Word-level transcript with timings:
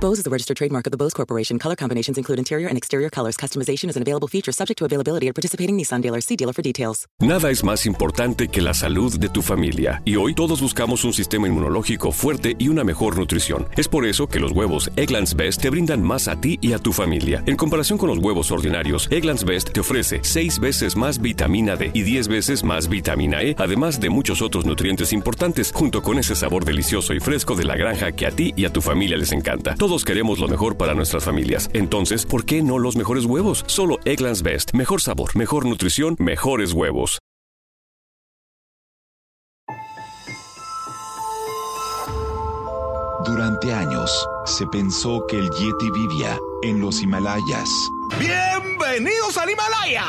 Bose 0.00 0.18
is 0.18 0.24
the 0.24 0.30
registered 0.30 0.56
trademark 0.56 0.86
of 0.86 0.90
the 0.90 0.96
Bose 0.96 1.14
Corporation. 1.14 1.58
Color 1.58 1.76
combinations 1.76 2.18
include 2.18 2.38
interior 2.38 2.68
and 2.68 2.76
exterior 2.76 3.08
colors. 3.08 3.36
Customization 3.36 3.88
is 3.88 3.96
an 3.96 4.02
available 4.02 4.28
feature 4.28 4.52
subject 4.52 4.78
to 4.78 4.84
availability 4.84 5.28
at 5.28 5.34
participating 5.34 5.78
Nissan 5.78 6.02
dealers. 6.02 6.26
See 6.26 6.36
dealer 6.36 6.52
for 6.52 6.62
details. 6.62 7.06
Nada 7.20 7.50
es 7.50 7.62
más 7.64 7.86
importante 7.86 8.48
que 8.48 8.60
la 8.60 8.74
salud 8.74 9.18
de 9.18 9.28
tu 9.28 9.40
familia. 9.40 10.02
Y 10.04 10.16
hoy 10.16 10.34
todos 10.34 10.60
buscamos 10.60 11.04
un 11.04 11.12
sistema 11.12 11.48
inmunológico 11.48 12.12
fuerte 12.12 12.56
y 12.58 12.68
una 12.68 12.84
mejor 12.84 13.16
nutrición. 13.18 13.66
Es 13.76 13.88
por 13.88 14.04
eso 14.04 14.26
que 14.26 14.40
los 14.40 14.52
huevos 14.52 14.90
Egglands 14.96 15.36
Best 15.36 15.62
te 15.62 15.70
brindan 15.70 16.02
más 16.02 16.28
a 16.28 16.40
ti 16.40 16.58
y 16.60 16.72
a 16.72 16.78
tu 16.78 16.92
familia. 16.92 17.42
En 17.46 17.56
comparación 17.56 17.98
con 17.98 18.08
los 18.08 18.18
huevos 18.18 18.50
ordinarios, 18.50 19.08
Egglands 19.10 19.44
Best 19.44 19.72
te 19.72 19.80
ofrece 19.80 20.18
6 20.22 20.58
veces 20.58 20.96
más 20.96 21.20
vitamina 21.20 21.76
D 21.76 21.90
y 21.94 22.02
10 22.02 22.28
veces 22.28 22.64
más 22.64 22.88
vitamina 22.88 23.42
E, 23.42 23.54
además 23.58 24.00
de 24.00 24.10
muchos 24.10 24.42
otros 24.42 24.66
nutrientes 24.66 25.12
importantes, 25.12 25.72
junto 25.72 26.02
con 26.02 26.18
ese 26.18 26.34
sabor 26.34 26.64
delicioso 26.64 27.14
y 27.14 27.20
fresco 27.20 27.54
de 27.54 27.64
la 27.64 27.76
granja 27.76 28.12
que 28.12 28.26
a 28.26 28.30
ti 28.30 28.52
y 28.56 28.64
a 28.64 28.72
tu 28.72 28.82
familia 28.82 29.16
les 29.16 29.32
encanta. 29.32 29.74
Todos 29.84 30.02
queremos 30.02 30.38
lo 30.38 30.48
mejor 30.48 30.78
para 30.78 30.94
nuestras 30.94 31.24
familias. 31.24 31.68
Entonces, 31.74 32.24
¿por 32.24 32.46
qué 32.46 32.62
no 32.62 32.78
los 32.78 32.96
mejores 32.96 33.26
huevos? 33.26 33.64
Solo 33.66 33.98
Egglands 34.06 34.42
Best. 34.42 34.72
Mejor 34.72 35.02
sabor, 35.02 35.36
mejor 35.36 35.66
nutrición, 35.66 36.16
mejores 36.18 36.72
huevos. 36.72 37.18
Durante 43.26 43.74
años, 43.74 44.26
se 44.46 44.66
pensó 44.68 45.26
que 45.28 45.38
el 45.38 45.50
Yeti 45.50 45.90
vivía 45.90 46.38
en 46.62 46.80
los 46.80 47.02
Himalayas. 47.02 47.68
¡Bienvenidos 48.18 49.36
al 49.36 49.50
Himalaya! 49.50 50.06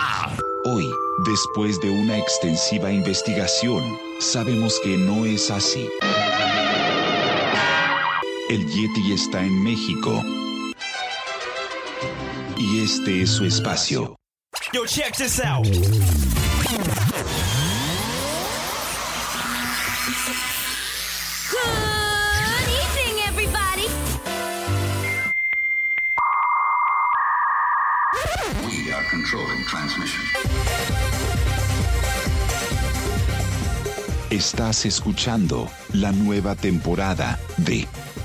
Hoy, 0.63 0.89
después 1.27 1.81
de 1.81 1.89
una 1.89 2.17
extensiva 2.17 2.93
investigación, 2.93 3.83
sabemos 4.21 4.79
que 4.81 4.97
no 4.97 5.25
es 5.25 5.51
así. 5.51 5.89
El 8.47 8.67
Yeti 8.69 9.11
está 9.11 9.41
en 9.41 9.63
México. 9.63 10.21
Y 12.57 12.83
este 12.83 13.23
es 13.23 13.31
su 13.31 13.45
espacio. 13.45 14.15
Yo, 14.71 14.85
check 14.85 15.15
this 15.17 15.39
out. 15.39 15.65
Good 15.65 15.79
evening, 22.69 23.23
everybody. 23.27 23.88
We 28.67 28.93
are 28.93 29.05
controlling 29.09 29.66
transmission. 29.66 30.21
Estás 34.29 34.85
escuchando 34.85 35.67
la 35.93 36.11
nueva 36.11 36.55
temporada 36.55 37.39
de 37.57 37.88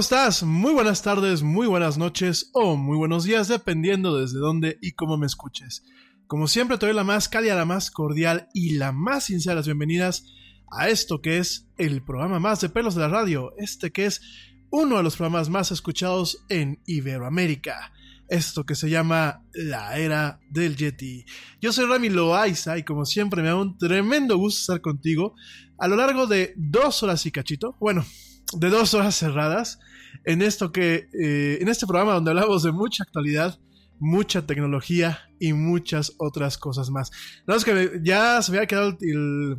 Estás? 0.00 0.42
Muy 0.42 0.72
buenas 0.72 1.02
tardes, 1.02 1.42
muy 1.42 1.66
buenas 1.66 1.98
noches 1.98 2.48
o 2.54 2.74
muy 2.74 2.96
buenos 2.96 3.24
días, 3.24 3.48
dependiendo 3.48 4.16
desde 4.16 4.38
dónde 4.38 4.78
y 4.80 4.92
cómo 4.92 5.18
me 5.18 5.26
escuches. 5.26 5.84
Como 6.26 6.48
siempre, 6.48 6.78
te 6.78 6.86
doy 6.86 6.94
la 6.94 7.04
más 7.04 7.28
cálida, 7.28 7.54
la 7.54 7.66
más 7.66 7.90
cordial 7.90 8.48
y 8.54 8.76
la 8.76 8.92
más 8.92 9.24
sincera 9.24 9.56
las 9.56 9.66
bienvenidas 9.66 10.24
a 10.72 10.88
esto 10.88 11.20
que 11.20 11.36
es 11.36 11.68
el 11.76 12.02
programa 12.02 12.40
más 12.40 12.62
de 12.62 12.70
pelos 12.70 12.94
de 12.94 13.02
la 13.02 13.08
radio, 13.08 13.52
este 13.58 13.90
que 13.90 14.06
es 14.06 14.22
uno 14.70 14.96
de 14.96 15.02
los 15.02 15.16
programas 15.16 15.50
más 15.50 15.70
escuchados 15.70 16.46
en 16.48 16.80
Iberoamérica. 16.86 17.92
Esto 18.26 18.64
que 18.64 18.76
se 18.76 18.88
llama 18.88 19.44
La 19.52 19.98
Era 19.98 20.40
del 20.48 20.76
Yeti. 20.76 21.26
Yo 21.60 21.74
soy 21.74 21.84
Rami 21.84 22.08
Loaiza 22.08 22.78
y 22.78 22.84
como 22.84 23.04
siempre 23.04 23.42
me 23.42 23.48
da 23.48 23.56
un 23.56 23.76
tremendo 23.76 24.38
gusto 24.38 24.60
estar 24.60 24.80
contigo 24.80 25.34
a 25.78 25.88
lo 25.88 25.96
largo 25.96 26.26
de 26.26 26.54
dos 26.56 27.02
horas 27.02 27.26
y 27.26 27.32
cachito. 27.32 27.76
Bueno, 27.80 28.06
de 28.56 28.70
dos 28.70 28.94
horas 28.94 29.14
cerradas 29.14 29.78
en 30.24 30.42
esto 30.42 30.72
que 30.72 31.08
eh, 31.12 31.58
en 31.60 31.68
este 31.68 31.86
programa 31.86 32.14
donde 32.14 32.30
hablamos 32.30 32.62
de 32.62 32.72
mucha 32.72 33.02
actualidad, 33.02 33.58
mucha 33.98 34.46
tecnología 34.46 35.20
y 35.38 35.52
muchas 35.52 36.14
otras 36.18 36.58
cosas 36.58 36.90
más. 36.90 37.10
No 37.46 37.54
es 37.54 37.64
que 37.64 38.00
ya 38.02 38.40
se 38.42 38.52
había 38.52 38.66
quedado 38.66 38.96
el, 39.00 39.58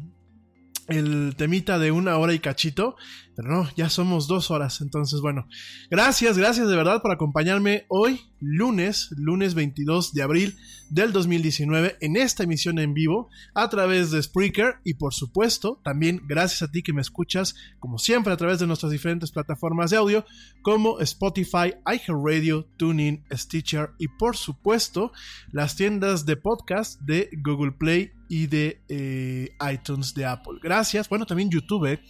el 0.88 1.36
temita 1.38 1.80
de 1.80 1.92
una 1.92 2.18
hora 2.18 2.34
y 2.34 2.40
cachito, 2.40 2.96
pero 3.36 3.50
no, 3.50 3.70
ya 3.76 3.90
somos 3.90 4.28
dos 4.28 4.52
horas. 4.52 4.82
Entonces, 4.82 5.22
bueno, 5.22 5.48
gracias, 5.90 6.38
gracias 6.38 6.68
de 6.68 6.76
verdad 6.76 7.02
por 7.02 7.12
acompañarme 7.12 7.86
hoy 7.90 8.31
lunes, 8.42 9.10
lunes 9.16 9.54
22 9.54 10.14
de 10.14 10.24
abril 10.24 10.58
del 10.90 11.14
2019, 11.14 11.98
en 12.02 12.18
esta 12.18 12.44
emisión 12.44 12.80
en 12.80 12.94
vivo 12.94 13.30
a 13.54 13.70
través 13.70 14.12
de 14.12 14.22
Spreaker 14.22 14.76
y 14.84 14.96
por 14.96 15.14
supuesto 15.14 15.80
también 15.84 16.22
gracias 16.28 16.64
a 16.64 16.72
ti 16.72 16.84
que 16.84 16.92
me 16.92 17.02
escuchas 17.02 17.56
como 17.80 17.98
siempre 17.98 18.34
a 18.34 18.38
través 18.38 18.60
de 18.60 18.68
nuestras 18.68 18.92
diferentes 18.92 19.32
plataformas 19.32 19.92
de 19.92 19.98
audio 19.98 20.26
como 20.62 21.00
Spotify, 21.00 21.76
iHeartRadio, 21.86 22.68
TuneIn, 22.78 23.24
Stitcher 23.32 23.92
y 23.98 24.10
por 24.10 24.36
supuesto 24.36 25.14
las 25.52 25.76
tiendas 25.76 26.26
de 26.26 26.36
podcast 26.36 27.00
de 27.02 27.30
Google 27.42 27.72
Play 27.72 28.12
y 28.28 28.48
de 28.48 28.82
eh, 28.90 29.50
iTunes 29.72 30.14
de 30.14 30.26
Apple. 30.26 30.60
Gracias. 30.64 31.10
Bueno, 31.10 31.26
también 31.26 31.50
YouTube. 31.50 31.86
eh. 31.86 32.02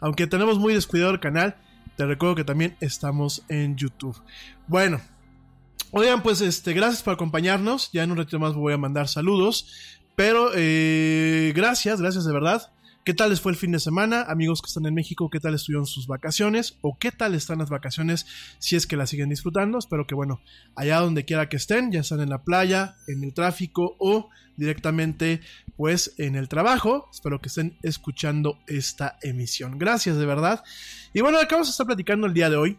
Aunque 0.00 0.26
tenemos 0.26 0.58
muy 0.58 0.74
descuidado 0.74 1.12
el 1.12 1.20
canal, 1.20 1.56
te 1.96 2.06
recuerdo 2.06 2.36
que 2.36 2.44
también 2.44 2.76
estamos 2.80 3.44
en 3.48 3.76
YouTube. 3.76 4.16
Bueno, 4.66 5.00
oigan, 5.92 6.22
pues 6.22 6.40
este, 6.40 6.72
gracias 6.72 7.02
por 7.02 7.14
acompañarnos. 7.14 7.90
Ya 7.92 8.02
en 8.02 8.10
un 8.10 8.18
ratito 8.18 8.38
más 8.38 8.54
voy 8.54 8.72
a 8.72 8.78
mandar 8.78 9.08
saludos. 9.08 9.66
Pero 10.16 10.50
eh, 10.54 11.52
gracias, 11.54 12.00
gracias 12.00 12.24
de 12.24 12.32
verdad. 12.32 12.72
¿Qué 13.04 13.14
tal 13.14 13.30
les 13.30 13.40
fue 13.40 13.52
el 13.52 13.56
fin 13.56 13.72
de 13.72 13.80
semana? 13.80 14.22
Amigos 14.22 14.60
que 14.60 14.66
están 14.66 14.84
en 14.84 14.92
México, 14.92 15.30
¿qué 15.30 15.40
tal 15.40 15.54
estuvieron 15.54 15.86
sus 15.86 16.06
vacaciones? 16.06 16.76
¿O 16.82 16.98
qué 16.98 17.10
tal 17.10 17.34
están 17.34 17.58
las 17.58 17.70
vacaciones 17.70 18.26
si 18.58 18.76
es 18.76 18.86
que 18.86 18.96
las 18.96 19.08
siguen 19.08 19.30
disfrutando? 19.30 19.78
Espero 19.78 20.06
que, 20.06 20.14
bueno, 20.14 20.42
allá 20.76 21.00
donde 21.00 21.24
quiera 21.24 21.48
que 21.48 21.56
estén, 21.56 21.90
ya 21.90 22.00
están 22.00 22.20
en 22.20 22.28
la 22.28 22.42
playa, 22.42 22.96
en 23.06 23.24
el 23.24 23.32
tráfico 23.32 23.96
o 23.98 24.28
directamente 24.58 25.40
pues 25.76 26.12
en 26.18 26.36
el 26.36 26.48
trabajo. 26.48 27.08
Espero 27.10 27.40
que 27.40 27.48
estén 27.48 27.78
escuchando 27.82 28.58
esta 28.66 29.16
emisión. 29.22 29.78
Gracias 29.78 30.18
de 30.18 30.26
verdad. 30.26 30.62
Y 31.14 31.22
bueno, 31.22 31.38
acá 31.38 31.54
vamos 31.54 31.68
a 31.68 31.70
estar 31.70 31.86
platicando 31.86 32.26
el 32.26 32.34
día 32.34 32.50
de 32.50 32.56
hoy. 32.56 32.78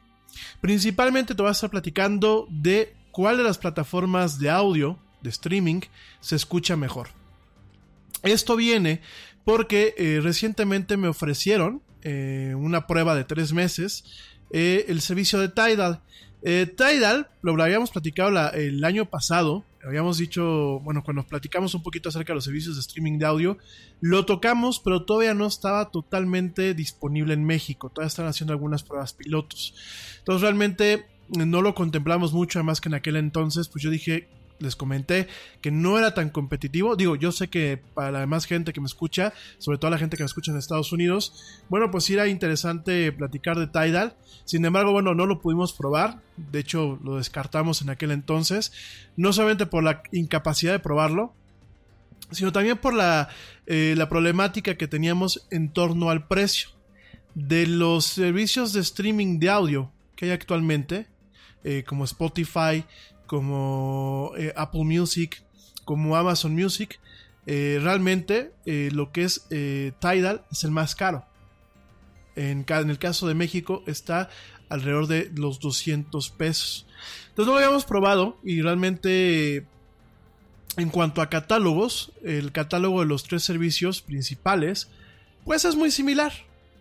Principalmente 0.62 1.34
te 1.34 1.42
voy 1.42 1.50
a 1.50 1.54
estar 1.54 1.72
platicando 1.72 2.48
de 2.51 2.99
cuál 3.12 3.38
de 3.38 3.44
las 3.44 3.58
plataformas 3.58 4.39
de 4.39 4.50
audio, 4.50 4.98
de 5.22 5.30
streaming, 5.30 5.82
se 6.20 6.36
escucha 6.36 6.75
mejor. 6.75 7.10
Esto 8.24 8.56
viene 8.56 9.01
porque 9.46 9.96
eh, 9.98 10.20
recientemente 10.22 10.98
me 10.98 11.08
ofrecieron 11.08 11.82
eh, 12.04 12.54
una 12.58 12.88
prueba 12.88 13.16
de 13.16 13.24
tres 13.24 13.54
meses 13.54 14.04
eh, 14.51 14.86
el 14.88 15.01
servicio 15.01 15.39
de 15.39 15.50
Tidal. 15.50 16.01
Tidal, 16.42 17.28
lo 17.42 17.62
habíamos 17.62 17.92
platicado 17.92 18.32
la, 18.32 18.48
el 18.50 18.84
año 18.86 19.10
pasado, 19.10 19.66
habíamos 19.84 20.18
dicho, 20.18 20.80
bueno, 20.80 21.04
cuando 21.04 21.24
platicamos 21.24 21.74
un 21.75 21.84
poquito 21.84 22.08
acerca 22.10 22.32
de 22.32 22.36
los 22.36 22.46
servicios 22.46 22.75
de 22.75 22.82
streaming 22.82 23.18
de 23.18 23.25
audio, 23.25 23.58
lo 24.00 24.25
tocamos, 24.25 24.80
pero 24.80 25.04
todavía 25.04 25.34
no 25.34 25.46
estaba 25.46 25.92
totalmente 25.92 26.74
disponible 26.74 27.34
en 27.34 27.44
México, 27.44 27.89
todavía 27.89 28.08
están 28.08 28.28
haciendo 28.28 28.54
algunas 28.54 28.84
pruebas 28.84 29.13
pilotos. 29.13 29.74
Entonces 30.20 30.42
realmente 30.42 31.08
no 31.29 31.62
lo 31.62 31.75
contemplamos 31.75 32.33
mucho, 32.33 32.59
además 32.59 32.81
que 32.81 32.89
en 32.89 32.95
aquel 32.95 33.15
entonces, 33.15 33.67
pues 33.69 33.83
yo 33.83 33.89
dije, 33.89 34.27
les 34.59 34.75
comenté 34.75 35.27
que 35.62 35.71
no 35.71 35.98
era 35.98 36.13
tan 36.13 36.29
competitivo. 36.29 36.95
Digo, 36.95 37.15
yo 37.15 37.31
sé 37.31 37.50
que 37.50 37.81
para 37.93 38.12
la 38.12 38.19
demás 38.19 38.45
gente 38.45 38.74
que 38.74 38.81
me 38.81 38.88
escucha, 38.88 39.33
sobre 39.57 39.77
todo 39.77 39.91
la 39.91 39.98
gente 39.98 40.17
que 40.17 40.24
me 40.24 40.27
escucha 40.27 40.51
en 40.51 40.57
Estados 40.57 40.91
Unidos, 40.91 41.62
bueno, 41.69 41.91
pues 41.91 42.03
sí 42.03 42.13
era 42.13 42.27
interesante 42.27 43.12
platicar 43.12 43.57
de 43.57 43.67
Tidal. 43.67 44.15
Sin 44.45 44.65
embargo, 44.65 44.91
bueno, 44.91 45.15
no 45.15 45.25
lo 45.25 45.39
pudimos 45.39 45.74
probar. 45.74 46.21
De 46.38 46.59
hecho, 46.59 47.00
lo 47.03 47.17
descartamos 47.17 47.81
en 47.81 47.89
aquel 47.89 48.12
entonces. 48.12 48.71
No 49.15 49.33
solamente 49.33 49.65
por 49.65 49.83
la 49.83 50.03
incapacidad 50.12 50.74
de 50.74 50.79
probarlo, 50.79 51.33
sino 52.31 52.51
también 52.51 52.77
por 52.77 52.93
la, 52.93 53.29
eh, 53.65 53.95
la 53.98 54.09
problemática 54.09 54.75
que 54.75 54.88
teníamos 54.88 55.48
en 55.51 55.69
torno 55.69 56.09
al 56.09 56.27
precio 56.27 56.69
de 57.33 57.67
los 57.67 58.05
servicios 58.05 58.74
de 58.74 58.81
streaming 58.81 59.39
de 59.39 59.50
audio 59.50 59.91
que 60.15 60.25
hay 60.25 60.31
actualmente, 60.31 61.07
eh, 61.63 61.84
como 61.86 62.06
Spotify, 62.06 62.86
como 63.28 64.32
eh, 64.38 64.54
Apple 64.56 64.86
Music, 64.86 65.44
como 65.84 66.16
Amazon 66.16 66.56
Music, 66.56 67.00
eh, 67.46 67.80
realmente 67.82 68.51
lo 68.92 69.12
que 69.12 69.24
es 69.24 69.48
Tidal 70.00 70.46
es 70.51 70.63
el 70.63 70.72
más 70.72 70.96
caro. 70.96 71.25
En, 72.36 72.66
el 72.70 73.00
caso 73.00 73.28
de 73.28 73.34
México 73.34 73.84
está 73.88 74.30
alrededor 74.70 75.08
de 75.08 75.32
los 75.36 75.60
200 75.60 76.30
pesos. 76.30 76.86
Entonces 77.30 77.48
no 77.48 77.54
lo 77.54 77.58
habíamos 77.58 77.86
probado 77.86 78.38
y 78.44 78.62
realmente 78.62 79.66
en 80.78 80.89
cuanto 80.89 81.22
a 81.22 81.30
catálogos, 81.30 82.13
el 82.24 82.51
catálogo 82.51 83.01
de 83.01 83.08
los 83.08 83.24
tres 83.24 83.44
servicios 83.44 84.01
principales, 84.01 84.89
pues 85.44 85.66
es 85.66 85.75
muy 85.75 85.92
similar. 85.92 86.32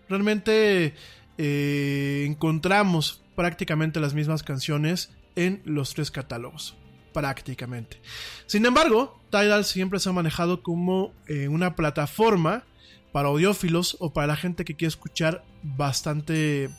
Realmente 0.07 0.93
encontramos 1.37 3.21
prácticamente 3.39 4.01
las 4.01 4.13
mismas 4.13 4.43
canciones 4.43 5.11
en 5.37 5.61
los 5.63 5.93
tres 5.93 6.11
catálogos. 6.11 6.75
Prácticamente. 7.13 8.01
Sin 8.47 8.65
embargo, 8.65 9.17
Tidal 9.31 9.63
siempre 9.63 10.01
se 10.01 10.09
ha 10.09 10.11
manejado 10.11 10.61
como 10.61 11.13
eh, 11.25 11.47
una 11.47 11.73
plataforma 11.73 12.65
para 13.13 13.29
audiófilos 13.29 13.95
o 14.01 14.11
para 14.11 14.27
la 14.27 14.35
gente 14.35 14.65
que 14.65 14.75
quiere 14.75 14.89
escuchar 14.89 15.45
bastante, 15.63 16.69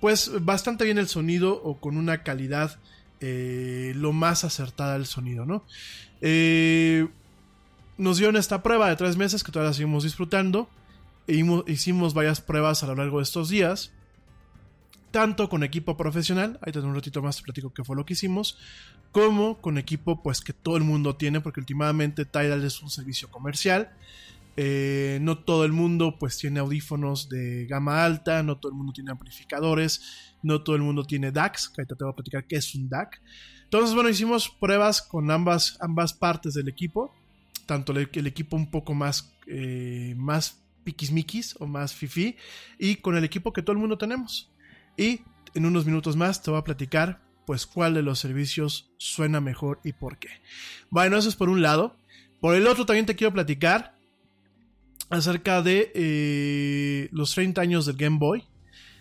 pues 0.00 0.30
bastante 0.44 0.84
bien 0.84 0.98
el 0.98 1.08
sonido 1.08 1.60
o 1.60 1.80
con 1.80 1.96
una 1.96 2.22
calidad 2.22 2.78
eh, 3.18 3.92
lo 3.96 4.12
más 4.12 4.44
acertada 4.44 4.92
del 4.92 5.06
sonido, 5.06 5.46
¿no? 5.46 5.64
Eh, 6.20 7.08
nos 7.98 8.18
dieron 8.18 8.36
esta 8.36 8.62
prueba 8.62 8.88
de 8.88 8.94
tres 8.94 9.16
meses 9.16 9.42
que 9.42 9.50
todavía 9.50 9.74
seguimos 9.74 10.04
disfrutando. 10.04 10.70
E 11.26 11.44
hicimos 11.66 12.14
varias 12.14 12.40
pruebas 12.40 12.84
a 12.84 12.86
lo 12.86 12.94
largo 12.94 13.16
de 13.16 13.24
estos 13.24 13.48
días. 13.48 13.90
Tanto 15.12 15.50
con 15.50 15.62
equipo 15.62 15.96
profesional, 15.96 16.58
ahí 16.62 16.72
en 16.74 16.86
un 16.86 16.94
ratito 16.94 17.20
más 17.20 17.36
te 17.36 17.42
platico 17.42 17.72
qué 17.72 17.84
fue 17.84 17.94
lo 17.94 18.06
que 18.06 18.14
hicimos, 18.14 18.56
como 19.12 19.60
con 19.60 19.76
equipo 19.76 20.22
pues 20.22 20.40
que 20.40 20.54
todo 20.54 20.78
el 20.78 20.84
mundo 20.84 21.16
tiene, 21.16 21.42
porque 21.42 21.60
últimamente 21.60 22.24
Tidal 22.24 22.64
es 22.64 22.82
un 22.82 22.90
servicio 22.90 23.30
comercial. 23.30 23.92
Eh, 24.56 25.18
no 25.22 25.38
todo 25.38 25.64
el 25.64 25.72
mundo 25.72 26.18
pues 26.18 26.38
tiene 26.38 26.60
audífonos 26.60 27.28
de 27.28 27.66
gama 27.66 28.04
alta, 28.04 28.42
no 28.42 28.56
todo 28.56 28.72
el 28.72 28.76
mundo 28.76 28.92
tiene 28.94 29.10
amplificadores, 29.10 30.00
no 30.42 30.62
todo 30.62 30.76
el 30.76 30.82
mundo 30.82 31.04
tiene 31.04 31.30
DACs, 31.30 31.68
que 31.68 31.82
ahorita 31.82 31.94
te 31.94 32.04
voy 32.04 32.12
a 32.12 32.16
platicar 32.16 32.46
qué 32.46 32.56
es 32.56 32.74
un 32.74 32.88
DAC. 32.88 33.20
Entonces, 33.64 33.94
bueno, 33.94 34.08
hicimos 34.08 34.48
pruebas 34.48 35.02
con 35.02 35.30
ambas, 35.30 35.76
ambas 35.80 36.14
partes 36.14 36.54
del 36.54 36.68
equipo, 36.68 37.14
tanto 37.66 37.92
el, 37.92 38.26
equipo 38.26 38.56
un 38.56 38.70
poco 38.70 38.94
más, 38.94 39.30
eh, 39.46 40.14
más 40.16 40.58
piquismiquis 40.84 41.54
o 41.58 41.66
más 41.66 41.94
fifi, 41.94 42.36
y 42.78 42.96
con 42.96 43.16
el 43.16 43.24
equipo 43.24 43.52
que 43.52 43.62
todo 43.62 43.72
el 43.72 43.78
mundo 43.78 43.98
tenemos. 43.98 44.51
Y 44.96 45.20
en 45.54 45.66
unos 45.66 45.86
minutos 45.86 46.16
más 46.16 46.42
te 46.42 46.50
voy 46.50 46.60
a 46.60 46.64
platicar 46.64 47.20
pues 47.46 47.66
cuál 47.66 47.94
de 47.94 48.02
los 48.02 48.18
servicios 48.18 48.90
suena 48.98 49.40
mejor 49.40 49.80
y 49.84 49.92
por 49.92 50.18
qué. 50.18 50.28
Bueno, 50.90 51.16
eso 51.16 51.28
es 51.28 51.36
por 51.36 51.48
un 51.48 51.62
lado. 51.62 51.96
Por 52.40 52.54
el 52.54 52.66
otro 52.66 52.86
también 52.86 53.06
te 53.06 53.16
quiero 53.16 53.32
platicar 53.32 53.94
acerca 55.10 55.62
de 55.62 55.92
eh, 55.94 57.08
los 57.12 57.34
30 57.34 57.60
años 57.60 57.86
del 57.86 57.96
Game 57.96 58.18
Boy. 58.18 58.44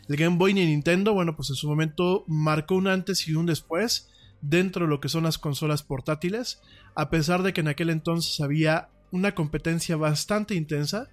El 0.09 0.17
Game 0.17 0.37
Boy 0.37 0.53
ni 0.53 0.65
Nintendo, 0.65 1.13
bueno, 1.13 1.35
pues 1.35 1.49
en 1.49 1.55
su 1.55 1.67
momento 1.67 2.25
marcó 2.27 2.75
un 2.75 2.87
antes 2.87 3.27
y 3.27 3.33
un 3.33 3.45
después 3.45 4.09
dentro 4.41 4.85
de 4.85 4.89
lo 4.89 4.99
que 4.99 5.09
son 5.09 5.23
las 5.23 5.37
consolas 5.37 5.83
portátiles, 5.83 6.61
a 6.95 7.09
pesar 7.09 7.43
de 7.43 7.53
que 7.53 7.61
en 7.61 7.67
aquel 7.67 7.89
entonces 7.89 8.41
había 8.41 8.89
una 9.11 9.35
competencia 9.35 9.95
bastante 9.95 10.55
intensa 10.55 11.09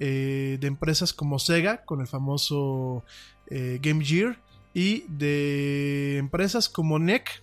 eh, 0.00 0.58
de 0.60 0.66
empresas 0.66 1.12
como 1.12 1.38
Sega, 1.38 1.84
con 1.84 2.00
el 2.00 2.06
famoso 2.06 3.04
eh, 3.48 3.78
Game 3.82 4.04
Gear, 4.04 4.40
y 4.74 5.04
de 5.08 6.18
empresas 6.18 6.68
como 6.68 6.98
NEC, 6.98 7.42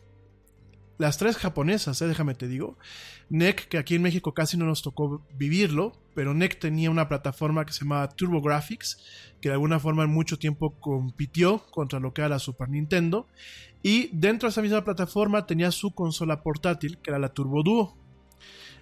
las 0.98 1.18
tres 1.18 1.38
japonesas, 1.38 2.02
eh, 2.02 2.08
déjame 2.08 2.36
te 2.36 2.48
digo. 2.48 2.78
NEC, 3.30 3.68
que 3.68 3.78
aquí 3.78 3.96
en 3.96 4.02
México 4.02 4.34
casi 4.34 4.58
no 4.58 4.66
nos 4.66 4.82
tocó 4.82 5.24
vivirlo, 5.36 5.94
pero 6.16 6.34
NEC 6.34 6.60
tenía 6.60 6.90
una 6.90 7.08
plataforma 7.08 7.66
que 7.66 7.74
se 7.74 7.86
llamaba 7.86 8.10
TurboGrafx, 8.10 8.98
que 9.40 9.50
de 9.50 9.54
alguna 9.54 9.80
forma 9.80 10.04
en 10.04 10.10
mucho 10.10 10.38
tiempo 10.38 10.80
compitió 10.80 11.60
contra 11.72 12.00
lo 12.00 12.14
que 12.14 12.22
era 12.22 12.30
la 12.30 12.40
Super 12.40 12.70
Nintendo. 12.70 13.28
Y 13.84 14.10
dentro 14.12 14.48
de 14.48 14.52
esa 14.52 14.62
misma 14.62 14.84
plataforma 14.84 15.46
tenía 15.46 15.72
su 15.72 15.92
consola 15.92 16.42
portátil, 16.42 16.98
que 16.98 17.12
era 17.12 17.20
la 17.20 17.30
Turbo 17.30 17.64
Duo. 17.64 17.98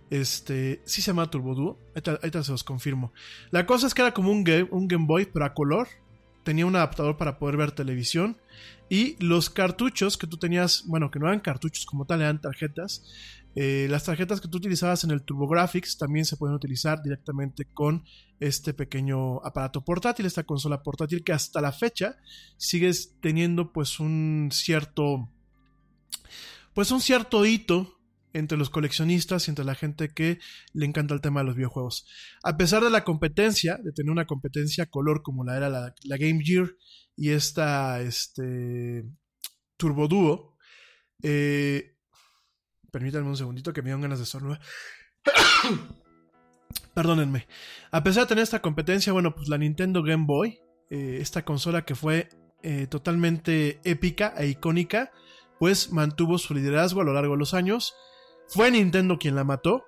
Este, 0.09 0.81
sí 0.85 1.01
se 1.01 1.11
llama 1.11 1.29
Turbo 1.29 1.53
Duo, 1.53 1.77
ahorita, 1.93 2.43
se 2.43 2.51
los 2.51 2.63
confirmo. 2.63 3.11
La 3.51 3.65
cosa 3.65 3.87
es 3.87 3.93
que 3.93 4.01
era 4.01 4.13
como 4.13 4.31
un 4.31 4.43
game, 4.43 4.67
un 4.71 4.87
game 4.87 5.05
Boy, 5.05 5.25
pero 5.25 5.45
a 5.45 5.53
color. 5.53 5.87
Tenía 6.47 6.65
un 6.65 6.77
adaptador 6.77 7.17
para 7.17 7.39
poder 7.39 7.57
ver 7.57 7.73
televisión. 7.73 8.37
Y 8.87 9.21
los 9.21 9.49
cartuchos 9.49 10.17
que 10.17 10.27
tú 10.27 10.37
tenías, 10.37 10.85
bueno, 10.87 11.11
que 11.11 11.19
no 11.19 11.27
eran 11.27 11.41
cartuchos 11.41 11.85
como 11.85 12.05
tal, 12.05 12.21
eran 12.21 12.39
tarjetas. 12.39 13.03
Eh, 13.53 13.87
las 13.89 14.05
tarjetas 14.05 14.39
que 14.39 14.47
tú 14.47 14.55
utilizabas 14.55 15.03
en 15.03 15.11
el 15.11 15.23
TurboGrafx 15.23 15.97
también 15.97 16.23
se 16.23 16.37
pueden 16.37 16.55
utilizar 16.55 17.03
directamente 17.03 17.65
con 17.65 18.05
este 18.39 18.73
pequeño 18.73 19.45
aparato 19.45 19.83
portátil, 19.83 20.25
esta 20.25 20.45
consola 20.45 20.83
portátil 20.83 21.21
que 21.21 21.33
hasta 21.33 21.59
la 21.59 21.73
fecha 21.73 22.15
sigues 22.55 23.17
teniendo 23.19 23.73
pues 23.73 23.99
un 23.99 24.47
cierto 24.53 25.27
pues 26.73 26.91
un 26.91 27.01
cierto 27.01 27.45
hito 27.45 27.96
entre 28.33 28.57
los 28.57 28.69
coleccionistas 28.69 29.47
y 29.47 29.51
entre 29.51 29.65
la 29.65 29.75
gente 29.75 30.09
que 30.09 30.39
le 30.73 30.85
encanta 30.85 31.13
el 31.13 31.21
tema 31.21 31.41
de 31.41 31.47
los 31.47 31.55
videojuegos. 31.55 32.05
A 32.43 32.57
pesar 32.57 32.83
de 32.83 32.89
la 32.89 33.03
competencia, 33.03 33.77
de 33.83 33.91
tener 33.91 34.11
una 34.11 34.25
competencia 34.25 34.85
color 34.85 35.21
como 35.23 35.43
la 35.43 35.57
era 35.57 35.69
la, 35.69 35.93
Game 36.03 36.43
Gear 36.43 36.69
y 37.15 37.31
esta 37.31 38.01
este, 38.01 39.05
Turbo 39.77 40.07
Duo, 40.07 40.55
Eh, 41.23 41.95
permítanme 42.91 43.27
un 43.27 43.37
segundito 43.37 43.73
que 43.73 43.81
me 43.81 43.89
dan 43.89 44.01
ganas 44.01 44.19
de 44.19 44.23
estornudar. 44.23 44.61
Perdónenme. 46.93 47.47
A 47.91 48.03
pesar 48.03 48.23
de 48.23 48.29
tener 48.29 48.43
esta 48.43 48.61
competencia, 48.61 49.13
bueno, 49.13 49.35
pues 49.35 49.49
la 49.49 49.57
Nintendo 49.57 50.03
Game 50.03 50.25
Boy, 50.27 50.59
eh, 50.89 51.17
esta 51.21 51.43
consola 51.43 51.85
que 51.85 51.95
fue 51.95 52.29
eh, 52.63 52.87
totalmente 52.87 53.79
épica 53.83 54.33
e 54.37 54.47
icónica, 54.47 55.11
pues 55.59 55.91
mantuvo 55.91 56.37
su 56.37 56.53
liderazgo 56.53 57.01
a 57.01 57.03
lo 57.03 57.13
largo 57.13 57.33
de 57.33 57.39
los 57.39 57.53
años. 57.53 57.95
Fue 58.47 58.71
Nintendo 58.71 59.19
quien 59.19 59.35
la 59.35 59.43
mató, 59.43 59.85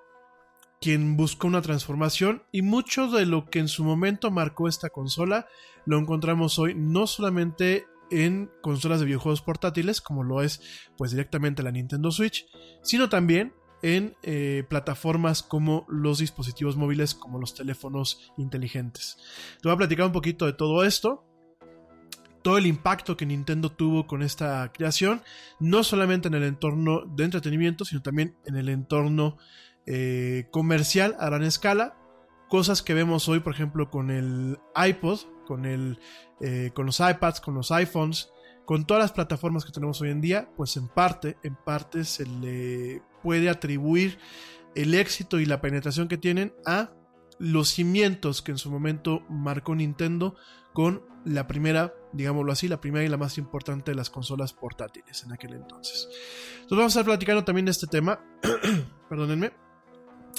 quien 0.80 1.16
buscó 1.16 1.46
una 1.46 1.62
transformación 1.62 2.42
y 2.52 2.62
mucho 2.62 3.10
de 3.10 3.26
lo 3.26 3.46
que 3.46 3.58
en 3.58 3.68
su 3.68 3.84
momento 3.84 4.30
marcó 4.30 4.68
esta 4.68 4.90
consola 4.90 5.46
lo 5.86 5.98
encontramos 5.98 6.58
hoy 6.58 6.74
no 6.74 7.06
solamente 7.06 7.86
en 8.10 8.50
consolas 8.62 9.00
de 9.00 9.06
videojuegos 9.06 9.42
portátiles 9.42 10.00
como 10.00 10.24
lo 10.24 10.42
es 10.42 10.60
pues 10.96 11.10
directamente 11.10 11.62
la 11.62 11.70
Nintendo 11.70 12.10
Switch, 12.10 12.46
sino 12.82 13.08
también 13.08 13.54
en 13.82 14.14
eh, 14.22 14.64
plataformas 14.68 15.42
como 15.42 15.86
los 15.88 16.18
dispositivos 16.18 16.76
móviles, 16.76 17.14
como 17.14 17.38
los 17.38 17.54
teléfonos 17.54 18.32
inteligentes. 18.36 19.16
Te 19.60 19.68
voy 19.68 19.74
a 19.74 19.78
platicar 19.78 20.06
un 20.06 20.12
poquito 20.12 20.44
de 20.44 20.52
todo 20.52 20.84
esto, 20.84 21.24
todo 22.42 22.58
el 22.58 22.66
impacto 22.66 23.16
que 23.16 23.26
Nintendo 23.26 23.70
tuvo 23.70 24.06
con 24.06 24.22
esta 24.22 24.70
creación, 24.72 25.22
no 25.58 25.84
solamente 25.84 26.28
en 26.28 26.34
el 26.34 26.44
entorno 26.44 27.02
de 27.06 27.24
entretenimiento, 27.24 27.84
sino 27.84 28.02
también 28.02 28.36
en 28.46 28.56
el 28.56 28.68
entorno 28.68 29.36
eh, 29.86 30.48
comercial 30.50 31.16
a 31.18 31.26
gran 31.26 31.42
escala. 31.42 31.96
Cosas 32.48 32.82
que 32.82 32.94
vemos 32.94 33.28
hoy, 33.28 33.40
por 33.40 33.54
ejemplo, 33.54 33.90
con 33.90 34.10
el 34.10 34.58
iPod, 34.74 35.20
con, 35.46 35.66
el, 35.66 35.98
eh, 36.40 36.70
con 36.74 36.86
los 36.86 37.00
iPads, 37.00 37.40
con 37.40 37.54
los 37.54 37.70
iPhones, 37.70 38.30
con 38.64 38.86
todas 38.86 39.02
las 39.02 39.12
plataformas 39.12 39.64
que 39.64 39.72
tenemos 39.72 40.00
hoy 40.00 40.10
en 40.10 40.20
día, 40.20 40.48
pues 40.56 40.76
en 40.76 40.88
parte, 40.88 41.36
en 41.42 41.56
parte 41.56 42.04
se 42.04 42.26
le 42.26 43.02
puede 43.22 43.48
atribuir 43.48 44.18
el 44.74 44.94
éxito 44.94 45.40
y 45.40 45.46
la 45.46 45.60
penetración 45.60 46.08
que 46.08 46.18
tienen 46.18 46.52
a 46.64 46.92
los 47.38 47.68
cimientos 47.70 48.42
que 48.42 48.52
en 48.52 48.58
su 48.58 48.70
momento 48.70 49.24
marcó 49.28 49.74
Nintendo 49.74 50.36
con 50.72 51.02
la 51.24 51.46
primera, 51.46 51.92
digámoslo 52.12 52.52
así, 52.52 52.68
la 52.68 52.80
primera 52.80 53.04
y 53.04 53.08
la 53.08 53.16
más 53.16 53.38
importante 53.38 53.90
de 53.90 53.94
las 53.94 54.10
consolas 54.10 54.52
portátiles 54.52 55.24
en 55.24 55.32
aquel 55.32 55.54
entonces. 55.54 56.08
Entonces 56.54 56.78
vamos 56.78 56.96
a 56.96 57.00
estar 57.00 57.04
platicando 57.04 57.44
también 57.44 57.66
de 57.66 57.72
este 57.72 57.86
tema, 57.86 58.24
perdónenme. 59.08 59.52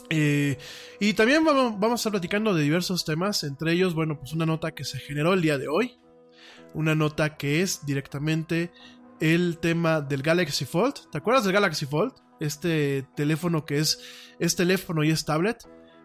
Eh, 0.09 0.57
y 0.99 1.13
también 1.13 1.43
vamos, 1.43 1.79
vamos 1.79 1.99
a 1.99 2.01
estar 2.01 2.11
platicando 2.11 2.53
de 2.53 2.63
diversos 2.63 3.05
temas, 3.05 3.43
entre 3.43 3.73
ellos, 3.73 3.93
bueno, 3.93 4.17
pues 4.17 4.33
una 4.33 4.45
nota 4.45 4.71
que 4.71 4.83
se 4.83 4.99
generó 4.99 5.33
el 5.33 5.41
día 5.41 5.57
de 5.57 5.67
hoy, 5.67 5.99
una 6.73 6.95
nota 6.95 7.37
que 7.37 7.61
es 7.61 7.85
directamente 7.85 8.71
el 9.19 9.59
tema 9.59 10.01
del 10.01 10.23
Galaxy 10.23 10.65
Fold. 10.65 11.09
¿Te 11.11 11.17
acuerdas 11.19 11.43
del 11.43 11.53
Galaxy 11.53 11.85
Fold? 11.85 12.13
Este 12.39 13.07
teléfono 13.15 13.65
que 13.65 13.77
es, 13.77 13.99
es 14.39 14.55
teléfono 14.55 15.03
y 15.03 15.11
es 15.11 15.25
tablet. 15.25 15.57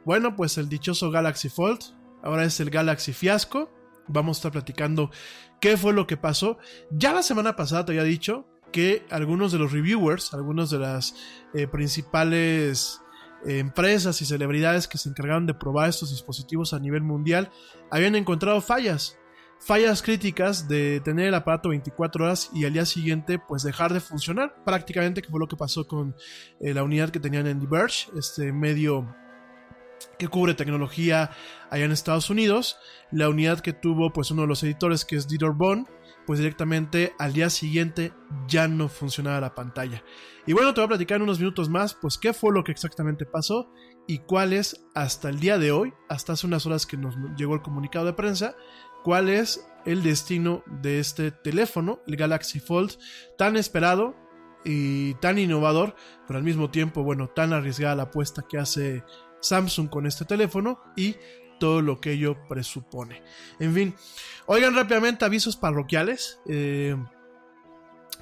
Bueno, 0.04 0.37
pues 0.37 0.59
el 0.59 0.68
dichoso 0.68 1.11
Galaxy 1.11 1.49
Fold, 1.49 1.80
ahora 2.23 2.45
es 2.45 2.61
el 2.61 2.71
Galaxy 2.71 3.12
Fiasco. 3.12 3.73
Vamos 4.09 4.37
a 4.37 4.39
estar 4.39 4.53
platicando 4.53 5.11
qué 5.61 5.77
fue 5.77 5.93
lo 5.93 6.07
que 6.07 6.17
pasó. 6.17 6.59
Ya 6.91 7.13
la 7.13 7.23
semana 7.23 7.57
pasada 7.57 7.85
te 7.85 7.93
había 7.93 8.05
dicho 8.05 8.47
que 8.73 9.07
algunos 9.11 9.53
de 9.53 9.59
los 9.59 9.73
reviewers, 9.73 10.35
algunos 10.35 10.71
de 10.71 10.79
las 10.79 11.15
eh, 11.55 11.67
principales 11.67 13.01
eh, 13.47 13.59
empresas 13.59 14.21
y 14.23 14.25
celebridades 14.25 14.89
que 14.89 14.99
se 14.99 15.09
encargaron 15.09 15.47
de 15.47 15.55
probar 15.55 15.89
estos 15.89 16.11
dispositivos 16.11 16.73
a 16.73 16.81
nivel 16.81 17.03
mundial 17.03 17.51
habían 17.91 18.17
encontrado 18.17 18.61
fallas 18.61 19.19
fallas 19.59 20.03
críticas 20.03 20.69
de 20.69 21.01
tener 21.01 21.29
el 21.29 21.35
aparato 21.35 21.69
24 21.69 22.25
horas 22.25 22.51
y 22.55 22.65
al 22.65 22.73
día 22.73 22.87
siguiente 22.87 23.39
pues 23.39 23.63
dejar 23.63 23.93
de 23.93 24.01
funcionar 24.01 24.55
prácticamente 24.65 25.23
que 25.23 25.29
fue 25.29 25.41
lo 25.41 25.49
que 25.49 25.57
pasó 25.57 25.87
con 25.87 26.17
eh, 26.61 26.75
la 26.75 26.83
unidad 26.83 27.11
que 27.11 27.21
tenían 27.21 27.47
en 27.47 27.61
The 27.61 27.67
Verge 27.67 28.11
este 28.17 28.53
medio 28.53 29.15
que 30.19 30.29
cubre 30.29 30.55
tecnología 30.55 31.31
allá 31.71 31.85
en 31.85 31.93
Estados 31.93 32.31
Unidos. 32.31 32.79
La 33.11 33.29
unidad 33.29 33.61
que 33.61 33.73
tuvo 33.73 34.13
pues 34.13 34.31
uno 34.31 34.43
de 34.43 34.49
los 34.49 34.63
editores 34.63 35.05
que 35.05 35.17
es 35.17 35.29
Dieter 35.29 35.50
Bond 35.50 35.87
pues 36.26 36.41
directamente 36.41 37.15
al 37.21 37.33
día 37.33 37.50
siguiente 37.50 38.13
ya 38.49 38.67
no 38.67 38.89
funcionaba 38.89 39.41
la 39.41 39.55
pantalla. 39.55 40.02
Y 40.47 40.52
bueno 40.52 40.75
te 40.75 40.81
voy 40.81 40.87
a 40.87 40.89
platicar 40.89 41.17
en 41.17 41.23
unos 41.23 41.39
minutos 41.39 41.69
más 41.69 41.95
pues 41.95 42.19
qué 42.19 42.33
fue 42.33 42.52
lo 42.52 42.65
que 42.65 42.73
exactamente 42.73 43.26
pasó 43.26 43.73
y 44.09 44.19
cuál 44.19 44.52
es 44.52 44.85
hasta 44.95 45.29
el 45.29 45.39
día 45.39 45.59
de 45.59 45.71
hoy 45.73 45.93
hasta 46.09 46.33
hace 46.33 46.47
unas 46.47 46.67
horas 46.67 46.87
que 46.87 46.97
nos 46.97 47.17
llegó 47.37 47.55
el 47.55 47.63
comunicado 47.63 48.07
de 48.07 48.13
prensa 48.13 48.57
cuál 49.07 49.29
es 49.29 49.65
el 49.85 50.02
destino 50.02 50.65
de 50.67 50.99
este 50.99 51.31
teléfono, 51.31 52.00
el 52.09 52.17
Galaxy 52.17 52.59
Fold, 52.59 52.99
tan 53.39 53.57
esperado 53.57 54.17
y 54.65 55.15
tan 55.15 55.39
innovador, 55.39 55.95
pero 56.26 56.39
al 56.39 56.45
mismo 56.45 56.71
tiempo, 56.71 57.05
bueno, 57.05 57.29
tan 57.29 57.52
arriesgada 57.52 57.95
la 57.95 58.02
apuesta 58.02 58.43
que 58.49 58.59
hace 58.59 59.05
Samsung 59.41 59.89
con 59.89 60.07
este 60.07 60.25
teléfono 60.25 60.81
y 60.97 61.17
todo 61.59 61.83
lo 61.83 62.01
que 62.01 62.13
ello 62.13 62.37
presupone. 62.49 63.23
En 63.59 63.75
fin, 63.75 63.95
oigan 64.47 64.75
rápidamente 64.75 65.25
avisos 65.25 65.57
parroquiales. 65.57 66.41
Eh, 66.47 66.97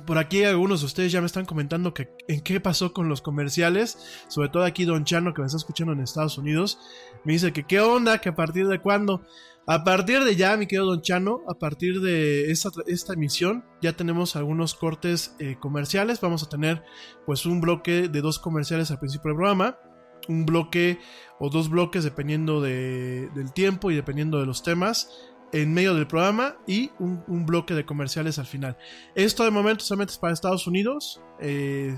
por 0.06 0.18
aquí 0.18 0.42
algunos 0.44 0.80
de 0.80 0.86
ustedes 0.86 1.12
ya 1.12 1.20
me 1.20 1.26
están 1.26 1.44
comentando 1.44 1.94
que 1.94 2.10
en 2.26 2.40
qué 2.40 2.60
pasó 2.60 2.92
con 2.92 3.08
los 3.08 3.22
comerciales, 3.22 3.98
sobre 4.28 4.48
todo 4.48 4.64
aquí 4.64 4.84
Don 4.84 5.04
Chano 5.04 5.32
que 5.32 5.40
me 5.40 5.46
está 5.46 5.56
escuchando 5.56 5.92
en 5.92 6.00
Estados 6.00 6.36
Unidos, 6.36 6.78
me 7.24 7.32
dice 7.32 7.52
que 7.52 7.64
qué 7.64 7.80
onda, 7.80 8.18
que 8.18 8.30
a 8.30 8.34
partir 8.34 8.66
de 8.68 8.80
cuándo. 8.80 9.24
A 9.66 9.82
partir 9.82 10.22
de 10.24 10.36
ya, 10.36 10.58
mi 10.58 10.66
querido 10.66 10.84
Don 10.84 11.00
Chano, 11.00 11.40
a 11.48 11.54
partir 11.54 12.02
de 12.02 12.50
esta, 12.50 12.68
esta 12.86 13.14
emisión, 13.14 13.64
ya 13.80 13.94
tenemos 13.94 14.36
algunos 14.36 14.74
cortes 14.74 15.34
eh, 15.38 15.56
comerciales. 15.58 16.20
Vamos 16.20 16.42
a 16.42 16.50
tener 16.50 16.82
pues 17.24 17.46
un 17.46 17.62
bloque 17.62 18.08
de 18.08 18.20
dos 18.20 18.38
comerciales 18.38 18.90
al 18.90 18.98
principio 18.98 19.30
del 19.30 19.36
programa. 19.36 19.78
Un 20.28 20.46
bloque 20.46 20.98
o 21.38 21.50
dos 21.50 21.68
bloques 21.68 22.04
dependiendo 22.04 22.60
de, 22.60 23.28
del 23.34 23.52
tiempo 23.52 23.90
y 23.90 23.96
dependiendo 23.96 24.40
de 24.40 24.46
los 24.46 24.62
temas 24.62 25.10
en 25.52 25.72
medio 25.72 25.94
del 25.94 26.06
programa 26.06 26.56
y 26.66 26.90
un, 26.98 27.46
bloque 27.46 27.74
de 27.74 27.84
comerciales 27.84 28.38
al 28.38 28.46
final. 28.46 28.76
Esto 29.14 29.44
de 29.44 29.50
momento 29.50 29.84
solamente 29.84 30.12
es 30.12 30.18
para 30.18 30.32
Estados 30.32 30.66
Unidos. 30.66 31.20
Eh, 31.40 31.96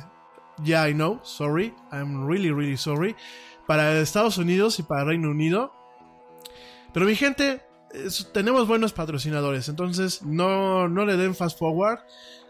ya 0.62 0.88
I 0.88 0.92
know, 0.92 1.20
sorry, 1.22 1.74
I'm 1.92 2.26
really, 2.26 2.50
really 2.50 2.76
sorry. 2.76 3.16
Para 3.66 3.98
Estados 3.98 4.38
Unidos 4.38 4.78
y 4.78 4.82
para 4.82 5.04
Reino 5.04 5.30
Unido 5.30 5.72
pero 6.96 7.04
mi 7.04 7.14
gente, 7.14 7.60
tenemos 8.32 8.66
buenos 8.66 8.94
patrocinadores, 8.94 9.68
entonces 9.68 10.22
no, 10.22 10.88
no 10.88 11.04
le 11.04 11.18
den 11.18 11.34
fast 11.34 11.58
forward, 11.58 11.98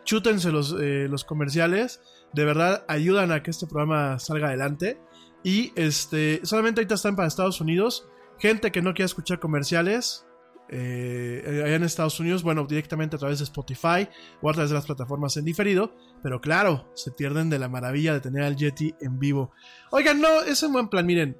chútense 0.05 0.53
los, 0.53 0.77
eh, 0.81 1.09
los 1.11 1.25
comerciales, 1.25 2.01
de 2.33 2.45
verdad 2.45 2.85
ayudan 2.87 3.33
a 3.33 3.43
que 3.43 3.51
este 3.51 3.67
programa 3.67 4.21
salga 4.21 4.47
adelante. 4.47 5.01
Y 5.47 5.73
este, 5.77 6.41
solamente 6.43 6.81
ahorita 6.81 6.97
están 6.97 7.15
para 7.15 7.29
Estados 7.29 7.61
Unidos. 7.61 8.09
Gente 8.41 8.73
que 8.73 8.83
no 8.83 8.95
quiera 8.95 9.07
escuchar 9.07 9.39
comerciales, 9.39 10.27
eh, 10.69 11.63
allá 11.65 11.77
en 11.77 11.85
Estados 11.85 12.19
Unidos, 12.19 12.43
bueno, 12.43 12.67
directamente 12.67 13.15
a 13.15 13.21
través 13.21 13.39
de 13.39 13.45
Spotify 13.45 14.09
o 14.43 14.51
a 14.51 14.53
través 14.53 14.71
de 14.71 14.75
las 14.75 14.87
plataformas 14.87 15.37
en 15.37 15.45
diferido, 15.45 15.95
pero 16.21 16.41
claro, 16.41 16.91
se 16.97 17.13
pierden 17.13 17.49
de 17.49 17.61
la 17.61 17.69
maravilla 17.69 18.13
de 18.13 18.19
tener 18.19 18.43
al 18.43 18.57
Yeti 18.57 18.97
en 19.01 19.21
vivo. 19.21 19.53
Oigan, 19.93 20.21
no, 20.21 20.43
es 20.43 20.65
un 20.65 20.73
buen 20.73 20.89
plan, 20.89 21.07
miren, 21.07 21.37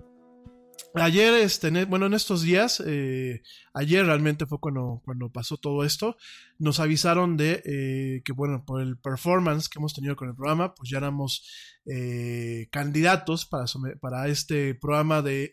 Ayer, 0.95 1.35
este, 1.35 1.85
bueno, 1.85 2.07
en 2.07 2.15
estos 2.15 2.41
días, 2.41 2.83
eh, 2.87 3.43
ayer 3.75 4.07
realmente 4.07 4.47
fue 4.47 4.59
cuando, 4.59 5.03
cuando 5.05 5.31
pasó 5.31 5.59
todo 5.59 5.85
esto, 5.85 6.17
nos 6.59 6.81
avisaron 6.81 7.37
de 7.37 7.63
eh, 7.65 8.23
que, 8.25 8.33
bueno, 8.33 8.65
por 8.65 8.81
el 8.81 8.99
performance 8.99 9.69
que 9.69 9.79
hemos 9.79 9.95
tenido 9.95 10.17
con 10.17 10.29
el 10.29 10.35
programa, 10.35 10.75
pues 10.75 10.91
ya 10.91 10.99
éramos 10.99 11.49
eh, 11.87 12.69
candidatos 12.71 13.47
para, 13.47 13.65
para 14.01 14.29
este 14.29 14.75
programa 14.75 15.23
de 15.23 15.53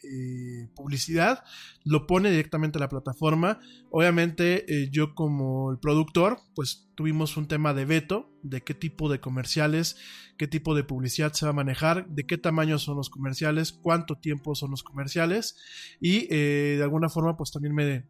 publicidad. 0.76 1.44
Lo 1.84 2.08
pone 2.08 2.32
directamente 2.32 2.80
la 2.80 2.90
plataforma. 2.90 3.60
Obviamente, 3.90 4.66
yo 4.92 5.14
como 5.16 5.72
el 5.72 5.80
productor, 5.80 6.40
pues 6.56 6.90
tuvimos 6.96 7.38
un 7.38 7.48
tema 7.48 7.74
de 7.74 7.86
veto 7.86 8.34
de 8.44 8.62
qué 8.62 8.74
tipo 8.74 9.10
de 9.10 9.20
comerciales, 9.20 9.98
qué 10.38 10.48
tipo 10.48 10.76
de 10.76 10.84
publicidad 10.84 11.34
se 11.34 11.46
va 11.46 11.52
a 11.52 11.56
manejar, 11.56 12.08
de 12.08 12.26
qué 12.26 12.38
tamaño 12.38 12.78
son 12.78 12.98
los 12.98 13.10
comerciales, 13.10 13.72
cuánto 13.72 14.16
tiempo 14.18 14.56
son 14.56 14.72
los 14.72 14.84
comerciales 14.84 15.58
y 16.00 16.28
eh, 16.30 16.76
de 16.78 16.84
alguna 16.84 17.10
forma 17.10 17.36
pues 17.38 17.52
también 17.52 17.74
me, 17.74 18.06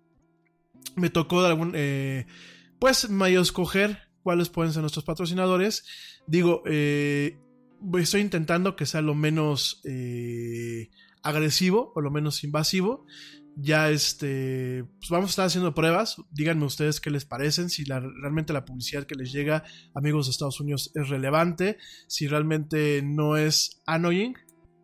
me 0.95 1.09
tocó 1.09 1.43
de 1.43 1.47
algún, 1.47 1.73
eh, 1.75 2.25
pues 2.83 3.09
medio 3.09 3.39
escoger 3.39 4.09
cuáles 4.23 4.49
pueden 4.49 4.73
ser 4.73 4.81
nuestros 4.81 5.05
patrocinadores. 5.05 5.85
Digo, 6.27 6.63
eh, 6.65 7.39
estoy 7.97 8.19
intentando 8.19 8.75
que 8.75 8.85
sea 8.85 8.99
lo 9.01 9.15
menos 9.15 9.81
agresivo 11.23 11.93
o 11.95 12.01
lo 12.01 12.11
menos 12.11 12.43
invasivo 12.43 13.05
ya 13.55 13.89
este, 13.89 14.83
pues 14.99 15.09
vamos 15.09 15.29
a 15.29 15.31
estar 15.31 15.45
haciendo 15.45 15.73
pruebas. 15.73 16.17
Díganme 16.31 16.65
ustedes 16.65 16.99
qué 16.99 17.09
les 17.09 17.23
parecen, 17.23 17.69
si 17.69 17.85
realmente 17.85 18.51
la 18.51 18.65
publicidad 18.65 19.05
que 19.05 19.15
les 19.15 19.31
llega, 19.31 19.63
amigos 19.93 20.25
de 20.25 20.31
Estados 20.31 20.59
Unidos, 20.59 20.91
es 20.93 21.07
relevante, 21.07 21.77
si 22.07 22.27
realmente 22.27 23.01
no 23.01 23.37
es 23.37 23.81
annoying, 23.85 24.33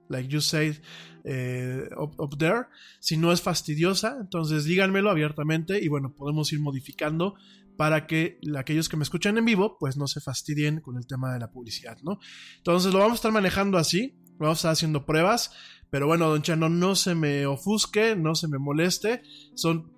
like 0.08 0.30
you 0.30 0.40
said 0.40 0.78
eh, 1.26 1.90
up, 1.98 2.38
there, 2.38 2.68
si 3.02 3.18
no 3.18 3.32
es 3.32 3.42
fastidiosa, 3.42 4.18
entonces 4.22 4.64
díganmelo 4.64 5.10
abiertamente 5.10 5.84
y 5.84 5.88
bueno, 5.90 6.14
podemos 6.16 6.52
ir 6.54 6.60
modificando 6.60 7.36
para 7.80 8.08
que 8.08 8.42
aquellos 8.58 8.90
que 8.90 8.98
me 8.98 9.04
escuchan 9.04 9.38
en 9.38 9.46
vivo, 9.46 9.78
pues 9.80 9.96
no 9.96 10.06
se 10.06 10.20
fastidien 10.20 10.82
con 10.82 10.98
el 10.98 11.08
tema 11.08 11.32
de 11.32 11.40
la 11.40 11.50
publicidad, 11.50 11.98
¿no? 12.04 12.20
Entonces 12.58 12.92
lo 12.92 13.00
vamos 13.00 13.14
a 13.14 13.16
estar 13.16 13.32
manejando 13.32 13.78
así, 13.78 14.20
vamos 14.38 14.58
a 14.58 14.60
estar 14.60 14.72
haciendo 14.74 15.06
pruebas, 15.06 15.54
pero 15.90 16.06
bueno, 16.06 16.28
don 16.28 16.42
Chano, 16.42 16.68
no 16.68 16.96
se 16.96 17.16
me 17.16 17.46
ofusque, 17.46 18.18
no 18.18 18.36
se 18.36 18.50
me 18.50 18.58
moleste, 18.60 19.22
son 19.56 19.94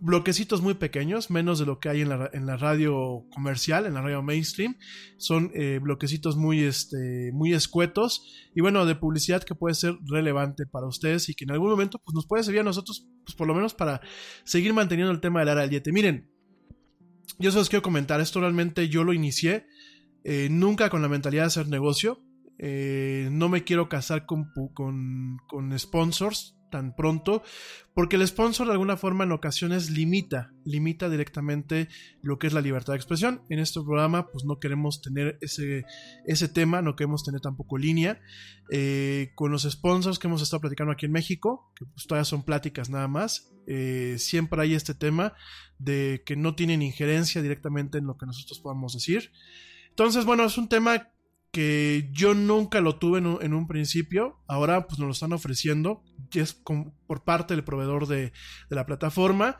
bloquecitos 0.00 0.62
muy 0.62 0.74
pequeños, 0.74 1.30
menos 1.30 1.60
de 1.60 1.66
lo 1.66 1.78
que 1.78 1.90
hay 1.90 2.00
en 2.00 2.08
la, 2.08 2.28
en 2.32 2.44
la 2.44 2.56
radio 2.56 3.24
comercial, 3.32 3.86
en 3.86 3.94
la 3.94 4.02
radio 4.02 4.20
mainstream. 4.20 4.76
Son 5.16 5.52
eh, 5.54 5.78
bloquecitos 5.80 6.36
muy, 6.36 6.64
este, 6.64 7.30
muy 7.32 7.52
escuetos 7.52 8.50
y 8.52 8.62
bueno, 8.62 8.84
de 8.84 8.96
publicidad 8.96 9.44
que 9.44 9.54
puede 9.54 9.76
ser 9.76 9.96
relevante 10.08 10.66
para 10.66 10.88
ustedes 10.88 11.28
y 11.28 11.34
que 11.34 11.44
en 11.44 11.52
algún 11.52 11.70
momento 11.70 12.00
pues, 12.04 12.16
nos 12.16 12.26
puede 12.26 12.42
servir 12.42 12.62
a 12.62 12.64
nosotros, 12.64 13.08
pues 13.24 13.36
por 13.36 13.46
lo 13.46 13.54
menos 13.54 13.74
para 13.74 14.00
seguir 14.42 14.74
manteniendo 14.74 15.12
el 15.12 15.20
tema 15.20 15.38
del 15.38 15.50
área 15.50 15.62
del 15.62 15.70
yete. 15.70 15.92
Miren, 15.92 16.28
yo 17.38 17.50
se 17.50 17.58
los 17.58 17.68
quiero 17.68 17.82
comentar, 17.82 18.20
esto 18.20 18.40
realmente 18.40 18.88
yo 18.88 19.04
lo 19.04 19.12
inicié 19.12 19.66
eh, 20.24 20.48
nunca 20.50 20.90
con 20.90 21.02
la 21.02 21.08
mentalidad 21.08 21.44
de 21.44 21.48
hacer 21.48 21.68
negocio. 21.68 22.22
Eh, 22.58 23.28
no 23.32 23.48
me 23.48 23.64
quiero 23.64 23.88
casar 23.88 24.26
con, 24.26 24.52
con, 24.74 25.38
con 25.48 25.78
sponsors, 25.78 26.56
tan 26.70 26.94
pronto, 26.94 27.42
porque 27.94 28.16
el 28.16 28.26
sponsor 28.26 28.66
de 28.66 28.72
alguna 28.72 28.96
forma 28.96 29.24
en 29.24 29.32
ocasiones 29.32 29.90
limita, 29.90 30.52
limita 30.64 31.10
directamente 31.10 31.88
lo 32.22 32.38
que 32.38 32.46
es 32.46 32.52
la 32.52 32.60
libertad 32.60 32.92
de 32.94 32.98
expresión. 32.98 33.42
En 33.50 33.58
este 33.58 33.80
programa 33.80 34.28
pues 34.30 34.44
no 34.44 34.58
queremos 34.58 35.02
tener 35.02 35.36
ese, 35.40 35.84
ese 36.26 36.48
tema, 36.48 36.80
no 36.82 36.96
queremos 36.96 37.24
tener 37.24 37.40
tampoco 37.40 37.76
línea. 37.76 38.20
Eh, 38.72 39.32
con 39.34 39.50
los 39.50 39.62
sponsors 39.62 40.18
que 40.18 40.28
hemos 40.28 40.42
estado 40.42 40.60
platicando 40.60 40.92
aquí 40.92 41.06
en 41.06 41.12
México, 41.12 41.72
que 41.74 41.84
pues 41.86 42.06
todavía 42.06 42.24
son 42.24 42.44
pláticas 42.44 42.88
nada 42.88 43.08
más, 43.08 43.52
eh, 43.66 44.16
siempre 44.18 44.62
hay 44.62 44.74
este 44.74 44.94
tema 44.94 45.34
de 45.78 46.22
que 46.24 46.36
no 46.36 46.54
tienen 46.54 46.82
injerencia 46.82 47.42
directamente 47.42 47.98
en 47.98 48.06
lo 48.06 48.16
que 48.16 48.26
nosotros 48.26 48.60
podamos 48.60 48.94
decir. 48.94 49.32
Entonces, 49.88 50.24
bueno, 50.24 50.44
es 50.44 50.56
un 50.56 50.68
tema 50.68 51.08
que 51.50 52.08
yo 52.12 52.34
nunca 52.34 52.80
lo 52.80 52.96
tuve 52.96 53.18
en 53.18 53.54
un, 53.54 53.66
principio, 53.66 54.38
ahora 54.46 54.86
pues 54.86 54.98
nos 54.98 55.06
lo 55.06 55.12
están 55.12 55.32
ofreciendo, 55.32 56.02
que 56.30 56.40
es 56.40 56.54
por 56.54 57.24
parte 57.24 57.54
del 57.54 57.64
proveedor 57.64 58.06
de, 58.06 58.32
la 58.68 58.86
plataforma. 58.86 59.58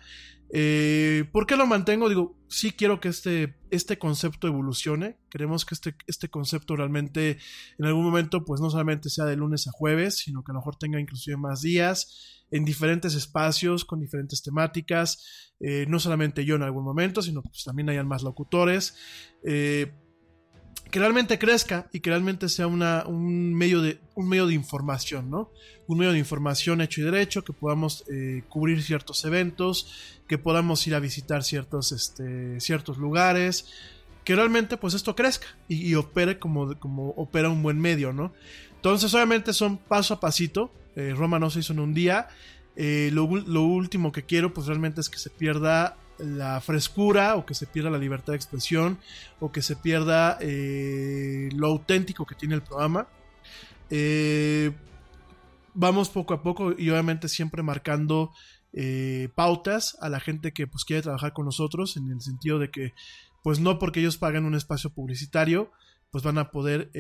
Eh, 0.53 1.25
¿Por 1.33 1.47
qué 1.47 1.57
lo 1.57 1.67
mantengo? 1.67 2.09
Digo, 2.09 2.37
sí 2.49 2.73
quiero 2.73 3.01
que 3.01 3.09
este, 3.09 3.57
este 3.71 3.99
concepto 3.99 4.47
evolucione, 4.47 5.19
queremos 5.31 5.65
que 5.65 5.75
este, 5.75 5.95
este 6.07 6.29
concepto 6.29 6.77
realmente 6.77 7.39
en 7.79 7.85
algún 7.85 8.05
momento 8.05 8.45
pues 8.45 8.61
no 8.61 8.71
solamente 8.71 9.11
sea 9.11 9.25
de 9.25 9.37
lunes 9.37 9.67
a 9.67 9.73
jueves, 9.73 10.19
sino 10.19 10.43
que 10.43 10.53
a 10.53 10.55
lo 10.55 10.61
mejor 10.61 10.77
tenga 10.77 11.01
inclusive 11.01 11.37
más 11.37 11.61
días, 11.61 12.41
en 12.53 12.65
diferentes 12.65 13.15
espacios, 13.15 13.85
con 13.85 14.01
diferentes 14.01 14.43
temáticas, 14.43 15.55
eh, 15.61 15.87
no 15.89 16.01
solamente 16.01 16.45
yo 16.45 16.57
en 16.57 16.63
algún 16.63 16.85
momento, 16.85 17.23
sino 17.23 17.43
pues, 17.43 17.65
también 17.65 17.89
hayan 17.91 18.09
más 18.09 18.23
locutores. 18.23 18.97
Eh, 19.45 19.93
que 20.91 20.99
realmente 20.99 21.39
crezca 21.39 21.89
y 21.93 22.01
que 22.01 22.11
realmente 22.11 22.49
sea 22.49 22.67
una, 22.67 23.05
un, 23.07 23.55
medio 23.55 23.81
de, 23.81 24.01
un 24.15 24.29
medio 24.29 24.47
de 24.47 24.55
información, 24.55 25.31
¿no? 25.31 25.51
Un 25.87 25.99
medio 25.99 26.13
de 26.13 26.19
información 26.19 26.81
hecho 26.81 27.01
y 27.01 27.05
derecho, 27.05 27.45
que 27.45 27.53
podamos 27.53 28.05
eh, 28.13 28.43
cubrir 28.49 28.83
ciertos 28.83 29.25
eventos, 29.25 30.21
que 30.29 30.39
podamos 30.39 30.87
ir 30.87 30.95
a 30.95 31.01
visitar 31.01 31.45
ciertos, 31.45 31.93
este, 31.93 32.61
ciertos 32.61 32.99
lugares, 32.99 33.67
que 34.25 34.35
realmente 34.35 34.77
pues 34.77 34.95
esto 34.95 35.15
crezca 35.15 35.47
y, 35.69 35.95
opere 35.95 36.39
como, 36.39 36.79
como 36.79 37.11
opera 37.11 37.49
un 37.49 37.63
buen 37.63 37.81
medio, 37.81 38.13
¿no? 38.13 38.33
Entonces 38.75 39.13
obviamente 39.15 39.53
son 39.53 39.79
paso 39.79 40.15
a 40.15 40.21
pasito, 40.21 40.73
eh, 40.97 41.15
Roma 41.17 41.39
no 41.39 41.51
se 41.51 41.61
hizo 41.61 41.73
en 41.73 41.81
un 41.81 41.95
día, 41.95 42.29
eh, 42.77 43.11
lo, 43.13 43.27
lo 43.27 43.63
último 43.63 44.13
que 44.13 44.25
quiero 44.25 44.55
pues 44.55 44.67
realmente 44.67 45.01
es 45.01 45.09
que 45.09 45.19
se 45.19 45.31
pierda 45.31 45.97
la 46.23 46.61
frescura 46.61 47.37
o 47.37 47.47
que 47.47 47.55
se 47.55 47.67
pierda 47.67 47.91
la 47.91 47.99
libertad 47.99 48.33
de 48.33 48.37
expresión 48.37 48.99
o 49.39 49.53
que 49.53 49.63
se 49.63 49.77
pierda 49.77 50.39
eh, 50.41 51.49
lo 51.55 51.69
auténtico 51.69 52.27
que 52.27 52.35
tiene 52.35 52.55
el 52.55 52.63
programa. 52.63 53.09
Eh, 53.91 54.73
vamos 55.75 56.09
poco 56.09 56.35
a 56.35 56.43
poco 56.43 56.73
y 56.77 56.91
obviamente 56.91 57.29
siempre 57.29 57.63
marcando 57.63 58.33
eh, 58.73 59.29
pautas 59.35 59.97
a 60.01 60.09
la 60.09 60.21
gente 60.21 60.53
que 60.53 60.67
pues 60.67 60.85
quiere 60.85 61.03
trabajar 61.03 61.33
con 61.33 61.45
nosotros 61.45 61.97
en 61.97 62.11
el 62.11 62.21
sentido 62.21 62.59
de 62.59 62.71
que 62.71 62.93
pues 63.43 63.59
no 63.59 63.79
porque 63.79 64.01
ellos 64.01 64.19
pagan 64.19 64.45
un 64.45 64.55
espacio 64.55 64.91
publicitario 64.91 65.73
pues 66.11 66.25
van 66.25 66.39
a 66.39 66.51
poder 66.51 66.91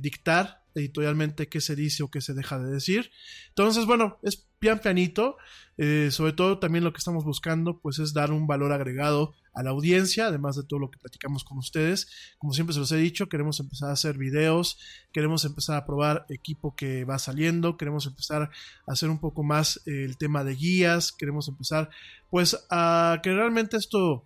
dictar 0.00 0.63
editorialmente 0.74 1.48
qué 1.48 1.60
se 1.60 1.76
dice 1.76 2.02
o 2.02 2.10
qué 2.10 2.20
se 2.20 2.34
deja 2.34 2.58
de 2.58 2.70
decir. 2.70 3.10
Entonces, 3.48 3.86
bueno, 3.86 4.18
es 4.22 4.46
bien 4.60 4.78
pianito. 4.78 5.36
Eh, 5.76 6.10
sobre 6.12 6.32
todo 6.32 6.60
también 6.60 6.84
lo 6.84 6.92
que 6.92 6.98
estamos 6.98 7.24
buscando 7.24 7.80
pues 7.80 7.98
es 7.98 8.14
dar 8.14 8.30
un 8.30 8.46
valor 8.46 8.72
agregado 8.72 9.34
a 9.54 9.64
la 9.64 9.70
audiencia, 9.70 10.26
además 10.26 10.54
de 10.54 10.62
todo 10.62 10.78
lo 10.78 10.90
que 10.90 10.98
platicamos 10.98 11.42
con 11.42 11.58
ustedes. 11.58 12.08
Como 12.38 12.52
siempre 12.52 12.74
se 12.74 12.80
los 12.80 12.92
he 12.92 12.96
dicho, 12.96 13.28
queremos 13.28 13.58
empezar 13.60 13.90
a 13.90 13.94
hacer 13.94 14.16
videos, 14.16 14.78
queremos 15.12 15.44
empezar 15.44 15.76
a 15.76 15.86
probar 15.86 16.26
equipo 16.28 16.74
que 16.76 17.04
va 17.04 17.18
saliendo, 17.18 17.76
queremos 17.76 18.06
empezar 18.06 18.50
a 18.86 18.92
hacer 18.92 19.10
un 19.10 19.18
poco 19.18 19.42
más 19.42 19.80
el 19.86 20.16
tema 20.16 20.44
de 20.44 20.54
guías, 20.54 21.12
queremos 21.12 21.48
empezar 21.48 21.90
pues 22.30 22.64
a 22.70 23.20
que 23.22 23.32
realmente 23.32 23.76
esto 23.76 24.24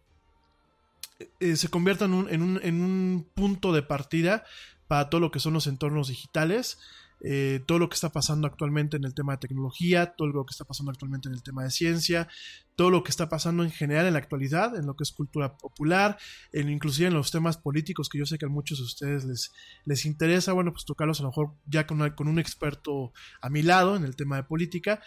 eh, 1.40 1.56
se 1.56 1.68
convierta 1.68 2.04
en, 2.04 2.12
un, 2.12 2.61
en 2.62 2.80
un 2.82 3.26
punto 3.34 3.72
de 3.72 3.82
partida 3.82 4.44
para 4.88 5.11
todo 5.11 5.20
lo 5.20 5.31
que 5.31 5.40
son 5.40 5.53
los 5.53 5.66
entornos 5.66 6.09
digitales, 6.09 6.79
eh, 7.20 7.64
todo 7.66 7.81
lo 7.81 7.88
que 7.88 7.94
está 7.94 8.11
pasando 8.11 8.46
actualmente 8.46 8.96
en 8.96 9.05
el 9.05 9.12
tema 9.12 9.33
de 9.33 9.38
tecnología, 9.38 10.14
todo 10.16 10.29
lo 10.29 10.46
que 10.46 10.53
está 10.53 10.64
pasando 10.64 10.92
actualmente 10.92 11.29
en 11.29 11.35
el 11.35 11.42
tema 11.42 11.64
de 11.64 11.70
ciencia, 11.70 12.29
todo 12.77 12.90
lo 12.90 13.03
que 13.03 13.11
está 13.11 13.29
pasando 13.29 13.64
en 13.64 13.72
general 13.72 14.07
en 14.07 14.12
la 14.12 14.20
actualidad, 14.20 14.77
en 14.77 14.87
lo 14.87 14.94
que 14.94 15.03
es 15.03 15.11
cultura 15.11 15.57
popular, 15.57 16.16
en, 16.53 16.68
inclusive 16.70 17.09
en 17.09 17.14
los 17.14 17.33
temas 17.33 17.57
políticos 17.57 18.09
que 18.09 18.18
yo 18.18 18.27
sé 18.27 18.38
que 18.38 18.46
a 18.46 18.48
muchos 18.48 18.79
de 18.79 18.85
ustedes 18.85 19.24
les, 19.24 19.53
les 19.85 20.05
interesa, 20.05 20.53
bueno, 20.53 20.72
pues 20.72 20.85
tocarlos 20.85 21.18
a 21.18 21.24
lo 21.24 21.31
mejor 21.31 21.55
ya 21.66 21.87
con, 21.87 22.09
con 22.11 22.29
un 22.29 22.38
experto 22.38 23.12
a 23.40 23.51
mi 23.51 23.62
lado 23.62 23.96
en 23.96 24.05
el 24.05 24.14
tema 24.14 24.37
de 24.37 24.44
política. 24.44 25.03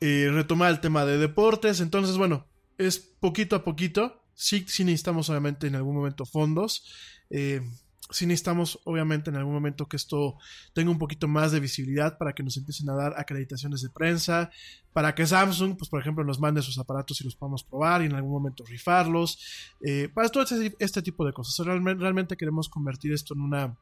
Eh, 0.00 0.30
retomar 0.32 0.70
el 0.70 0.80
tema 0.80 1.04
de 1.04 1.18
deportes, 1.18 1.80
entonces 1.80 2.16
bueno, 2.16 2.48
es 2.78 2.98
poquito 2.98 3.54
a 3.54 3.64
poquito, 3.64 4.24
sí, 4.34 4.64
sí 4.66 4.82
necesitamos 4.82 5.28
obviamente 5.28 5.66
en 5.68 5.76
algún 5.76 5.94
momento 5.94 6.24
fondos. 6.24 6.90
Eh, 7.28 7.60
si 8.10 8.26
necesitamos, 8.26 8.80
obviamente, 8.84 9.30
en 9.30 9.36
algún 9.36 9.54
momento 9.54 9.88
que 9.88 9.96
esto 9.96 10.36
tenga 10.72 10.90
un 10.90 10.98
poquito 10.98 11.28
más 11.28 11.52
de 11.52 11.60
visibilidad 11.60 12.18
para 12.18 12.32
que 12.32 12.42
nos 12.42 12.56
empiecen 12.56 12.88
a 12.90 12.94
dar 12.94 13.14
acreditaciones 13.16 13.82
de 13.82 13.90
prensa, 13.90 14.50
para 14.92 15.14
que 15.14 15.26
Samsung, 15.26 15.76
pues 15.76 15.88
por 15.88 16.00
ejemplo, 16.00 16.24
nos 16.24 16.40
mande 16.40 16.62
sus 16.62 16.78
aparatos 16.78 17.20
y 17.20 17.24
los 17.24 17.36
podamos 17.36 17.62
probar 17.62 18.02
y 18.02 18.06
en 18.06 18.14
algún 18.14 18.32
momento 18.32 18.64
rifarlos, 18.64 19.38
eh, 19.84 20.08
para 20.12 20.28
todo 20.28 20.42
este, 20.42 20.74
este, 20.78 21.02
tipo 21.02 21.24
de 21.24 21.32
cosas. 21.32 21.64
Realmente, 21.64 22.02
realmente 22.02 22.36
queremos 22.36 22.68
convertir 22.68 23.12
esto 23.12 23.34
en 23.34 23.42
una, 23.42 23.76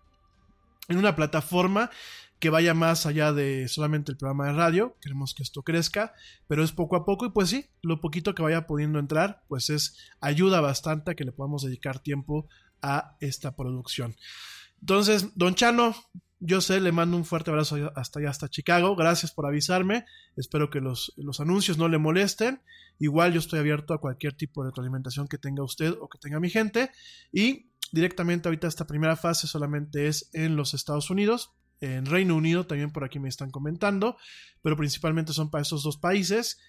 en 0.89 0.99
una 0.99 1.17
plataforma 1.17 1.91
que 2.39 2.51
vaya 2.51 2.73
más 2.73 3.05
allá 3.05 3.33
de 3.33 3.67
solamente 3.69 4.13
el 4.13 4.19
programa 4.19 4.47
de 4.47 4.53
radio, 4.53 4.97
queremos 5.01 5.35
que 5.35 5.43
esto 5.43 5.63
crezca, 5.63 6.15
pero 6.47 6.63
es 6.63 6.71
poco 6.71 6.95
a 6.95 7.05
poco 7.05 7.27
y 7.27 7.31
pues 7.31 7.49
sí, 7.49 7.67
lo 7.83 8.01
poquito 8.01 8.35
que 8.35 8.43
vaya 8.43 8.67
pudiendo 8.67 9.01
entrar, 9.01 9.43
pues 9.49 9.71
es 9.71 9.97
ayuda 10.21 10.61
bastante 10.61 11.11
a 11.11 11.15
que 11.15 11.25
le 11.25 11.33
podamos 11.33 11.63
dedicar 11.63 11.99
tiempo 11.99 12.47
a 12.83 13.17
esta 13.21 13.55
producción. 13.57 14.17
Entonces, 14.81 15.31
don 15.35 15.55
Chano, 15.55 15.95
yo 16.41 16.61
sé, 16.61 16.81
le 16.81 16.93
mando 16.93 17.17
un 17.17 17.25
fuerte 17.25 17.51
abrazo 17.51 17.91
hasta 17.97 18.21
allá, 18.21 18.31
hasta 18.31 18.49
Chicago. 18.49 18.95
Gracias 18.95 19.33
por 19.33 19.47
avisarme. 19.47 20.05
Espero 20.37 20.71
que 20.71 20.81
los, 20.81 21.13
los, 21.17 21.41
anuncios 21.41 21.79
no 21.79 21.89
le 21.89 21.99
molesten. 21.99 22.63
Igual 22.99 23.33
yo 23.33 23.41
estoy 23.41 23.59
abierto 23.59 23.93
a 23.93 24.01
cualquier 24.01 24.35
tipo 24.35 24.63
de 24.63 24.71
retroalimentación 24.71 25.27
que 25.27 25.39
tenga 25.39 25.65
usted 25.65 25.95
o 26.01 26.09
que 26.09 26.19
tenga 26.19 26.39
mi 26.39 26.49
gente. 26.49 26.91
Y 27.33 27.71
directamente 27.91 28.49
ahorita 28.49 28.69
esta 28.69 28.87
primera 28.87 29.17
fase 29.17 29.47
solamente 29.47 30.07
es 30.07 30.31
en 30.33 30.57
los 30.57 30.75
Estados 30.75 31.11
Unidos. 31.11 31.53
En 31.81 32.07
Reino 32.07 32.37
Unido 32.37 32.67
también 32.67 32.93
por 32.93 33.05
aquí 33.05 33.19
me 33.19 33.29
están 33.29 33.51
comentando. 33.51 34.17
Pero 34.63 34.77
principalmente 34.77 35.33
son 35.33 35.51
para 35.51 35.63
esos 35.63 35.83
dos 35.83 35.97
países. 35.97 36.61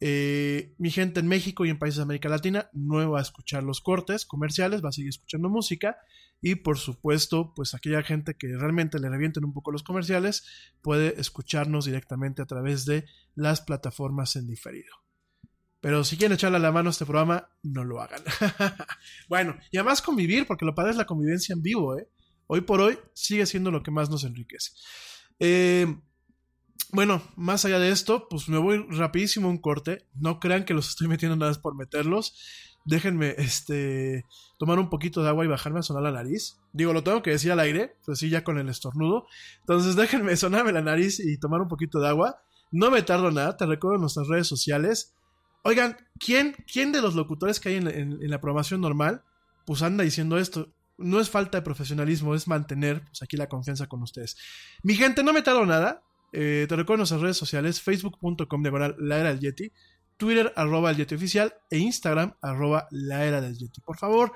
Eh, 0.00 0.74
mi 0.78 0.90
gente 0.90 1.20
en 1.20 1.28
México 1.28 1.64
y 1.64 1.70
en 1.70 1.78
países 1.78 1.98
de 1.98 2.02
América 2.02 2.28
Latina 2.28 2.68
no 2.72 3.10
va 3.10 3.20
a 3.20 3.22
escuchar 3.22 3.62
los 3.62 3.80
cortes 3.80 4.26
comerciales, 4.26 4.84
va 4.84 4.88
a 4.88 4.92
seguir 4.92 5.08
escuchando 5.08 5.48
música 5.48 5.96
y 6.40 6.56
por 6.56 6.78
supuesto, 6.78 7.54
pues 7.54 7.74
aquella 7.74 8.02
gente 8.02 8.34
que 8.34 8.48
realmente 8.48 8.98
le 8.98 9.08
revienten 9.08 9.44
un 9.44 9.54
poco 9.54 9.72
los 9.72 9.82
comerciales 9.82 10.44
puede 10.82 11.18
escucharnos 11.18 11.86
directamente 11.86 12.42
a 12.42 12.46
través 12.46 12.84
de 12.84 13.06
las 13.34 13.62
plataformas 13.62 14.36
en 14.36 14.46
diferido. 14.46 14.92
Pero 15.80 16.04
si 16.04 16.16
quieren 16.16 16.34
echarle 16.34 16.58
a 16.58 16.60
la 16.60 16.72
mano 16.72 16.90
a 16.90 16.92
este 16.92 17.06
programa, 17.06 17.48
no 17.62 17.84
lo 17.84 18.00
hagan. 18.00 18.22
bueno, 19.28 19.56
y 19.70 19.78
además 19.78 20.02
convivir, 20.02 20.46
porque 20.46 20.64
lo 20.64 20.74
padre 20.74 20.90
es 20.90 20.96
la 20.96 21.06
convivencia 21.06 21.52
en 21.52 21.62
vivo, 21.62 21.98
¿eh? 21.98 22.08
Hoy 22.46 22.60
por 22.60 22.80
hoy 22.80 22.98
sigue 23.14 23.46
siendo 23.46 23.70
lo 23.70 23.82
que 23.82 23.90
más 23.90 24.10
nos 24.10 24.24
enriquece. 24.24 24.72
Eh, 25.38 25.86
bueno, 26.92 27.22
más 27.36 27.64
allá 27.64 27.78
de 27.78 27.90
esto, 27.90 28.28
pues 28.28 28.48
me 28.48 28.58
voy 28.58 28.86
rapidísimo 28.88 29.48
a 29.48 29.50
un 29.50 29.58
corte. 29.58 30.06
No 30.14 30.38
crean 30.38 30.64
que 30.64 30.74
los 30.74 30.88
estoy 30.90 31.08
metiendo 31.08 31.36
nada 31.36 31.52
por 31.60 31.74
meterlos. 31.74 32.36
Déjenme 32.84 33.34
este, 33.38 34.24
tomar 34.58 34.78
un 34.78 34.90
poquito 34.90 35.22
de 35.22 35.28
agua 35.28 35.44
y 35.44 35.48
bajarme 35.48 35.80
a 35.80 35.82
sonar 35.82 36.02
la 36.02 36.12
nariz. 36.12 36.58
Digo, 36.72 36.92
lo 36.92 37.02
tengo 37.02 37.22
que 37.22 37.30
decir 37.30 37.50
al 37.50 37.60
aire, 37.60 37.96
pues 38.04 38.18
sí, 38.18 38.28
ya 38.28 38.44
con 38.44 38.58
el 38.58 38.68
estornudo. 38.68 39.26
Entonces 39.60 39.96
déjenme 39.96 40.36
sonarme 40.36 40.72
la 40.72 40.82
nariz 40.82 41.18
y 41.20 41.38
tomar 41.38 41.60
un 41.60 41.68
poquito 41.68 41.98
de 42.00 42.08
agua. 42.08 42.42
No 42.70 42.90
me 42.90 43.02
tardo 43.02 43.30
nada, 43.30 43.56
te 43.56 43.66
recuerdo 43.66 43.96
en 43.96 44.02
nuestras 44.02 44.28
redes 44.28 44.46
sociales. 44.46 45.14
Oigan, 45.62 45.96
¿quién, 46.18 46.54
quién 46.70 46.92
de 46.92 47.00
los 47.00 47.14
locutores 47.14 47.58
que 47.58 47.70
hay 47.70 47.76
en 47.76 48.30
la 48.30 48.40
programación 48.40 48.80
normal, 48.80 49.22
pues 49.64 49.82
anda 49.82 50.04
diciendo 50.04 50.36
esto? 50.36 50.68
No 50.98 51.20
es 51.20 51.30
falta 51.30 51.58
de 51.58 51.62
profesionalismo, 51.62 52.34
es 52.34 52.46
mantener 52.46 53.02
pues, 53.04 53.22
aquí 53.22 53.36
la 53.36 53.48
confianza 53.48 53.86
con 53.86 54.02
ustedes. 54.02 54.36
Mi 54.82 54.94
gente, 54.94 55.24
no 55.24 55.32
me 55.32 55.42
tardo 55.42 55.64
nada. 55.66 56.02
Eh, 56.36 56.66
te 56.68 56.74
recuerdo 56.74 56.98
nuestras 56.98 57.20
redes 57.20 57.36
sociales, 57.36 57.80
facebook.com 57.80 58.62
diagonal 58.62 58.96
la 58.98 59.20
era 59.20 59.28
del 59.28 59.38
Yeti, 59.38 59.70
Twitter 60.16 60.52
arroba 60.56 60.90
el 60.90 60.96
Yeti 60.96 61.14
oficial 61.14 61.54
e 61.70 61.78
Instagram 61.78 62.34
arroba 62.42 62.88
la 62.90 63.24
era 63.24 63.40
del 63.40 63.56
Yeti. 63.56 63.80
Por 63.80 63.96
favor, 63.96 64.32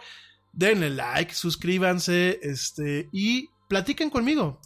denle 0.52 0.90
like, 0.90 1.34
suscríbanse 1.34 2.38
este, 2.40 3.08
y 3.12 3.48
platiquen 3.68 4.11
conmigo. 4.11 4.61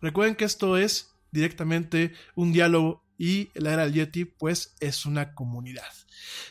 Recuerden 0.00 0.34
que 0.34 0.44
esto 0.44 0.76
es 0.76 1.14
directamente 1.30 2.14
un 2.34 2.52
diálogo 2.52 3.04
y 3.16 3.50
la 3.54 3.74
era 3.74 3.84
del 3.84 3.92
Yeti 3.94 4.24
pues 4.24 4.74
es 4.80 5.06
una 5.06 5.34
comunidad. 5.34 5.92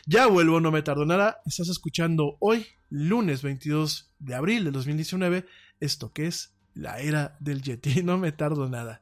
Ya 0.06 0.28
vuelvo, 0.28 0.60
no 0.60 0.72
me 0.72 0.80
tardo 0.80 1.04
nada. 1.04 1.42
Estás 1.44 1.68
escuchando 1.68 2.38
hoy, 2.40 2.66
lunes 2.88 3.42
22 3.42 4.14
de 4.18 4.34
abril 4.34 4.64
de 4.64 4.70
2019, 4.70 5.44
esto 5.80 6.10
que 6.14 6.26
es 6.26 6.54
la 6.72 7.00
era 7.00 7.36
del 7.38 7.60
Yeti. 7.60 8.02
No 8.02 8.16
me 8.16 8.32
tardo 8.32 8.70
nada. 8.70 9.01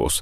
Рус, 0.01 0.21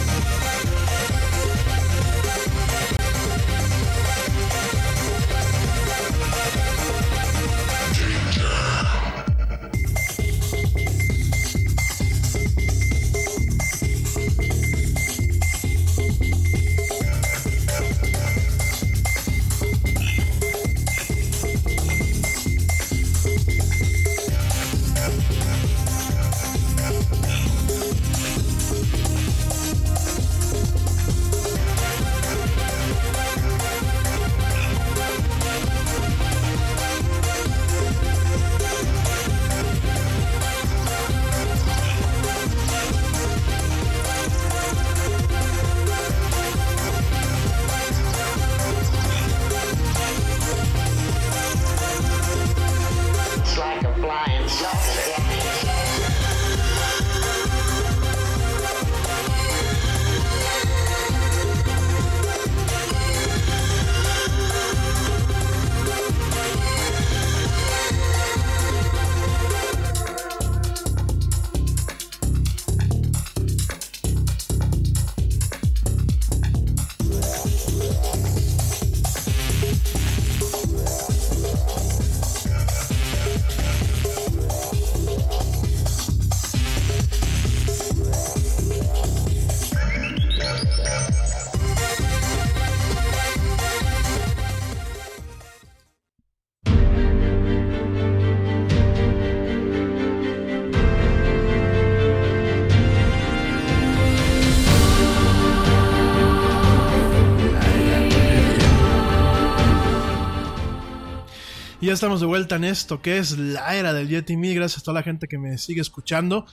Ya 111.91 111.95
estamos 111.95 112.21
de 112.21 112.25
vuelta 112.25 112.55
en 112.55 112.63
esto 112.63 113.01
que 113.01 113.17
es 113.17 113.37
la 113.37 113.75
era 113.75 113.91
del 113.91 114.07
Yeti. 114.07 114.37
Mil 114.37 114.55
gracias 114.55 114.81
a 114.81 114.83
toda 114.85 114.95
la 114.95 115.03
gente 115.03 115.27
que 115.27 115.37
me 115.37 115.57
sigue 115.57 115.81
escuchando. 115.81 116.45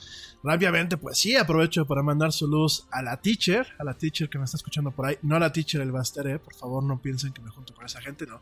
Rápidamente, 0.43 0.97
pues 0.97 1.17
sí, 1.17 1.37
aprovecho 1.37 1.85
para 1.85 2.03
mandar 2.03 2.33
saludos 2.33 2.89
a 2.91 3.01
la 3.01 3.21
teacher, 3.21 3.65
a 3.77 3.85
la 3.85 3.93
teacher 3.93 4.27
que 4.29 4.37
me 4.37 4.43
está 4.43 4.57
escuchando 4.57 4.91
por 4.91 5.05
ahí. 5.05 5.17
No 5.21 5.37
a 5.37 5.39
la 5.39 5.53
teacher 5.53 5.79
el 5.79 5.93
Baster, 5.93 6.27
eh, 6.27 6.39
por 6.39 6.53
favor, 6.55 6.83
no 6.83 7.01
piensen 7.01 7.31
que 7.31 7.41
me 7.41 7.51
junto 7.51 7.73
con 7.73 7.85
esa 7.85 8.01
gente, 8.01 8.27
no. 8.27 8.41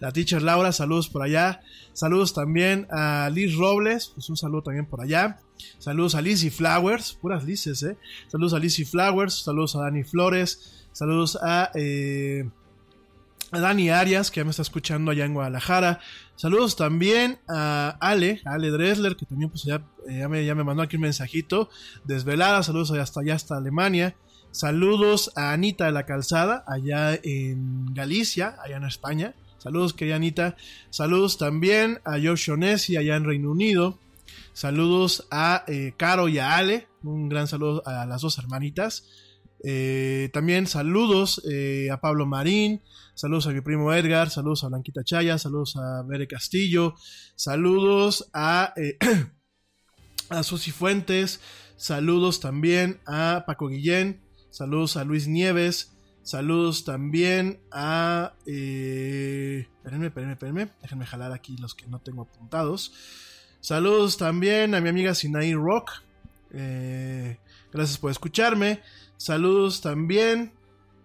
La 0.00 0.10
teacher 0.10 0.42
Laura, 0.42 0.72
saludos 0.72 1.08
por 1.08 1.22
allá. 1.22 1.62
Saludos 1.92 2.34
también 2.34 2.88
a 2.90 3.30
Liz 3.32 3.54
Robles, 3.54 4.08
pues 4.12 4.28
un 4.28 4.36
saludo 4.36 4.62
también 4.62 4.86
por 4.86 5.00
allá. 5.00 5.38
Saludos 5.78 6.16
a 6.16 6.22
Lizzy 6.22 6.50
Flowers, 6.50 7.12
puras 7.12 7.44
Lices, 7.44 7.84
eh. 7.84 7.96
Saludos 8.26 8.54
a 8.54 8.58
Lizzy 8.58 8.84
Flowers, 8.84 9.44
saludos 9.44 9.76
a 9.76 9.82
Dani 9.82 10.02
Flores, 10.02 10.88
saludos 10.92 11.38
a. 11.40 11.70
Eh, 11.76 12.50
Dani 13.60 13.90
Arias, 13.90 14.30
que 14.30 14.40
ya 14.40 14.44
me 14.44 14.50
está 14.50 14.62
escuchando 14.62 15.10
allá 15.10 15.24
en 15.24 15.34
Guadalajara. 15.34 16.00
Saludos 16.36 16.76
también 16.76 17.38
a 17.48 17.96
Ale, 18.00 18.40
Ale 18.44 18.70
Dresler, 18.70 19.16
que 19.16 19.26
también 19.26 19.50
pues 19.50 19.64
ya, 19.64 19.84
eh, 20.08 20.18
ya, 20.20 20.28
me, 20.28 20.44
ya 20.44 20.54
me 20.54 20.64
mandó 20.64 20.82
aquí 20.82 20.96
un 20.96 21.02
mensajito. 21.02 21.68
Desvelada, 22.04 22.62
saludos 22.62 22.90
hasta 22.92 23.20
allá, 23.20 23.34
hasta 23.34 23.56
Alemania. 23.56 24.16
Saludos 24.50 25.32
a 25.36 25.52
Anita 25.52 25.86
de 25.86 25.92
la 25.92 26.04
Calzada, 26.04 26.64
allá 26.66 27.18
en 27.22 27.94
Galicia, 27.94 28.56
allá 28.62 28.76
en 28.76 28.84
España. 28.84 29.34
Saludos, 29.58 29.92
querida 29.94 30.16
Anita. 30.16 30.56
Saludos 30.90 31.38
también 31.38 32.00
a 32.04 32.12
Josh 32.12 32.50
Onesi, 32.50 32.96
allá 32.96 33.16
en 33.16 33.24
Reino 33.24 33.50
Unido. 33.50 33.98
Saludos 34.52 35.26
a 35.30 35.64
eh, 35.68 35.94
Caro 35.96 36.28
y 36.28 36.38
a 36.38 36.56
Ale. 36.56 36.88
Un 37.02 37.28
gran 37.28 37.46
saludo 37.48 37.82
a 37.86 38.04
las 38.06 38.22
dos 38.22 38.38
hermanitas. 38.38 39.04
Eh, 39.64 40.30
también 40.32 40.66
saludos 40.66 41.40
eh, 41.48 41.88
a 41.92 42.00
Pablo 42.00 42.26
Marín, 42.26 42.82
saludos 43.14 43.46
a 43.46 43.50
mi 43.50 43.60
primo 43.60 43.92
Edgar, 43.92 44.30
saludos 44.30 44.64
a 44.64 44.68
Blanquita 44.68 45.04
Chaya, 45.04 45.38
saludos 45.38 45.76
a 45.76 46.02
Bere 46.02 46.26
Castillo, 46.26 46.94
saludos 47.34 48.30
a, 48.32 48.72
eh, 48.76 48.98
a 50.30 50.42
Susi 50.42 50.70
Fuentes, 50.70 51.40
saludos 51.76 52.40
también 52.40 53.00
a 53.06 53.44
Paco 53.46 53.68
Guillén, 53.68 54.22
saludos 54.50 54.96
a 54.96 55.04
Luis 55.04 55.28
Nieves, 55.28 55.92
saludos 56.22 56.84
también 56.84 57.60
a... 57.70 58.34
Eh, 58.46 59.68
espérenme, 59.76 60.06
espérenme, 60.06 60.32
espérenme, 60.34 60.70
déjenme 60.80 61.06
jalar 61.06 61.32
aquí 61.32 61.56
los 61.56 61.74
que 61.74 61.86
no 61.86 62.00
tengo 62.00 62.22
apuntados. 62.22 62.92
Saludos 63.60 64.16
también 64.16 64.74
a 64.74 64.80
mi 64.80 64.88
amiga 64.88 65.14
Sinaí 65.14 65.54
Rock. 65.54 65.90
Eh, 66.52 67.38
gracias 67.72 67.98
por 67.98 68.10
escucharme. 68.10 68.82
Saludos 69.16 69.80
también 69.80 70.52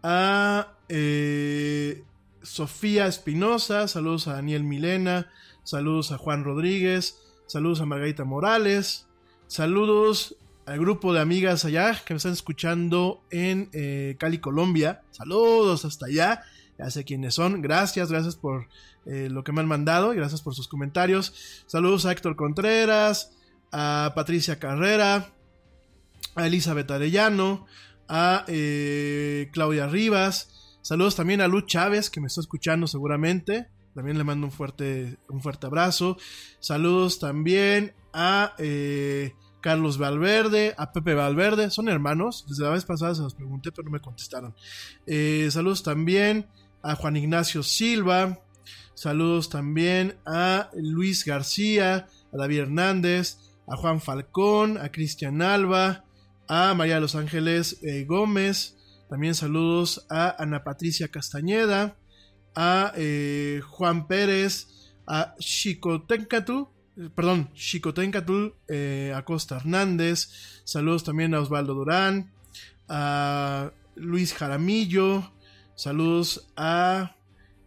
a 0.02 0.77
eh, 0.90 2.04
Sofía 2.42 3.08
Espinosa. 3.08 3.88
Saludos 3.88 4.28
a 4.28 4.34
Daniel 4.34 4.64
Milena. 4.64 5.32
Saludos 5.64 6.12
a 6.12 6.18
Juan 6.18 6.44
Rodríguez. 6.44 7.20
Saludos 7.46 7.82
a 7.82 7.86
Margarita 7.86 8.24
Morales. 8.24 9.08
Saludos 9.48 10.36
al 10.66 10.80
grupo 10.80 11.14
de 11.14 11.22
amigas 11.22 11.66
allá 11.66 12.02
que 12.06 12.14
me 12.14 12.18
están 12.18 12.34
escuchando 12.34 13.22
en 13.32 13.70
eh, 13.74 14.16
Cali, 14.20 14.40
Colombia. 14.40 15.02
Saludos 15.12 15.86
hasta 15.86 16.08
allá. 16.08 16.44
Ya 16.78 16.90
sé 16.90 17.04
quiénes 17.04 17.34
son. 17.34 17.62
Gracias, 17.62 18.12
gracias 18.12 18.36
por 18.36 18.68
eh, 19.06 19.30
lo 19.32 19.44
que 19.44 19.52
me 19.52 19.62
han 19.62 19.68
mandado 19.68 20.14
y 20.14 20.18
gracias 20.18 20.42
por 20.42 20.56
sus 20.56 20.68
comentarios. 20.68 21.64
Saludos 21.66 22.06
a 22.06 22.12
Héctor 22.12 22.36
Contreras, 22.36 23.32
a 23.72 24.14
Patricia 24.16 24.60
Carrera, 24.60 25.32
a 26.36 26.48
Elizabeth 26.48 26.92
Arellano, 26.92 27.66
a 28.08 28.46
Claudia 29.52 29.88
Rivas. 29.88 30.58
Saludos 30.88 31.18
también 31.18 31.42
a 31.42 31.50
Luz 31.50 31.66
Chávez, 31.66 32.10
que 32.10 32.22
me 32.22 32.28
está 32.28 32.40
escuchando 32.40 32.88
seguramente. 32.88 33.68
También 33.94 34.18
le 34.18 34.24
mando 34.24 34.48
un 34.48 34.54
fuerte, 34.54 35.18
un 35.28 35.42
fuerte 35.42 35.68
abrazo. 35.68 36.16
Saludos 36.62 37.20
también 37.20 37.94
a 38.14 38.54
eh, 38.58 39.34
Carlos 39.60 39.98
Valverde, 39.98 40.76
a 40.78 40.94
Pepe 40.94 41.14
Valverde. 41.14 41.72
Son 41.72 41.90
hermanos. 41.90 42.46
Desde 42.48 42.64
la 42.64 42.70
vez 42.70 42.86
pasada 42.86 43.14
se 43.16 43.22
los 43.22 43.36
pregunté, 43.36 43.74
pero 43.74 43.84
no 43.84 43.92
me 43.92 44.00
contestaron. 44.00 44.56
Eh, 45.06 45.50
saludos 45.52 45.84
también 45.84 46.48
a 46.82 46.96
Juan 46.96 47.18
Ignacio 47.18 47.64
Silva. 47.64 48.40
Saludos 48.94 49.50
también 49.50 50.16
a 50.26 50.70
Luis 50.74 51.26
García, 51.26 52.08
a 52.32 52.38
David 52.38 52.60
Hernández, 52.60 53.40
a 53.68 53.76
Juan 53.76 54.00
Falcón, 54.00 54.78
a 54.78 54.90
Cristian 54.90 55.42
Alba, 55.42 56.06
a 56.48 56.74
María 56.76 56.96
de 56.96 57.02
los 57.02 57.16
Ángeles 57.16 57.78
eh, 57.84 58.06
Gómez. 58.06 58.77
También 59.10 59.36
saludos 59.36 60.06
a 60.10 60.42
Ana 60.42 60.64
Patricia 60.64 61.08
Castañeda, 61.08 61.98
a 62.56 62.92
eh, 62.96 63.62
Juan 63.66 64.08
Pérez, 64.08 64.68
a 65.08 65.36
Chicotencatu, 65.40 66.70
eh, 66.98 67.10
perdón, 67.16 67.50
Chicotencatu 67.54 68.56
eh, 68.68 69.14
Acosta 69.16 69.56
Hernández. 69.58 70.62
Saludos 70.66 71.04
también 71.04 71.34
a 71.34 71.40
Osvaldo 71.40 71.74
Durán, 71.74 72.34
a 72.90 73.72
Luis 73.96 74.34
Jaramillo. 74.34 75.32
Saludos 75.76 76.52
a 76.58 77.16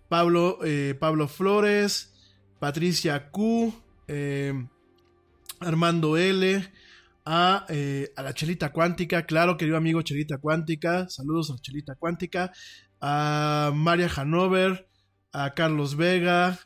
Pablo, 0.09 0.59
eh, 0.64 0.97
Pablo 0.99 1.28
Flores, 1.28 2.12
Patricia 2.59 3.30
Q, 3.30 3.72
Armando 5.61 6.16
L, 6.16 6.72
a, 7.25 7.66
eh, 7.68 8.12
a, 8.16 8.23
la 8.23 8.35
Chelita 8.35 8.73
Cuántica, 8.73 9.27
claro, 9.27 9.57
querido 9.57 9.77
amigo 9.77 10.03
Chelita 10.03 10.39
Cuántica, 10.39 11.09
saludos 11.09 11.51
a 11.51 11.61
Chelita 11.61 11.95
Cuántica, 11.95 12.53
a 13.01 13.73
María 13.75 14.11
Hanover, 14.14 14.89
a 15.33 15.55
Carlos 15.55 15.97
Vega, 15.97 16.59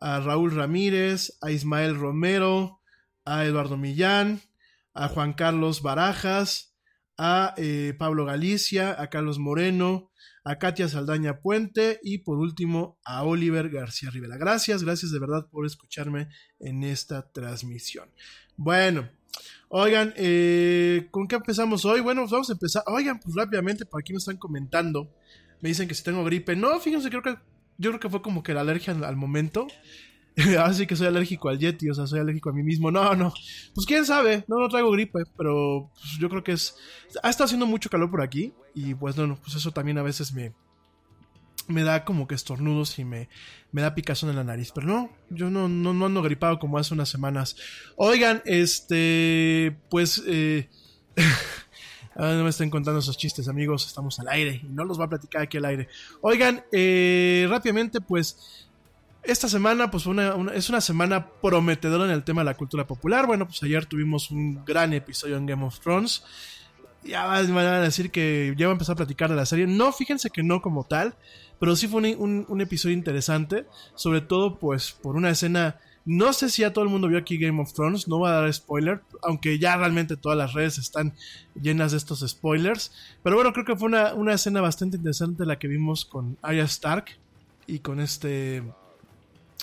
a 0.00 0.20
Raúl 0.20 0.54
Ramírez, 0.54 1.36
a 1.40 1.50
Ismael 1.50 1.96
Romero, 1.96 2.80
a 3.24 3.44
Eduardo 3.44 3.76
Millán, 3.76 4.40
a 4.94 5.08
Juan 5.08 5.32
Carlos 5.32 5.82
Barajas, 5.82 6.74
a 7.16 7.54
eh, 7.58 7.94
Pablo 7.98 8.24
Galicia, 8.24 9.00
a 9.00 9.08
Carlos 9.10 9.38
Moreno, 9.38 10.10
a 10.42 10.58
Katia 10.58 10.88
Saldaña 10.88 11.40
Puente 11.40 12.00
y 12.02 12.18
por 12.18 12.38
último 12.38 12.98
a 13.04 13.22
Oliver 13.24 13.68
García 13.68 14.10
Rivera. 14.10 14.38
Gracias, 14.38 14.82
gracias 14.82 15.12
de 15.12 15.18
verdad 15.18 15.46
por 15.50 15.66
escucharme 15.66 16.28
en 16.58 16.82
esta 16.82 17.30
transmisión. 17.30 18.08
Bueno, 18.56 19.10
oigan, 19.70 20.12
eh, 20.16 21.08
¿con 21.10 21.26
qué 21.26 21.36
empezamos 21.36 21.84
hoy? 21.84 22.00
Bueno, 22.00 22.22
pues 22.22 22.32
vamos 22.32 22.50
a 22.50 22.52
empezar. 22.52 22.82
Oigan, 22.86 23.18
pues 23.18 23.34
rápidamente, 23.34 23.86
por 23.86 24.00
aquí 24.00 24.12
me 24.12 24.18
están 24.18 24.36
comentando. 24.36 25.08
Me 25.60 25.68
dicen 25.68 25.88
que 25.88 25.94
si 25.94 26.02
tengo 26.02 26.24
gripe. 26.24 26.56
No, 26.56 26.78
fíjense, 26.80 27.08
creo 27.08 27.22
que 27.22 27.36
yo 27.78 27.90
creo 27.90 28.00
que 28.00 28.10
fue 28.10 28.22
como 28.22 28.42
que 28.42 28.52
la 28.52 28.60
alergia 28.60 28.92
al, 28.92 29.16
momento. 29.16 29.66
Así 30.58 30.86
que 30.86 30.96
soy 30.96 31.06
alérgico 31.06 31.48
al 31.48 31.58
Yeti, 31.58 31.88
o 31.88 31.94
sea, 31.94 32.06
soy 32.06 32.20
alérgico 32.20 32.50
a 32.50 32.52
mí 32.52 32.62
mismo. 32.62 32.90
No, 32.90 33.14
no. 33.14 33.32
Pues 33.74 33.86
quién 33.86 34.04
sabe, 34.04 34.44
no, 34.48 34.58
no 34.58 34.68
traigo 34.68 34.90
gripe, 34.90 35.20
pero 35.36 35.90
pues, 35.94 36.18
yo 36.18 36.28
creo 36.28 36.42
que 36.42 36.52
es. 36.52 36.76
Ha 37.22 37.30
estado 37.30 37.46
haciendo 37.46 37.66
mucho 37.66 37.90
calor 37.90 38.10
por 38.10 38.22
aquí 38.22 38.52
y 38.74 38.94
pues 38.94 39.16
no, 39.16 39.26
no, 39.26 39.36
pues 39.36 39.56
eso 39.56 39.70
también 39.70 39.98
a 39.98 40.02
veces 40.02 40.32
me. 40.32 40.52
Me 41.70 41.82
da 41.82 42.04
como 42.04 42.26
que 42.26 42.34
estornudos 42.34 42.98
y 42.98 43.04
me, 43.04 43.28
me 43.72 43.82
da 43.82 43.94
picazón 43.94 44.30
en 44.30 44.36
la 44.36 44.44
nariz. 44.44 44.72
Pero 44.74 44.86
no, 44.86 45.10
yo 45.30 45.50
no, 45.50 45.68
no, 45.68 45.94
no 45.94 46.06
ando 46.06 46.22
gripado 46.22 46.58
como 46.58 46.78
hace 46.78 46.94
unas 46.94 47.08
semanas. 47.08 47.56
Oigan, 47.96 48.42
este. 48.44 49.76
Pues. 49.88 50.22
Eh, 50.26 50.68
Ah, 52.16 52.34
no 52.34 52.44
me 52.44 52.50
estén 52.50 52.68
contando 52.68 53.00
esos 53.00 53.16
chistes, 53.16 53.48
amigos. 53.48 53.86
Estamos 53.86 54.18
al 54.20 54.28
aire 54.28 54.60
y 54.62 54.66
no 54.68 54.84
los 54.84 55.00
va 55.00 55.04
a 55.04 55.08
platicar 55.08 55.42
aquí 55.42 55.56
al 55.56 55.64
aire. 55.64 55.88
Oigan, 56.20 56.64
eh, 56.72 57.46
rápidamente, 57.48 58.00
pues. 58.00 58.66
Esta 59.22 59.48
semana, 59.48 59.90
pues, 59.90 60.06
una, 60.06 60.34
es 60.54 60.68
una 60.70 60.80
semana 60.80 61.26
prometedora 61.26 62.06
en 62.06 62.10
el 62.10 62.24
tema 62.24 62.40
de 62.42 62.46
la 62.46 62.56
cultura 62.56 62.86
popular. 62.86 63.26
Bueno, 63.26 63.46
pues 63.46 63.62
ayer 63.62 63.86
tuvimos 63.86 64.30
un 64.30 64.64
gran 64.64 64.92
episodio 64.92 65.36
en 65.36 65.46
Game 65.46 65.64
of 65.64 65.78
Thrones. 65.80 66.22
Ya 67.02 67.24
van 67.24 67.56
a 67.56 67.80
decir 67.80 68.10
que 68.10 68.54
ya 68.58 68.66
va 68.66 68.72
a 68.72 68.74
empezar 68.74 68.92
a 68.92 68.96
platicar 68.96 69.30
de 69.30 69.36
la 69.36 69.46
serie. 69.46 69.66
No, 69.66 69.92
fíjense 69.92 70.30
que 70.30 70.42
no 70.42 70.60
como 70.60 70.84
tal, 70.84 71.14
pero 71.58 71.74
sí 71.74 71.88
fue 71.88 72.14
un, 72.14 72.60
episodio 72.60 72.94
interesante. 72.94 73.66
Sobre 73.94 74.20
todo, 74.20 74.58
pues, 74.58 74.92
por 74.92 75.16
una 75.16 75.30
escena. 75.30 75.78
No 76.04 76.32
sé 76.32 76.48
si 76.50 76.62
ya 76.62 76.72
todo 76.72 76.84
el 76.84 76.90
mundo 76.90 77.08
vio 77.08 77.18
aquí 77.18 77.38
Game 77.38 77.60
of 77.60 77.72
Thrones, 77.74 78.08
no 78.08 78.18
voy 78.18 78.30
a 78.30 78.32
dar 78.32 78.52
spoiler, 78.52 79.02
aunque 79.22 79.58
ya 79.58 79.76
realmente 79.76 80.16
todas 80.16 80.36
las 80.36 80.54
redes 80.54 80.78
están 80.78 81.14
llenas 81.60 81.92
de 81.92 81.98
estos 81.98 82.24
spoilers. 82.26 82.92
Pero 83.22 83.36
bueno, 83.36 83.52
creo 83.52 83.66
que 83.66 83.76
fue 83.76 83.88
una, 83.88 84.32
escena 84.32 84.62
bastante 84.62 84.96
interesante 84.96 85.44
la 85.44 85.58
que 85.58 85.68
vimos 85.68 86.06
con 86.06 86.38
Arya 86.42 86.64
Stark 86.64 87.18
y 87.66 87.80
con 87.80 88.00
este. 88.00 88.62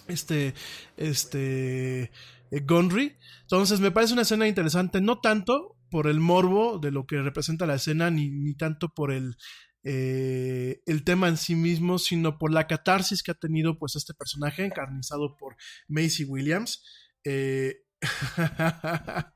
Este. 0.08 0.54
Este. 0.96 2.12
eh, 2.52 2.64
Gonry. 2.66 3.16
Entonces 3.42 3.80
me 3.80 3.92
parece 3.92 4.14
una 4.14 4.22
escena 4.24 4.48
interesante, 4.48 5.02
no 5.02 5.20
tanto 5.20 5.77
por 5.90 6.08
el 6.08 6.20
morbo 6.20 6.80
de 6.80 6.92
lo 6.92 7.06
que 7.06 7.22
representa 7.22 7.66
la 7.66 7.76
escena, 7.76 8.12
ni, 8.12 8.30
ni 8.30 8.56
tanto 8.56 8.90
por 8.90 9.12
el, 9.12 9.36
eh, 9.84 10.82
el 10.86 11.04
tema 11.04 11.28
en 11.28 11.38
sí 11.38 11.56
mismo, 11.56 12.00
sino 12.00 12.38
por 12.38 12.52
la 12.52 12.68
catarsis 12.68 13.24
que 13.24 13.32
ha 13.32 13.36
tenido 13.36 13.78
pues 13.78 13.96
este 13.96 14.14
personaje 14.14 14.66
encarnizado 14.66 15.36
por 15.38 15.56
Macy 15.88 16.26
Williams. 16.26 16.84
Eh, 17.24 17.78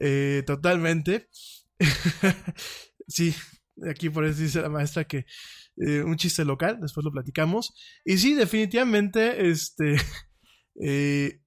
eh, 0.00 0.42
totalmente. 0.46 1.28
sí, 3.08 3.34
aquí 3.88 4.10
por 4.10 4.24
eso 4.24 4.40
dice 4.40 4.62
la 4.62 4.68
maestra 4.68 5.04
que 5.04 5.26
eh, 5.76 6.02
un 6.02 6.16
chiste 6.16 6.44
local, 6.44 6.78
después 6.80 7.04
lo 7.04 7.12
platicamos. 7.12 7.74
Y 8.04 8.18
sí, 8.18 8.34
definitivamente, 8.34 9.50
este, 9.50 9.96
eh, 10.82 11.41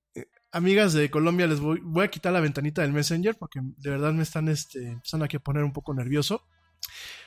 amigas 0.55 0.93
de 0.93 1.09
Colombia, 1.11 1.47
les 1.47 1.59
voy, 1.59 1.81
voy 1.83 2.05
a 2.05 2.07
quitar 2.07 2.31
la 2.31 2.39
ventanita 2.39 2.81
del 2.81 2.93
Messenger 2.93 3.35
porque 3.35 3.59
de 3.61 3.89
verdad 3.89 4.13
me 4.13 4.23
están 4.23 4.47
este, 4.47 4.91
empezando 4.93 5.25
aquí 5.25 5.35
a 5.35 5.41
poner 5.41 5.63
un 5.63 5.73
poco 5.73 5.93
nervioso. 5.93 6.47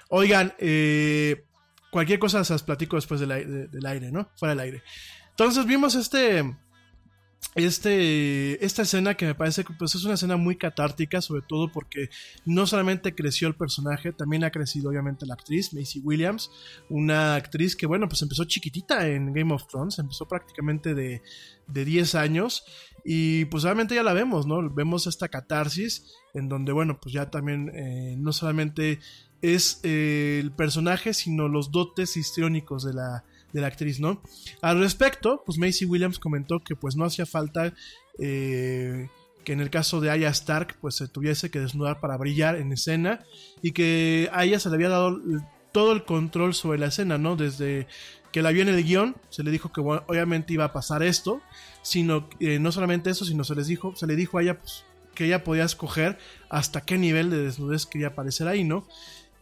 Oigan, 0.08 0.54
eh, 0.58 1.44
cualquier 1.90 2.18
cosa 2.18 2.42
se 2.42 2.54
las 2.54 2.62
platico 2.62 2.96
después 2.96 3.20
del, 3.20 3.70
del 3.70 3.86
aire, 3.86 4.10
¿no? 4.10 4.30
Fuera 4.36 4.54
del 4.54 4.60
aire. 4.60 4.82
Entonces 5.30 5.66
vimos 5.66 5.94
este, 5.94 6.56
este, 7.54 8.64
esta 8.64 8.82
escena 8.82 9.14
que 9.14 9.26
me 9.26 9.34
parece 9.34 9.64
que 9.64 9.72
pues, 9.72 9.94
es 9.94 10.04
una 10.04 10.14
escena 10.14 10.36
muy 10.36 10.56
catártica, 10.56 11.20
sobre 11.20 11.42
todo 11.42 11.72
porque 11.72 12.08
no 12.44 12.66
solamente 12.66 13.14
creció 13.14 13.48
el 13.48 13.54
personaje, 13.54 14.12
también 14.12 14.44
ha 14.44 14.50
crecido 14.50 14.90
obviamente 14.90 15.26
la 15.26 15.34
actriz, 15.34 15.72
Macy 15.72 16.00
Williams, 16.00 16.50
una 16.88 17.34
actriz 17.34 17.74
que 17.74 17.86
bueno, 17.86 18.08
pues 18.08 18.22
empezó 18.22 18.44
chiquitita 18.44 19.08
en 19.08 19.32
Game 19.32 19.52
of 19.52 19.66
Thrones, 19.66 19.98
empezó 19.98 20.26
prácticamente 20.28 20.94
de, 20.94 21.22
de 21.66 21.84
10 21.84 22.14
años 22.14 22.64
y 23.04 23.46
pues 23.46 23.64
obviamente 23.64 23.94
ya 23.94 24.02
la 24.02 24.12
vemos, 24.12 24.46
¿no? 24.46 24.68
Vemos 24.70 25.06
esta 25.06 25.28
catarsis 25.28 26.06
en 26.34 26.48
donde 26.48 26.72
bueno, 26.72 27.00
pues 27.00 27.12
ya 27.12 27.30
también 27.30 27.70
eh, 27.74 28.14
no 28.18 28.32
solamente 28.32 29.00
es 29.42 29.80
eh, 29.82 30.38
el 30.40 30.52
personaje, 30.52 31.14
sino 31.14 31.48
los 31.48 31.70
dotes 31.70 32.16
histriónicos 32.16 32.84
de 32.84 32.94
la, 32.94 33.24
de 33.52 33.60
la 33.60 33.66
actriz, 33.66 34.00
¿no? 34.00 34.22
Al 34.60 34.78
respecto, 34.80 35.42
pues 35.44 35.58
Macy 35.58 35.84
Williams 35.84 36.18
comentó 36.18 36.60
que 36.60 36.76
pues 36.76 36.96
no 36.96 37.04
hacía 37.04 37.26
falta 37.26 37.72
eh, 38.18 39.08
que 39.44 39.52
en 39.52 39.60
el 39.60 39.70
caso 39.70 40.00
de 40.00 40.10
Arya 40.10 40.28
Stark 40.28 40.76
pues 40.80 40.96
se 40.96 41.08
tuviese 41.08 41.50
que 41.50 41.60
desnudar 41.60 42.00
para 42.00 42.16
brillar 42.16 42.56
en 42.56 42.72
escena 42.72 43.24
y 43.62 43.72
que 43.72 44.28
a 44.32 44.44
ella 44.44 44.60
se 44.60 44.68
le 44.68 44.74
había 44.74 44.90
dado 44.90 45.20
todo 45.72 45.92
el 45.92 46.04
control 46.04 46.54
sobre 46.54 46.78
la 46.78 46.86
escena, 46.86 47.18
¿no? 47.18 47.36
Desde 47.36 47.86
que 48.32 48.42
la 48.42 48.50
vio 48.50 48.62
en 48.62 48.68
el 48.68 48.84
guion, 48.84 49.16
se 49.30 49.42
le 49.42 49.50
dijo 49.50 49.72
que 49.72 49.80
bueno, 49.80 50.02
obviamente 50.06 50.52
iba 50.52 50.64
a 50.64 50.72
pasar 50.72 51.02
esto, 51.02 51.40
sino 51.82 52.28
eh, 52.40 52.58
no 52.58 52.72
solamente 52.72 53.10
eso, 53.10 53.24
sino 53.24 53.44
se 53.44 53.54
les 53.54 53.66
dijo, 53.66 53.96
se 53.96 54.06
le 54.06 54.16
dijo 54.16 54.38
a 54.38 54.42
ella 54.42 54.58
pues, 54.58 54.84
que 55.14 55.24
ella 55.24 55.44
podía 55.44 55.64
escoger 55.64 56.18
hasta 56.48 56.82
qué 56.82 56.98
nivel 56.98 57.30
de 57.30 57.42
desnudez 57.42 57.86
quería 57.86 58.08
aparecer 58.08 58.48
ahí, 58.48 58.64
¿no? 58.64 58.86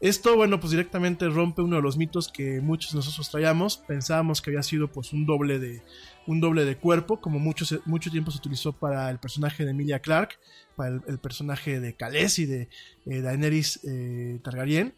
Esto, 0.00 0.36
bueno, 0.36 0.60
pues 0.60 0.72
directamente 0.72 1.26
rompe 1.28 1.62
uno 1.62 1.76
de 1.76 1.82
los 1.82 1.96
mitos 1.96 2.28
que 2.28 2.60
muchos 2.60 2.92
de 2.92 2.96
nosotros 2.96 3.30
traíamos. 3.30 3.78
Pensábamos 3.78 4.42
que 4.42 4.50
había 4.50 4.62
sido 4.62 4.88
pues 4.88 5.12
un 5.12 5.24
doble 5.24 5.58
de 5.58 5.82
un 6.26 6.40
doble 6.40 6.64
de 6.64 6.76
cuerpo, 6.76 7.20
como 7.20 7.38
mucho, 7.38 7.64
mucho 7.86 8.10
tiempo 8.10 8.30
se 8.30 8.38
utilizó 8.38 8.72
para 8.72 9.08
el 9.10 9.18
personaje 9.18 9.64
de 9.64 9.70
Emilia 9.70 10.00
Clarke, 10.00 10.38
para 10.74 11.00
el, 11.06 11.18
personaje 11.18 11.80
de 11.80 11.94
Khaleesi 11.94 12.46
de 12.46 12.68
eh, 13.06 13.20
Daenerys 13.20 13.80
eh, 13.84 14.40
Targaryen. 14.42 14.94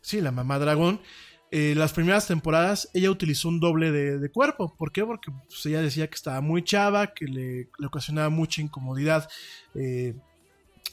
Sí, 0.00 0.20
la 0.20 0.30
mamá 0.30 0.58
dragón. 0.58 1.00
Eh, 1.50 1.74
las 1.76 1.92
primeras 1.92 2.26
temporadas 2.26 2.88
ella 2.94 3.10
utilizó 3.10 3.48
un 3.48 3.60
doble 3.60 3.90
de, 3.90 4.30
cuerpo. 4.30 4.74
¿Por 4.76 4.92
qué? 4.92 5.04
Porque 5.04 5.30
pues, 5.48 5.66
ella 5.66 5.82
decía 5.82 6.08
que 6.08 6.14
estaba 6.14 6.40
muy 6.40 6.62
chava, 6.62 7.08
que 7.08 7.26
le, 7.26 7.68
le 7.78 7.86
ocasionaba 7.86 8.30
mucha 8.30 8.62
incomodidad 8.62 9.28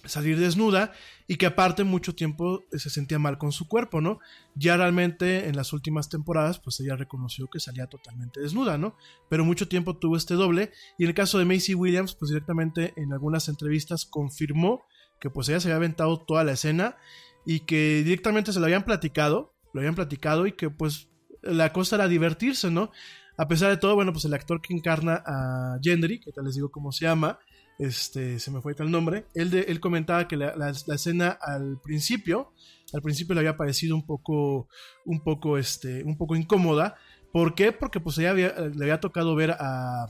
salir 0.05 0.39
desnuda 0.39 0.91
y 1.27 1.37
que 1.37 1.45
aparte 1.45 1.83
mucho 1.83 2.15
tiempo 2.15 2.63
eh, 2.71 2.79
se 2.79 2.89
sentía 2.89 3.19
mal 3.19 3.37
con 3.37 3.51
su 3.51 3.67
cuerpo, 3.67 4.01
¿no? 4.01 4.19
Ya 4.55 4.77
realmente 4.77 5.47
en 5.47 5.55
las 5.55 5.73
últimas 5.73 6.09
temporadas 6.09 6.59
pues 6.59 6.79
ella 6.79 6.95
reconoció 6.95 7.47
que 7.47 7.59
salía 7.59 7.87
totalmente 7.87 8.41
desnuda, 8.41 8.77
¿no? 8.77 8.95
Pero 9.29 9.45
mucho 9.45 9.67
tiempo 9.67 9.97
tuvo 9.97 10.17
este 10.17 10.33
doble 10.33 10.71
y 10.97 11.03
en 11.03 11.09
el 11.09 11.15
caso 11.15 11.39
de 11.39 11.45
Macy 11.45 11.73
Williams 11.75 12.15
pues 12.15 12.29
directamente 12.29 12.93
en 12.97 13.13
algunas 13.13 13.47
entrevistas 13.47 14.05
confirmó 14.05 14.83
que 15.19 15.29
pues 15.29 15.47
ella 15.49 15.59
se 15.59 15.69
había 15.69 15.77
aventado 15.77 16.17
toda 16.19 16.43
la 16.43 16.53
escena 16.53 16.97
y 17.45 17.61
que 17.61 18.03
directamente 18.03 18.53
se 18.53 18.59
lo 18.59 18.65
habían 18.65 18.83
platicado, 18.83 19.53
lo 19.73 19.81
habían 19.81 19.95
platicado 19.95 20.47
y 20.47 20.53
que 20.53 20.69
pues 20.69 21.09
la 21.41 21.73
cosa 21.73 21.95
era 21.95 22.07
divertirse, 22.07 22.71
¿no? 22.71 22.91
A 23.37 23.47
pesar 23.47 23.69
de 23.69 23.77
todo, 23.77 23.95
bueno, 23.95 24.13
pues 24.13 24.25
el 24.25 24.33
actor 24.33 24.61
que 24.61 24.73
encarna 24.73 25.23
a 25.25 25.79
Gendry, 25.81 26.19
que 26.19 26.31
tal 26.31 26.45
les 26.45 26.55
digo 26.55 26.69
cómo 26.69 26.91
se 26.91 27.05
llama, 27.05 27.39
este, 27.79 28.39
se 28.39 28.51
me 28.51 28.61
fue 28.61 28.75
el 28.77 28.91
nombre, 28.91 29.25
él, 29.33 29.53
él 29.53 29.79
comentaba 29.79 30.27
que 30.27 30.37
la, 30.37 30.55
la- 30.55 30.69
escena 30.95 31.29
al 31.41 31.79
principio, 31.83 32.51
al 32.93 33.01
principio 33.01 33.33
le 33.33 33.39
había 33.41 33.57
parecido 33.57 33.95
un 33.95 34.05
poco, 34.05 34.67
un 35.05 35.21
poco, 35.23 35.57
este, 35.57 36.03
un 36.03 36.17
poco 36.17 36.35
incómoda. 36.35 36.95
¿Por 37.31 37.55
qué? 37.55 37.71
Porque 37.71 37.99
pues 37.99 38.17
ella 38.19 38.29
había- 38.31 38.53
le 38.53 38.83
había 38.85 38.99
tocado 38.99 39.35
ver 39.35 39.51
a, 39.59 40.07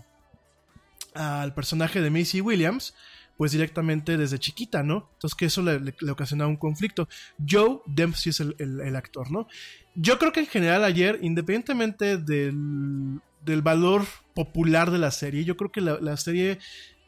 al 1.13 1.53
personaje 1.53 2.01
de 2.01 2.09
Macy 2.09 2.41
Williams, 2.41 2.93
pues 3.37 3.51
directamente 3.51 4.17
desde 4.17 4.37
chiquita, 4.39 4.83
¿no? 4.83 5.09
Entonces 5.13 5.35
que 5.35 5.45
eso 5.45 5.61
le, 5.61 5.79
le- 5.79 5.95
le 5.99 6.11
ocasionaba 6.11 6.49
un 6.49 6.57
conflicto. 6.57 7.07
Joe 7.47 7.79
Dempsey 7.87 8.29
es 8.31 8.39
el, 8.39 8.55
el- 8.59 8.81
el 8.81 8.95
actor, 8.95 9.31
¿no? 9.31 9.47
Yo 9.95 10.19
creo 10.19 10.31
que 10.31 10.39
en 10.41 10.47
general 10.47 10.83
ayer, 10.83 11.19
independientemente 11.21 12.17
del, 12.17 13.19
del 13.45 13.61
valor 13.61 14.03
popular 14.35 14.91
de 14.91 14.97
la 14.99 15.11
serie, 15.11 15.45
yo 15.45 15.55
creo 15.57 15.71
que 15.71 15.81
la, 15.81 15.99
la 15.99 16.17
serie, 16.17 16.59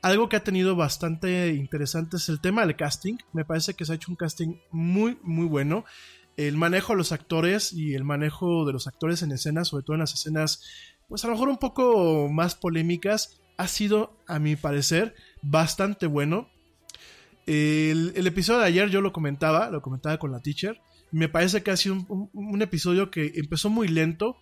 algo 0.06 0.30
que 0.30 0.36
ha 0.36 0.43
tenido 0.43 0.76
bastante 0.76 1.56
interesante 1.56 2.18
es 2.18 2.30
el 2.30 2.39
tema 2.39 2.64
del 2.64 2.76
casting. 2.76 3.16
Me 3.34 3.43
parece 3.43 3.74
que 3.74 3.86
se 3.86 3.91
ha 3.91 3.95
hecho 3.95 4.12
un 4.12 4.16
casting 4.16 4.58
muy, 4.70 5.18
muy 5.24 5.47
bueno. 5.47 5.84
El 6.38 6.58
manejo 6.58 6.93
de 6.93 6.97
los 6.97 7.12
actores 7.12 7.74
y 7.74 7.95
el 7.95 8.03
manejo 8.03 8.68
de 8.68 8.74
los 8.74 8.86
actores 8.86 9.24
en 9.24 9.32
escenas, 9.32 9.70
sobre 9.70 9.84
todo 9.84 9.95
en 9.95 10.01
las 10.01 10.14
escenas, 10.14 10.62
pues 11.08 11.24
a 11.24 11.28
lo 11.28 11.34
mejor 11.34 11.49
un 11.49 11.58
poco 11.58 12.30
más 12.30 12.53
polémicas, 12.53 13.41
ha 13.58 13.68
sido, 13.68 14.16
a 14.28 14.38
mi 14.38 14.56
parecer, 14.56 15.16
bastante 15.41 16.06
bueno. 16.06 16.49
El, 17.47 18.28
episodio 18.28 18.60
de 18.60 18.68
ayer 18.68 18.91
yo 18.91 19.01
lo 19.01 19.12
comentaba, 19.12 19.72
lo 19.72 19.82
comentaba 19.82 20.20
con 20.20 20.32
la 20.32 20.39
teacher. 20.39 20.80
Me 21.12 21.30
parece 21.30 21.64
que 21.64 21.72
ha 21.72 21.78
sido 21.78 21.95
un- 22.10 22.30
un 22.32 22.62
episodio 22.62 23.10
que 23.10 23.32
empezó 23.38 23.72
muy 23.72 23.88
lento, 23.88 24.38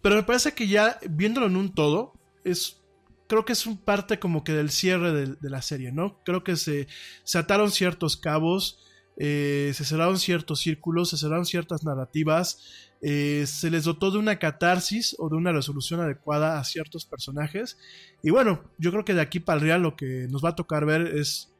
pero 0.00 0.16
me 0.16 0.22
parece 0.22 0.52
que 0.52 0.68
ya 0.68 0.98
viéndolo 1.10 1.48
en 1.48 1.56
un 1.56 1.74
todo, 1.74 2.14
es 2.44 2.81
creo 3.28 3.44
que 3.44 3.52
es 3.52 3.66
un 3.66 3.78
parte 3.78 4.18
como 4.18 4.44
que 4.44 4.52
del 4.52 4.70
cierre 4.70 5.12
de, 5.12 5.50
la 5.50 5.62
serie, 5.62 5.92
¿no? 5.92 6.22
Creo 6.24 6.44
que 6.44 6.56
se, 6.56 6.86
ataron 7.34 7.70
ciertos 7.70 8.16
cabos, 8.16 8.84
eh, 9.16 9.72
se 9.74 9.84
cerraron 9.84 10.18
ciertos 10.18 10.60
círculos, 10.60 11.10
se 11.10 11.16
cerraron 11.16 11.46
ciertas 11.46 11.84
narrativas, 11.84 12.90
eh, 13.00 13.44
se 13.46 13.70
les 13.70 13.84
dotó 13.84 14.10
de 14.10 14.18
una 14.18 14.38
catarsis 14.38 15.16
o 15.18 15.28
de 15.28 15.36
una 15.36 15.52
resolución 15.52 16.00
adecuada 16.00 16.58
a 16.58 16.64
ciertos 16.64 17.04
personajes. 17.04 17.78
Y 18.22 18.30
bueno, 18.30 18.70
yo 18.78 18.90
creo 18.92 19.04
que 19.04 19.14
de 19.14 19.20
aquí 19.20 19.40
para 19.40 19.58
el 19.58 19.64
real 19.64 19.82
lo 19.82 19.96
que 19.96 20.26
nos 20.30 20.44
va 20.44 20.50
a 20.50 20.56
tocar 20.56 20.86
ver 20.86 21.02
es 21.16 21.52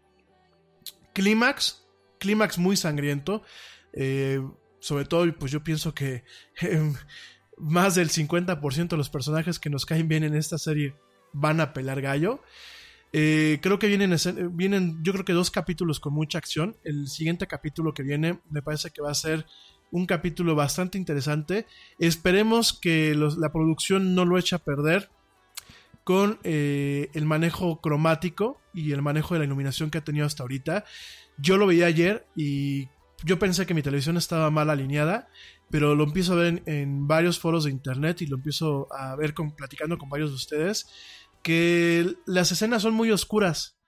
clímax, 1.13 1.87
clímax 2.19 2.59
muy 2.59 2.77
sangriento. 2.77 3.43
Eh, 3.93 4.41
sobre 4.79 5.05
todo, 5.05 5.33
pues 5.39 5.53
yo 5.53 5.63
pienso 5.63 5.95
que 5.95 6.25
eh, 6.63 6.93
más 7.57 7.95
del 7.95 8.11
50% 8.11 8.89
de 8.89 8.97
los 8.97 9.11
personajes 9.11 9.59
que 9.59 9.71
nos 9.71 9.87
caen 9.87 10.09
bien 10.09 10.25
en 10.25 10.35
esta 10.35 10.59
serie 10.59 10.97
van 11.33 11.61
a 11.61 11.73
pelar 11.73 12.01
gallo. 12.01 12.41
Eh, 13.13 13.59
creo 13.61 13.79
que 13.79 13.89
vienen, 13.89 14.17
vienen, 14.53 14.99
yo 15.03 15.13
creo 15.13 15.25
que 15.25 15.33
dos 15.33 15.51
capítulos 15.51 16.01
con 16.01 16.15
mucha 16.15 16.39
acción. 16.39 16.77
El 16.85 17.09
siguiente 17.09 17.47
capítulo 17.47 17.93
que 17.95 18.03
viene 18.03 18.41
me 18.51 18.63
parece 18.63 18.91
que 18.91 19.03
va 19.03 19.11
a 19.11 19.15
ser 19.15 19.47
un 19.91 20.07
capítulo 20.07 20.55
bastante 20.55 20.99
interesante. 20.99 21.67
Esperemos 21.99 22.73
que 22.73 23.15
la 23.15 23.53
producción 23.53 24.15
no 24.15 24.25
lo 24.25 24.39
eche 24.39 24.57
a 24.57 24.59
perder 24.59 25.11
con 26.05 26.41
eh, 26.43 27.11
el 27.15 27.27
manejo 27.27 27.81
cromático 27.81 28.61
y 28.75 28.93
el 28.93 29.03
manejo 29.03 29.35
de 29.35 29.41
la 29.41 29.47
iluminación 29.47 29.91
que 29.91 29.99
ha 29.99 30.05
tenido 30.05 30.27
hasta 30.27 30.43
ahorita. 30.43 30.85
Yo 31.39 31.57
lo 31.57 31.67
veía 31.67 31.87
ayer 31.87 32.27
y 32.35 32.89
yo 33.25 33.39
pensé 33.39 33.67
que 33.67 33.75
mi 33.75 33.83
televisión 33.83 34.17
estaba 34.17 34.51
mal 34.51 34.71
alineada, 34.71 35.29
pero 35.71 35.95
lo 35.95 36.05
empiezo 36.05 36.33
a 36.33 36.37
ver 36.37 36.63
en, 36.67 37.07
varios 37.07 37.39
foros 37.39 37.65
de 37.65 37.71
internet 37.71 38.23
y 38.23 38.27
lo 38.27 38.37
empiezo 38.37 38.89
a 38.93 39.15
ver 39.17 39.35
platicando 39.57 39.97
con 39.97 40.09
varios 40.09 40.31
de 40.31 40.37
ustedes, 40.37 40.89
que 41.43 42.17
las 42.27 42.53
escenas 42.53 42.83
son 42.83 42.95
muy 42.95 43.11
oscuras. 43.11 43.79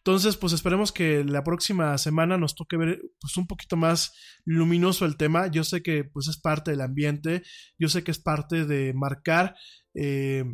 Entonces, 0.00 0.38
pues 0.38 0.54
esperemos 0.54 0.92
que 0.92 1.24
la 1.24 1.44
próxima 1.44 1.98
semana 1.98 2.38
nos 2.38 2.54
toque 2.54 2.78
ver 2.78 3.02
pues, 3.20 3.36
un 3.36 3.46
poquito 3.46 3.76
más 3.76 4.14
luminoso 4.46 5.04
el 5.04 5.18
tema. 5.18 5.48
Yo 5.48 5.62
sé 5.62 5.82
que 5.82 6.04
pues 6.04 6.26
es 6.28 6.38
parte 6.38 6.70
del 6.70 6.80
ambiente, 6.80 7.42
yo 7.78 7.90
sé 7.90 8.02
que 8.02 8.10
es 8.10 8.18
parte 8.18 8.64
de 8.64 8.94
marcar 8.94 9.56
eh, 9.94 10.44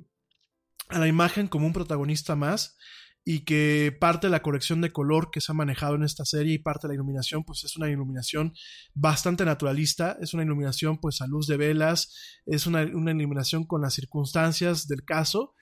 a 0.88 0.98
la 0.98 1.06
imagen 1.06 1.46
como 1.46 1.66
un 1.66 1.72
protagonista 1.72 2.34
más 2.34 2.76
y 3.24 3.44
que 3.44 3.96
parte 4.00 4.28
de 4.28 4.30
la 4.30 4.42
corrección 4.42 4.80
de 4.80 4.92
color 4.92 5.30
que 5.32 5.40
se 5.40 5.50
ha 5.50 5.54
manejado 5.54 5.96
en 5.96 6.04
esta 6.04 6.24
serie 6.24 6.54
y 6.54 6.58
parte 6.58 6.86
de 6.86 6.92
la 6.92 6.94
iluminación 6.94 7.44
pues 7.44 7.64
es 7.64 7.76
una 7.76 7.90
iluminación 7.90 8.52
bastante 8.94 9.44
naturalista, 9.44 10.16
es 10.20 10.32
una 10.32 10.44
iluminación 10.44 10.98
pues 11.00 11.20
a 11.20 11.26
luz 11.26 11.48
de 11.48 11.56
velas, 11.56 12.40
es 12.46 12.66
una, 12.66 12.82
una 12.82 13.10
iluminación 13.10 13.64
con 13.64 13.82
las 13.82 13.94
circunstancias 13.94 14.86
del 14.86 15.04
caso 15.04 15.54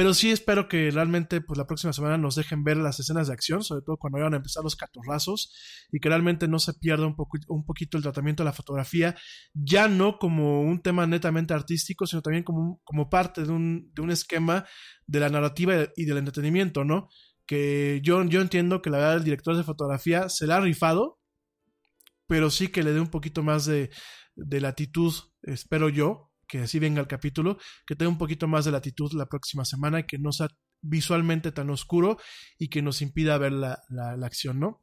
pero 0.00 0.14
sí 0.14 0.30
espero 0.30 0.66
que 0.66 0.90
realmente 0.90 1.42
pues 1.42 1.58
la 1.58 1.66
próxima 1.66 1.92
semana 1.92 2.16
nos 2.16 2.34
dejen 2.34 2.64
ver 2.64 2.78
las 2.78 2.98
escenas 2.98 3.26
de 3.26 3.34
acción, 3.34 3.62
sobre 3.62 3.82
todo 3.82 3.98
cuando 3.98 4.18
vayan 4.18 4.32
a 4.32 4.38
empezar 4.38 4.64
los 4.64 4.74
catorrazos, 4.74 5.54
y 5.92 6.00
que 6.00 6.08
realmente 6.08 6.48
no 6.48 6.58
se 6.58 6.72
pierda 6.72 7.06
un, 7.06 7.14
poco, 7.14 7.36
un 7.48 7.66
poquito 7.66 7.98
el 7.98 8.02
tratamiento 8.02 8.42
de 8.42 8.46
la 8.46 8.54
fotografía, 8.54 9.14
ya 9.52 9.88
no 9.88 10.18
como 10.18 10.62
un 10.62 10.80
tema 10.80 11.06
netamente 11.06 11.52
artístico, 11.52 12.06
sino 12.06 12.22
también 12.22 12.44
como, 12.44 12.80
como 12.82 13.10
parte 13.10 13.42
de 13.42 13.52
un, 13.52 13.92
de 13.92 14.00
un 14.00 14.10
esquema 14.10 14.64
de 15.06 15.20
la 15.20 15.28
narrativa 15.28 15.74
y 15.94 16.06
del 16.06 16.16
entretenimiento, 16.16 16.82
¿no? 16.82 17.10
Que 17.44 18.00
yo, 18.02 18.24
yo 18.24 18.40
entiendo 18.40 18.80
que 18.80 18.88
la 18.88 18.96
verdad 18.96 19.16
el 19.16 19.24
director 19.24 19.54
de 19.54 19.64
fotografía 19.64 20.30
se 20.30 20.46
la 20.46 20.56
ha 20.56 20.60
rifado, 20.62 21.20
pero 22.26 22.48
sí 22.48 22.68
que 22.68 22.82
le 22.82 22.94
dé 22.94 23.00
un 23.00 23.10
poquito 23.10 23.42
más 23.42 23.66
de, 23.66 23.90
de 24.34 24.60
latitud, 24.62 25.12
espero 25.42 25.90
yo, 25.90 26.29
que 26.50 26.58
así 26.58 26.80
venga 26.80 27.00
el 27.00 27.06
capítulo, 27.06 27.58
que 27.86 27.94
tenga 27.94 28.10
un 28.10 28.18
poquito 28.18 28.48
más 28.48 28.64
de 28.64 28.72
latitud 28.72 29.12
la 29.12 29.26
próxima 29.26 29.64
semana 29.64 30.02
que 30.02 30.18
no 30.18 30.32
sea 30.32 30.48
visualmente 30.82 31.52
tan 31.52 31.70
oscuro 31.70 32.18
y 32.58 32.68
que 32.68 32.82
nos 32.82 33.02
impida 33.02 33.38
ver 33.38 33.52
la, 33.52 33.78
la, 33.88 34.26
acción, 34.26 34.58
¿no? 34.58 34.82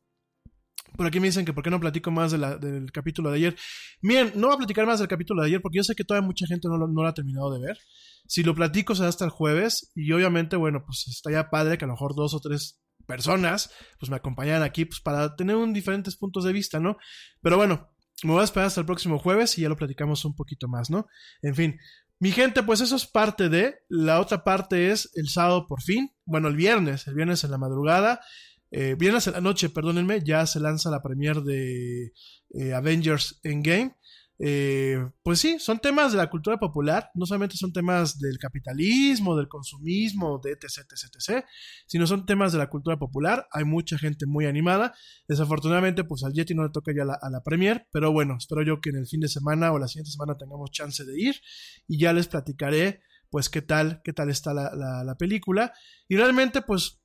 Por 0.96 1.06
aquí 1.06 1.20
me 1.20 1.28
dicen 1.28 1.44
que 1.44 1.52
por 1.52 1.64
qué 1.64 1.70
no 1.70 1.82
platico 1.82 2.10
más 2.10 2.32
del 2.32 2.92
capítulo 2.94 3.30
de 3.30 3.36
ayer. 3.36 3.58
Miren, 4.02 4.32
no 4.36 4.48
voy 4.48 4.56
a 4.56 4.60
platicar 4.60 4.86
más 4.86 5.00
del 5.00 5.10
capítulo 5.10 5.42
de 5.42 5.50
ayer 5.50 5.62
porque 5.62 5.78
yo 5.78 5.84
sé 5.84 5.96
que 5.96 6.06
todavía 6.06 6.26
mucha 6.26 6.48
gente 6.48 6.70
no 6.70 6.78
lo, 6.78 6.88
no 6.88 7.06
ha 7.06 7.14
terminado 7.14 7.52
de 7.52 7.60
ver. 7.60 7.78
Si 8.26 8.44
lo 8.44 8.56
platico 8.56 8.96
será 8.96 9.10
hasta 9.10 9.26
el 9.26 9.32
jueves 9.32 9.92
y 9.94 10.10
obviamente, 10.14 10.56
bueno, 10.56 10.84
pues 10.86 11.06
estaría 11.10 11.50
padre 11.50 11.78
que 11.78 11.84
a 11.84 11.88
lo 11.88 11.96
mejor 11.96 12.16
dos 12.16 12.34
o 12.34 12.40
tres 12.40 12.80
personas 13.06 13.72
pues 14.00 14.10
me 14.10 14.16
acompañaran 14.16 14.64
aquí 14.64 14.86
pues 14.86 15.02
para 15.02 15.36
tener 15.36 15.58
un 15.58 15.74
diferentes 15.74 16.16
puntos 16.16 16.46
de 16.46 16.54
vista, 16.54 16.80
¿no? 16.80 16.98
Pero 17.42 17.58
bueno, 17.58 17.90
me 18.24 18.32
voy 18.32 18.42
a 18.42 18.46
esperar 18.46 18.68
hasta 18.68 18.82
el 18.82 18.88
próximo 18.88 19.20
jueves 19.20 19.58
y 19.58 19.62
ya 19.62 19.70
lo 19.70 19.78
platicamos 19.78 20.26
un 20.26 20.36
poquito 20.36 20.68
más, 20.68 20.90
¿no? 20.90 21.08
En 21.42 21.56
fin, 21.56 21.80
mi 22.20 22.32
gente, 22.32 22.64
pues 22.64 22.82
eso 22.82 22.96
es 22.96 23.06
parte 23.06 23.48
de. 23.48 23.76
La 23.90 24.20
otra 24.20 24.44
parte 24.44 24.92
es 24.92 25.12
el 25.16 25.30
sábado 25.30 25.68
por 25.68 25.82
fin. 25.84 26.12
Bueno, 26.26 26.48
el 26.48 26.56
viernes, 26.56 27.06
el 27.08 27.14
viernes 27.14 27.44
en 27.44 27.52
la 27.52 27.60
madrugada. 27.60 28.22
Eh, 28.72 28.96
viernes 28.98 29.28
en 29.28 29.34
la 29.34 29.42
noche, 29.42 29.70
perdónenme, 29.70 30.22
ya 30.24 30.46
se 30.46 30.60
lanza 30.60 30.90
la 30.90 31.02
premiere 31.02 31.42
de 31.42 32.12
eh, 32.56 32.74
Avengers 32.74 33.40
Endgame. 33.44 33.96
Eh, 34.40 35.04
pues 35.24 35.40
sí, 35.40 35.58
son 35.60 35.80
temas 35.80 36.12
de 36.12 36.20
la 36.20 36.30
cultura 36.30 36.58
popular, 36.58 37.10
no 37.16 37.26
solamente 37.26 37.58
son 37.58 37.74
temas 37.74 38.20
del 38.20 38.38
capitalismo, 38.38 39.36
del 39.36 39.48
consumismo, 39.48 40.40
de 40.44 40.52
etc, 40.52 40.86
etc, 40.92 41.16
etc, 41.16 41.46
sino 41.88 42.06
son 42.06 42.26
temas 42.26 42.52
de 42.52 42.60
la 42.60 42.70
cultura 42.70 42.98
popular. 42.98 43.48
Hay 43.52 43.64
mucha 43.64 43.98
gente 43.98 44.26
muy 44.26 44.46
animada. 44.46 44.94
Desafortunadamente, 45.28 46.04
pues 46.04 46.24
al 46.24 46.34
Yeti 46.34 46.54
no 46.54 46.64
le 46.64 46.70
toca 46.70 46.94
ya 46.96 47.06
la, 47.06 47.18
a 47.22 47.30
la 47.30 47.42
premier, 47.44 47.88
pero 47.92 48.12
bueno, 48.12 48.36
espero 48.38 48.62
yo 48.62 48.80
que 48.80 48.90
en 48.90 48.98
el 48.98 49.08
fin 49.08 49.22
de 49.22 49.28
semana 49.28 49.72
o 49.72 49.80
la 49.80 49.88
siguiente 49.88 50.12
semana 50.12 50.38
tengamos 50.38 50.72
chance 50.72 51.04
de 51.04 51.20
ir 51.20 51.36
y 51.88 52.00
ya 52.00 52.14
les 52.14 52.28
platicaré, 52.28 53.02
pues 53.30 53.50
qué 53.50 53.62
tal, 53.62 54.02
qué 54.04 54.14
tal 54.14 54.30
está 54.30 54.54
la, 54.54 54.74
la, 54.76 55.04
la 55.04 55.18
película. 55.18 55.74
Y 56.08 56.16
realmente, 56.16 56.62
pues 56.62 57.02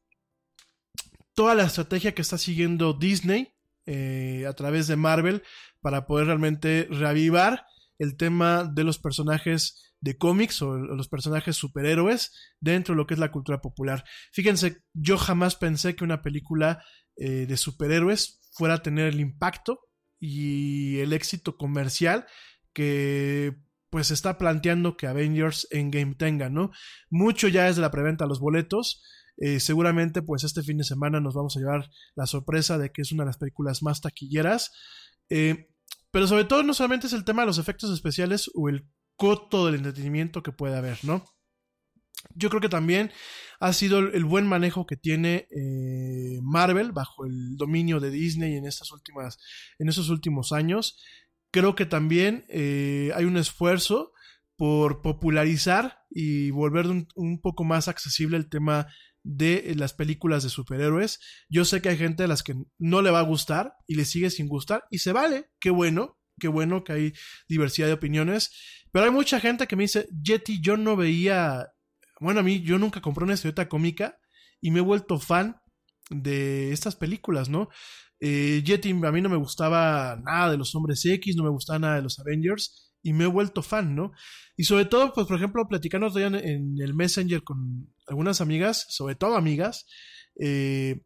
toda 1.34 1.54
la 1.54 1.64
estrategia 1.64 2.14
que 2.14 2.22
está 2.22 2.36
siguiendo 2.36 2.92
Disney 2.92 3.51
eh, 3.86 4.44
a 4.48 4.52
través 4.52 4.86
de 4.86 4.96
Marvel 4.96 5.42
para 5.80 6.06
poder 6.06 6.26
realmente 6.26 6.86
reavivar 6.90 7.66
el 7.98 8.16
tema 8.16 8.64
de 8.64 8.84
los 8.84 8.98
personajes 8.98 9.94
de 10.00 10.18
cómics 10.18 10.60
o 10.62 10.76
los 10.76 11.08
personajes 11.08 11.56
superhéroes 11.56 12.32
dentro 12.60 12.94
de 12.94 12.96
lo 12.96 13.06
que 13.06 13.14
es 13.14 13.20
la 13.20 13.30
cultura 13.30 13.60
popular. 13.60 14.04
Fíjense, 14.32 14.82
yo 14.92 15.16
jamás 15.16 15.54
pensé 15.54 15.94
que 15.94 16.04
una 16.04 16.22
película 16.22 16.84
eh, 17.16 17.46
de 17.46 17.56
superhéroes 17.56 18.40
fuera 18.52 18.74
a 18.74 18.82
tener 18.82 19.06
el 19.06 19.20
impacto 19.20 19.80
y 20.18 20.98
el 20.98 21.12
éxito 21.12 21.56
comercial 21.56 22.26
que 22.72 23.56
pues 23.90 24.10
está 24.10 24.38
planteando 24.38 24.96
que 24.96 25.06
Avengers 25.06 25.68
Endgame 25.70 26.14
tenga, 26.14 26.48
¿no? 26.48 26.70
Mucho 27.10 27.46
ya 27.48 27.68
es 27.68 27.76
de 27.76 27.82
la 27.82 27.90
preventa 27.90 28.24
de 28.24 28.30
los 28.30 28.40
boletos. 28.40 29.04
Eh, 29.36 29.60
seguramente 29.60 30.22
pues 30.22 30.44
este 30.44 30.62
fin 30.62 30.78
de 30.78 30.84
semana 30.84 31.20
nos 31.20 31.34
vamos 31.34 31.56
a 31.56 31.60
llevar 31.60 31.90
la 32.14 32.26
sorpresa 32.26 32.78
de 32.78 32.92
que 32.92 33.02
es 33.02 33.12
una 33.12 33.24
de 33.24 33.28
las 33.28 33.38
películas 33.38 33.82
más 33.82 34.00
taquilleras. 34.00 34.72
Eh, 35.30 35.70
pero 36.10 36.26
sobre 36.26 36.44
todo 36.44 36.62
no 36.62 36.74
solamente 36.74 37.06
es 37.06 37.12
el 37.12 37.24
tema 37.24 37.42
de 37.42 37.46
los 37.46 37.58
efectos 37.58 37.92
especiales 37.92 38.50
o 38.54 38.68
el 38.68 38.86
coto 39.16 39.66
del 39.66 39.76
entretenimiento 39.76 40.42
que 40.42 40.52
puede 40.52 40.76
haber, 40.76 40.98
¿no? 41.04 41.24
Yo 42.34 42.50
creo 42.50 42.60
que 42.60 42.68
también 42.68 43.10
ha 43.58 43.72
sido 43.72 43.98
el 43.98 44.24
buen 44.24 44.46
manejo 44.46 44.86
que 44.86 44.96
tiene 44.96 45.48
eh, 45.50 46.38
Marvel 46.42 46.92
bajo 46.92 47.24
el 47.26 47.56
dominio 47.56 48.00
de 48.00 48.10
Disney 48.10 48.56
en 48.56 48.66
estas 48.66 48.92
últimas, 48.92 49.38
en 49.78 49.88
estos 49.88 50.08
últimos 50.08 50.52
años. 50.52 50.98
Creo 51.50 51.74
que 51.74 51.84
también 51.84 52.44
hay 52.48 53.24
un 53.24 53.36
esfuerzo 53.36 54.12
por 54.56 55.02
popularizar 55.02 56.04
y 56.08 56.50
volver 56.50 56.86
un, 56.86 57.40
poco 57.40 57.64
más 57.64 57.88
accesible 57.88 58.36
el 58.36 58.48
tema 58.48 58.86
de 59.24 59.74
las 59.76 59.92
películas 59.92 60.42
de 60.42 60.50
superhéroes. 60.50 61.20
Yo 61.48 61.64
sé 61.64 61.80
que 61.80 61.88
hay 61.88 61.96
gente 61.96 62.24
a 62.24 62.28
las 62.28 62.42
que 62.42 62.54
no 62.78 63.02
le 63.02 63.10
va 63.10 63.20
a 63.20 63.24
gustar 63.24 63.74
y 63.86 63.94
le 63.94 64.04
sigue 64.04 64.30
sin 64.30 64.48
gustar 64.48 64.84
y 64.90 64.98
se 64.98 65.12
vale, 65.12 65.50
qué 65.60 65.70
bueno, 65.70 66.18
qué 66.38 66.48
bueno 66.48 66.84
que 66.84 66.92
hay 66.92 67.12
diversidad 67.48 67.86
de 67.86 67.92
opiniones, 67.94 68.50
pero 68.92 69.06
hay 69.06 69.10
mucha 69.10 69.40
gente 69.40 69.66
que 69.66 69.76
me 69.76 69.84
dice, 69.84 70.08
Yeti, 70.22 70.60
yo 70.60 70.76
no 70.76 70.96
veía, 70.96 71.68
bueno, 72.20 72.40
a 72.40 72.42
mí 72.42 72.62
yo 72.62 72.78
nunca 72.78 73.00
compré 73.00 73.24
una 73.24 73.34
historieta 73.34 73.68
cómica 73.68 74.18
y 74.60 74.70
me 74.70 74.80
he 74.80 74.82
vuelto 74.82 75.18
fan 75.18 75.56
de 76.10 76.72
estas 76.72 76.96
películas, 76.96 77.48
¿no? 77.48 77.68
Eh, 78.20 78.62
Yeti, 78.64 78.90
a 78.90 79.12
mí 79.12 79.20
no 79.20 79.28
me 79.28 79.36
gustaba 79.36 80.16
nada 80.22 80.50
de 80.50 80.56
los 80.56 80.74
hombres 80.74 81.04
X, 81.04 81.36
no 81.36 81.44
me 81.44 81.50
gustaba 81.50 81.78
nada 81.78 81.96
de 81.96 82.02
los 82.02 82.18
Avengers, 82.18 82.91
y 83.02 83.12
me 83.12 83.24
he 83.24 83.28
vuelto 83.28 83.62
fan, 83.62 83.94
¿no? 83.94 84.12
Y 84.56 84.64
sobre 84.64 84.84
todo, 84.84 85.12
pues, 85.12 85.26
por 85.26 85.36
ejemplo, 85.36 85.66
platicando 85.68 86.16
en, 86.18 86.34
en 86.34 86.76
el 86.80 86.94
Messenger 86.94 87.42
con 87.42 87.92
algunas 88.06 88.40
amigas, 88.40 88.86
sobre 88.88 89.14
todo 89.14 89.36
amigas, 89.36 89.86
eh, 90.38 91.02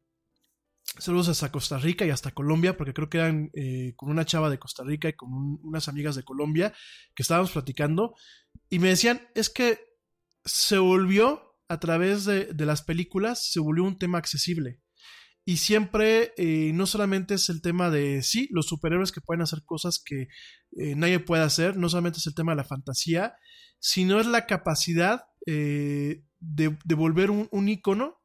saludos 0.98 1.28
hasta 1.28 1.50
Costa 1.50 1.78
Rica 1.78 2.04
y 2.06 2.10
hasta 2.10 2.30
Colombia, 2.30 2.76
porque 2.76 2.94
creo 2.94 3.08
que 3.08 3.18
eran 3.18 3.50
eh, 3.54 3.94
con 3.96 4.10
una 4.10 4.24
chava 4.24 4.50
de 4.50 4.58
Costa 4.58 4.84
Rica 4.84 5.08
y 5.08 5.14
con 5.14 5.32
un, 5.32 5.60
unas 5.62 5.88
amigas 5.88 6.16
de 6.16 6.24
Colombia 6.24 6.72
que 7.14 7.22
estábamos 7.22 7.52
platicando, 7.52 8.14
y 8.68 8.78
me 8.78 8.88
decían, 8.88 9.22
es 9.34 9.50
que 9.50 9.80
se 10.44 10.78
volvió, 10.78 11.42
a 11.68 11.80
través 11.80 12.24
de, 12.24 12.46
de 12.52 12.66
las 12.66 12.82
películas, 12.82 13.50
se 13.50 13.58
volvió 13.58 13.82
un 13.82 13.98
tema 13.98 14.18
accesible. 14.18 14.80
Y 15.48 15.58
siempre, 15.58 16.34
eh, 16.36 16.72
no 16.74 16.86
solamente 16.86 17.34
es 17.34 17.48
el 17.50 17.62
tema 17.62 17.88
de, 17.88 18.22
sí, 18.22 18.48
los 18.50 18.66
superhéroes 18.66 19.12
que 19.12 19.20
pueden 19.20 19.42
hacer 19.42 19.62
cosas 19.64 20.02
que 20.04 20.26
eh, 20.76 20.96
nadie 20.96 21.20
puede 21.20 21.44
hacer, 21.44 21.76
no 21.76 21.88
solamente 21.88 22.18
es 22.18 22.26
el 22.26 22.34
tema 22.34 22.50
de 22.52 22.56
la 22.56 22.64
fantasía, 22.64 23.36
sino 23.78 24.18
es 24.18 24.26
la 24.26 24.46
capacidad 24.46 25.26
eh, 25.46 26.24
de, 26.40 26.76
de 26.84 26.94
volver 26.96 27.30
un, 27.30 27.68
icono 27.68 28.20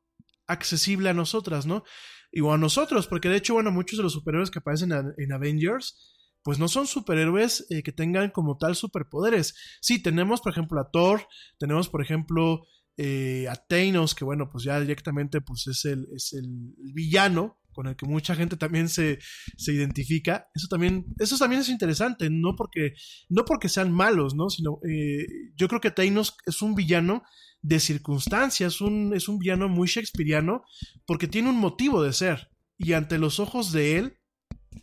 accesible 0.47 1.09
a 1.09 1.13
nosotras, 1.13 1.67
¿no? 1.67 1.83
Y 2.31 2.41
o 2.41 2.51
a 2.53 2.57
nosotros, 2.57 3.05
porque 3.05 3.29
de 3.29 3.37
hecho, 3.37 3.53
bueno, 3.53 3.71
muchos 3.71 3.97
de 3.97 4.03
los 4.03 4.13
superhéroes 4.13 4.49
que 4.49 4.57
aparecen 4.57 4.91
en, 4.91 5.13
en 5.15 5.31
Avengers, 5.31 6.17
pues 6.43 6.57
no 6.57 6.67
son 6.67 6.87
superhéroes 6.87 7.67
eh, 7.69 7.83
que 7.83 7.91
tengan 7.91 8.31
como 8.31 8.57
tal 8.57 8.75
superpoderes. 8.75 9.53
Sí, 9.79 10.01
tenemos, 10.01 10.41
por 10.41 10.51
ejemplo, 10.51 10.81
a 10.81 10.89
Thor, 10.89 11.27
tenemos, 11.59 11.87
por 11.87 12.01
ejemplo, 12.01 12.65
eh, 13.03 13.47
a 13.49 13.55
Thanos, 13.55 14.13
que 14.13 14.23
bueno, 14.23 14.47
pues 14.51 14.63
ya 14.63 14.79
directamente 14.79 15.41
pues 15.41 15.65
es 15.65 15.85
el, 15.85 16.07
es 16.15 16.33
el 16.33 16.47
villano 16.93 17.57
con 17.73 17.87
el 17.87 17.95
que 17.95 18.05
mucha 18.05 18.35
gente 18.35 18.57
también 18.57 18.89
se, 18.89 19.17
se 19.57 19.73
identifica. 19.73 20.49
Eso 20.53 20.67
también, 20.67 21.05
eso 21.17 21.35
también 21.37 21.61
es 21.61 21.69
interesante, 21.69 22.29
no 22.29 22.55
porque, 22.55 22.93
no 23.27 23.43
porque 23.43 23.69
sean 23.69 23.91
malos, 23.91 24.35
¿no? 24.35 24.51
Sino, 24.51 24.79
eh, 24.87 25.25
yo 25.55 25.67
creo 25.67 25.81
que 25.81 25.89
Thanos 25.89 26.35
es 26.45 26.61
un 26.61 26.75
villano 26.75 27.23
de 27.63 27.79
circunstancias, 27.79 28.75
es 28.75 28.81
un, 28.81 29.15
es 29.15 29.27
un 29.27 29.39
villano 29.39 29.67
muy 29.67 29.87
shakespeariano, 29.87 30.61
porque 31.07 31.27
tiene 31.27 31.49
un 31.49 31.57
motivo 31.57 32.03
de 32.03 32.13
ser. 32.13 32.51
Y 32.77 32.93
ante 32.93 33.17
los 33.17 33.39
ojos 33.39 33.71
de 33.71 33.97
él, 33.97 34.17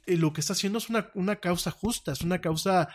eh, 0.06 0.16
lo 0.16 0.32
que 0.32 0.40
está 0.40 0.54
haciendo 0.54 0.78
es 0.78 0.88
una, 0.88 1.10
una 1.14 1.36
causa 1.36 1.70
justa, 1.70 2.12
es 2.12 2.22
una 2.22 2.40
causa 2.40 2.88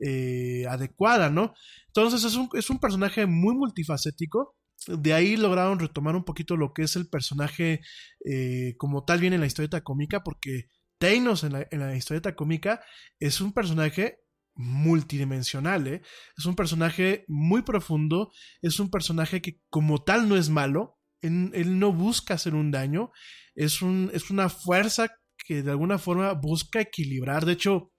eh, 0.00 0.64
adecuada, 0.70 1.28
¿no? 1.28 1.52
Entonces 1.88 2.24
es 2.24 2.36
un, 2.36 2.48
es 2.54 2.70
un 2.70 2.78
personaje 2.78 3.26
muy 3.26 3.54
multifacético. 3.54 4.56
De 4.86 5.12
ahí 5.12 5.36
lograron 5.36 5.78
retomar 5.78 6.16
un 6.16 6.24
poquito 6.24 6.56
lo 6.56 6.72
que 6.72 6.82
es 6.82 6.96
el 6.96 7.08
personaje 7.08 7.80
eh, 8.24 8.74
como 8.78 9.04
tal 9.04 9.20
bien 9.20 9.32
en 9.32 9.40
la 9.40 9.46
historieta 9.46 9.82
cómica, 9.82 10.22
porque 10.22 10.68
Thanos 10.98 11.44
en 11.44 11.52
la, 11.52 11.66
en 11.70 11.80
la 11.80 11.96
historieta 11.96 12.34
cómica 12.34 12.82
es 13.18 13.40
un 13.40 13.52
personaje 13.52 14.18
multidimensional, 14.54 15.86
¿eh? 15.86 16.02
es 16.36 16.44
un 16.44 16.54
personaje 16.54 17.24
muy 17.28 17.62
profundo, 17.62 18.30
es 18.60 18.78
un 18.80 18.90
personaje 18.90 19.40
que 19.40 19.60
como 19.70 20.02
tal 20.02 20.28
no 20.28 20.36
es 20.36 20.50
malo, 20.50 20.98
él, 21.22 21.50
él 21.54 21.78
no 21.78 21.92
busca 21.92 22.34
hacer 22.34 22.54
un 22.54 22.70
daño, 22.70 23.10
es, 23.54 23.80
un, 23.82 24.10
es 24.12 24.30
una 24.30 24.48
fuerza 24.48 25.08
que 25.46 25.62
de 25.62 25.70
alguna 25.70 25.98
forma 25.98 26.32
busca 26.34 26.80
equilibrar, 26.80 27.46
de 27.46 27.52
hecho, 27.52 27.92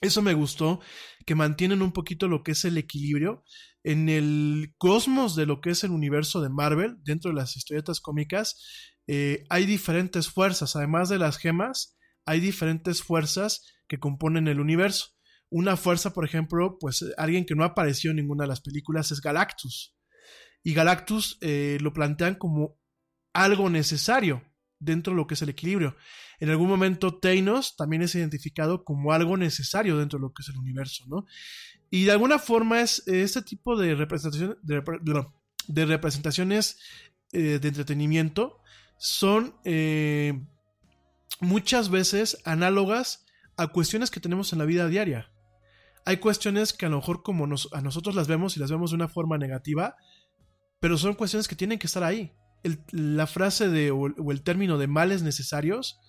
eso 0.00 0.20
me 0.22 0.34
gustó, 0.34 0.80
que 1.24 1.34
mantienen 1.34 1.82
un 1.82 1.92
poquito 1.92 2.28
lo 2.28 2.42
que 2.42 2.52
es 2.52 2.64
el 2.64 2.76
equilibrio 2.76 3.44
en 3.86 4.08
el 4.08 4.74
cosmos 4.78 5.36
de 5.36 5.46
lo 5.46 5.60
que 5.60 5.70
es 5.70 5.84
el 5.84 5.92
universo 5.92 6.40
de 6.40 6.48
Marvel, 6.48 6.96
dentro 7.04 7.30
de 7.30 7.36
las 7.36 7.56
historietas 7.56 8.00
cómicas, 8.00 8.60
eh, 9.06 9.44
hay 9.48 9.64
diferentes 9.64 10.28
fuerzas, 10.28 10.74
además 10.74 11.08
de 11.08 11.20
las 11.20 11.38
gemas, 11.38 11.96
hay 12.26 12.40
diferentes 12.40 13.04
fuerzas 13.04 13.64
que 13.86 14.00
componen 14.00 14.48
el 14.48 14.58
universo. 14.58 15.10
Una 15.50 15.76
fuerza, 15.76 16.12
por 16.12 16.24
ejemplo, 16.24 16.78
pues 16.80 17.04
alguien 17.16 17.46
que 17.46 17.54
no 17.54 17.62
apareció 17.62 18.10
en 18.10 18.16
ninguna 18.16 18.42
de 18.42 18.48
las 18.48 18.60
películas 18.60 19.12
es 19.12 19.20
Galactus. 19.20 19.96
Y 20.64 20.74
Galactus 20.74 21.38
eh, 21.40 21.78
lo 21.80 21.92
plantean 21.92 22.34
como 22.34 22.80
algo 23.32 23.70
necesario 23.70 24.42
dentro 24.78 25.12
de 25.12 25.16
lo 25.16 25.26
que 25.26 25.34
es 25.34 25.42
el 25.42 25.48
equilibrio. 25.48 25.96
En 26.40 26.50
algún 26.50 26.68
momento 26.68 27.18
Thanos 27.18 27.76
también 27.76 28.02
es 28.02 28.14
identificado 28.14 28.84
como 28.84 29.12
algo 29.12 29.36
necesario 29.36 29.98
dentro 29.98 30.18
de 30.18 30.22
lo 30.22 30.32
que 30.32 30.42
es 30.42 30.48
el 30.48 30.58
universo, 30.58 31.04
¿no? 31.08 31.26
Y 31.90 32.04
de 32.04 32.12
alguna 32.12 32.38
forma 32.38 32.80
es 32.80 33.06
este 33.06 33.42
tipo 33.42 33.78
de, 33.78 33.94
representación, 33.94 34.58
de, 34.62 35.86
representaciones 35.86 36.78
eh, 37.32 37.58
de 37.60 37.68
entretenimiento 37.68 38.60
son 38.98 39.54
eh, 39.64 40.40
muchas 41.40 41.90
veces 41.90 42.38
análogas 42.44 43.26
a 43.56 43.68
cuestiones 43.68 44.10
que 44.10 44.20
tenemos 44.20 44.52
en 44.52 44.58
la 44.58 44.64
vida 44.64 44.88
diaria. 44.88 45.30
Hay 46.04 46.18
cuestiones 46.18 46.72
que 46.72 46.86
a 46.86 46.88
lo 46.88 46.96
mejor 46.96 47.22
como 47.22 47.44
a 47.72 47.80
nosotros 47.80 48.14
las 48.14 48.28
vemos 48.28 48.56
y 48.56 48.60
las 48.60 48.70
vemos 48.70 48.90
de 48.90 48.96
una 48.96 49.08
forma 49.08 49.38
negativa, 49.38 49.96
pero 50.80 50.96
son 50.98 51.14
cuestiones 51.14 51.48
que 51.48 51.56
tienen 51.56 51.78
que 51.78 51.86
estar 51.86 52.04
ahí. 52.04 52.32
La 52.90 53.26
frase 53.26 53.68
de, 53.68 53.90
o, 53.90 53.98
o 53.98 54.32
el 54.32 54.42
término 54.42 54.78
de 54.78 54.86
males 54.86 55.22
necesarios 55.22 56.00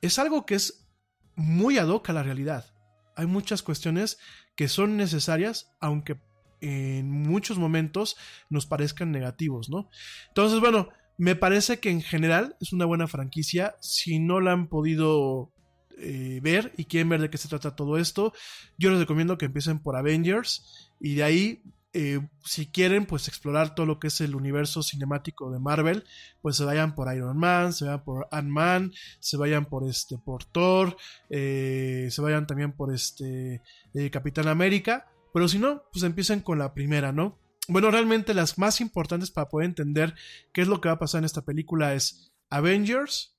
es 0.00 0.18
algo 0.18 0.46
que 0.46 0.54
es 0.54 0.88
muy 1.36 1.78
ad 1.78 1.88
hoc 1.88 2.10
a 2.10 2.12
la 2.12 2.22
realidad. 2.22 2.74
Hay 3.16 3.26
muchas 3.26 3.62
cuestiones 3.62 4.18
que 4.56 4.68
son 4.68 4.96
necesarias, 4.96 5.72
aunque 5.80 6.20
en 6.60 7.10
muchos 7.10 7.58
momentos 7.58 8.16
nos 8.48 8.66
parezcan 8.66 9.10
negativos, 9.10 9.70
¿no? 9.70 9.88
Entonces, 10.28 10.60
bueno, 10.60 10.88
me 11.16 11.36
parece 11.36 11.80
que 11.80 11.90
en 11.90 12.02
general 12.02 12.56
es 12.60 12.72
una 12.72 12.86
buena 12.86 13.06
franquicia. 13.06 13.76
Si 13.80 14.18
no 14.18 14.40
la 14.40 14.52
han 14.52 14.68
podido 14.68 15.52
eh, 15.98 16.40
ver 16.42 16.72
y 16.76 16.84
quieren 16.84 17.08
ver 17.08 17.20
de 17.20 17.30
qué 17.30 17.38
se 17.38 17.48
trata 17.48 17.76
todo 17.76 17.98
esto, 17.98 18.32
yo 18.78 18.90
les 18.90 19.00
recomiendo 19.00 19.36
que 19.36 19.46
empiecen 19.46 19.80
por 19.80 19.96
Avengers 19.96 20.90
y 20.98 21.14
de 21.16 21.22
ahí 21.22 21.62
eh, 21.92 22.20
si 22.44 22.66
quieren 22.66 23.04
pues 23.04 23.26
explorar 23.26 23.74
todo 23.74 23.84
lo 23.84 23.98
que 23.98 24.06
es 24.08 24.20
el 24.20 24.36
universo 24.36 24.82
cinemático 24.82 25.50
de 25.50 25.58
Marvel, 25.58 26.04
pues 26.40 26.56
se 26.56 26.64
vayan 26.64 26.94
por 26.94 27.12
Iron 27.14 27.36
Man, 27.36 27.72
se 27.72 27.84
vayan 27.84 28.04
por 28.04 28.28
Ant-Man, 28.30 28.92
se 29.18 29.36
vayan 29.36 29.66
por 29.66 29.88
este 29.88 30.16
Thor, 30.52 30.96
eh, 31.30 32.08
se 32.10 32.22
vayan 32.22 32.46
también 32.46 32.72
por 32.72 32.94
este 32.94 33.62
eh, 33.94 34.10
Capitán 34.10 34.46
América, 34.46 35.10
pero 35.32 35.48
si 35.48 35.58
no, 35.58 35.82
pues 35.92 36.04
empiecen 36.04 36.40
con 36.40 36.58
la 36.58 36.74
primera, 36.74 37.10
¿no? 37.10 37.38
Bueno, 37.66 37.90
realmente 37.90 38.34
las 38.34 38.56
más 38.56 38.80
importantes 38.80 39.30
para 39.32 39.48
poder 39.48 39.66
entender 39.66 40.14
qué 40.52 40.62
es 40.62 40.68
lo 40.68 40.80
que 40.80 40.88
va 40.88 40.94
a 40.94 40.98
pasar 40.98 41.20
en 41.20 41.24
esta 41.24 41.44
película 41.44 41.94
es 41.94 42.32
Avengers 42.50 43.36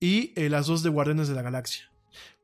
y 0.00 0.34
las 0.48 0.66
dos 0.66 0.82
de 0.82 0.90
Guardianes 0.90 1.28
de 1.28 1.34
la 1.34 1.42
Galaxia. 1.42 1.91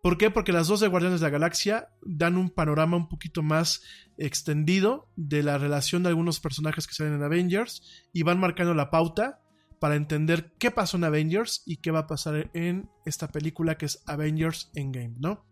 ¿Por 0.01 0.16
qué? 0.16 0.30
Porque 0.30 0.53
las 0.53 0.68
dos 0.68 0.80
de 0.80 0.88
Guardianes 0.88 1.20
de 1.20 1.26
la 1.26 1.30
Galaxia 1.30 1.88
dan 2.03 2.36
un 2.36 2.51
panorama 2.51 2.96
un 2.96 3.09
poquito 3.09 3.42
más 3.42 3.82
extendido 4.16 5.09
de 5.16 5.42
la 5.42 5.59
relación 5.59 6.03
de 6.03 6.11
algunos 6.11 6.38
personajes 6.38 6.86
que 6.86 6.94
salen 6.94 7.14
en 7.14 7.22
Avengers 7.24 8.07
y 8.12 8.22
van 8.22 8.38
marcando 8.38 8.74
la 8.74 8.90
pauta 8.90 9.40
para 9.80 9.96
entender 9.96 10.53
qué 10.59 10.70
pasó 10.70 10.96
en 10.96 11.05
Avengers 11.05 11.62
y 11.66 11.78
qué 11.78 11.90
va 11.90 12.01
a 12.01 12.07
pasar 12.07 12.51
en 12.55 12.88
esta 13.05 13.28
película 13.28 13.76
que 13.76 13.86
es 13.86 14.03
Avengers 14.07 14.70
Endgame, 14.74 15.14
¿no? 15.18 15.44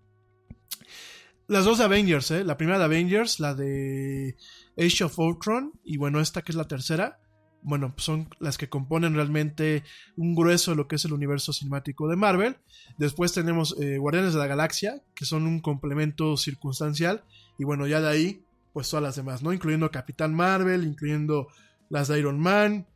Las 1.48 1.64
dos 1.64 1.78
de 1.78 1.84
Avengers, 1.84 2.30
¿eh? 2.32 2.44
La 2.44 2.56
primera 2.56 2.78
de 2.78 2.84
Avengers, 2.84 3.38
la 3.38 3.54
de 3.54 4.36
Age 4.76 5.04
of 5.04 5.18
Ultron 5.18 5.72
y 5.84 5.96
bueno, 5.96 6.20
esta 6.20 6.42
que 6.42 6.52
es 6.52 6.56
la 6.56 6.68
tercera, 6.68 7.20
bueno, 7.66 7.92
son 7.96 8.28
las 8.38 8.58
que 8.58 8.68
componen 8.68 9.16
realmente 9.16 9.82
un 10.16 10.36
grueso 10.36 10.70
de 10.70 10.76
lo 10.76 10.86
que 10.86 10.94
es 10.94 11.04
el 11.04 11.12
universo 11.12 11.52
cinemático 11.52 12.06
de 12.06 12.14
Marvel. 12.14 12.56
Después 12.96 13.32
tenemos 13.32 13.76
eh, 13.80 13.98
Guardianes 13.98 14.34
de 14.34 14.38
la 14.38 14.46
Galaxia, 14.46 15.02
que 15.16 15.24
son 15.24 15.48
un 15.48 15.58
complemento 15.58 16.36
circunstancial. 16.36 17.24
Y 17.58 17.64
bueno, 17.64 17.88
ya 17.88 18.00
de 18.00 18.08
ahí, 18.08 18.42
pues 18.72 18.88
todas 18.88 19.02
las 19.02 19.16
demás, 19.16 19.42
¿no? 19.42 19.52
Incluyendo 19.52 19.90
Capitán 19.90 20.32
Marvel, 20.32 20.84
incluyendo 20.84 21.48
las 21.88 22.06
de 22.06 22.20
Iron 22.20 22.38
Man, 22.38 22.86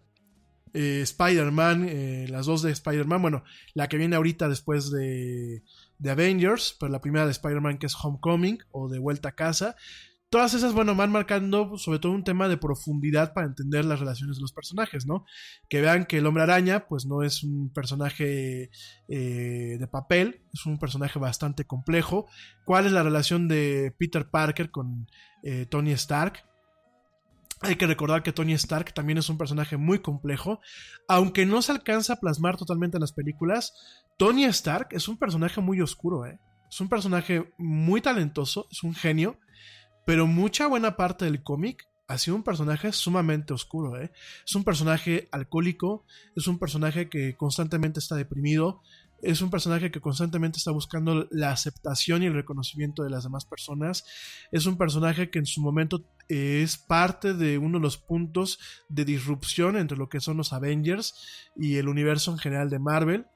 eh, 0.72 1.00
Spider-Man, 1.02 1.88
eh, 1.88 2.26
las 2.30 2.46
dos 2.46 2.62
de 2.62 2.70
Spider-Man. 2.70 3.22
Bueno, 3.22 3.42
la 3.74 3.88
que 3.88 3.96
viene 3.96 4.14
ahorita 4.14 4.48
después 4.48 4.92
de, 4.92 5.64
de 5.98 6.10
Avengers, 6.12 6.76
pero 6.78 6.92
la 6.92 7.00
primera 7.00 7.24
de 7.24 7.32
Spider-Man 7.32 7.78
que 7.78 7.86
es 7.86 7.96
Homecoming 8.00 8.60
o 8.70 8.88
de 8.88 9.00
Vuelta 9.00 9.30
a 9.30 9.32
Casa 9.32 9.74
todas 10.30 10.54
esas, 10.54 10.72
bueno, 10.72 10.94
van 10.94 11.10
marcando 11.10 11.76
sobre 11.76 11.98
todo 11.98 12.12
un 12.12 12.22
tema 12.22 12.48
de 12.48 12.56
profundidad 12.56 13.34
para 13.34 13.48
entender 13.48 13.84
las 13.84 13.98
relaciones 13.98 14.36
de 14.36 14.42
los 14.42 14.52
personajes, 14.52 15.04
¿no? 15.04 15.24
Que 15.68 15.80
vean 15.80 16.06
que 16.06 16.18
el 16.18 16.26
hombre 16.26 16.44
araña, 16.44 16.86
pues 16.86 17.04
no 17.04 17.24
es 17.24 17.42
un 17.42 17.72
personaje 17.72 18.70
eh, 19.08 19.76
de 19.78 19.88
papel, 19.88 20.42
es 20.54 20.64
un 20.66 20.78
personaje 20.78 21.18
bastante 21.18 21.66
complejo. 21.66 22.26
¿Cuál 22.64 22.86
es 22.86 22.92
la 22.92 23.02
relación 23.02 23.48
de 23.48 23.92
Peter 23.98 24.30
Parker 24.30 24.70
con 24.70 25.08
eh, 25.42 25.66
Tony 25.66 25.90
Stark? 25.92 26.44
Hay 27.62 27.74
que 27.74 27.88
recordar 27.88 28.22
que 28.22 28.32
Tony 28.32 28.52
Stark 28.54 28.94
también 28.94 29.18
es 29.18 29.28
un 29.28 29.36
personaje 29.36 29.76
muy 29.76 29.98
complejo. 29.98 30.60
Aunque 31.08 31.44
no 31.44 31.60
se 31.60 31.72
alcanza 31.72 32.14
a 32.14 32.20
plasmar 32.20 32.56
totalmente 32.56 32.96
en 32.96 33.02
las 33.02 33.12
películas, 33.12 33.74
Tony 34.16 34.44
Stark 34.44 34.88
es 34.92 35.08
un 35.08 35.18
personaje 35.18 35.60
muy 35.60 35.80
oscuro, 35.80 36.24
¿eh? 36.24 36.38
Es 36.70 36.80
un 36.80 36.88
personaje 36.88 37.52
muy 37.58 38.00
talentoso, 38.00 38.68
es 38.70 38.84
un 38.84 38.94
genio, 38.94 39.40
pero 40.05 40.26
mucha 40.26 40.66
buena 40.66 40.96
parte 40.96 41.24
del 41.24 41.42
cómic 41.42 41.88
ha 42.11 42.18
sido 42.18 42.36
un 42.36 42.42
personaje 42.42 42.92
sumamente 42.92 43.53
oscuro. 43.53 44.01
¿eh? 44.01 44.11
Es 44.44 44.55
un 44.57 44.64
personaje 44.64 45.28
alcohólico, 45.30 46.05
es 46.34 46.48
un 46.48 46.59
personaje 46.59 47.09
que 47.09 47.36
constantemente 47.36 48.01
está 48.01 48.16
deprimido, 48.16 48.82
es 49.22 49.42
un 49.42 49.51
personaje 49.51 49.90
que 49.90 50.01
constantemente 50.01 50.59
está 50.59 50.72
buscando 50.72 51.28
la 51.30 51.53
aceptación 51.53 52.22
y 52.22 52.26
el 52.26 52.34
reconocimiento 52.34 53.05
de 53.05 53.11
las 53.11 53.24
demás 53.24 53.44
personas. 53.44 54.05
Es 54.51 54.66
un 54.66 54.76
personaje 54.76 55.30
que 55.30 55.38
en 55.38 55.46
su 55.46 55.61
momento 55.61 56.05
es 56.28 56.78
parte 56.78 57.34
de 57.34 57.59
uno 57.59 57.78
de 57.78 57.82
los 57.82 57.98
puntos 57.98 58.59
de 58.88 59.05
disrupción 59.05 59.76
entre 59.76 59.96
lo 59.96 60.09
que 60.09 60.20
son 60.20 60.36
los 60.36 60.53
Avengers 60.53 61.14
y 61.55 61.76
el 61.76 61.88
universo 61.88 62.32
en 62.32 62.38
general 62.38 62.70
de 62.70 62.78
Marvel. 62.78 63.26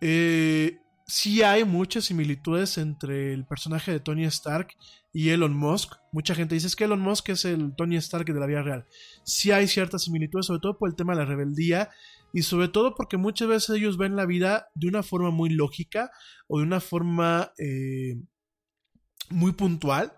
Eh, 0.00 0.80
sí 1.06 1.42
hay 1.42 1.64
muchas 1.64 2.06
similitudes 2.06 2.78
entre 2.78 3.32
el 3.32 3.46
personaje 3.46 3.92
de 3.92 4.00
Tony 4.00 4.24
Stark 4.24 4.76
y 5.12 5.30
Elon 5.30 5.56
Musk. 5.56 5.94
Mucha 6.12 6.34
gente 6.34 6.54
dice 6.54 6.66
es 6.66 6.76
que 6.76 6.84
Elon 6.84 7.00
Musk 7.00 7.28
es 7.30 7.44
el 7.44 7.74
Tony 7.76 7.96
Stark 7.96 8.26
de 8.26 8.40
la 8.40 8.46
vida 8.46 8.62
real. 8.62 8.86
Sí 9.24 9.52
hay 9.52 9.68
ciertas 9.68 10.04
similitudes, 10.04 10.46
sobre 10.46 10.60
todo 10.60 10.78
por 10.78 10.88
el 10.88 10.96
tema 10.96 11.14
de 11.14 11.20
la 11.20 11.24
rebeldía 11.24 11.90
y 12.32 12.42
sobre 12.42 12.68
todo 12.68 12.94
porque 12.94 13.16
muchas 13.16 13.48
veces 13.48 13.76
ellos 13.76 13.96
ven 13.96 14.16
la 14.16 14.26
vida 14.26 14.68
de 14.74 14.88
una 14.88 15.02
forma 15.02 15.30
muy 15.30 15.50
lógica 15.50 16.10
o 16.48 16.58
de 16.58 16.64
una 16.64 16.80
forma 16.80 17.52
eh, 17.58 18.20
muy 19.30 19.52
puntual. 19.52 20.12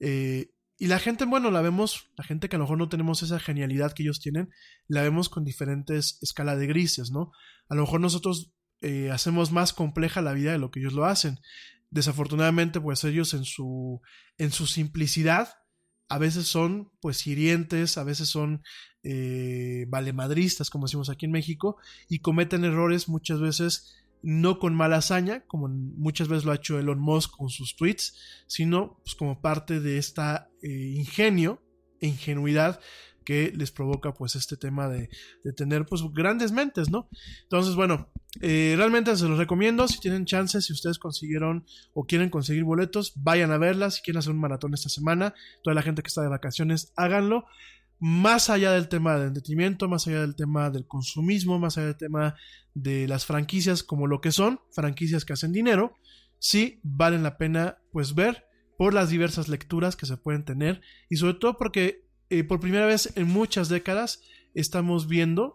Eh, 0.00 0.50
y 0.76 0.86
la 0.88 0.98
gente, 0.98 1.24
bueno, 1.24 1.50
la 1.50 1.62
vemos, 1.62 2.10
la 2.16 2.24
gente 2.24 2.48
que 2.48 2.56
a 2.56 2.58
lo 2.58 2.64
mejor 2.64 2.78
no 2.78 2.88
tenemos 2.88 3.22
esa 3.22 3.38
genialidad 3.38 3.92
que 3.92 4.02
ellos 4.02 4.20
tienen, 4.20 4.50
la 4.88 5.02
vemos 5.02 5.28
con 5.28 5.44
diferentes 5.44 6.18
escalas 6.22 6.58
de 6.58 6.66
grises, 6.66 7.10
¿no? 7.12 7.30
A 7.68 7.74
lo 7.74 7.82
mejor 7.82 8.00
nosotros 8.00 8.52
eh, 8.84 9.10
hacemos 9.10 9.50
más 9.50 9.72
compleja 9.72 10.20
la 10.20 10.34
vida 10.34 10.52
de 10.52 10.58
lo 10.58 10.70
que 10.70 10.78
ellos 10.78 10.92
lo 10.92 11.06
hacen. 11.06 11.40
Desafortunadamente, 11.88 12.82
pues 12.82 13.02
ellos 13.04 13.32
en 13.32 13.44
su, 13.44 14.02
en 14.36 14.50
su 14.50 14.66
simplicidad, 14.66 15.48
a 16.10 16.18
veces 16.18 16.46
son 16.46 16.92
pues 17.00 17.26
hirientes, 17.26 17.96
a 17.96 18.04
veces 18.04 18.28
son 18.28 18.62
eh, 19.02 19.86
valemadristas, 19.88 20.68
como 20.68 20.84
decimos 20.84 21.08
aquí 21.08 21.24
en 21.24 21.32
México, 21.32 21.78
y 22.10 22.18
cometen 22.18 22.64
errores 22.64 23.08
muchas 23.08 23.40
veces 23.40 23.94
no 24.22 24.58
con 24.58 24.74
mala 24.74 24.96
hazaña, 24.96 25.46
como 25.46 25.68
muchas 25.68 26.28
veces 26.28 26.44
lo 26.44 26.52
ha 26.52 26.56
hecho 26.56 26.78
Elon 26.78 27.00
Musk 27.00 27.30
con 27.30 27.48
sus 27.48 27.76
tweets, 27.76 28.44
sino 28.46 28.98
pues, 29.02 29.14
como 29.14 29.40
parte 29.40 29.80
de 29.80 29.96
esta 29.96 30.50
eh, 30.62 30.68
ingenio 30.68 31.62
e 32.00 32.08
ingenuidad 32.08 32.80
que 33.24 33.52
les 33.56 33.70
provoca 33.70 34.12
pues 34.12 34.36
este 34.36 34.56
tema 34.56 34.88
de, 34.88 35.08
de 35.42 35.52
tener 35.52 35.86
pues 35.86 36.02
grandes 36.12 36.52
mentes, 36.52 36.90
¿no? 36.90 37.08
Entonces, 37.42 37.74
bueno, 37.74 38.08
eh, 38.40 38.74
realmente 38.76 39.16
se 39.16 39.28
los 39.28 39.38
recomiendo, 39.38 39.86
si 39.86 40.00
tienen 40.00 40.24
chance, 40.24 40.60
si 40.60 40.72
ustedes 40.72 40.98
consiguieron 40.98 41.64
o 41.92 42.04
quieren 42.04 42.30
conseguir 42.30 42.64
boletos, 42.64 43.12
vayan 43.16 43.52
a 43.52 43.58
verlas, 43.58 43.96
si 43.96 44.02
quieren 44.02 44.18
hacer 44.18 44.32
un 44.32 44.40
maratón 44.40 44.74
esta 44.74 44.88
semana, 44.88 45.34
toda 45.62 45.74
la 45.74 45.82
gente 45.82 46.02
que 46.02 46.08
está 46.08 46.22
de 46.22 46.28
vacaciones, 46.28 46.92
háganlo. 46.96 47.44
Más 48.00 48.50
allá 48.50 48.72
del 48.72 48.88
tema 48.88 49.16
del 49.16 49.28
entretenimiento, 49.28 49.88
más 49.88 50.06
allá 50.06 50.20
del 50.20 50.34
tema 50.34 50.68
del 50.70 50.86
consumismo, 50.86 51.58
más 51.58 51.78
allá 51.78 51.86
del 51.88 51.96
tema 51.96 52.34
de 52.74 53.06
las 53.06 53.24
franquicias 53.24 53.82
como 53.82 54.08
lo 54.08 54.20
que 54.20 54.32
son, 54.32 54.60
franquicias 54.72 55.24
que 55.24 55.32
hacen 55.32 55.52
dinero, 55.52 55.94
sí 56.38 56.80
valen 56.82 57.22
la 57.22 57.38
pena 57.38 57.78
pues 57.92 58.14
ver 58.14 58.46
por 58.76 58.92
las 58.92 59.10
diversas 59.10 59.48
lecturas 59.48 59.94
que 59.94 60.06
se 60.06 60.16
pueden 60.16 60.44
tener 60.44 60.82
y 61.08 61.16
sobre 61.16 61.34
todo 61.34 61.56
porque 61.56 62.03
eh, 62.30 62.44
por 62.44 62.60
primera 62.60 62.86
vez 62.86 63.12
en 63.16 63.28
muchas 63.28 63.68
décadas 63.68 64.22
estamos 64.54 65.08
viendo 65.08 65.54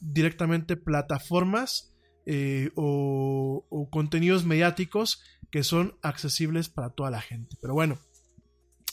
directamente 0.00 0.76
plataformas 0.76 1.94
eh, 2.26 2.70
o, 2.74 3.66
o, 3.68 3.90
contenidos 3.90 4.44
mediáticos 4.44 5.22
que 5.50 5.62
son 5.62 5.96
accesibles 6.02 6.68
para 6.68 6.90
toda 6.90 7.10
la 7.10 7.20
gente. 7.20 7.56
Pero 7.60 7.74
bueno, 7.74 7.98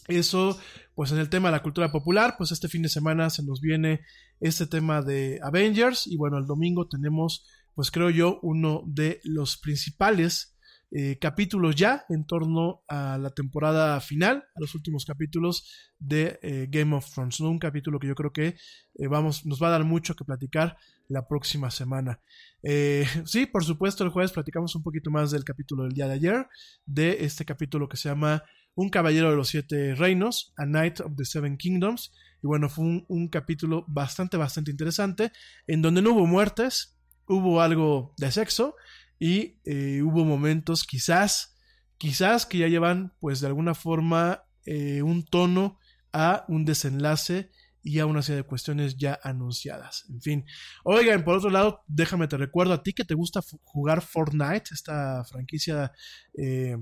eso, 0.07 0.59
pues 0.95 1.11
en 1.11 1.17
el 1.17 1.29
tema 1.29 1.49
de 1.49 1.53
la 1.53 1.63
cultura 1.63 1.91
popular, 1.91 2.35
pues 2.37 2.51
este 2.51 2.67
fin 2.67 2.81
de 2.81 2.89
semana 2.89 3.29
se 3.29 3.43
nos 3.43 3.61
viene 3.61 4.01
este 4.39 4.67
tema 4.67 5.01
de 5.01 5.39
Avengers 5.43 6.07
y 6.07 6.17
bueno, 6.17 6.37
el 6.37 6.45
domingo 6.45 6.87
tenemos, 6.87 7.45
pues 7.75 7.91
creo 7.91 8.09
yo, 8.09 8.39
uno 8.41 8.83
de 8.85 9.21
los 9.23 9.57
principales 9.57 10.55
eh, 10.93 11.17
capítulos 11.19 11.77
ya 11.77 12.03
en 12.09 12.25
torno 12.25 12.83
a 12.89 13.17
la 13.17 13.29
temporada 13.29 14.01
final, 14.01 14.43
a 14.53 14.59
los 14.59 14.75
últimos 14.75 15.05
capítulos 15.05 15.65
de 15.97 16.37
eh, 16.41 16.67
Game 16.69 16.93
of 16.93 17.09
Thrones. 17.09 17.39
Un 17.39 17.59
capítulo 17.59 17.97
que 17.97 18.07
yo 18.07 18.15
creo 18.15 18.33
que 18.33 18.57
eh, 18.95 19.07
vamos, 19.07 19.45
nos 19.45 19.63
va 19.63 19.67
a 19.67 19.71
dar 19.71 19.85
mucho 19.85 20.15
que 20.15 20.25
platicar 20.25 20.75
la 21.07 21.27
próxima 21.27 21.71
semana. 21.71 22.19
Sí, 23.25 23.47
por 23.47 23.63
supuesto, 23.63 24.03
el 24.03 24.11
jueves 24.11 24.31
platicamos 24.31 24.75
un 24.75 24.83
poquito 24.83 25.09
más 25.09 25.31
del 25.31 25.43
capítulo 25.43 25.83
del 25.83 25.93
día 25.93 26.07
de 26.07 26.13
ayer, 26.13 26.47
de 26.85 27.25
este 27.25 27.43
capítulo 27.43 27.89
que 27.89 27.97
se 27.97 28.07
llama 28.07 28.43
Un 28.75 28.89
Caballero 28.89 29.31
de 29.31 29.35
los 29.35 29.47
Siete 29.47 29.95
Reinos, 29.95 30.53
A 30.57 30.65
Knight 30.65 30.99
of 30.99 31.15
the 31.15 31.25
Seven 31.25 31.57
Kingdoms. 31.57 32.13
Y 32.43 32.47
bueno, 32.47 32.69
fue 32.69 32.85
un, 32.85 33.05
un 33.07 33.29
capítulo 33.29 33.83
bastante, 33.87 34.37
bastante 34.37 34.69
interesante, 34.69 35.31
en 35.65 35.81
donde 35.81 36.03
no 36.03 36.11
hubo 36.11 36.27
muertes, 36.27 36.99
hubo 37.27 37.61
algo 37.61 38.13
de 38.17 38.31
sexo 38.31 38.75
y 39.21 39.59
eh, 39.65 40.01
hubo 40.01 40.25
momentos 40.25 40.83
quizás, 40.83 41.55
quizás 41.99 42.47
que 42.47 42.57
ya 42.57 42.67
llevan 42.67 43.13
pues 43.19 43.39
de 43.39 43.45
alguna 43.45 43.75
forma 43.75 44.45
eh, 44.65 45.03
un 45.03 45.23
tono 45.23 45.77
a 46.11 46.43
un 46.47 46.65
desenlace 46.65 47.51
y 47.83 47.99
a 47.99 48.07
una 48.07 48.23
serie 48.23 48.41
de 48.41 48.47
cuestiones 48.47 48.97
ya 48.97 49.19
anunciadas. 49.21 50.05
En 50.09 50.21
fin, 50.21 50.45
oigan, 50.83 51.23
por 51.23 51.37
otro 51.37 51.51
lado, 51.51 51.83
déjame 51.85 52.27
te 52.27 52.35
recuerdo 52.35 52.73
a 52.73 52.81
ti 52.81 52.93
que 52.93 53.05
te 53.05 53.13
gusta 53.13 53.41
jugar 53.63 54.01
Fortnite, 54.01 54.73
esta 54.73 55.23
franquicia 55.23 55.91
eh, 56.35 56.77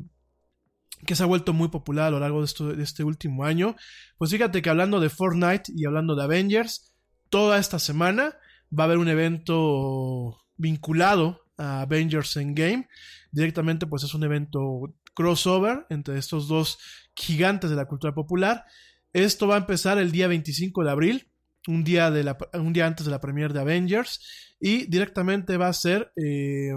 que 1.06 1.16
se 1.16 1.24
ha 1.24 1.26
vuelto 1.26 1.52
muy 1.52 1.68
popular 1.68 2.06
a 2.06 2.12
lo 2.12 2.22
largo 2.22 2.42
de, 2.42 2.76
de 2.78 2.84
este 2.84 3.04
último 3.04 3.44
año. 3.44 3.76
Pues 4.18 4.32
fíjate 4.32 4.62
que 4.62 4.70
hablando 4.70 5.02
de 5.02 5.10
Fortnite 5.10 5.74
y 5.76 5.86
hablando 5.86 6.16
de 6.16 6.24
Avengers, 6.24 6.94
toda 7.30 7.60
esta 7.60 7.80
semana 7.80 8.38
va 8.72 8.84
a 8.84 8.86
haber 8.86 8.98
un 8.98 9.10
evento 9.10 10.38
vinculado 10.56 11.49
Avengers 11.60 12.36
Endgame. 12.38 12.88
Directamente, 13.32 13.86
pues 13.86 14.04
es 14.04 14.14
un 14.14 14.24
evento 14.24 14.94
crossover 15.14 15.86
entre 15.90 16.18
estos 16.18 16.48
dos 16.48 16.80
gigantes 17.16 17.70
de 17.70 17.76
la 17.76 17.86
cultura 17.86 18.14
popular. 18.16 18.66
Esto 19.14 19.48
va 19.48 19.56
a 19.56 19.60
empezar 19.60 19.98
el 19.98 20.12
día 20.12 20.28
25 20.28 20.84
de 20.84 20.92
abril, 20.92 21.28
un 21.68 21.84
día, 21.84 22.10
de 22.10 22.36
un 22.54 22.74
día 22.74 22.88
antes 22.88 23.06
de 23.06 23.12
la 23.12 23.20
premiere 23.20 23.54
de 23.54 23.60
Avengers, 23.60 24.56
y 24.60 24.86
directamente 24.86 25.58
va 25.58 25.68
a 25.68 25.74
ser 25.74 26.12
eh, 26.16 26.74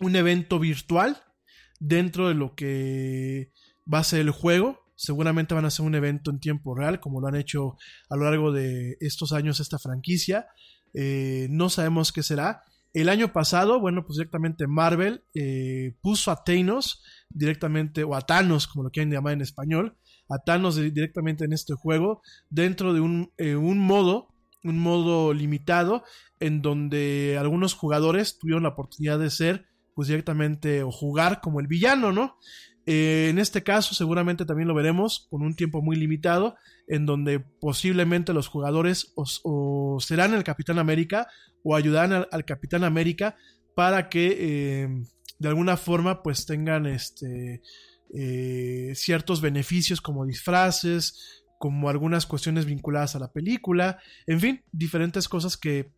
un 0.00 0.16
evento 0.16 0.58
virtual 0.58 1.16
dentro 1.78 2.28
de 2.28 2.34
lo 2.34 2.54
que 2.54 3.50
va 3.92 3.98
a 3.98 4.04
ser 4.04 4.20
el 4.20 4.30
juego. 4.30 4.84
Seguramente 4.96 5.54
van 5.54 5.64
a 5.64 5.70
ser 5.70 5.86
un 5.86 5.94
evento 5.94 6.30
en 6.30 6.40
tiempo 6.40 6.74
real, 6.74 7.00
como 7.00 7.20
lo 7.20 7.28
han 7.28 7.36
hecho 7.36 7.76
a 8.10 8.16
lo 8.16 8.24
largo 8.24 8.52
de 8.52 8.98
estos 9.00 9.32
años 9.32 9.60
esta 9.60 9.78
franquicia. 9.78 10.48
Eh, 10.92 11.46
no 11.50 11.70
sabemos 11.70 12.12
qué 12.12 12.22
será. 12.22 12.62
El 12.92 13.08
año 13.08 13.32
pasado, 13.32 13.78
bueno, 13.78 14.04
pues 14.04 14.16
directamente 14.16 14.66
Marvel 14.66 15.24
eh, 15.34 15.96
puso 16.00 16.30
a 16.30 16.42
Thanos 16.42 17.02
directamente, 17.28 18.02
o 18.02 18.16
a 18.16 18.22
Thanos, 18.22 18.66
como 18.66 18.82
lo 18.84 18.90
quieren 18.90 19.12
llamar 19.12 19.34
en 19.34 19.42
español, 19.42 19.96
a 20.28 20.38
Thanos 20.38 20.76
directamente 20.76 21.44
en 21.44 21.52
este 21.52 21.74
juego, 21.74 22.22
dentro 22.48 22.92
de 22.92 23.00
un, 23.00 23.32
eh, 23.38 23.54
un 23.54 23.78
modo, 23.78 24.34
un 24.64 24.78
modo 24.78 25.32
limitado, 25.32 26.02
en 26.40 26.62
donde 26.62 27.36
algunos 27.38 27.74
jugadores 27.74 28.38
tuvieron 28.38 28.64
la 28.64 28.70
oportunidad 28.70 29.20
de 29.20 29.30
ser, 29.30 29.66
pues 29.94 30.08
directamente, 30.08 30.82
o 30.82 30.90
jugar 30.90 31.40
como 31.40 31.60
el 31.60 31.68
villano, 31.68 32.10
¿no? 32.10 32.38
Eh, 32.92 33.28
en 33.30 33.38
este 33.38 33.62
caso, 33.62 33.94
seguramente 33.94 34.44
también 34.44 34.66
lo 34.66 34.74
veremos 34.74 35.28
con 35.30 35.42
un 35.42 35.54
tiempo 35.54 35.80
muy 35.80 35.94
limitado, 35.94 36.56
en 36.88 37.06
donde 37.06 37.38
posiblemente 37.38 38.34
los 38.34 38.48
jugadores 38.48 39.12
o, 39.14 39.98
serán 40.00 40.34
el 40.34 40.42
Capitán 40.42 40.80
América 40.80 41.28
o 41.62 41.76
ayudarán 41.76 42.26
al, 42.28 42.44
Capitán 42.44 42.82
América 42.82 43.36
para 43.76 44.08
que 44.08 44.36
eh, 44.40 44.88
de 45.38 45.48
alguna 45.48 45.76
forma 45.76 46.24
pues 46.24 46.46
tengan 46.46 46.86
este 46.86 47.62
eh, 48.12 48.90
ciertos 48.96 49.40
beneficios 49.40 50.00
como 50.00 50.26
disfraces, 50.26 51.44
como 51.60 51.90
algunas 51.90 52.26
cuestiones 52.26 52.64
vinculadas 52.64 53.14
a 53.14 53.20
la 53.20 53.30
película, 53.30 54.00
en 54.26 54.40
fin, 54.40 54.64
diferentes 54.72 55.28
cosas 55.28 55.56
que 55.56 55.92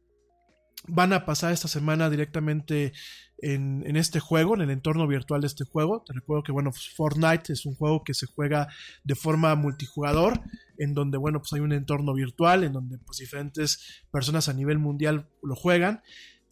van 0.87 1.13
a 1.13 1.25
pasar 1.25 1.53
esta 1.53 1.69
semana 1.69 2.11
directamente 2.11 2.93
en, 3.39 3.85
en, 3.87 3.97
este 3.97 4.21
juego, 4.21 4.55
en 4.55 4.63
el 4.63 4.71
entorno 4.71 5.07
virtual 5.07 5.41
de 5.41 5.47
este 5.49 5.65
juego. 5.65 6.03
Te 6.07 6.13
recuerdo 6.13 6.43
que, 6.43 6.53
bueno, 6.53 6.71
pues 6.71 6.89
Fortnite 6.91 7.53
es 7.53 7.67
un 7.67 7.75
juego 7.75 8.05
que 8.05 8.15
se 8.15 8.27
juega 8.27 8.69
de 9.05 9.15
forma 9.15 9.55
multijugador, 9.55 10.41
en 10.79 10.95
donde, 10.95 11.19
bueno, 11.19 11.41
pues 11.41 11.53
hay 11.53 11.61
un 11.61 11.73
entorno 11.73 12.15
virtual, 12.15 12.65
en 12.65 12.73
donde 12.73 12.99
pues 12.99 13.19
diferentes 13.19 14.03
personas 14.11 14.49
a 14.49 14.53
nivel 14.53 14.79
mundial 14.79 15.29
lo 15.43 15.55
juegan. 15.55 16.03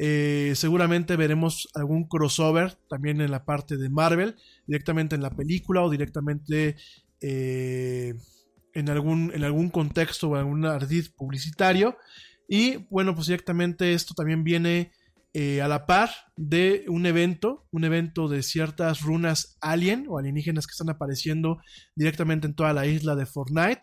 Eh, 0.02 0.54
seguramente 0.56 1.14
veremos 1.16 1.68
algún 1.74 2.08
crossover 2.08 2.78
también 2.88 3.20
en 3.20 3.30
la 3.30 3.44
parte 3.44 3.76
de 3.76 3.90
Marvel, 3.90 4.34
directamente 4.66 5.14
en 5.14 5.22
la 5.22 5.28
película 5.28 5.82
o 5.82 5.90
directamente 5.90 6.76
eh, 7.20 8.14
en, 8.72 8.88
algún, 8.88 9.30
en 9.34 9.44
algún 9.44 9.68
contexto 9.68 10.30
o 10.30 10.36
algún 10.36 10.64
ardid 10.64 11.08
publicitario. 11.14 11.98
Y 12.52 12.88
bueno, 12.90 13.14
pues 13.14 13.28
directamente 13.28 13.92
esto 13.92 14.12
también 14.12 14.42
viene 14.42 14.90
eh, 15.32 15.62
a 15.62 15.68
la 15.68 15.86
par 15.86 16.10
de 16.36 16.84
un 16.88 17.06
evento, 17.06 17.68
un 17.70 17.84
evento 17.84 18.26
de 18.26 18.42
ciertas 18.42 19.02
runas 19.02 19.56
alien 19.60 20.06
o 20.08 20.18
alienígenas 20.18 20.66
que 20.66 20.72
están 20.72 20.90
apareciendo 20.90 21.58
directamente 21.94 22.48
en 22.48 22.54
toda 22.54 22.72
la 22.72 22.86
isla 22.86 23.14
de 23.14 23.24
Fortnite. 23.24 23.82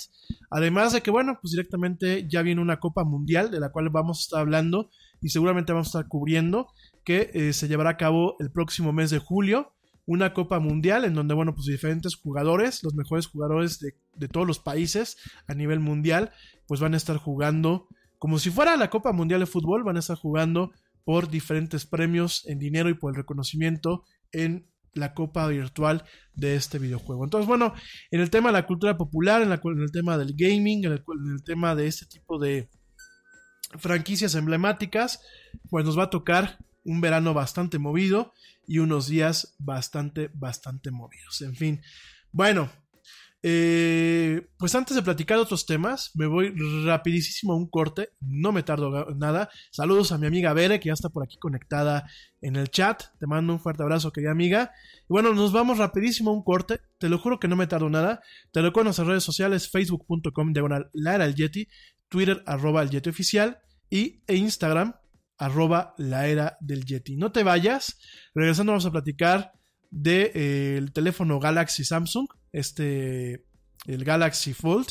Además 0.49 0.91
de 0.91 0.99
que, 0.99 1.11
bueno, 1.11 1.39
pues 1.41 1.51
directamente 1.51 2.27
ya 2.27 2.41
viene 2.41 2.59
una 2.59 2.81
Copa 2.81 3.05
Mundial 3.05 3.51
de 3.51 3.61
la 3.61 3.69
cual 3.69 3.89
vamos 3.89 4.17
a 4.17 4.23
estar 4.23 4.39
hablando 4.41 4.89
y 5.21 5.29
seguramente 5.29 5.71
vamos 5.71 5.87
a 5.87 5.99
estar 5.99 6.09
cubriendo 6.09 6.67
que 7.05 7.31
eh, 7.33 7.53
se 7.53 7.69
llevará 7.69 7.91
a 7.91 7.97
cabo 7.97 8.35
el 8.41 8.51
próximo 8.51 8.91
mes 8.91 9.11
de 9.11 9.19
julio. 9.19 9.71
Una 10.05 10.33
Copa 10.33 10.59
Mundial 10.59 11.05
en 11.05 11.13
donde, 11.13 11.35
bueno, 11.35 11.55
pues 11.55 11.67
diferentes 11.67 12.15
jugadores, 12.15 12.83
los 12.83 12.95
mejores 12.95 13.27
jugadores 13.27 13.79
de, 13.79 13.95
de 14.17 14.27
todos 14.27 14.45
los 14.45 14.59
países 14.59 15.15
a 15.47 15.53
nivel 15.53 15.79
mundial, 15.79 16.33
pues 16.67 16.81
van 16.81 16.93
a 16.93 16.97
estar 16.97 17.15
jugando 17.15 17.87
como 18.17 18.39
si 18.39 18.49
fuera 18.49 18.77
la 18.77 18.89
Copa 18.89 19.11
Mundial 19.11 19.39
de 19.39 19.45
Fútbol, 19.45 19.83
van 19.83 19.97
a 19.97 19.99
estar 19.99 20.17
jugando 20.17 20.71
por 21.03 21.29
diferentes 21.29 21.85
premios 21.85 22.45
en 22.47 22.59
dinero 22.59 22.89
y 22.89 22.93
por 22.93 23.11
el 23.11 23.17
reconocimiento 23.17 24.03
en 24.31 24.67
la 24.93 25.13
copa 25.13 25.47
virtual 25.47 26.03
de 26.33 26.55
este 26.55 26.79
videojuego. 26.79 27.23
Entonces, 27.23 27.47
bueno, 27.47 27.73
en 28.11 28.19
el 28.19 28.29
tema 28.29 28.49
de 28.49 28.53
la 28.53 28.65
cultura 28.65 28.97
popular, 28.97 29.41
en, 29.41 29.51
el 29.51 29.91
tema 29.91 30.17
del 30.17 30.33
gaming, 30.35 30.85
en 30.85 30.93
el, 30.93 31.03
en 31.07 31.31
el, 31.33 31.43
tema 31.43 31.75
de 31.75 31.87
este 31.87 32.05
tipo 32.07 32.39
de 32.39 32.69
franquicias 33.77 34.35
emblemáticas, 34.35 35.21
pues 35.69 35.85
nos 35.85 35.97
va 35.97 36.03
a 36.03 36.09
tocar 36.09 36.57
un 36.83 37.01
verano 37.01 37.33
bastante 37.33 37.79
movido 37.79 38.33
y 38.65 38.79
unos 38.79 39.07
días 39.07 39.55
bastante, 39.59 40.29
bastante 40.33 40.91
movidos. 40.91 41.41
En 41.41 41.55
fin, 41.55 41.81
bueno, 42.31 42.69
Eh, 43.43 44.47
pues 44.57 44.73
antes 44.73 44.95
de 44.95 45.03
platicar 45.03 45.37
otros 45.37 45.65
temas, 45.65 46.11
me 46.15 46.25
voy 46.25 46.53
rapidísimo 46.85 47.53
a 47.53 47.55
un 47.55 47.69
corte, 47.69 48.09
no 48.19 48.51
me 48.51 48.63
tardo 48.63 49.13
nada. 49.15 49.49
Saludos 49.71 50.11
a 50.11 50.17
mi 50.17 50.27
amiga 50.27 50.53
Bere, 50.53 50.79
que 50.79 50.87
ya 50.87 50.93
está 50.93 51.09
por 51.09 51.23
aquí 51.23 51.37
conectada 51.37 52.09
en 52.41 52.55
el 52.55 52.69
chat. 52.69 53.03
Te 53.19 53.27
mando 53.27 53.53
un 53.53 53.59
fuerte 53.59 53.83
abrazo, 53.83 54.11
querida 54.11 54.31
amiga. 54.31 54.71
Y 55.03 55.07
bueno, 55.09 55.33
nos 55.33 55.51
vamos 55.51 55.77
rapidísimo 55.77 56.31
a 56.31 56.33
un 56.33 56.43
corte. 56.43 56.81
Te 56.97 57.09
lo 57.09 57.19
juro 57.19 57.39
que 57.39 57.47
no 57.47 57.55
me 57.55 57.67
tardo 57.67 57.89
nada. 57.89 58.21
Te 58.51 58.61
recuerdo 58.61 58.85
en 58.85 58.87
nuestras 58.87 59.07
redes 59.07 59.23
sociales, 59.23 59.69
facebook.com, 59.69 60.53
diagonal, 60.53 60.89
la 60.93 61.15
era 61.15 61.25
el 61.25 61.35
Yeti, 61.35 61.67
Twitter, 62.09 62.43
arroba 62.45 62.81
el 62.81 62.89
Yeti 62.89 63.09
oficial, 63.09 63.59
y 63.89 64.23
e 64.27 64.35
Instagram, 64.35 64.95
arroba 65.37 65.93
la 65.97 66.27
era 66.27 66.57
del 66.59 66.85
Yeti. 66.85 67.15
No 67.15 67.31
te 67.31 67.43
vayas. 67.43 67.99
Regresando 68.33 68.71
vamos 68.71 68.85
a 68.85 68.91
platicar 68.91 69.53
del 69.89 70.31
de, 70.31 70.31
eh, 70.33 70.77
el 70.77 70.91
teléfono 70.91 71.39
Galaxy 71.39 71.85
Samsung, 71.85 72.27
este, 72.57 73.45
el 73.85 74.03
Galaxy 74.03 74.53
Fold, 74.53 74.87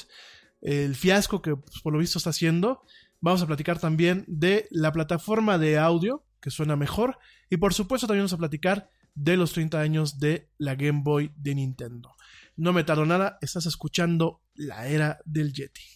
el 0.60 0.94
fiasco 0.94 1.42
que 1.42 1.56
pues, 1.56 1.80
por 1.82 1.92
lo 1.92 1.98
visto 1.98 2.18
está 2.18 2.30
haciendo. 2.30 2.82
Vamos 3.20 3.42
a 3.42 3.46
platicar 3.46 3.78
también 3.78 4.24
de 4.28 4.68
la 4.70 4.92
plataforma 4.92 5.58
de 5.58 5.78
audio 5.78 6.24
que 6.40 6.50
suena 6.50 6.76
mejor 6.76 7.18
y 7.50 7.56
por 7.56 7.74
supuesto 7.74 8.06
también 8.06 8.22
vamos 8.22 8.34
a 8.34 8.38
platicar 8.38 8.90
de 9.14 9.36
los 9.36 9.52
30 9.52 9.80
años 9.80 10.20
de 10.20 10.50
la 10.58 10.74
Game 10.74 11.00
Boy 11.02 11.32
de 11.36 11.54
Nintendo. 11.54 12.14
No 12.56 12.72
me 12.72 12.84
tardo 12.84 13.04
nada, 13.04 13.38
estás 13.40 13.66
escuchando 13.66 14.42
la 14.54 14.86
era 14.86 15.18
del 15.24 15.52
Yeti. 15.52 15.95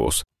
Ya 0.01 0.40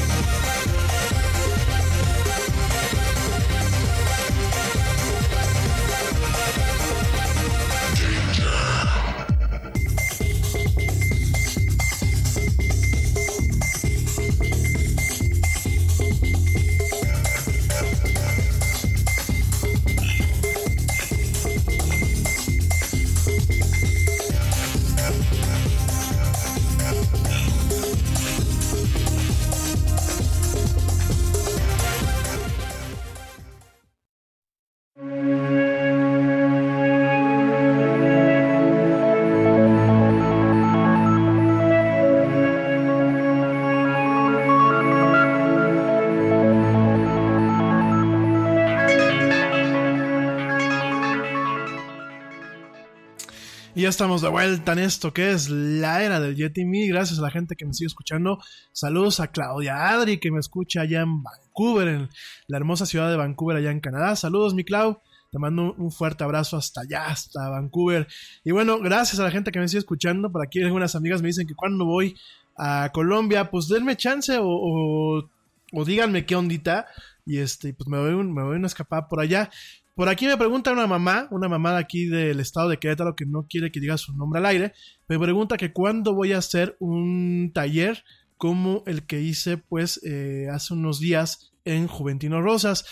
Estamos 54.01 54.23
de 54.23 54.29
vuelta 54.29 54.73
en 54.73 54.79
esto 54.79 55.13
que 55.13 55.31
es 55.31 55.51
la 55.51 56.03
era 56.03 56.19
del 56.19 56.35
Yeti. 56.35 56.65
Mil 56.65 56.91
gracias 56.91 57.19
a 57.19 57.21
la 57.21 57.29
gente 57.29 57.55
que 57.55 57.67
me 57.67 57.73
sigue 57.75 57.85
escuchando. 57.85 58.39
Saludos 58.71 59.19
a 59.19 59.27
Claudia 59.27 59.89
Adri 59.91 60.17
que 60.17 60.31
me 60.31 60.39
escucha 60.39 60.81
allá 60.81 61.01
en 61.01 61.21
Vancouver, 61.21 61.87
en 61.87 62.09
la 62.47 62.57
hermosa 62.57 62.87
ciudad 62.87 63.11
de 63.11 63.15
Vancouver, 63.15 63.57
allá 63.57 63.69
en 63.69 63.79
Canadá. 63.79 64.15
Saludos, 64.15 64.55
mi 64.55 64.63
Clau. 64.63 64.99
Te 65.31 65.37
mando 65.37 65.75
un 65.77 65.91
fuerte 65.91 66.23
abrazo 66.23 66.57
hasta 66.57 66.81
allá, 66.81 67.09
hasta 67.09 67.47
Vancouver. 67.49 68.07
Y 68.43 68.49
bueno, 68.49 68.79
gracias 68.79 69.19
a 69.19 69.23
la 69.23 69.29
gente 69.29 69.51
que 69.51 69.59
me 69.59 69.67
sigue 69.67 69.77
escuchando. 69.77 70.31
Por 70.31 70.43
aquí 70.43 70.63
algunas 70.63 70.95
amigas 70.95 71.21
me 71.21 71.27
dicen 71.27 71.45
que 71.45 71.53
cuando 71.53 71.85
voy 71.85 72.15
a 72.57 72.89
Colombia, 72.91 73.51
pues 73.51 73.67
denme 73.67 73.97
chance 73.97 74.35
o, 74.35 74.47
o, 74.47 75.29
o 75.73 75.85
díganme 75.85 76.25
qué 76.25 76.35
ondita. 76.35 76.87
Y 77.25 77.37
este, 77.37 77.73
pues 77.73 77.87
me 77.87 77.99
voy, 77.99 78.23
me 78.25 78.43
voy 78.43 78.55
una 78.57 78.67
escapada 78.67 79.07
por 79.07 79.19
allá. 79.19 79.49
Por 79.95 80.09
aquí 80.09 80.25
me 80.25 80.37
pregunta 80.37 80.71
una 80.71 80.87
mamá, 80.87 81.27
una 81.31 81.49
mamá 81.49 81.73
de 81.73 81.79
aquí 81.79 82.05
del 82.05 82.39
estado 82.39 82.69
de 82.69 82.77
Querétaro 82.77 83.15
que 83.15 83.25
no 83.25 83.45
quiere 83.47 83.71
que 83.71 83.79
diga 83.79 83.97
su 83.97 84.15
nombre 84.15 84.39
al 84.39 84.45
aire, 84.45 84.73
me 85.07 85.19
pregunta 85.19 85.57
que 85.57 85.73
cuándo 85.73 86.15
voy 86.15 86.33
a 86.33 86.37
hacer 86.37 86.77
un 86.79 87.51
taller 87.53 88.03
como 88.37 88.83
el 88.87 89.05
que 89.05 89.21
hice 89.21 89.57
pues 89.57 89.99
eh, 90.03 90.47
hace 90.51 90.73
unos 90.73 90.99
días 90.99 91.53
en 91.65 91.87
Juventino 91.87 92.41
Rosas. 92.41 92.85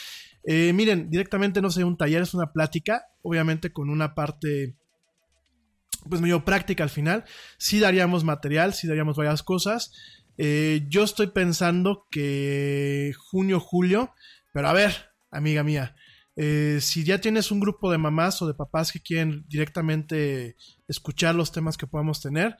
Eh, 0.44 0.74
miren, 0.74 1.10
directamente 1.10 1.62
no 1.62 1.72
sé, 1.72 1.84
un 1.84 1.98
taller 1.98 2.22
es 2.22 2.34
una 2.34 2.52
plática, 2.52 3.06
obviamente 3.22 3.72
con 3.72 3.90
una 3.90 4.14
parte 4.14 4.76
pues 6.08 6.22
medio 6.22 6.46
práctica 6.46 6.84
al 6.84 6.90
final. 6.90 7.26
Sí 7.58 7.80
daríamos 7.80 8.24
material, 8.24 8.74
sí 8.74 8.88
daríamos 8.88 9.18
varias 9.18 9.44
cosas. 9.44 9.92
Eh, 10.42 10.86
yo 10.88 11.04
estoy 11.04 11.28
pensando 11.28 12.08
que 12.10 13.12
junio, 13.30 13.60
julio, 13.60 14.14
pero 14.54 14.70
a 14.70 14.74
ver, 14.74 15.12
amiga 15.32 15.64
mía, 15.64 15.98
eh, 16.38 16.78
si 16.80 17.04
ya 17.04 17.20
tienes 17.20 17.52
un 17.52 17.60
grupo 17.60 17.92
de 17.92 17.98
mamás 17.98 18.42
o 18.42 18.48
de 18.48 18.54
papás 18.54 18.94
que 18.94 19.02
quieren 19.02 19.44
directamente 19.50 20.56
escuchar 20.88 21.36
los 21.36 21.52
temas 21.52 21.76
que 21.76 21.88
podamos 21.88 22.22
tener 22.22 22.58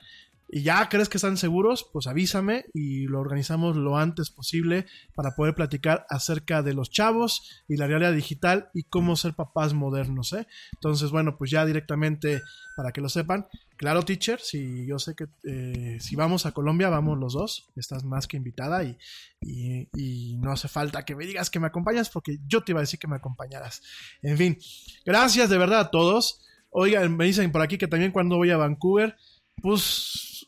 y 0.52 0.64
ya 0.64 0.90
crees 0.90 1.10
que 1.10 1.18
están 1.18 1.38
seguros, 1.38 1.88
pues 1.94 2.08
avísame 2.08 2.66
y 2.74 3.06
lo 3.06 3.20
organizamos 3.20 3.76
lo 3.76 3.98
antes 3.98 4.32
posible 4.32 4.88
para 5.14 5.36
poder 5.36 5.54
platicar 5.54 6.08
acerca 6.10 6.64
de 6.64 6.74
los 6.74 6.90
chavos 6.90 7.64
y 7.68 7.78
la 7.78 7.86
realidad 7.86 8.14
digital 8.14 8.70
y 8.74 8.84
cómo 8.84 9.16
ser 9.16 9.36
papás 9.36 9.76
modernos. 9.76 10.34
¿eh? 10.34 10.48
Entonces, 10.74 11.12
bueno, 11.12 11.38
pues 11.38 11.52
ya 11.52 11.68
directamente 11.68 12.42
para 12.76 12.92
que 12.92 13.00
lo 13.00 13.10
sepan. 13.10 13.48
Claro, 13.78 14.04
teacher, 14.04 14.40
si 14.42 14.88
yo 14.88 14.98
sé 14.98 15.16
que 15.16 15.28
eh, 15.44 16.00
si 16.02 16.16
vamos 16.16 16.48
a 16.48 16.52
Colombia, 16.52 16.90
vamos 16.90 17.20
los 17.20 17.34
dos. 17.34 17.70
Estás 17.76 18.04
más 18.04 18.28
que 18.28 18.36
invitada 18.36 18.84
y, 18.84 18.98
y, 19.42 19.88
y, 19.94 20.38
no 20.38 20.52
hace 20.52 20.68
falta 20.68 21.06
que 21.06 21.16
me 21.16 21.26
digas 21.26 21.50
que 21.50 21.60
me 21.60 21.68
acompañas 21.68 22.10
porque 22.10 22.40
yo 22.48 22.64
te 22.64 22.72
iba 22.72 22.80
a 22.80 22.82
decir 22.82 23.00
que 23.00 23.08
me 23.08 23.16
acompañaras. 23.16 23.84
En 24.24 24.36
fin, 24.36 24.58
gracias 25.06 25.50
de 25.50 25.58
verdad 25.60 25.80
a 25.80 25.92
todos. 25.92 26.42
Oigan, 26.72 27.16
me 27.16 27.26
dicen 27.26 27.52
por 27.52 27.62
aquí 27.62 27.78
que 27.78 27.88
también 27.88 28.12
cuando 28.12 28.36
voy 28.36 28.52
a 28.52 28.58
Vancouver, 28.58 29.16
pues 29.62 30.48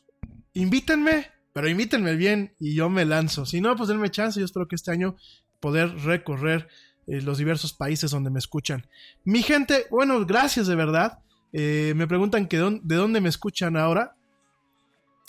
invítenme, 0.54 1.30
pero 1.52 1.68
invítenme 1.68 2.16
bien 2.16 2.54
y 2.58 2.74
yo 2.74 2.88
me 2.88 3.04
lanzo. 3.04 3.46
Si 3.46 3.60
no, 3.60 3.76
pues 3.76 3.88
denme 3.88 4.10
chance. 4.10 4.38
Yo 4.38 4.46
espero 4.46 4.68
que 4.68 4.76
este 4.76 4.90
año 4.90 5.16
poder 5.60 5.94
recorrer 5.98 6.68
eh, 7.06 7.20
los 7.20 7.38
diversos 7.38 7.72
países 7.72 8.10
donde 8.10 8.30
me 8.30 8.38
escuchan. 8.38 8.86
Mi 9.24 9.42
gente, 9.42 9.86
bueno, 9.90 10.24
gracias 10.24 10.66
de 10.66 10.76
verdad. 10.76 11.18
Eh, 11.52 11.92
me 11.96 12.06
preguntan 12.06 12.46
que 12.48 12.58
de 12.58 12.96
dónde 12.96 13.20
me 13.20 13.28
escuchan 13.28 13.76
ahora. 13.76 14.16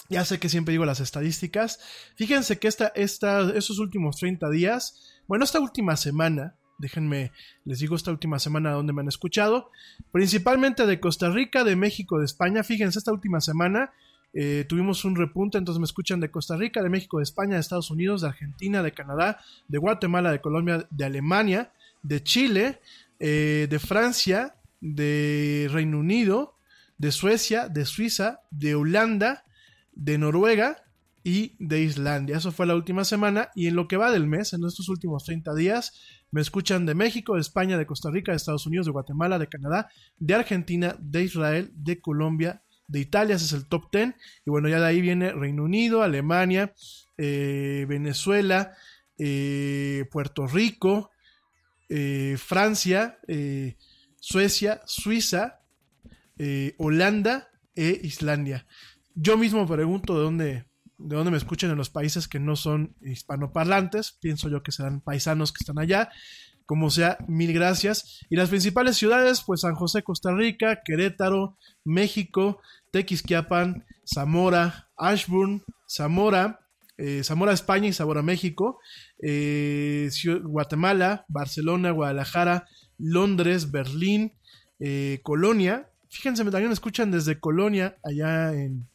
Ya 0.10 0.26
sé 0.26 0.40
que 0.40 0.50
siempre 0.50 0.74
digo 0.74 0.86
las 0.86 1.00
estadísticas. 1.00 1.80
Fíjense 2.16 2.60
que 2.60 2.68
esta, 2.68 2.88
estos 2.96 3.80
últimos 3.80 4.18
30 4.18 4.50
días, 4.50 5.22
bueno, 5.28 5.44
esta 5.46 5.60
última 5.60 5.96
semana, 5.96 6.56
déjenme, 6.78 7.32
les 7.66 7.80
digo 7.80 7.96
esta 7.96 8.12
última 8.12 8.40
semana 8.40 8.72
donde 8.72 8.94
me 8.94 9.02
han 9.02 9.08
escuchado, 9.08 9.72
principalmente 10.12 10.86
de 10.86 11.00
Costa 11.00 11.30
Rica, 11.30 11.64
de 11.64 11.76
México, 11.76 12.20
de 12.20 12.26
España. 12.26 12.64
Fíjense, 12.64 13.00
esta 13.00 13.12
última 13.12 13.42
semana 13.42 13.92
eh, 14.34 14.66
tuvimos 14.68 15.06
un 15.06 15.16
repunte, 15.16 15.58
entonces 15.58 15.80
me 15.80 15.86
escuchan 15.86 16.20
de 16.20 16.32
Costa 16.32 16.58
Rica, 16.58 16.82
de 16.82 16.90
México, 16.90 17.18
de 17.18 17.24
España, 17.24 17.56
de 17.56 17.62
Estados 17.62 17.92
Unidos, 17.92 18.22
de 18.22 18.30
Argentina, 18.30 18.82
de 18.82 18.92
Canadá, 18.92 19.40
de 19.68 19.78
Guatemala, 19.78 20.32
de 20.32 20.42
Colombia, 20.42 20.88
de 20.90 21.06
Alemania, 21.06 21.72
de 22.02 22.24
Chile, 22.24 22.80
eh, 23.20 23.68
de 23.70 23.80
Francia, 23.80 24.56
de 24.82 25.70
Reino 25.72 26.00
Unido, 26.00 26.56
de 26.98 27.12
Suecia, 27.12 27.70
de 27.70 27.86
Suiza, 27.86 28.42
de 28.50 28.76
Holanda, 28.76 29.46
de 29.94 30.18
Noruega 30.18 30.84
y 31.24 31.56
de 31.60 31.82
Islandia. 31.82 32.38
Eso 32.38 32.52
fue 32.52 32.66
la 32.66 32.76
última 32.76 33.06
semana 33.06 33.50
y 33.56 33.68
en 33.68 33.76
lo 33.76 33.88
que 33.88 33.98
va 33.98 34.12
del 34.12 34.28
mes, 34.28 34.54
en 34.54 34.66
estos 34.66 34.90
últimos 34.90 35.24
30 35.24 35.54
días, 35.56 35.94
me 36.32 36.42
escuchan 36.42 36.86
de 36.86 36.96
México, 36.96 37.36
de 37.36 37.42
España, 37.42 37.78
de 37.78 37.86
Costa 37.86 38.10
Rica, 38.12 38.32
de 38.32 38.38
Estados 38.38 38.66
Unidos, 38.66 38.86
de 38.86 38.92
Guatemala, 38.92 39.40
de 39.40 39.48
Canadá, 39.48 39.90
de 40.18 40.34
Argentina, 40.34 40.96
de 41.00 41.24
Israel, 41.24 41.72
de 41.76 42.02
Colombia, 42.02 42.64
de 42.88 43.00
Italia, 43.00 43.36
ese 43.36 43.46
es 43.46 43.54
el 43.54 43.68
top 43.68 43.92
10. 43.92 44.16
Y 44.46 44.50
bueno, 44.50 44.68
ya 44.68 44.80
de 44.80 44.88
ahí 44.88 45.02
viene 45.02 45.32
Reino 45.32 45.64
Unido, 45.64 46.02
Alemania, 46.02 46.74
eh, 47.18 47.86
Venezuela, 47.88 48.74
eh, 49.18 50.06
Puerto 50.12 50.48
Rico, 50.48 51.12
eh, 51.90 52.36
Francia, 52.38 53.20
Suecia, 54.20 54.82
Suiza, 54.86 55.62
Holanda 56.78 57.50
e 57.76 58.02
Islandia. 58.04 58.66
Yo 59.16 59.38
mismo 59.38 59.68
pregunto 59.68 60.16
de 60.16 60.24
dónde, 60.24 60.66
de 61.04 61.16
dónde 61.16 61.32
me 61.32 61.38
escuchan 61.38 61.70
en 61.72 61.78
los 61.78 61.90
países 61.90 62.28
que 62.28 62.40
no 62.40 62.56
son 62.56 62.96
hispanoparlantes. 63.02 64.18
Pienso 64.22 64.50
yo 64.50 64.64
que 64.64 64.72
serán 64.72 65.02
paisanos 65.02 65.52
que 65.52 65.60
están 65.62 65.80
allá. 65.80 66.10
Como 66.66 66.90
sea, 66.90 67.18
mil 67.28 67.54
gracias. 67.54 68.26
Y 68.30 68.38
las 68.38 68.50
principales 68.50 68.96
ciudades, 68.96 69.44
pues 69.46 69.62
San 69.62 69.76
José, 69.76 70.04
Costa 70.04 70.34
Rica, 70.34 70.82
Querétaro, 70.86 71.58
México, 71.84 72.62
Tequisquiapan, 72.92 73.86
Zamora, 74.06 74.90
Ashburn, 74.98 75.64
Zamora, 75.90 76.62
eh, 76.98 77.24
Zamora, 77.24 77.52
España 77.52 77.88
y 77.90 77.94
Zamora, 77.94 78.22
México, 78.22 78.80
eh, 79.22 80.10
Guatemala, 80.44 81.26
Barcelona, 81.28 81.92
Guadalajara, 81.92 82.66
Londres, 82.98 83.72
Berlín, 83.72 84.34
eh, 84.80 85.20
Colonia. 85.24 85.90
Fíjense, 86.10 86.44
también 86.46 86.68
me 86.68 86.74
escuchan 86.74 87.12
desde 87.12 87.40
Colonia, 87.40 87.98
allá 88.04 88.54
en, 88.54 88.88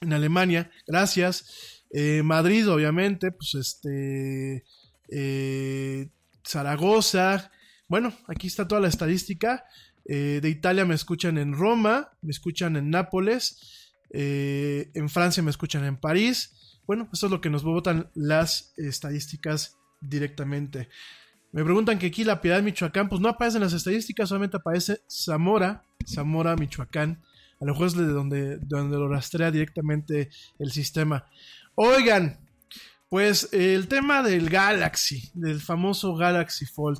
en 0.00 0.12
Alemania. 0.12 0.70
Gracias. 0.86 1.82
Eh, 1.90 2.22
Madrid, 2.22 2.68
obviamente, 2.70 3.30
pues 3.32 3.54
este. 3.54 4.64
Eh, 5.08 6.08
Zaragoza. 6.46 7.50
Bueno, 7.88 8.12
aquí 8.28 8.46
está 8.46 8.66
toda 8.66 8.80
la 8.80 8.88
estadística. 8.88 9.64
Eh, 10.04 10.40
de 10.40 10.48
Italia 10.48 10.84
me 10.84 10.94
escuchan 10.94 11.38
en 11.38 11.52
Roma, 11.52 12.12
me 12.22 12.30
escuchan 12.30 12.76
en 12.76 12.90
Nápoles, 12.90 13.92
en 14.10 15.08
Francia 15.08 15.42
me 15.42 15.50
escuchan 15.50 15.84
en 15.84 15.96
París. 15.96 16.80
Bueno, 16.86 17.08
eso 17.12 17.26
es 17.26 17.32
lo 17.32 17.40
que 17.40 17.50
nos 17.50 17.64
votan 17.64 18.10
las 18.14 18.72
estadísticas 18.76 19.76
directamente. 20.00 20.88
Me 21.52 21.64
preguntan 21.64 21.98
que 21.98 22.06
aquí 22.06 22.22
la 22.22 22.40
Piedad 22.40 22.62
Michoacán, 22.62 23.08
pues 23.08 23.20
no 23.20 23.28
aparece 23.28 23.56
en 23.56 23.64
las 23.64 23.72
estadísticas, 23.72 24.28
solamente 24.28 24.58
aparece 24.58 25.00
Zamora, 25.10 25.84
Zamora, 26.06 26.54
Michoacán. 26.54 27.22
A 27.60 27.64
lo 27.64 27.72
mejor 27.72 27.86
es 27.88 27.96
de 27.96 28.06
donde, 28.06 28.58
de 28.58 28.66
donde 28.66 28.96
lo 28.96 29.08
rastrea 29.08 29.50
directamente 29.50 30.28
el 30.58 30.70
sistema. 30.70 31.26
Oigan, 31.74 32.38
pues 33.08 33.48
el 33.52 33.88
tema 33.88 34.22
del 34.22 34.50
Galaxy, 34.50 35.30
del 35.34 35.60
famoso 35.60 36.14
Galaxy 36.16 36.66
Fold. 36.66 36.98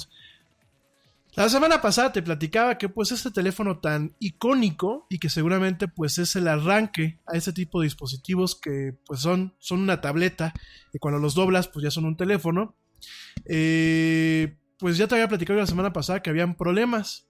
La 1.34 1.50
semana 1.50 1.82
pasada 1.82 2.12
te 2.12 2.22
platicaba 2.22 2.78
que 2.78 2.88
pues 2.88 3.12
este 3.12 3.30
teléfono 3.30 3.78
tan 3.78 4.14
icónico 4.20 5.06
y 5.10 5.18
que 5.18 5.28
seguramente 5.28 5.86
pues 5.86 6.16
es 6.16 6.34
el 6.34 6.48
arranque 6.48 7.18
a 7.26 7.36
este 7.36 7.52
tipo 7.52 7.80
de 7.80 7.86
dispositivos 7.86 8.54
que 8.54 8.94
pues 9.04 9.20
son, 9.20 9.54
son 9.58 9.80
una 9.80 10.00
tableta 10.00 10.54
y 10.94 10.98
cuando 10.98 11.20
los 11.20 11.34
doblas 11.34 11.68
pues 11.68 11.82
ya 11.82 11.90
son 11.90 12.06
un 12.06 12.16
teléfono. 12.16 12.74
Eh, 13.44 14.56
pues 14.78 14.96
ya 14.96 15.06
te 15.06 15.14
había 15.14 15.28
platicado 15.28 15.58
la 15.58 15.66
semana 15.66 15.92
pasada 15.92 16.22
que 16.22 16.30
habían 16.30 16.56
problemas 16.56 17.26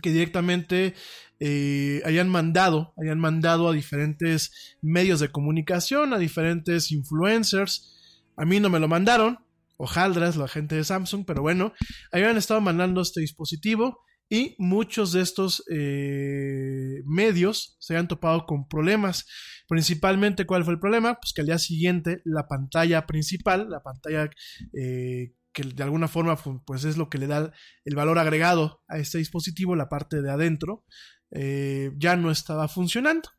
que 0.00 0.10
directamente 0.10 0.94
eh, 1.40 2.02
hayan 2.04 2.28
mandado, 2.28 2.94
hayan 2.96 3.18
mandado 3.18 3.68
a 3.68 3.72
diferentes 3.72 4.76
medios 4.82 5.20
de 5.20 5.30
comunicación, 5.30 6.12
a 6.12 6.18
diferentes 6.18 6.90
influencers. 6.90 7.94
A 8.36 8.44
mí 8.44 8.60
no 8.60 8.70
me 8.70 8.80
lo 8.80 8.88
mandaron, 8.88 9.38
hojaldras, 9.76 10.36
la 10.36 10.48
gente 10.48 10.74
de 10.74 10.84
Samsung, 10.84 11.24
pero 11.26 11.42
bueno, 11.42 11.72
habían 12.12 12.36
estado 12.36 12.60
mandando 12.60 13.00
este 13.00 13.20
dispositivo 13.20 14.00
y 14.28 14.54
muchos 14.58 15.12
de 15.12 15.22
estos 15.22 15.64
eh, 15.70 17.02
medios 17.06 17.76
se 17.78 17.96
han 17.96 18.08
topado 18.08 18.44
con 18.46 18.68
problemas. 18.68 19.26
Principalmente, 19.68 20.46
¿cuál 20.46 20.64
fue 20.64 20.74
el 20.74 20.80
problema? 20.80 21.18
Pues 21.20 21.32
que 21.32 21.40
al 21.40 21.46
día 21.46 21.58
siguiente 21.58 22.20
la 22.24 22.46
pantalla 22.46 23.06
principal, 23.06 23.70
la 23.70 23.82
pantalla 23.82 24.30
eh, 24.74 25.32
que 25.52 25.62
de 25.62 25.82
alguna 25.82 26.08
forma 26.08 26.36
pues 26.66 26.84
es 26.84 26.96
lo 26.96 27.08
que 27.08 27.18
le 27.18 27.26
da 27.26 27.52
el 27.84 27.96
valor 27.96 28.18
agregado 28.18 28.82
a 28.86 28.98
este 28.98 29.18
dispositivo, 29.18 29.76
la 29.76 29.88
parte 29.88 30.20
de 30.22 30.30
adentro, 30.30 30.84
eh, 31.30 31.92
ya 31.96 32.16
no 32.16 32.30
estaba 32.30 32.68
funcionando. 32.68 33.30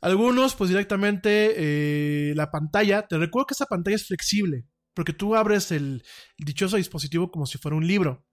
Algunos, 0.00 0.54
pues 0.54 0.70
directamente 0.70 1.54
eh, 1.56 2.34
la 2.34 2.50
pantalla, 2.50 3.06
te 3.06 3.18
recuerdo 3.18 3.46
que 3.46 3.54
esta 3.54 3.66
pantalla 3.66 3.96
es 3.96 4.06
flexible, 4.06 4.64
porque 4.94 5.12
tú 5.12 5.34
abres 5.34 5.72
el 5.72 6.04
dichoso 6.38 6.76
dispositivo 6.76 7.30
como 7.30 7.46
si 7.46 7.58
fuera 7.58 7.76
un 7.76 7.86
libro. 7.86 8.24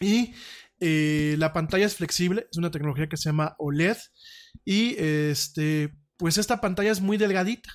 Y 0.00 0.34
eh, 0.80 1.36
la 1.38 1.52
pantalla 1.52 1.86
es 1.86 1.96
flexible, 1.96 2.46
es 2.50 2.58
una 2.58 2.70
tecnología 2.70 3.08
que 3.08 3.16
se 3.16 3.28
llama 3.28 3.56
OLED. 3.58 3.96
Y 4.64 4.94
este, 4.98 5.94
pues 6.16 6.38
esta 6.38 6.60
pantalla 6.60 6.92
es 6.92 7.00
muy 7.00 7.16
delgadita. 7.16 7.70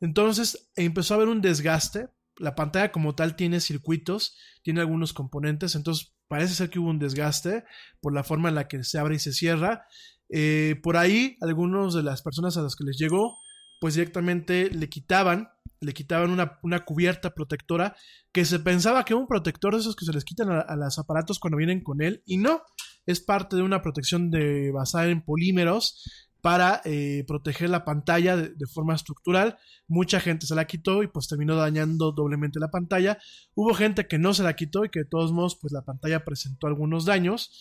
Entonces 0.00 0.70
empezó 0.76 1.14
a 1.14 1.16
haber 1.16 1.28
un 1.28 1.40
desgaste. 1.40 2.08
La 2.36 2.54
pantalla 2.54 2.90
como 2.92 3.14
tal 3.14 3.36
tiene 3.36 3.60
circuitos, 3.60 4.36
tiene 4.62 4.80
algunos 4.80 5.12
componentes, 5.12 5.74
entonces 5.74 6.14
parece 6.30 6.54
ser 6.54 6.70
que 6.70 6.78
hubo 6.78 6.90
un 6.90 7.00
desgaste 7.00 7.64
por 8.00 8.14
la 8.14 8.22
forma 8.22 8.48
en 8.48 8.54
la 8.54 8.68
que 8.68 8.84
se 8.84 9.00
abre 9.00 9.16
y 9.16 9.18
se 9.18 9.32
cierra. 9.32 9.84
Eh, 10.28 10.76
por 10.80 10.96
ahí, 10.96 11.36
algunos 11.40 11.92
de 11.92 12.04
las 12.04 12.22
personas 12.22 12.56
a 12.56 12.62
las 12.62 12.76
que 12.76 12.84
les 12.84 12.96
llegó, 12.96 13.36
pues 13.80 13.94
directamente 13.94 14.70
le 14.70 14.88
quitaban, 14.88 15.48
le 15.80 15.92
quitaban 15.92 16.30
una, 16.30 16.60
una 16.62 16.84
cubierta 16.84 17.34
protectora 17.34 17.96
que 18.30 18.44
se 18.44 18.60
pensaba 18.60 19.04
que 19.04 19.12
era 19.14 19.20
un 19.20 19.26
protector 19.26 19.74
de 19.74 19.80
esos 19.80 19.96
que 19.96 20.04
se 20.04 20.12
les 20.12 20.24
quitan 20.24 20.52
a, 20.52 20.60
a 20.60 20.76
los 20.76 21.00
aparatos 21.00 21.40
cuando 21.40 21.56
vienen 21.56 21.82
con 21.82 22.00
él, 22.00 22.22
y 22.26 22.36
no, 22.36 22.62
es 23.06 23.20
parte 23.20 23.56
de 23.56 23.62
una 23.62 23.82
protección 23.82 24.30
de, 24.30 24.70
basada 24.70 25.06
en 25.06 25.24
polímeros 25.24 26.29
para 26.40 26.80
eh, 26.84 27.24
proteger 27.26 27.70
la 27.70 27.84
pantalla 27.84 28.36
de, 28.36 28.66
forma 28.66 28.94
estructural. 28.94 29.58
Mucha 29.86 30.20
gente 30.20 30.46
se 30.46 30.54
la 30.54 30.66
quitó 30.66 31.02
y 31.02 31.08
pues 31.08 31.28
terminó 31.28 31.56
dañando 31.56 32.12
doblemente 32.12 32.58
la 32.58 32.70
pantalla. 32.70 33.18
Hubo 33.54 33.74
gente 33.74 34.06
que 34.06 34.18
no 34.18 34.34
se 34.34 34.42
la 34.42 34.56
quitó 34.56 34.84
y 34.84 34.90
que 34.90 35.00
de 35.00 35.04
todos 35.04 35.32
modos 35.32 35.56
pues 35.60 35.72
la 35.72 35.82
pantalla 35.82 36.24
presentó 36.24 36.66
algunos 36.66 37.04
daños. 37.04 37.52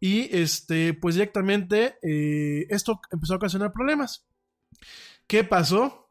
Y 0.00 0.34
este 0.36 0.94
pues 0.94 1.14
directamente 1.14 1.96
eh, 2.02 2.66
esto 2.70 3.00
empezó 3.10 3.34
a 3.34 3.36
ocasionar 3.36 3.72
problemas. 3.72 4.26
¿Qué 5.26 5.44
pasó? 5.44 6.10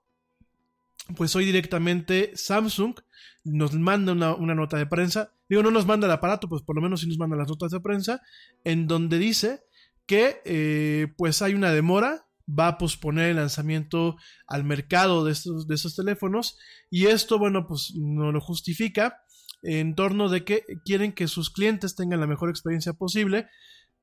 Pues 1.16 1.36
hoy 1.36 1.46
directamente 1.46 2.32
Samsung 2.36 2.96
nos 3.44 3.74
manda 3.74 4.14
una, 4.14 4.36
una 4.36 4.56
nota 4.56 4.78
de 4.78 4.86
prensa. 4.86 5.34
Digo, 5.50 5.64
no 5.64 5.72
nos 5.72 5.86
manda 5.86 6.08
el 6.08 6.14
aparato, 6.14 6.48
pues 6.48 6.62
por 6.62 6.76
lo 6.76 6.82
menos 6.82 7.02
sí 7.02 7.08
nos 7.08 7.18
manda 7.18 7.36
las 7.36 7.50
notas 7.50 7.72
de 7.72 7.80
prensa, 7.82 8.22
en 8.64 8.88
donde 8.88 9.20
dice 9.20 9.64
que 10.06 10.42
eh, 10.46 11.14
pues 11.18 11.42
hay 11.42 11.54
una 11.54 11.72
demora, 11.72 12.28
va 12.48 12.68
a 12.68 12.78
posponer 12.78 13.30
el 13.30 13.38
lanzamiento 13.38 14.18
al 14.48 14.64
mercado 14.64 15.24
de 15.24 15.32
estos, 15.32 15.68
de 15.68 15.78
teléfonos 15.96 16.58
y 16.90 17.06
esto, 17.08 17.40
bueno, 17.40 17.68
pues 17.68 17.94
no 17.96 18.32
lo 18.32 18.42
justifica 18.42 19.22
en 19.62 19.96
torno 19.96 20.28
de 20.28 20.44
que 20.44 20.66
quieren 20.84 21.14
que 21.14 21.28
sus 21.28 21.50
clientes 21.50 21.96
tengan 21.96 22.20
la 22.20 22.28
mejor 22.28 22.50
experiencia 22.50 22.94
posible, 22.94 23.48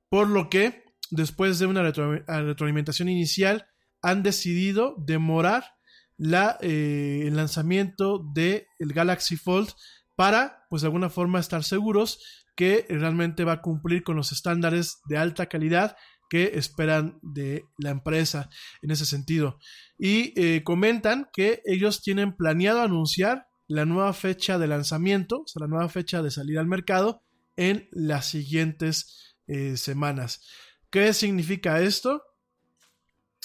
por 0.09 0.29
lo 0.29 0.49
que 0.49 0.85
después 1.11 1.59
de 1.59 1.67
una 1.67 1.83
retro, 1.83 2.13
retroalimentación 2.27 3.09
inicial 3.09 3.67
han 4.01 4.23
decidido 4.23 4.95
demorar 4.99 5.65
la, 6.17 6.57
eh, 6.61 7.25
el 7.27 7.37
lanzamiento 7.37 8.25
del 8.35 8.67
el 8.79 8.93
Galaxy 8.93 9.37
Fold 9.37 9.69
para, 10.17 10.67
pues 10.71 10.83
de 10.83 10.89
alguna 10.89 11.11
forma, 11.11 11.41
estar 11.41 11.65
seguros 11.65 12.21
que 12.61 12.85
realmente 12.91 13.45
va 13.45 13.53
a 13.53 13.62
cumplir 13.62 14.03
con 14.03 14.16
los 14.16 14.32
estándares 14.32 15.01
de 15.09 15.16
alta 15.16 15.47
calidad 15.47 15.97
que 16.28 16.59
esperan 16.59 17.19
de 17.23 17.65
la 17.78 17.89
empresa 17.89 18.51
en 18.82 18.91
ese 18.91 19.07
sentido. 19.07 19.59
Y 19.97 20.39
eh, 20.39 20.62
comentan 20.62 21.31
que 21.32 21.62
ellos 21.65 22.03
tienen 22.03 22.37
planeado 22.37 22.82
anunciar 22.82 23.47
la 23.66 23.87
nueva 23.87 24.12
fecha 24.12 24.59
de 24.59 24.66
lanzamiento, 24.66 25.41
o 25.41 25.47
sea, 25.47 25.61
la 25.61 25.69
nueva 25.69 25.89
fecha 25.89 26.20
de 26.20 26.31
salida 26.31 26.61
al 26.61 26.66
mercado 26.66 27.23
en 27.57 27.89
las 27.93 28.27
siguientes 28.27 29.39
eh, 29.47 29.78
semanas. 29.78 30.47
¿Qué 30.91 31.15
significa 31.15 31.81
esto? 31.81 32.23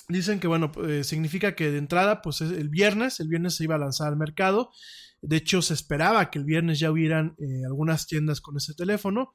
Dicen 0.09 0.41
que, 0.41 0.47
bueno, 0.47 0.73
eh, 0.89 1.05
significa 1.05 1.55
que 1.55 1.71
de 1.71 1.77
entrada, 1.77 2.21
pues 2.21 2.41
el 2.41 2.67
viernes, 2.67 3.21
el 3.21 3.29
viernes 3.29 3.55
se 3.55 3.63
iba 3.63 3.75
a 3.75 3.79
lanzar 3.79 4.09
al 4.09 4.17
mercado 4.17 4.71
de 5.27 5.37
hecho, 5.37 5.61
se 5.63 5.73
esperaba 5.73 6.29
que 6.29 6.37
el 6.37 6.45
viernes 6.45 6.79
ya 6.79 6.91
hubieran 6.91 7.35
eh, 7.39 7.65
algunas 7.65 8.05
tiendas 8.05 8.41
con 8.41 8.57
ese 8.57 8.75
teléfono. 8.75 9.33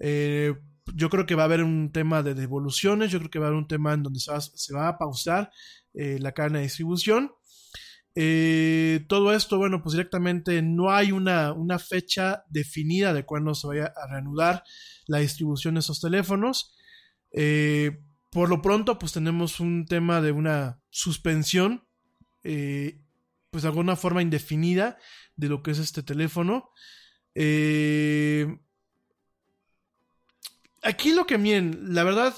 Eh, 0.00 0.54
yo 0.94 1.10
creo 1.10 1.26
que 1.26 1.34
va 1.34 1.42
a 1.42 1.46
haber 1.46 1.62
un 1.62 1.92
tema 1.92 2.22
de 2.22 2.34
devoluciones, 2.34 3.10
yo 3.10 3.18
creo 3.18 3.30
que 3.30 3.38
va 3.38 3.46
a 3.46 3.48
haber 3.48 3.58
un 3.58 3.68
tema 3.68 3.92
en 3.92 4.02
donde 4.02 4.20
se 4.20 4.74
va, 4.74 4.88
a 4.88 4.98
pausar 4.98 5.50
eh, 5.92 6.18
la 6.20 6.32
cadena 6.32 6.58
de 6.58 6.64
distribución. 6.64 7.32
Todo 8.14 9.34
esto, 9.34 9.58
bueno, 9.58 9.82
pues 9.82 9.92
directamente 9.92 10.62
no 10.62 10.90
hay 10.90 11.12
una, 11.12 11.52
una, 11.52 11.78
fecha 11.78 12.44
definida 12.48 13.12
de 13.12 13.26
cuándo 13.26 13.54
se 13.54 13.66
vaya 13.66 13.92
a 13.94 14.10
reanudar 14.10 14.64
la 15.06 15.18
distribución 15.18 15.74
de 15.74 15.80
esos 15.80 16.00
teléfonos. 16.00 16.74
Por 18.30 18.48
lo 18.48 18.62
pronto, 18.62 18.98
pues 18.98 19.12
tenemos 19.12 19.60
un 19.60 19.84
tema 19.84 20.22
de 20.22 20.32
una 20.32 20.80
suspensión, 20.88 21.86
pues 22.42 23.62
de 23.62 23.68
alguna 23.68 23.96
forma 23.96 24.22
indefinida 24.22 24.96
de 25.36 25.48
lo 25.48 25.62
que 25.62 25.70
es 25.70 25.78
este 25.78 26.02
teléfono. 26.02 26.70
Eh, 27.38 28.58
aquí 30.82 31.12
lo 31.12 31.26
que 31.26 31.36
miren, 31.36 31.94
la 31.94 32.02
verdad, 32.02 32.34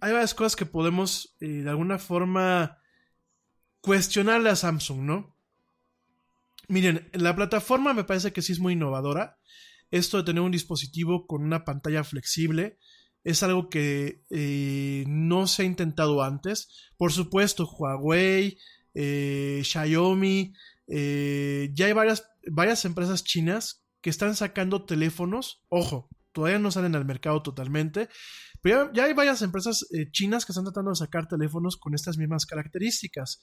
hay 0.00 0.12
varias 0.12 0.34
cosas 0.34 0.56
que 0.56 0.64
podemos 0.64 1.36
eh, 1.40 1.62
de 1.62 1.70
alguna 1.70 1.98
forma 1.98 2.78
cuestionarle 3.82 4.48
a 4.48 4.56
Samsung, 4.56 5.00
¿no? 5.00 5.36
Miren, 6.68 7.08
la 7.12 7.36
plataforma 7.36 7.92
me 7.92 8.04
parece 8.04 8.32
que 8.32 8.42
sí 8.42 8.52
es 8.52 8.58
muy 8.58 8.72
innovadora. 8.72 9.38
Esto 9.90 10.18
de 10.18 10.24
tener 10.24 10.42
un 10.42 10.52
dispositivo 10.52 11.26
con 11.26 11.42
una 11.42 11.64
pantalla 11.64 12.04
flexible 12.04 12.78
es 13.24 13.42
algo 13.42 13.68
que 13.68 14.24
eh, 14.30 15.04
no 15.06 15.46
se 15.46 15.62
ha 15.62 15.64
intentado 15.66 16.22
antes. 16.22 16.68
Por 16.96 17.12
supuesto, 17.12 17.66
Huawei, 17.66 18.58
Xiaomi, 18.94 20.54
ya 20.86 21.86
hay 21.86 21.92
varias, 21.92 22.30
varias 22.50 22.84
empresas 22.84 23.24
chinas 23.24 23.84
que 24.00 24.10
están 24.10 24.36
sacando 24.36 24.84
teléfonos, 24.84 25.64
ojo, 25.68 26.08
todavía 26.32 26.58
no 26.58 26.70
salen 26.70 26.94
al 26.94 27.04
mercado 27.04 27.42
totalmente, 27.42 28.08
pero 28.60 28.92
ya, 28.92 29.04
hay 29.04 29.12
varias 29.12 29.42
empresas 29.42 29.86
eh, 29.92 30.10
chinas 30.10 30.44
que 30.44 30.52
están 30.52 30.64
tratando 30.64 30.90
de 30.90 30.96
sacar 30.96 31.28
teléfonos 31.28 31.76
con 31.76 31.94
estas 31.94 32.18
mismas 32.18 32.46
características. 32.46 33.40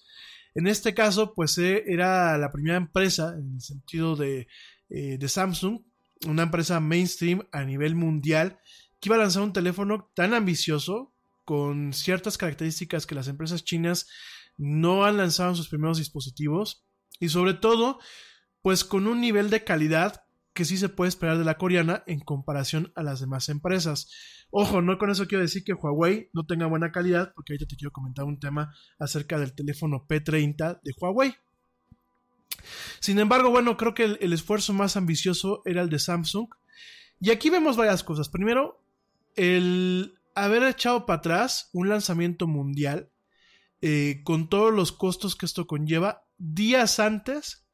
En 0.54 0.68
este 0.68 0.94
caso, 0.94 1.34
pues 1.34 1.58
eh, 1.58 1.84
era 1.88 2.38
la 2.38 2.52
primera 2.52 2.78
empresa, 2.78 3.34
en 3.38 3.56
el 3.56 3.62
sentido 3.62 4.16
de, 4.16 4.48
eh, 4.90 5.18
de 5.18 5.30
Samsung, 5.30 5.82
una 6.28 6.44
empresa 6.44 6.80
mainstream 6.80 7.48
a 7.52 7.64
nivel 7.64 7.96
mundial, 7.96 8.60
que 9.00 9.10
iba 9.10 9.16
a 9.16 9.20
lanzar 9.20 9.44
un 9.44 9.54
teléfono 9.54 10.12
tan 10.16 10.34
ambicioso, 10.34 11.14
con 11.44 11.94
ciertas 11.94 12.38
características 12.38 13.06
que 13.06 13.16
las 13.16 13.28
empresas 13.28 13.64
chinas 13.64 14.08
no 14.58 15.06
han 15.06 15.18
lanzado 15.18 15.52
en 15.52 15.56
sus 15.56 15.70
primeros 15.70 16.00
dispositivos 16.00 16.86
y 17.20 17.30
sobre 17.30 17.54
todo 17.54 18.00
pues 18.66 18.84
con 18.84 19.06
un 19.06 19.22
nivel 19.22 19.52
de 19.52 19.64
calidad 19.64 20.24
que 20.56 20.66
sí 20.66 20.80
se 20.80 20.90
puede 20.90 21.10
esperar 21.10 21.38
de 21.38 21.46
la 21.46 21.60
coreana 21.60 22.04
en 22.08 22.20
comparación 22.20 22.92
a 22.96 23.04
las 23.04 23.20
demás 23.20 23.48
empresas. 23.48 24.10
Ojo, 24.50 24.82
no 24.82 24.98
con 24.98 25.12
eso 25.12 25.28
quiero 25.28 25.44
decir 25.44 25.64
que 25.64 25.76
Huawei 25.76 26.32
no 26.34 26.48
tenga 26.48 26.66
buena 26.66 26.92
calidad, 26.92 27.32
porque 27.36 27.54
ahorita 27.54 27.68
te 27.68 27.76
quiero 27.76 27.92
comentar 27.92 28.26
un 28.26 28.40
tema 28.40 28.74
acerca 28.98 29.38
del 29.38 29.54
teléfono 29.54 30.08
P30 30.08 30.82
de 30.82 30.94
Huawei. 31.00 31.36
Sin 33.00 33.20
embargo, 33.20 33.52
bueno, 33.52 33.78
creo 33.78 33.94
que 33.94 34.18
el, 34.20 34.34
esfuerzo 34.34 34.74
más 34.74 34.98
ambicioso 34.98 35.62
era 35.66 35.84
el 35.84 35.90
de 35.90 36.00
Samsung. 36.00 36.48
Y 37.20 37.30
aquí 37.30 37.52
vemos 37.52 37.78
varias 37.78 38.04
cosas. 38.04 38.30
Primero, 38.30 38.84
el 39.36 40.16
haber 40.34 40.64
echado 40.64 41.06
para 41.06 41.20
atrás 41.20 41.70
un 41.72 41.88
lanzamiento 41.88 42.48
mundial 42.48 43.12
eh, 43.82 44.22
con 44.24 44.50
todos 44.50 44.74
los 44.74 44.92
costos 44.92 45.36
que 45.36 45.46
esto 45.46 45.68
conlleva 45.68 46.26
días 46.40 47.00
antes, 47.00 47.65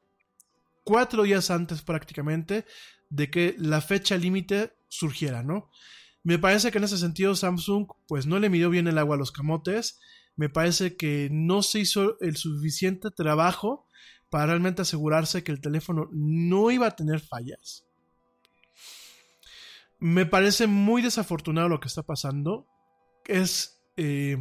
cuatro 0.84 1.22
días 1.22 1.50
antes 1.50 1.82
prácticamente, 1.82 2.64
de 3.10 3.30
que 3.30 3.54
la 3.58 3.80
fecha 3.80 4.16
límite 4.16 4.74
surgiera, 4.88 5.42
¿no? 5.42 5.70
Me 6.22 6.38
parece 6.38 6.70
que 6.70 6.78
en 6.78 6.84
ese 6.84 6.98
sentido 6.98 7.34
Samsung 7.34 7.88
pues 8.06 8.26
no 8.26 8.38
le 8.38 8.48
midió 8.48 8.70
bien 8.70 8.86
el 8.86 8.98
agua 8.98 9.16
a 9.16 9.18
los 9.18 9.32
camotes, 9.32 10.00
me 10.36 10.48
parece 10.48 10.96
que 10.96 11.28
no 11.30 11.62
se 11.62 11.80
hizo 11.80 12.18
el 12.20 12.36
suficiente 12.36 13.10
trabajo 13.10 13.86
para 14.30 14.46
realmente 14.46 14.82
asegurarse 14.82 15.44
que 15.44 15.52
el 15.52 15.60
teléfono 15.60 16.08
no 16.10 16.70
iba 16.70 16.86
a 16.86 16.96
tener 16.96 17.20
fallas. 17.20 17.84
Me 19.98 20.24
parece 20.24 20.66
muy 20.66 21.02
desafortunado 21.02 21.68
lo 21.68 21.80
que 21.80 21.88
está 21.88 22.02
pasando. 22.02 22.66
Es 23.26 23.82
eh, 23.96 24.38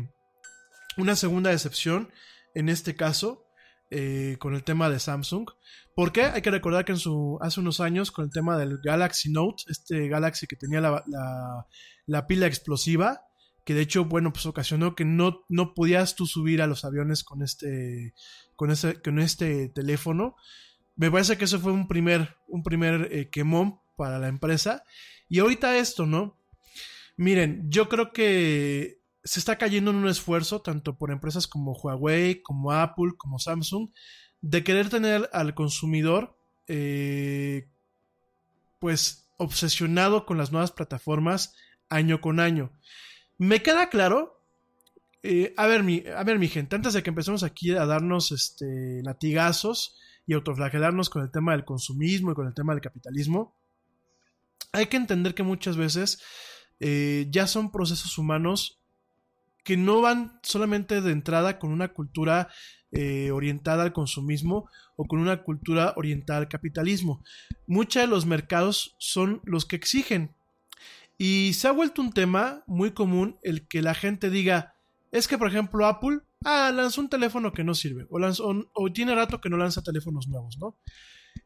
una 0.98 1.16
segunda 1.16 1.50
decepción 1.50 2.10
en 2.56 2.70
este 2.70 2.96
caso 2.96 3.46
eh, 3.92 4.38
con 4.40 4.56
el 4.56 4.64
tema 4.64 4.90
de 4.90 5.00
Samsung. 5.00 5.48
¿Por 5.96 6.12
qué? 6.12 6.24
Hay 6.24 6.42
que 6.42 6.52
recordar 6.52 6.86
que 6.86 6.94
en 6.94 6.98
su, 6.98 7.38
hace 7.42 7.60
unos 7.60 7.80
años 7.80 8.12
con 8.12 8.26
el 8.26 8.32
tema 8.32 8.58
del 8.58 8.80
Galaxy 8.84 9.30
Note, 9.30 9.64
este 9.68 10.08
Galaxy 10.08 10.48
que 10.48 10.56
tenía 10.56 10.82
la, 10.82 11.04
la, 11.08 11.68
la 12.06 12.28
pila 12.28 12.48
explosiva, 12.48 13.22
que 13.66 13.74
de 13.74 13.82
hecho, 13.82 14.06
bueno, 14.06 14.34
pues 14.34 14.46
ocasionó 14.46 14.96
que 14.96 15.06
no, 15.06 15.46
no 15.50 15.74
podías 15.74 16.16
tú 16.16 16.26
subir 16.26 16.62
a 16.62 16.68
los 16.68 16.86
aviones 16.86 17.24
con 17.24 17.44
este, 17.44 18.14
con 18.56 18.72
ese, 18.72 19.02
con 19.02 19.20
este 19.20 19.70
teléfono. 19.70 20.36
Me 20.96 21.12
parece 21.12 21.38
que 21.38 21.46
eso 21.46 21.60
fue 21.60 21.72
un 21.72 21.88
primer, 21.88 22.38
un 22.48 22.64
primer 22.64 23.10
eh, 23.12 23.30
quemón 23.30 23.80
para 23.98 24.18
la 24.18 24.30
empresa. 24.30 24.84
Y 25.30 25.40
ahorita 25.40 25.78
esto, 25.78 26.06
¿no? 26.06 26.38
Miren, 27.18 27.70
yo 27.70 27.88
creo 27.88 28.12
que 28.14 29.01
se 29.24 29.40
está 29.40 29.58
cayendo 29.58 29.92
en 29.92 29.98
un 29.98 30.08
esfuerzo, 30.08 30.62
tanto 30.62 30.98
por 30.98 31.12
empresas 31.12 31.48
como 31.48 31.74
Huawei, 31.74 32.42
como 32.42 32.72
Apple, 32.72 33.14
como 33.18 33.40
Samsung, 33.40 33.90
de 34.42 34.64
querer 34.64 34.90
tener 34.90 35.30
al 35.34 35.54
consumidor, 35.54 36.38
eh, 36.68 37.70
pues, 38.80 39.30
obsesionado 39.38 40.26
con 40.26 40.38
las 40.38 40.52
nuevas 40.52 40.72
plataformas 40.72 41.56
año 41.90 42.22
con 42.22 42.40
año. 42.40 42.72
Me 43.38 43.62
queda 43.62 43.90
claro. 43.90 44.40
eh, 45.24 45.54
a, 45.58 45.68
ver, 45.68 45.84
mi, 45.84 46.04
a 46.16 46.24
ver, 46.24 46.40
mi 46.40 46.48
gente, 46.48 46.76
antes 46.76 46.94
de 46.94 47.04
que 47.04 47.10
empecemos 47.12 47.44
aquí 47.44 47.72
a 47.72 47.86
darnos 47.86 48.32
este, 48.32 49.02
latigazos 49.04 50.00
y 50.26 50.34
autoflagelarnos 50.34 51.10
con 51.10 51.22
el 51.22 51.32
tema 51.32 51.52
del 51.52 51.66
consumismo 51.66 52.32
y 52.32 52.36
con 52.36 52.48
el 52.48 52.56
tema 52.56 52.74
del 52.74 52.82
capitalismo, 52.82 53.56
hay 54.72 54.88
que 54.88 54.98
entender 54.98 55.36
que 55.36 55.44
muchas 55.44 55.78
veces 55.78 56.22
eh, 56.80 57.28
ya 57.30 57.46
son 57.46 57.72
procesos 57.72 58.18
humanos 58.18 58.81
que 59.64 59.78
no 59.78 60.02
van 60.02 60.40
solamente 60.44 61.02
de 61.02 61.12
entrada 61.12 61.60
con 61.60 61.72
una 61.72 61.90
cultura 61.90 62.50
eh, 62.92 63.32
orientada 63.32 63.84
al 63.84 63.94
consumismo 63.94 64.70
o 64.96 65.06
con 65.06 65.20
una 65.20 65.44
cultura 65.44 65.94
orientada 65.96 66.40
al 66.40 66.48
capitalismo. 66.48 67.24
Muchos 67.68 68.02
de 68.02 68.08
los 68.08 68.26
mercados 68.26 68.96
son 68.98 69.42
los 69.46 69.66
que 69.66 69.76
exigen 69.76 70.36
y 71.18 71.54
se 71.54 71.68
ha 71.68 71.72
vuelto 71.72 72.02
un 72.02 72.12
tema 72.12 72.64
muy 72.66 72.92
común 72.92 73.38
el 73.44 73.68
que 73.68 73.82
la 73.82 73.94
gente 73.94 74.30
diga, 74.30 74.74
es 75.12 75.28
que 75.28 75.38
por 75.38 75.48
ejemplo 75.48 75.86
Apple, 75.86 76.22
ah, 76.44 76.72
lanzó 76.74 77.02
un 77.02 77.10
teléfono 77.10 77.54
que 77.54 77.64
no 77.64 77.76
sirve, 77.76 78.08
o, 78.10 78.92
tiene 78.92 79.14
rato 79.14 79.40
que 79.40 79.50
no 79.50 79.58
lanza 79.58 79.84
teléfonos 79.84 80.28
nuevos, 80.28 80.58
¿no? 80.58 80.76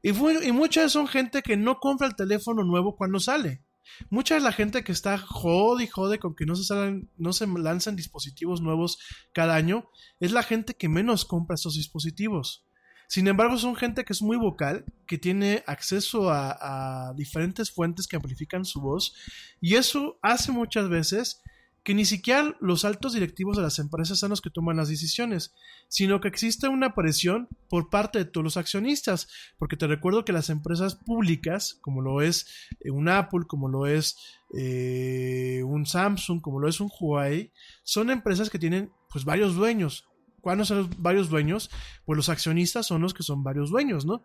Y, 0.01 0.11
y 0.47 0.51
muchas 0.51 0.91
son 0.93 1.07
gente 1.07 1.41
que 1.41 1.57
no 1.57 1.79
compra 1.79 2.07
el 2.07 2.15
teléfono 2.15 2.63
nuevo 2.63 2.95
cuando 2.95 3.19
sale. 3.19 3.61
Mucha 4.09 4.35
de 4.35 4.41
la 4.41 4.51
gente 4.51 4.83
que 4.83 4.91
está 4.91 5.17
jode 5.17 5.83
y 5.83 5.87
jode 5.87 6.19
con 6.19 6.35
que 6.35 6.45
no 6.45 6.55
se, 6.55 6.63
salen, 6.63 7.09
no 7.17 7.33
se 7.33 7.47
lanzan 7.47 7.95
dispositivos 7.95 8.61
nuevos 8.61 8.99
cada 9.33 9.55
año 9.55 9.89
es 10.19 10.31
la 10.31 10.43
gente 10.43 10.75
que 10.75 10.89
menos 10.89 11.25
compra 11.25 11.55
estos 11.55 11.75
dispositivos. 11.75 12.65
Sin 13.07 13.27
embargo, 13.27 13.57
son 13.57 13.75
gente 13.75 14.03
que 14.03 14.13
es 14.13 14.21
muy 14.21 14.37
vocal, 14.37 14.83
que 15.05 15.17
tiene 15.17 15.63
acceso 15.67 16.31
a, 16.31 17.09
a, 17.09 17.13
diferentes 17.13 17.71
fuentes 17.71 18.07
que 18.07 18.15
amplifican 18.15 18.65
su 18.65 18.81
voz, 18.81 19.13
y 19.61 19.75
eso 19.75 20.17
hace 20.23 20.51
muchas 20.51 20.89
veces 20.89 21.41
que 21.85 21.93
ni 21.93 22.03
siquiera 22.03 22.57
los 22.59 22.83
altos 22.83 23.13
directivos 23.13 23.55
de 23.55 23.61
las 23.61 23.77
empresas 23.77 24.17
son 24.17 24.31
los 24.31 24.41
que 24.41 24.49
toman 24.49 24.77
las 24.77 24.89
decisiones, 24.89 25.53
sino 25.87 26.19
que 26.19 26.27
existe 26.27 26.67
una 26.67 26.95
presión 26.95 27.47
por 27.69 27.91
parte 27.91 28.17
de 28.17 28.25
todos 28.25 28.43
los 28.43 28.57
accionistas, 28.57 29.29
porque 29.59 29.77
te 29.77 29.85
recuerdo 29.85 30.25
que 30.25 30.33
las 30.33 30.49
empresas 30.49 30.95
públicas, 30.95 31.77
como 31.81 32.01
lo 32.01 32.23
es 32.23 32.47
eh, 32.79 32.89
un 32.89 33.07
Apple, 33.07 33.45
como 33.47 33.69
lo 33.69 33.85
es 33.85 34.17
eh, 34.57 35.61
un 35.63 35.85
Samsung, 35.85 36.41
como 36.41 36.59
lo 36.59 36.67
es 36.67 36.79
un 36.79 36.89
Huawei, 36.99 37.51
son 37.83 38.09
empresas 38.09 38.49
que 38.49 38.57
tienen 38.57 38.91
pues 39.11 39.23
varios 39.23 39.53
dueños, 39.53 40.05
¿Cuáles 40.41 40.67
son 40.67 40.77
los 40.77 41.01
varios 41.01 41.29
dueños? 41.29 41.71
Pues 42.05 42.17
los 42.17 42.29
accionistas 42.29 42.85
son 42.85 43.01
los 43.01 43.15
que 43.15 43.23
son 43.23 43.43
varios 43.43 43.71
dueños, 43.71 44.05
¿no? 44.05 44.23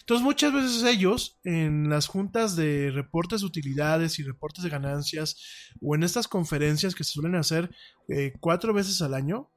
Entonces 0.00 0.24
muchas 0.24 0.52
veces 0.52 0.82
ellos 0.84 1.38
en 1.44 1.88
las 1.88 2.06
juntas 2.06 2.56
de 2.56 2.90
reportes 2.90 3.40
de 3.40 3.46
utilidades 3.46 4.18
y 4.18 4.22
reportes 4.22 4.64
de 4.64 4.70
ganancias 4.70 5.36
o 5.80 5.94
en 5.94 6.02
estas 6.02 6.28
conferencias 6.28 6.94
que 6.94 7.04
se 7.04 7.12
suelen 7.12 7.34
hacer 7.34 7.70
eh, 8.08 8.34
cuatro 8.40 8.72
veces 8.72 9.02
al 9.02 9.14
año, 9.14 9.50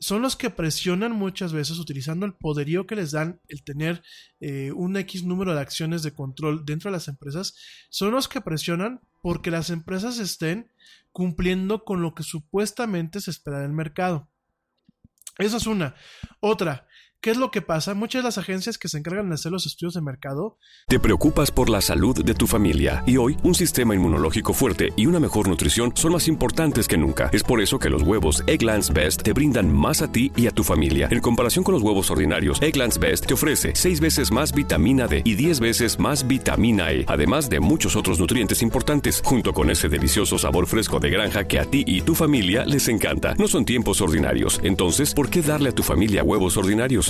son 0.00 0.22
los 0.22 0.34
que 0.34 0.48
presionan 0.48 1.12
muchas 1.12 1.52
veces 1.52 1.78
utilizando 1.78 2.24
el 2.24 2.32
poderío 2.32 2.86
que 2.86 2.96
les 2.96 3.10
dan 3.10 3.40
el 3.48 3.62
tener 3.62 4.02
eh, 4.40 4.72
un 4.72 4.96
X 4.96 5.24
número 5.24 5.54
de 5.54 5.60
acciones 5.60 6.02
de 6.02 6.14
control 6.14 6.64
dentro 6.64 6.90
de 6.90 6.96
las 6.96 7.06
empresas, 7.08 7.54
son 7.90 8.12
los 8.12 8.26
que 8.26 8.40
presionan 8.40 9.00
porque 9.22 9.50
las 9.50 9.68
empresas 9.68 10.18
estén 10.18 10.72
cumpliendo 11.12 11.84
con 11.84 12.00
lo 12.00 12.14
que 12.14 12.22
supuestamente 12.22 13.20
se 13.20 13.30
espera 13.30 13.60
del 13.60 13.72
mercado. 13.72 14.30
Esa 15.38 15.58
es 15.58 15.66
una. 15.66 15.94
Otra, 16.40 16.86
¿Qué 17.22 17.30
es 17.30 17.36
lo 17.36 17.50
que 17.50 17.60
pasa? 17.60 17.92
Muchas 17.92 18.22
de 18.22 18.28
las 18.28 18.38
agencias 18.38 18.78
que 18.78 18.88
se 18.88 18.96
encargan 18.96 19.28
de 19.28 19.34
hacer 19.34 19.52
los 19.52 19.66
estudios 19.66 19.92
de 19.92 20.00
mercado. 20.00 20.56
Te 20.88 20.98
preocupas 20.98 21.50
por 21.50 21.68
la 21.68 21.82
salud 21.82 22.24
de 22.24 22.32
tu 22.32 22.46
familia 22.46 23.04
y 23.06 23.18
hoy 23.18 23.36
un 23.42 23.54
sistema 23.54 23.94
inmunológico 23.94 24.54
fuerte 24.54 24.94
y 24.96 25.04
una 25.04 25.20
mejor 25.20 25.46
nutrición 25.46 25.92
son 25.96 26.12
más 26.12 26.28
importantes 26.28 26.88
que 26.88 26.96
nunca. 26.96 27.28
Es 27.30 27.42
por 27.42 27.60
eso 27.60 27.78
que 27.78 27.90
los 27.90 28.04
huevos 28.04 28.42
Egglands 28.46 28.94
Best 28.94 29.20
te 29.20 29.34
brindan 29.34 29.70
más 29.70 30.00
a 30.00 30.10
ti 30.10 30.32
y 30.34 30.46
a 30.46 30.50
tu 30.50 30.64
familia. 30.64 31.08
En 31.10 31.20
comparación 31.20 31.62
con 31.62 31.74
los 31.74 31.82
huevos 31.82 32.10
ordinarios, 32.10 32.62
Egglands 32.62 32.98
Best 32.98 33.26
te 33.26 33.34
ofrece 33.34 33.72
6 33.74 34.00
veces 34.00 34.32
más 34.32 34.54
vitamina 34.54 35.06
D 35.06 35.20
y 35.22 35.34
10 35.34 35.60
veces 35.60 35.98
más 35.98 36.26
vitamina 36.26 36.90
E, 36.90 37.04
además 37.06 37.50
de 37.50 37.60
muchos 37.60 37.96
otros 37.96 38.18
nutrientes 38.18 38.62
importantes, 38.62 39.20
junto 39.22 39.52
con 39.52 39.68
ese 39.68 39.90
delicioso 39.90 40.38
sabor 40.38 40.66
fresco 40.66 40.98
de 40.98 41.10
granja 41.10 41.46
que 41.46 41.58
a 41.58 41.66
ti 41.66 41.84
y 41.86 42.00
tu 42.00 42.14
familia 42.14 42.64
les 42.64 42.88
encanta. 42.88 43.34
No 43.34 43.46
son 43.46 43.66
tiempos 43.66 44.00
ordinarios, 44.00 44.58
entonces, 44.64 45.12
¿por 45.12 45.28
qué 45.28 45.42
darle 45.42 45.68
a 45.68 45.74
tu 45.74 45.82
familia 45.82 46.24
huevos 46.24 46.56
ordinarios? 46.56 47.09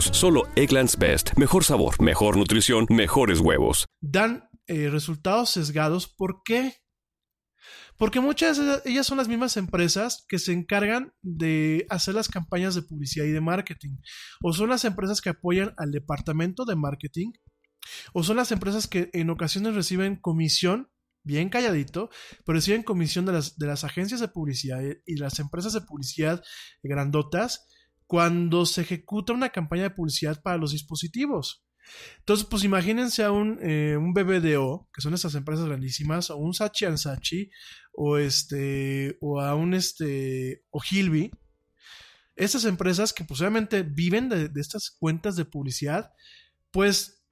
Solo 0.00 0.44
Egglands 0.56 0.96
Best. 0.96 1.32
Mejor 1.36 1.64
sabor, 1.64 2.00
mejor 2.00 2.36
nutrición, 2.36 2.86
mejores 2.88 3.40
huevos. 3.40 3.86
Dan 4.00 4.48
eh, 4.66 4.88
resultados 4.88 5.50
sesgados. 5.50 6.08
¿Por 6.08 6.42
qué? 6.44 6.76
Porque 7.98 8.20
muchas 8.20 8.58
de 8.58 8.90
ellas 8.90 9.06
son 9.06 9.18
las 9.18 9.28
mismas 9.28 9.56
empresas 9.56 10.24
que 10.28 10.38
se 10.38 10.52
encargan 10.52 11.12
de 11.20 11.86
hacer 11.90 12.14
las 12.14 12.28
campañas 12.28 12.74
de 12.74 12.82
publicidad 12.82 13.26
y 13.26 13.32
de 13.32 13.40
marketing. 13.40 13.96
O 14.42 14.52
son 14.52 14.70
las 14.70 14.84
empresas 14.84 15.20
que 15.20 15.30
apoyan 15.30 15.74
al 15.76 15.90
departamento 15.90 16.64
de 16.64 16.76
marketing. 16.76 17.32
O 18.14 18.22
son 18.22 18.36
las 18.36 18.50
empresas 18.50 18.86
que 18.86 19.10
en 19.12 19.30
ocasiones 19.30 19.74
reciben 19.74 20.16
comisión 20.16 20.88
bien 21.24 21.50
calladito, 21.50 22.10
pero 22.44 22.56
reciben 22.56 22.82
comisión 22.82 23.26
de 23.26 23.32
las, 23.32 23.56
de 23.58 23.66
las 23.66 23.84
agencias 23.84 24.20
de 24.20 24.28
publicidad 24.28 24.80
y 25.06 25.16
las 25.16 25.38
empresas 25.38 25.72
de 25.72 25.82
publicidad 25.82 26.42
grandotas 26.82 27.68
cuando 28.12 28.66
se 28.66 28.82
ejecuta 28.82 29.32
una 29.32 29.48
campaña 29.48 29.84
de 29.84 29.90
publicidad 29.90 30.42
para 30.42 30.58
los 30.58 30.72
dispositivos. 30.72 31.64
Entonces, 32.18 32.46
pues 32.46 32.62
imagínense 32.62 33.24
a 33.24 33.30
un, 33.30 33.58
eh, 33.62 33.96
un 33.96 34.12
BBDO, 34.12 34.86
que 34.92 35.00
son 35.00 35.14
estas 35.14 35.34
empresas 35.34 35.64
grandísimas, 35.64 36.28
o 36.28 36.36
un 36.36 36.52
Sachi 36.52 36.84
Sachi, 36.98 37.48
o 37.94 38.18
este, 38.18 39.16
o 39.22 39.40
a 39.40 39.54
un 39.54 39.72
este, 39.72 40.62
o 40.68 40.82
Hilby. 40.82 41.30
Estas 42.36 42.66
empresas 42.66 43.14
que 43.14 43.24
posiblemente 43.24 43.82
viven 43.82 44.28
de, 44.28 44.50
de 44.50 44.60
estas 44.60 44.90
cuentas 44.90 45.34
de 45.34 45.46
publicidad, 45.46 46.12
pues 46.70 47.24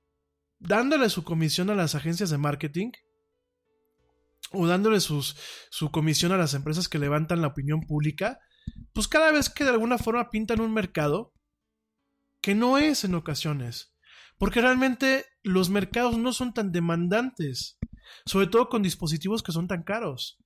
dándole 0.61 1.11
su 1.11 1.25
comisión 1.25 1.69
a 1.69 1.75
las 1.75 1.95
agencias 1.95 2.31
de 2.31 2.39
marketing, 2.39 2.93
o 4.51 4.67
dándole 4.67 5.01
sus, 5.01 5.37
su 5.69 5.91
comisión 5.91 6.33
a 6.33 6.39
las 6.39 6.55
empresas 6.55 6.89
que 6.89 6.99
levantan 6.99 7.43
la 7.43 7.49
opinión 7.49 7.83
pública, 7.83 8.41
pues 8.93 9.09
cada 9.09 9.33
vez 9.33 9.51
que 9.51 9.65
de 9.65 9.71
alguna 9.71 9.99
forma 9.99 10.31
pintan 10.31 10.61
un 10.61 10.73
mercado 10.73 11.33
que 12.41 12.55
no 12.55 12.79
es 12.79 13.05
en 13.05 13.15
ocasiones, 13.15 13.95
porque 14.39 14.61
realmente 14.61 15.27
los 15.43 15.69
mercados 15.71 16.17
no 16.17 16.33
son 16.33 16.55
tan 16.55 16.73
demandantes. 16.73 17.79
Sobre 18.27 18.47
todo 18.47 18.69
con 18.69 18.83
dispositivos 18.83 19.43
que 19.43 19.53
son 19.53 19.69
tan 19.69 19.83
caros. 19.83 20.39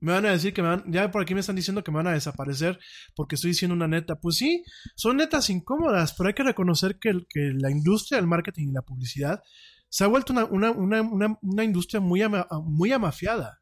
Me 0.00 0.12
van 0.12 0.26
a 0.26 0.32
decir 0.32 0.52
que 0.52 0.62
me 0.62 0.68
van, 0.68 0.84
ya 0.90 1.10
por 1.10 1.22
aquí 1.22 1.34
me 1.34 1.40
están 1.40 1.56
diciendo 1.56 1.84
que 1.84 1.90
me 1.90 1.98
van 1.98 2.08
a 2.08 2.12
desaparecer 2.12 2.78
porque 3.14 3.36
estoy 3.36 3.52
diciendo 3.52 3.74
una 3.74 3.88
neta. 3.88 4.16
Pues 4.16 4.36
sí, 4.36 4.64
son 4.96 5.18
netas 5.18 5.48
incómodas, 5.50 6.14
pero 6.14 6.28
hay 6.28 6.34
que 6.34 6.42
reconocer 6.42 6.98
que, 6.98 7.12
la 7.34 7.70
industria 7.70 8.18
del 8.18 8.26
marketing 8.26 8.68
y 8.68 8.72
la 8.72 8.82
publicidad 8.82 9.42
se 9.88 10.04
ha 10.04 10.08
vuelto 10.08 10.32
una, 10.50 11.64
industria 11.64 12.00
muy, 12.00 12.22
muy 12.64 12.92
amafiada. 12.92 13.60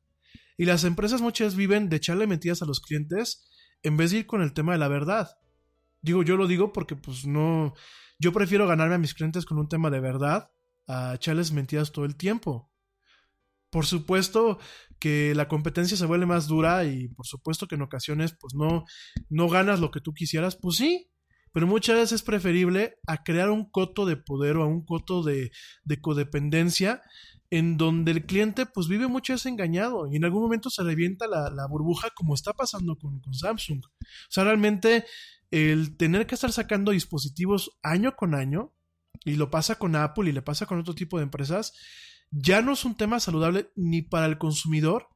Y 0.57 0.65
las 0.65 0.85
empresas 0.85 1.21
muchas 1.21 1.55
viven 1.55 1.89
de 1.89 1.97
echarle 1.97 2.27
mentiras 2.27 2.63
a 2.63 2.67
los 2.67 2.81
clientes 2.81 3.49
en 3.83 3.97
vez 3.97 4.11
de 4.11 4.19
ir 4.19 4.27
con 4.27 4.43
el 4.43 4.53
tema 4.53 4.73
de 4.73 4.79
la 4.79 4.89
verdad. 4.89 5.39
Digo, 6.01 6.23
yo 6.23 6.37
lo 6.37 6.47
digo 6.47 6.73
porque 6.73 6.97
pues 6.97 7.27
no, 7.27 7.75
yo 8.19 8.33
prefiero 8.33 8.67
ganarme 8.67 8.97
a 8.97 8.99
mis 8.99 9.15
clientes 9.15 9.45
con 9.45 9.59
un 9.59 9.69
tema 9.69 9.91
de 9.91 10.01
verdad 10.01 10.51
a 10.87 11.15
echarles 11.15 11.53
mentiras 11.53 11.93
todo 11.93 12.05
el 12.05 12.17
tiempo. 12.17 12.71
Por 13.71 13.87
supuesto 13.87 14.59
que 14.99 15.35
la 15.35 15.49
competencia 15.49 15.97
se 15.97 16.07
vuelve 16.07 16.27
más 16.27 16.47
dura 16.47 16.85
y 16.85 17.09
por 17.09 17.27
supuesto 17.27 17.67
que 17.67 17.77
en 17.77 17.83
ocasiones 17.83 18.37
pues 18.39 18.55
no, 18.55 18.85
no 19.29 19.49
ganas 19.49 19.81
lo 19.81 19.91
que 19.91 20.01
tú 20.01 20.13
quisieras, 20.13 20.57
pues 20.57 20.77
sí, 20.77 21.11
pero 21.53 21.67
muchas 21.67 21.97
veces 21.97 22.13
es 22.13 22.23
preferible 22.23 22.97
a 23.07 23.23
crear 23.23 23.51
un 23.51 23.71
coto 23.71 24.07
de 24.07 24.17
poder 24.17 24.57
o 24.57 24.63
a 24.63 24.67
un 24.67 24.85
coto 24.85 25.23
de, 25.23 25.51
de 25.85 26.01
codependencia 26.01 27.03
en 27.53 27.77
donde 27.77 28.13
el 28.13 28.25
cliente 28.25 28.65
pues 28.65 28.89
vive 28.89 29.09
muchas 29.09 29.35
veces 29.35 29.53
engañado 29.53 30.11
y 30.11 30.17
en 30.17 30.25
algún 30.25 30.43
momento 30.43 30.71
se 30.71 30.83
revienta 30.83 31.27
la, 31.27 31.51
la 31.51 31.67
burbuja 31.67 32.09
como 32.15 32.35
está 32.35 32.55
pasando 32.55 32.97
con, 32.97 33.21
con 33.21 33.35
Samsung. 33.35 33.85
O 33.85 34.07
sea, 34.31 34.45
realmente 34.45 35.05
el 35.51 35.99
tener 35.99 36.27
que 36.27 36.35
estar 36.35 36.51
sacando 36.51 36.93
dispositivos 36.93 37.79
año 37.83 38.17
con 38.17 38.35
año, 38.35 38.73
y 39.27 39.37
lo 39.37 39.51
pasa 39.51 39.75
con 39.75 39.97
Apple 39.97 40.31
y 40.31 40.33
le 40.33 40.41
pasa 40.41 40.65
con 40.65 40.79
otro 40.79 40.95
tipo 40.95 41.19
de 41.19 41.25
empresas, 41.25 41.75
ya 42.31 42.63
no 42.63 42.73
es 42.73 42.87
un 42.87 42.97
tema 42.97 43.21
saludable 43.21 43.71
ni 43.77 44.01
para 44.01 44.25
el 44.25 44.39
consumidor, 44.39 45.09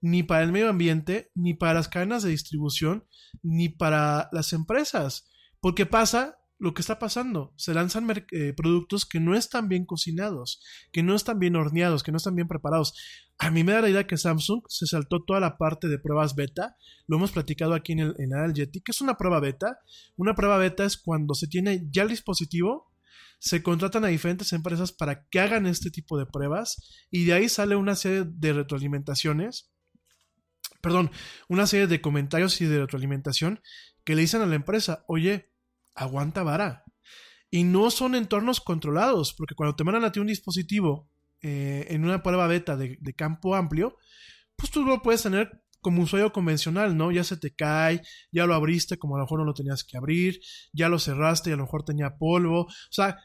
ni 0.00 0.22
para 0.22 0.44
el 0.44 0.50
medio 0.50 0.70
ambiente, 0.70 1.30
ni 1.34 1.52
para 1.52 1.74
las 1.74 1.88
cadenas 1.88 2.22
de 2.22 2.30
distribución, 2.30 3.04
ni 3.42 3.68
para 3.68 4.30
las 4.32 4.54
empresas. 4.54 5.30
Porque 5.60 5.84
pasa 5.84 6.38
lo 6.62 6.74
que 6.74 6.80
está 6.80 7.00
pasando. 7.00 7.52
Se 7.56 7.74
lanzan 7.74 8.08
eh, 8.30 8.52
productos 8.56 9.04
que 9.04 9.18
no 9.18 9.34
están 9.34 9.68
bien 9.68 9.84
cocinados, 9.84 10.62
que 10.92 11.02
no 11.02 11.16
están 11.16 11.40
bien 11.40 11.56
horneados, 11.56 12.04
que 12.04 12.12
no 12.12 12.18
están 12.18 12.36
bien 12.36 12.46
preparados. 12.46 12.94
A 13.36 13.50
mí 13.50 13.64
me 13.64 13.72
da 13.72 13.80
la 13.80 13.90
idea 13.90 14.06
que 14.06 14.16
Samsung 14.16 14.62
se 14.68 14.86
saltó 14.86 15.24
toda 15.24 15.40
la 15.40 15.58
parte 15.58 15.88
de 15.88 15.98
pruebas 15.98 16.36
beta. 16.36 16.76
Lo 17.08 17.16
hemos 17.16 17.32
platicado 17.32 17.74
aquí 17.74 17.94
en 17.94 17.98
el, 17.98 18.14
en 18.16 18.54
que 18.54 18.80
es 18.86 19.00
una 19.00 19.16
prueba 19.16 19.40
beta. 19.40 19.80
Una 20.14 20.36
prueba 20.36 20.56
beta 20.56 20.84
es 20.84 20.96
cuando 20.96 21.34
se 21.34 21.48
tiene 21.48 21.82
ya 21.90 22.04
el 22.04 22.10
dispositivo, 22.10 22.92
se 23.40 23.60
contratan 23.64 24.04
a 24.04 24.08
diferentes 24.08 24.52
empresas 24.52 24.92
para 24.92 25.26
que 25.30 25.40
hagan 25.40 25.66
este 25.66 25.90
tipo 25.90 26.16
de 26.16 26.26
pruebas 26.26 26.76
y 27.10 27.24
de 27.24 27.32
ahí 27.32 27.48
sale 27.48 27.74
una 27.74 27.96
serie 27.96 28.22
de 28.24 28.52
retroalimentaciones, 28.52 29.72
perdón, 30.80 31.10
una 31.48 31.66
serie 31.66 31.88
de 31.88 32.00
comentarios 32.00 32.60
y 32.60 32.66
de 32.66 32.78
retroalimentación 32.78 33.60
que 34.04 34.14
le 34.14 34.22
dicen 34.22 34.42
a 34.42 34.46
la 34.46 34.54
empresa, 34.54 35.04
oye, 35.08 35.51
aguanta 35.94 36.42
vara. 36.42 36.84
Y 37.50 37.64
no 37.64 37.90
son 37.90 38.14
entornos 38.14 38.60
controlados, 38.60 39.34
porque 39.34 39.54
cuando 39.54 39.76
te 39.76 39.84
mandan 39.84 40.04
a 40.04 40.12
ti 40.12 40.20
un 40.20 40.26
dispositivo 40.26 41.08
eh, 41.42 41.86
en 41.90 42.04
una 42.04 42.22
prueba 42.22 42.46
beta 42.46 42.76
de, 42.76 42.98
campo 43.14 43.54
amplio, 43.54 43.96
pues 44.56 44.70
tú 44.70 44.84
lo 44.84 45.02
puedes 45.02 45.22
tener 45.22 45.62
como 45.80 46.02
usuario 46.02 46.32
convencional, 46.32 46.96
¿no? 46.96 47.10
Ya 47.10 47.24
se 47.24 47.36
te 47.36 47.54
cae, 47.54 48.00
ya 48.30 48.46
lo 48.46 48.54
abriste 48.54 48.96
como 48.96 49.16
a 49.16 49.18
lo 49.18 49.24
mejor 49.24 49.40
no 49.40 49.44
lo 49.44 49.52
tenías 49.52 49.84
que 49.84 49.98
abrir, 49.98 50.40
ya 50.72 50.88
lo 50.88 50.98
cerraste 50.98 51.50
y 51.50 51.52
a 51.52 51.56
lo 51.56 51.64
mejor 51.64 51.84
tenía 51.84 52.16
polvo. 52.16 52.62
O 52.62 52.92
sea, 52.92 53.18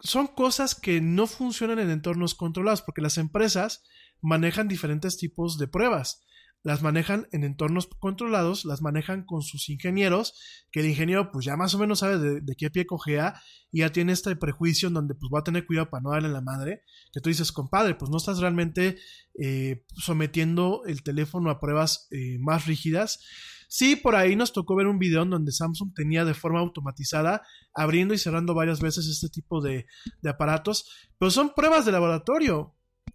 son 0.00 0.26
cosas 0.28 0.74
que 0.74 1.00
no 1.00 1.26
funcionan 1.26 1.78
en 1.78 1.90
entornos 1.90 2.34
controlados 2.34 2.82
porque 2.82 3.00
las 3.00 3.16
empresas 3.16 3.82
manejan 4.20 4.68
diferentes 4.68 5.16
tipos 5.16 5.58
de 5.58 5.66
pruebas. 5.66 6.24
Las 6.64 6.80
manejan 6.82 7.28
en 7.30 7.44
entornos 7.44 7.86
controlados, 7.86 8.64
las 8.64 8.80
manejan 8.80 9.26
con 9.26 9.42
sus 9.42 9.68
ingenieros, 9.68 10.32
que 10.72 10.80
el 10.80 10.86
ingeniero 10.86 11.30
pues 11.30 11.44
ya 11.44 11.58
más 11.58 11.74
o 11.74 11.78
menos 11.78 11.98
sabe 11.98 12.40
de, 12.40 12.56
qué 12.56 12.70
pie 12.70 12.86
cojea 12.86 13.38
y 13.70 13.80
ya 13.80 13.92
tiene 13.92 14.12
este 14.12 14.34
prejuicio 14.34 14.88
en 14.88 14.94
donde 14.94 15.14
pues 15.14 15.30
va 15.32 15.40
a 15.40 15.44
tener 15.44 15.66
cuidado 15.66 15.90
para 15.90 16.00
no 16.00 16.10
darle 16.12 16.30
la 16.30 16.40
madre, 16.40 16.80
que 17.12 17.20
tú 17.20 17.28
dices, 17.28 17.52
compadre, 17.52 17.96
pues 17.96 18.10
no 18.10 18.16
estás 18.16 18.38
realmente 18.38 18.96
eh, 19.38 19.84
sometiendo 19.94 20.84
el 20.86 21.02
teléfono 21.02 21.50
a 21.50 21.60
pruebas 21.60 22.08
eh, 22.10 22.38
más 22.40 22.64
rígidas. 22.64 23.20
Sí, 23.68 23.94
por 23.94 24.16
ahí 24.16 24.34
nos 24.34 24.54
tocó 24.54 24.74
ver 24.74 24.86
un 24.86 24.98
video 24.98 25.24
en 25.24 25.30
donde 25.30 25.52
Samsung 25.52 25.92
tenía 25.94 26.24
de 26.24 26.32
forma 26.32 26.60
automatizada 26.60 27.42
abriendo 27.74 28.14
y 28.14 28.18
cerrando 28.18 28.54
varias 28.54 28.80
veces 28.80 29.06
este 29.06 29.28
tipo 29.28 29.60
de, 29.60 29.84
de 30.22 30.30
aparatos, 30.30 30.88
pero 31.18 31.30
son 31.30 31.52
pruebas 31.54 31.84
de 31.84 31.92
laboratorio. 31.92 32.73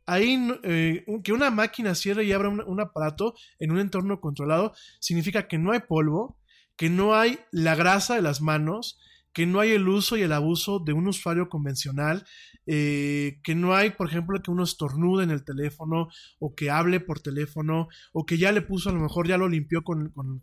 Ahí 0.10 0.40
eh, 0.64 1.06
que 1.23 1.34
una 1.34 1.52
máquina 1.52 1.94
cierre 1.94 2.23
y 2.23 2.31
abra 2.31 2.49
un, 2.49 2.80
aparato 2.81 3.36
en 3.60 3.69
un 3.69 3.77
entorno 3.77 4.19
controlado 4.19 4.73
significa 4.99 5.48
que 5.48 5.60
no 5.60 5.72
hay 5.72 5.81
polvo, 5.81 6.40
que 6.76 6.90
no 6.90 7.14
hay 7.14 7.38
la 7.52 7.76
grasa 7.76 8.15
de 8.15 8.23
las 8.23 8.41
manos, 8.41 8.99
que 9.34 9.45
no 9.45 9.60
hay 9.60 9.69
el 9.69 9.88
uso 9.88 10.18
y 10.18 10.23
el 10.23 10.34
abuso 10.34 10.80
de 10.80 10.94
un 10.94 11.07
usuario 11.07 11.48
convencional, 11.48 12.26
eh, 12.65 13.40
que 13.44 13.53
no 13.53 13.76
hay, 13.76 13.91
por 13.91 14.07
ejemplo, 14.07 14.41
que 14.41 14.49
uno 14.49 14.64
estornude 14.64 15.23
en 15.23 15.30
el 15.30 15.44
teléfono 15.44 16.07
o 16.40 16.56
que 16.56 16.72
hable 16.72 16.99
por 16.99 17.19
teléfono 17.19 17.88
o 18.11 18.26
que 18.26 18.40
ya 18.40 18.52
le 18.52 18.64
puso, 18.64 18.90
a 18.90 18.94
lo 18.94 19.02
mejor 19.02 19.27
ya 19.27 19.38
lo 19.38 19.48
limpió 19.48 19.84
con, 19.84 20.10
con, 20.10 20.41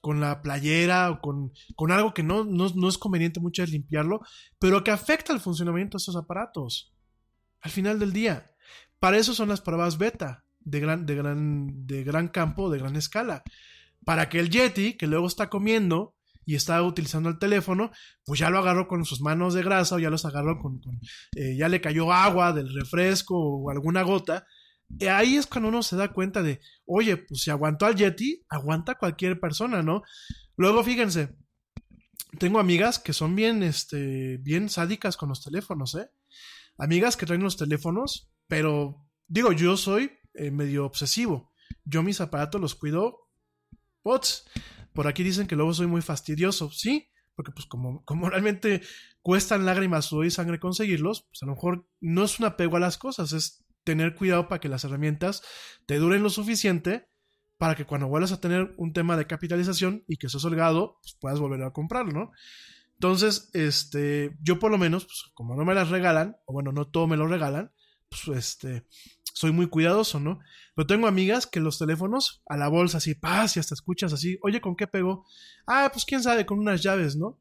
con, 0.00 0.20
la 0.20 0.40
playera 0.40 1.10
o 1.10 1.20
con, 1.20 1.92
algo 1.92 2.14
que 2.14 2.22
no, 2.22 2.44
no, 2.44 2.70
no, 2.74 2.88
es 2.88 2.96
conveniente 2.96 3.38
muchas 3.38 3.68
limpiarlo, 3.68 4.22
pero 4.58 4.82
que 4.82 4.92
afecta 4.92 5.34
el 5.34 5.40
funcionamiento 5.40 5.98
de 5.98 6.02
esos 6.02 6.16
aparatos. 6.16 6.94
Al 7.60 7.70
final 7.70 7.98
del 7.98 8.14
día. 8.14 8.46
Para 8.98 9.18
eso 9.18 9.34
son 9.34 9.48
las 9.48 9.60
pruebas 9.60 9.98
beta 9.98 10.44
de 10.60 10.80
gran, 10.80 11.06
de 11.06 11.14
gran, 11.14 11.86
de 11.86 12.04
gran 12.04 12.28
campo, 12.28 12.70
de 12.70 12.78
gran 12.78 12.96
escala. 12.96 13.42
Para 14.04 14.28
que 14.28 14.40
el 14.40 14.50
Yeti, 14.50 14.94
que 14.94 15.06
luego 15.06 15.26
está 15.26 15.48
comiendo 15.48 16.14
y 16.44 16.54
está 16.54 16.82
utilizando 16.82 17.28
el 17.28 17.38
teléfono, 17.38 17.90
pues 18.24 18.40
ya 18.40 18.50
lo 18.50 18.58
agarró 18.58 18.88
con 18.88 19.04
sus 19.04 19.20
manos 19.20 19.54
de 19.54 19.62
grasa 19.62 19.96
o 19.96 19.98
ya 19.98 20.10
los 20.10 20.24
agarró 20.24 20.58
con, 20.58 20.80
eh, 21.36 21.56
ya 21.56 21.68
le 21.68 21.80
cayó 21.80 22.12
agua 22.12 22.52
del 22.52 22.72
refresco 22.74 23.36
o 23.36 23.70
alguna 23.70 24.02
gota. 24.02 24.46
Y 24.98 25.06
ahí 25.06 25.36
es 25.36 25.46
cuando 25.46 25.68
uno 25.68 25.82
se 25.82 25.96
da 25.96 26.12
cuenta 26.12 26.42
de, 26.42 26.60
oye, 26.86 27.18
pues 27.18 27.42
si 27.42 27.50
aguantó 27.50 27.84
al 27.84 27.96
Yeti, 27.96 28.44
aguanta 28.48 28.94
cualquier 28.94 29.38
persona, 29.38 29.82
¿no? 29.82 30.02
Luego 30.56 30.82
fíjense, 30.82 31.36
tengo 32.38 32.58
amigas 32.58 32.98
que 32.98 33.12
son 33.12 33.36
bien, 33.36 33.62
este, 33.62 34.38
bien 34.38 34.70
sádicas 34.70 35.16
con 35.18 35.28
los 35.28 35.42
teléfonos, 35.42 35.94
¿eh? 35.96 36.08
Amigas 36.78 37.16
que 37.16 37.26
traen 37.26 37.42
los 37.42 37.56
teléfonos, 37.56 38.30
pero 38.48 39.08
digo, 39.26 39.52
yo 39.52 39.76
soy 39.76 40.10
eh, 40.34 40.50
medio 40.50 40.84
obsesivo. 40.84 41.52
Yo 41.84 42.02
mis 42.02 42.20
aparatos 42.20 42.60
los 42.60 42.74
cuido. 42.74 43.28
Bots. 44.02 44.48
Por 44.92 45.06
aquí 45.06 45.22
dicen 45.22 45.46
que 45.46 45.54
luego 45.56 45.74
soy 45.74 45.86
muy 45.86 46.02
fastidioso. 46.02 46.70
Sí, 46.70 47.08
porque 47.36 47.52
pues 47.52 47.66
como, 47.66 48.02
como 48.04 48.28
realmente 48.28 48.82
cuestan 49.22 49.66
lágrimas, 49.66 50.06
sudor 50.06 50.26
y 50.26 50.30
sangre 50.30 50.58
conseguirlos, 50.58 51.28
pues 51.30 51.42
a 51.42 51.46
lo 51.46 51.52
mejor 51.52 51.88
no 52.00 52.24
es 52.24 52.38
un 52.40 52.46
apego 52.46 52.76
a 52.76 52.80
las 52.80 52.98
cosas, 52.98 53.32
es 53.32 53.64
tener 53.84 54.14
cuidado 54.14 54.48
para 54.48 54.60
que 54.60 54.68
las 54.68 54.84
herramientas 54.84 55.42
te 55.86 55.96
duren 55.98 56.22
lo 56.22 56.30
suficiente 56.30 57.08
para 57.58 57.74
que 57.74 57.84
cuando 57.84 58.06
vuelvas 58.06 58.32
a 58.32 58.40
tener 58.40 58.74
un 58.76 58.92
tema 58.92 59.16
de 59.16 59.26
capitalización 59.26 60.04
y 60.06 60.16
que 60.16 60.28
seas 60.28 60.44
holgado, 60.44 60.98
pues 61.02 61.16
puedas 61.20 61.40
volver 61.40 61.62
a 61.62 61.72
comprarlo, 61.72 62.12
¿no? 62.12 62.30
Entonces, 62.94 63.50
este, 63.52 64.36
yo 64.40 64.58
por 64.58 64.70
lo 64.70 64.78
menos, 64.78 65.04
pues 65.04 65.24
como 65.34 65.56
no 65.56 65.64
me 65.64 65.74
las 65.74 65.88
regalan, 65.88 66.36
o 66.46 66.52
bueno, 66.52 66.72
no 66.72 66.88
todo 66.88 67.06
me 67.06 67.16
lo 67.16 67.26
regalan, 67.26 67.72
pues 68.08 68.38
este, 68.38 68.86
soy 69.38 69.52
muy 69.52 69.68
cuidadoso, 69.68 70.18
¿no? 70.18 70.40
Pero 70.74 70.86
tengo 70.86 71.06
amigas 71.06 71.46
que 71.46 71.60
los 71.60 71.78
teléfonos 71.78 72.42
a 72.46 72.56
la 72.56 72.68
bolsa 72.68 72.98
así, 72.98 73.14
paz, 73.14 73.56
y 73.56 73.60
hasta 73.60 73.74
escuchas 73.74 74.12
así, 74.12 74.38
oye, 74.42 74.60
¿con 74.60 74.76
qué 74.76 74.86
pegó? 74.86 75.26
Ah, 75.66 75.90
pues 75.92 76.04
quién 76.04 76.22
sabe, 76.22 76.44
con 76.44 76.58
unas 76.58 76.82
llaves, 76.82 77.16
¿no? 77.16 77.40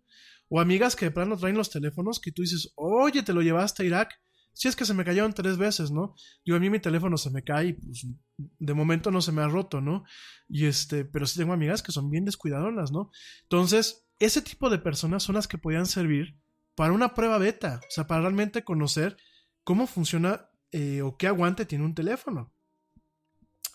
O 0.49 0.59
amigas 0.59 0.95
que 0.95 1.05
de 1.05 1.11
plano 1.11 1.37
traen 1.37 1.57
los 1.57 1.69
teléfonos 1.69 2.19
que 2.19 2.31
tú 2.31 2.41
dices, 2.41 2.71
oye, 2.75 3.23
te 3.23 3.33
lo 3.33 3.41
llevaste 3.41 3.83
a 3.83 3.85
Irak. 3.85 4.21
Si 4.53 4.67
es 4.67 4.75
que 4.75 4.85
se 4.85 4.93
me 4.93 5.05
cayeron 5.05 5.33
tres 5.33 5.57
veces, 5.57 5.91
¿no? 5.91 6.15
Digo, 6.45 6.57
a 6.57 6.59
mí 6.59 6.69
mi 6.69 6.79
teléfono 6.79 7.17
se 7.17 7.29
me 7.29 7.43
cae 7.43 7.67
y 7.67 7.73
pues 7.73 8.07
de 8.37 8.73
momento 8.73 9.11
no 9.11 9.21
se 9.21 9.31
me 9.31 9.41
ha 9.41 9.47
roto, 9.47 9.81
¿no? 9.81 10.03
Y 10.47 10.65
este, 10.65 11.05
pero 11.05 11.27
sí 11.27 11.37
tengo 11.37 11.53
amigas 11.53 11.83
que 11.83 11.91
son 11.91 12.09
bien 12.09 12.25
descuidadoras, 12.25 12.91
¿no? 12.91 13.11
Entonces, 13.43 14.07
ese 14.19 14.41
tipo 14.41 14.69
de 14.69 14.79
personas 14.79 15.23
son 15.23 15.35
las 15.35 15.47
que 15.47 15.57
podían 15.57 15.85
servir 15.85 16.39
para 16.75 16.93
una 16.93 17.13
prueba 17.13 17.37
beta, 17.37 17.81
o 17.83 17.91
sea, 17.91 18.07
para 18.07 18.21
realmente 18.21 18.63
conocer 18.63 19.17
cómo 19.63 19.85
funciona 19.85 20.46
eh, 20.71 21.01
o 21.01 21.17
qué 21.17 21.27
aguante 21.27 21.65
tiene 21.65 21.85
un 21.85 21.95
teléfono. 21.95 22.53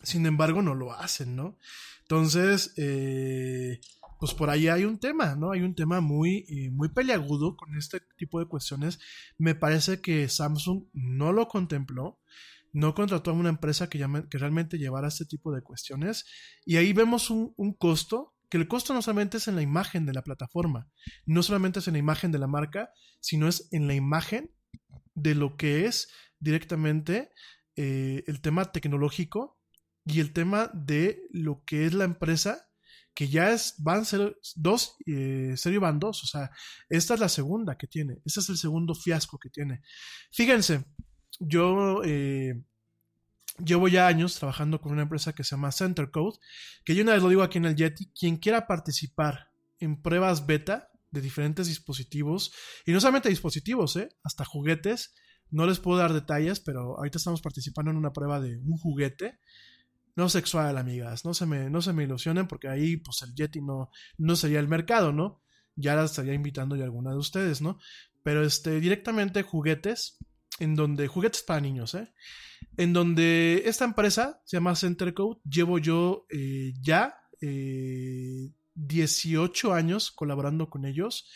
Sin 0.02 0.26
embargo, 0.26 0.62
no 0.62 0.74
lo 0.74 0.92
hacen, 0.92 1.36
¿no? 1.36 1.58
Entonces, 2.02 2.74
eh, 2.76 3.80
pues 4.18 4.34
por 4.34 4.50
ahí 4.50 4.68
hay 4.68 4.84
un 4.84 4.98
tema, 4.98 5.36
¿no? 5.36 5.52
Hay 5.52 5.62
un 5.62 5.74
tema 5.74 6.00
muy, 6.00 6.44
eh, 6.48 6.70
muy 6.70 6.88
peliagudo 6.88 7.56
con 7.56 7.76
este 7.76 8.00
tipo 8.16 8.40
de 8.40 8.46
cuestiones. 8.46 8.98
Me 9.38 9.54
parece 9.54 10.00
que 10.00 10.28
Samsung 10.28 10.84
no 10.92 11.32
lo 11.32 11.48
contempló, 11.48 12.20
no 12.72 12.94
contrató 12.94 13.30
a 13.30 13.34
una 13.34 13.48
empresa 13.48 13.88
que, 13.88 13.98
que 14.28 14.38
realmente 14.38 14.78
llevara 14.78 15.08
este 15.08 15.24
tipo 15.24 15.52
de 15.52 15.62
cuestiones. 15.62 16.26
Y 16.64 16.76
ahí 16.76 16.92
vemos 16.92 17.30
un 17.30 17.74
costo 17.78 18.34
que 18.52 18.58
el 18.58 18.68
costo 18.68 18.92
no 18.92 19.00
solamente 19.00 19.38
es 19.38 19.48
en 19.48 19.56
la 19.56 19.62
imagen 19.62 20.04
de 20.04 20.12
la 20.12 20.22
plataforma, 20.22 20.86
no 21.24 21.42
solamente 21.42 21.78
es 21.78 21.88
en 21.88 21.94
la 21.94 22.00
imagen 22.00 22.32
de 22.32 22.38
la 22.38 22.46
marca, 22.46 22.90
sino 23.18 23.48
es 23.48 23.66
en 23.72 23.86
la 23.86 23.94
imagen 23.94 24.50
de 25.14 25.34
lo 25.34 25.56
que 25.56 25.86
es 25.86 26.10
directamente 26.42 27.30
eh, 27.76 28.24
el 28.26 28.40
tema 28.40 28.70
tecnológico 28.70 29.58
y 30.04 30.20
el 30.20 30.32
tema 30.32 30.70
de 30.74 31.22
lo 31.30 31.62
que 31.64 31.86
es 31.86 31.94
la 31.94 32.04
empresa, 32.04 32.68
que 33.14 33.28
ya 33.28 33.52
es, 33.52 33.74
van 33.78 34.00
a 34.00 34.04
ser 34.04 34.36
dos, 34.56 34.96
eh, 35.06 35.54
van 35.80 35.98
dos, 35.98 36.24
o 36.24 36.26
sea, 36.26 36.50
esta 36.88 37.14
es 37.14 37.20
la 37.20 37.28
segunda 37.28 37.78
que 37.78 37.86
tiene, 37.86 38.20
este 38.24 38.40
es 38.40 38.48
el 38.48 38.56
segundo 38.56 38.94
fiasco 38.94 39.38
que 39.38 39.50
tiene. 39.50 39.82
Fíjense, 40.32 40.84
yo 41.38 42.02
eh, 42.04 42.60
llevo 43.64 43.88
ya 43.88 44.08
años 44.08 44.34
trabajando 44.34 44.80
con 44.80 44.92
una 44.92 45.02
empresa 45.02 45.32
que 45.34 45.44
se 45.44 45.50
llama 45.50 45.72
Center 45.72 46.10
Code, 46.10 46.38
que 46.84 46.94
yo 46.94 47.02
una 47.02 47.12
vez 47.12 47.22
lo 47.22 47.28
digo 47.28 47.42
aquí 47.42 47.58
en 47.58 47.66
el 47.66 47.76
Yeti, 47.76 48.10
quien 48.12 48.36
quiera 48.36 48.66
participar 48.66 49.50
en 49.78 50.02
pruebas 50.02 50.46
beta 50.46 50.90
de 51.10 51.20
diferentes 51.20 51.68
dispositivos, 51.68 52.52
y 52.86 52.92
no 52.92 53.00
solamente 53.00 53.28
dispositivos, 53.28 53.96
¿eh? 53.96 54.08
hasta 54.24 54.44
juguetes, 54.44 55.14
no 55.52 55.66
les 55.66 55.78
puedo 55.78 55.98
dar 55.98 56.12
detalles, 56.12 56.58
pero 56.58 56.96
ahorita 56.96 57.18
estamos 57.18 57.42
participando 57.42 57.90
en 57.90 57.98
una 57.98 58.12
prueba 58.12 58.40
de 58.40 58.56
un 58.58 58.78
juguete, 58.78 59.38
no 60.16 60.28
sexual, 60.28 60.76
amigas, 60.78 61.24
no 61.24 61.34
se 61.34 61.46
me, 61.46 61.70
no 61.70 61.80
se 61.80 61.92
me 61.92 62.04
ilusionen 62.04 62.48
porque 62.48 62.68
ahí 62.68 62.96
pues 62.96 63.22
el 63.22 63.34
Yeti 63.34 63.60
no, 63.60 63.90
no 64.18 64.34
sería 64.34 64.60
el 64.60 64.68
mercado, 64.68 65.12
¿no? 65.12 65.42
Ya 65.76 65.94
la 65.94 66.04
estaría 66.04 66.34
invitando 66.34 66.74
yo 66.74 66.82
a 66.82 66.86
alguna 66.86 67.12
de 67.12 67.18
ustedes, 67.18 67.62
¿no? 67.62 67.78
Pero 68.22 68.42
este, 68.42 68.80
directamente 68.80 69.42
juguetes, 69.42 70.18
en 70.58 70.74
donde, 70.74 71.06
juguetes 71.06 71.42
para 71.42 71.60
niños, 71.60 71.94
¿eh? 71.94 72.12
En 72.76 72.92
donde 72.92 73.62
esta 73.66 73.84
empresa 73.84 74.40
se 74.44 74.56
llama 74.56 74.76
Centercode, 74.76 75.40
llevo 75.48 75.78
yo 75.78 76.26
eh, 76.30 76.72
ya 76.80 77.16
eh, 77.40 78.50
18 78.74 79.74
años 79.74 80.10
colaborando 80.10 80.70
con 80.70 80.84
ellos. 80.84 81.30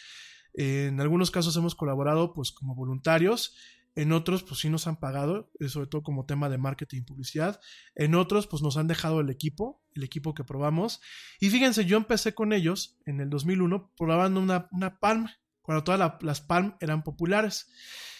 En 0.55 1.01
algunos 1.01 1.30
casos 1.30 1.55
hemos 1.56 1.74
colaborado 1.74 2.32
pues 2.32 2.52
como 2.52 2.74
voluntarios, 2.74 3.56
en 3.97 4.12
otros 4.12 4.44
pues 4.44 4.60
sí 4.60 4.68
nos 4.68 4.86
han 4.86 5.01
pagado, 5.01 5.51
eh, 5.59 5.68
sobre 5.68 5.89
todo 5.89 6.02
como 6.02 6.27
tema 6.27 6.48
de 6.48 6.59
marketing 6.59 6.98
y 6.98 7.02
publicidad, 7.02 7.60
en 7.94 8.14
otros 8.14 8.47
pues 8.47 8.62
nos 8.62 8.77
han 8.77 8.86
dejado 8.86 9.20
el 9.20 9.31
equipo, 9.31 9.82
el 9.94 10.05
equipo 10.05 10.35
que 10.35 10.44
probamos. 10.44 11.01
Y 11.40 11.51
fíjense, 11.51 11.86
yo 11.86 11.97
empecé 11.97 12.35
con 12.35 12.52
ellos 12.52 12.98
en 13.06 13.20
el 13.20 13.31
2001 13.31 13.93
probando 13.97 14.40
una, 14.40 14.68
una 14.70 15.01
Palm, 15.01 15.27
cuando 15.62 15.82
todas 15.82 15.98
la, 15.98 16.18
las 16.20 16.43
Palm 16.43 16.77
eran 16.81 17.02
populares. 17.02 17.68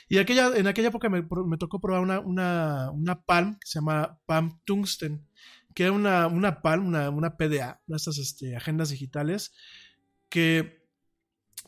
Y 0.09 0.19
aquella, 0.19 0.57
en 0.57 0.67
aquella 0.67 0.89
época 0.89 1.09
me, 1.09 1.23
me 1.23 1.59
tocó 1.59 1.81
probar 1.81 2.01
una, 2.01 2.21
una, 2.21 2.91
una, 2.93 3.23
Palm 3.23 3.59
que 3.59 3.67
se 3.67 3.79
llama 3.81 4.19
Palm 4.25 4.61
Tungsten, 4.65 5.27
que 5.75 5.83
era 5.83 5.93
una, 5.93 6.27
una 6.27 6.63
Palm, 6.63 6.87
una, 6.87 7.11
una 7.11 7.37
PDA, 7.37 7.83
una 7.87 7.97
estas 7.97 8.17
este, 8.19 8.57
agendas 8.57 8.91
digitales, 8.91 9.53
que 10.31 10.89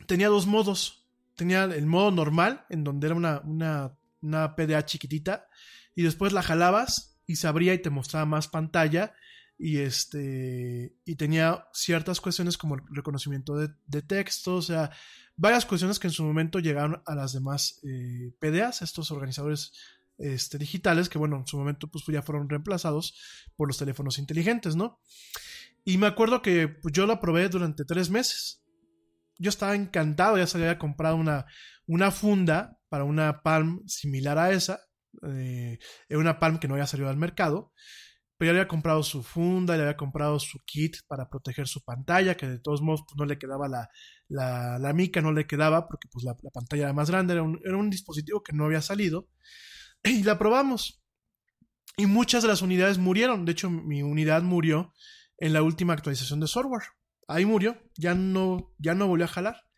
tenía 0.07 0.29
dos 0.29 0.47
modos. 0.47 1.05
Tenía 1.35 1.65
el 1.65 1.85
modo 1.85 2.11
normal, 2.11 2.65
en 2.69 2.83
donde 2.83 3.07
era 3.07 3.15
una, 3.15 3.41
una, 3.45 3.98
una 4.21 4.55
PDA 4.55 4.85
chiquitita, 4.85 5.47
y 5.95 6.03
después 6.03 6.33
la 6.33 6.43
jalabas 6.43 7.19
y 7.25 7.35
se 7.35 7.47
abría 7.47 7.73
y 7.73 7.81
te 7.81 7.89
mostraba 7.89 8.25
más 8.25 8.47
pantalla. 8.47 9.13
Y 9.57 9.77
este. 9.79 10.95
Y 11.05 11.15
tenía 11.15 11.67
ciertas 11.73 12.21
cuestiones 12.21 12.57
como 12.57 12.75
el 12.75 12.81
reconocimiento 12.89 13.55
de, 13.55 14.01
texto. 14.01 14.55
O 14.55 14.61
sea, 14.61 14.89
varias 15.35 15.65
cuestiones 15.65 15.99
que 15.99 16.07
en 16.07 16.13
su 16.13 16.23
momento 16.23 16.59
llegaron 16.59 17.03
a 17.05 17.13
las 17.13 17.33
demás 17.33 17.81
eh, 17.83 18.33
PDAs, 18.39 18.81
estos 18.81 19.11
organizadores 19.11 19.73
este, 20.17 20.57
digitales, 20.57 21.07
que 21.07 21.17
bueno, 21.17 21.37
en 21.37 21.45
su 21.45 21.57
momento 21.57 21.87
pues 21.87 22.03
ya 22.07 22.21
fueron 22.21 22.49
reemplazados 22.49 23.13
por 23.55 23.67
los 23.67 23.77
teléfonos 23.77 24.17
inteligentes, 24.17 24.75
¿no? 24.75 24.99
Y 25.85 25.97
me 25.97 26.07
acuerdo 26.07 26.41
que 26.41 26.67
pues, 26.67 26.93
yo 26.93 27.05
la 27.05 27.19
probé 27.19 27.47
durante 27.49 27.85
tres 27.85 28.09
meses. 28.09 28.63
Yo 29.37 29.49
estaba 29.49 29.75
encantado, 29.75 30.37
ya 30.37 30.47
se 30.47 30.57
había 30.57 30.79
comprado 30.79 31.15
una, 31.15 31.45
una 31.85 32.09
funda 32.09 32.78
para 32.89 33.03
una 33.03 33.41
Palm 33.41 33.81
similar 33.87 34.37
a 34.37 34.51
esa, 34.51 34.81
eh, 35.23 35.79
una 36.09 36.39
Palm 36.39 36.59
que 36.59 36.67
no 36.67 36.75
había 36.75 36.87
salido 36.87 37.09
al 37.09 37.17
mercado, 37.17 37.73
pero 38.37 38.49
ya 38.49 38.53
le 38.53 38.59
había 38.59 38.67
comprado 38.69 39.03
su 39.03 39.21
funda, 39.23 39.75
le 39.75 39.83
había 39.83 39.97
comprado 39.97 40.39
su 40.39 40.59
kit 40.65 40.97
para 41.07 41.29
proteger 41.29 41.67
su 41.67 41.83
pantalla, 41.83 42.37
que 42.37 42.47
de 42.47 42.59
todos 42.59 42.81
modos 42.81 43.03
pues, 43.07 43.17
no 43.17 43.25
le 43.25 43.37
quedaba 43.37 43.67
la, 43.67 43.89
la, 44.29 44.93
mica, 44.93 45.21
no 45.21 45.33
le 45.33 45.45
quedaba 45.45 45.87
porque 45.87 46.07
pues, 46.11 46.23
la, 46.23 46.35
la 46.41 46.49
pantalla 46.51 46.83
era 46.83 46.93
más 46.93 47.09
grande, 47.09 47.33
era 47.33 47.43
un, 47.43 47.59
era 47.65 47.77
un 47.77 47.89
dispositivo 47.89 48.41
que 48.41 48.53
no 48.53 48.65
había 48.65 48.81
salido, 48.81 49.27
y 50.03 50.23
la 50.23 50.39
probamos. 50.39 51.03
Y 51.97 52.05
muchas 52.05 52.43
de 52.43 52.47
las 52.47 52.61
unidades 52.61 52.97
murieron, 52.97 53.43
de 53.43 53.51
hecho 53.51 53.69
mi 53.69 54.03
unidad 54.03 54.41
murió 54.41 54.93
en 55.37 55.53
la 55.53 55.61
última 55.61 55.93
actualización 55.93 56.39
de 56.39 56.47
software. 56.47 56.83
Ahí 57.27 57.45
murió, 57.45 57.77
ya 57.97 58.15
no, 58.15 58.73
ya 58.77 58.95
no 58.95 59.07
volvió 59.07 59.25
a 59.25 59.29
jalar. 59.29 59.68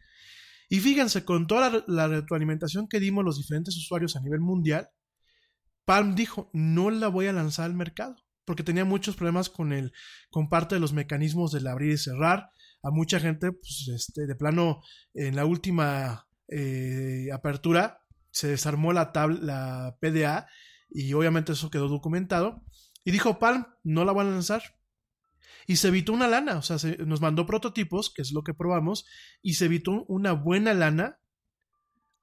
Y 0.71 0.79
fíjense, 0.79 1.25
con 1.25 1.47
toda 1.47 1.83
la, 1.85 2.07
retroalimentación 2.07 2.87
que 2.87 3.01
dimos 3.01 3.25
los 3.25 3.37
diferentes 3.37 3.75
usuarios 3.75 4.15
a 4.15 4.21
nivel 4.21 4.39
mundial, 4.39 4.87
Palm 5.83 6.15
dijo, 6.15 6.49
no 6.53 6.89
la 6.89 7.09
voy 7.09 7.27
a 7.27 7.33
lanzar 7.33 7.65
al 7.65 7.73
mercado, 7.73 8.15
porque 8.45 8.63
tenía 8.63 8.85
muchos 8.85 9.17
problemas 9.17 9.49
con, 9.49 9.73
el, 9.73 9.91
con 10.29 10.47
parte 10.47 10.75
de 10.75 10.79
los 10.79 10.93
mecanismos 10.93 11.51
del 11.51 11.67
abrir 11.67 11.91
y 11.91 11.97
cerrar. 11.97 12.51
A 12.83 12.89
mucha 12.89 13.19
gente, 13.19 13.51
pues, 13.51 13.89
este, 13.93 14.25
de 14.25 14.33
plano, 14.33 14.81
en 15.13 15.35
la 15.35 15.43
última 15.43 16.29
eh, 16.47 17.27
apertura, 17.33 18.05
se 18.31 18.47
desarmó 18.47 18.93
la, 18.93 19.11
tab 19.11 19.31
la 19.41 19.97
PDA 19.99 20.47
y 20.89 21.11
obviamente 21.11 21.51
eso 21.51 21.69
quedó 21.69 21.89
documentado. 21.89 22.63
Y 23.03 23.11
dijo, 23.11 23.39
Palm, 23.39 23.65
no 23.83 24.05
la 24.05 24.13
van 24.13 24.27
a 24.27 24.31
lanzar, 24.31 24.63
y 25.67 25.77
se 25.77 25.89
evitó 25.89 26.13
una 26.13 26.27
lana, 26.27 26.57
o 26.57 26.61
sea, 26.61 26.79
se, 26.79 26.97
nos 26.97 27.21
mandó 27.21 27.45
prototipos, 27.45 28.13
que 28.13 28.21
es 28.21 28.31
lo 28.31 28.43
que 28.43 28.53
probamos, 28.53 29.05
y 29.41 29.55
se 29.55 29.65
evitó 29.65 30.05
una 30.07 30.33
buena 30.33 30.73
lana 30.73 31.19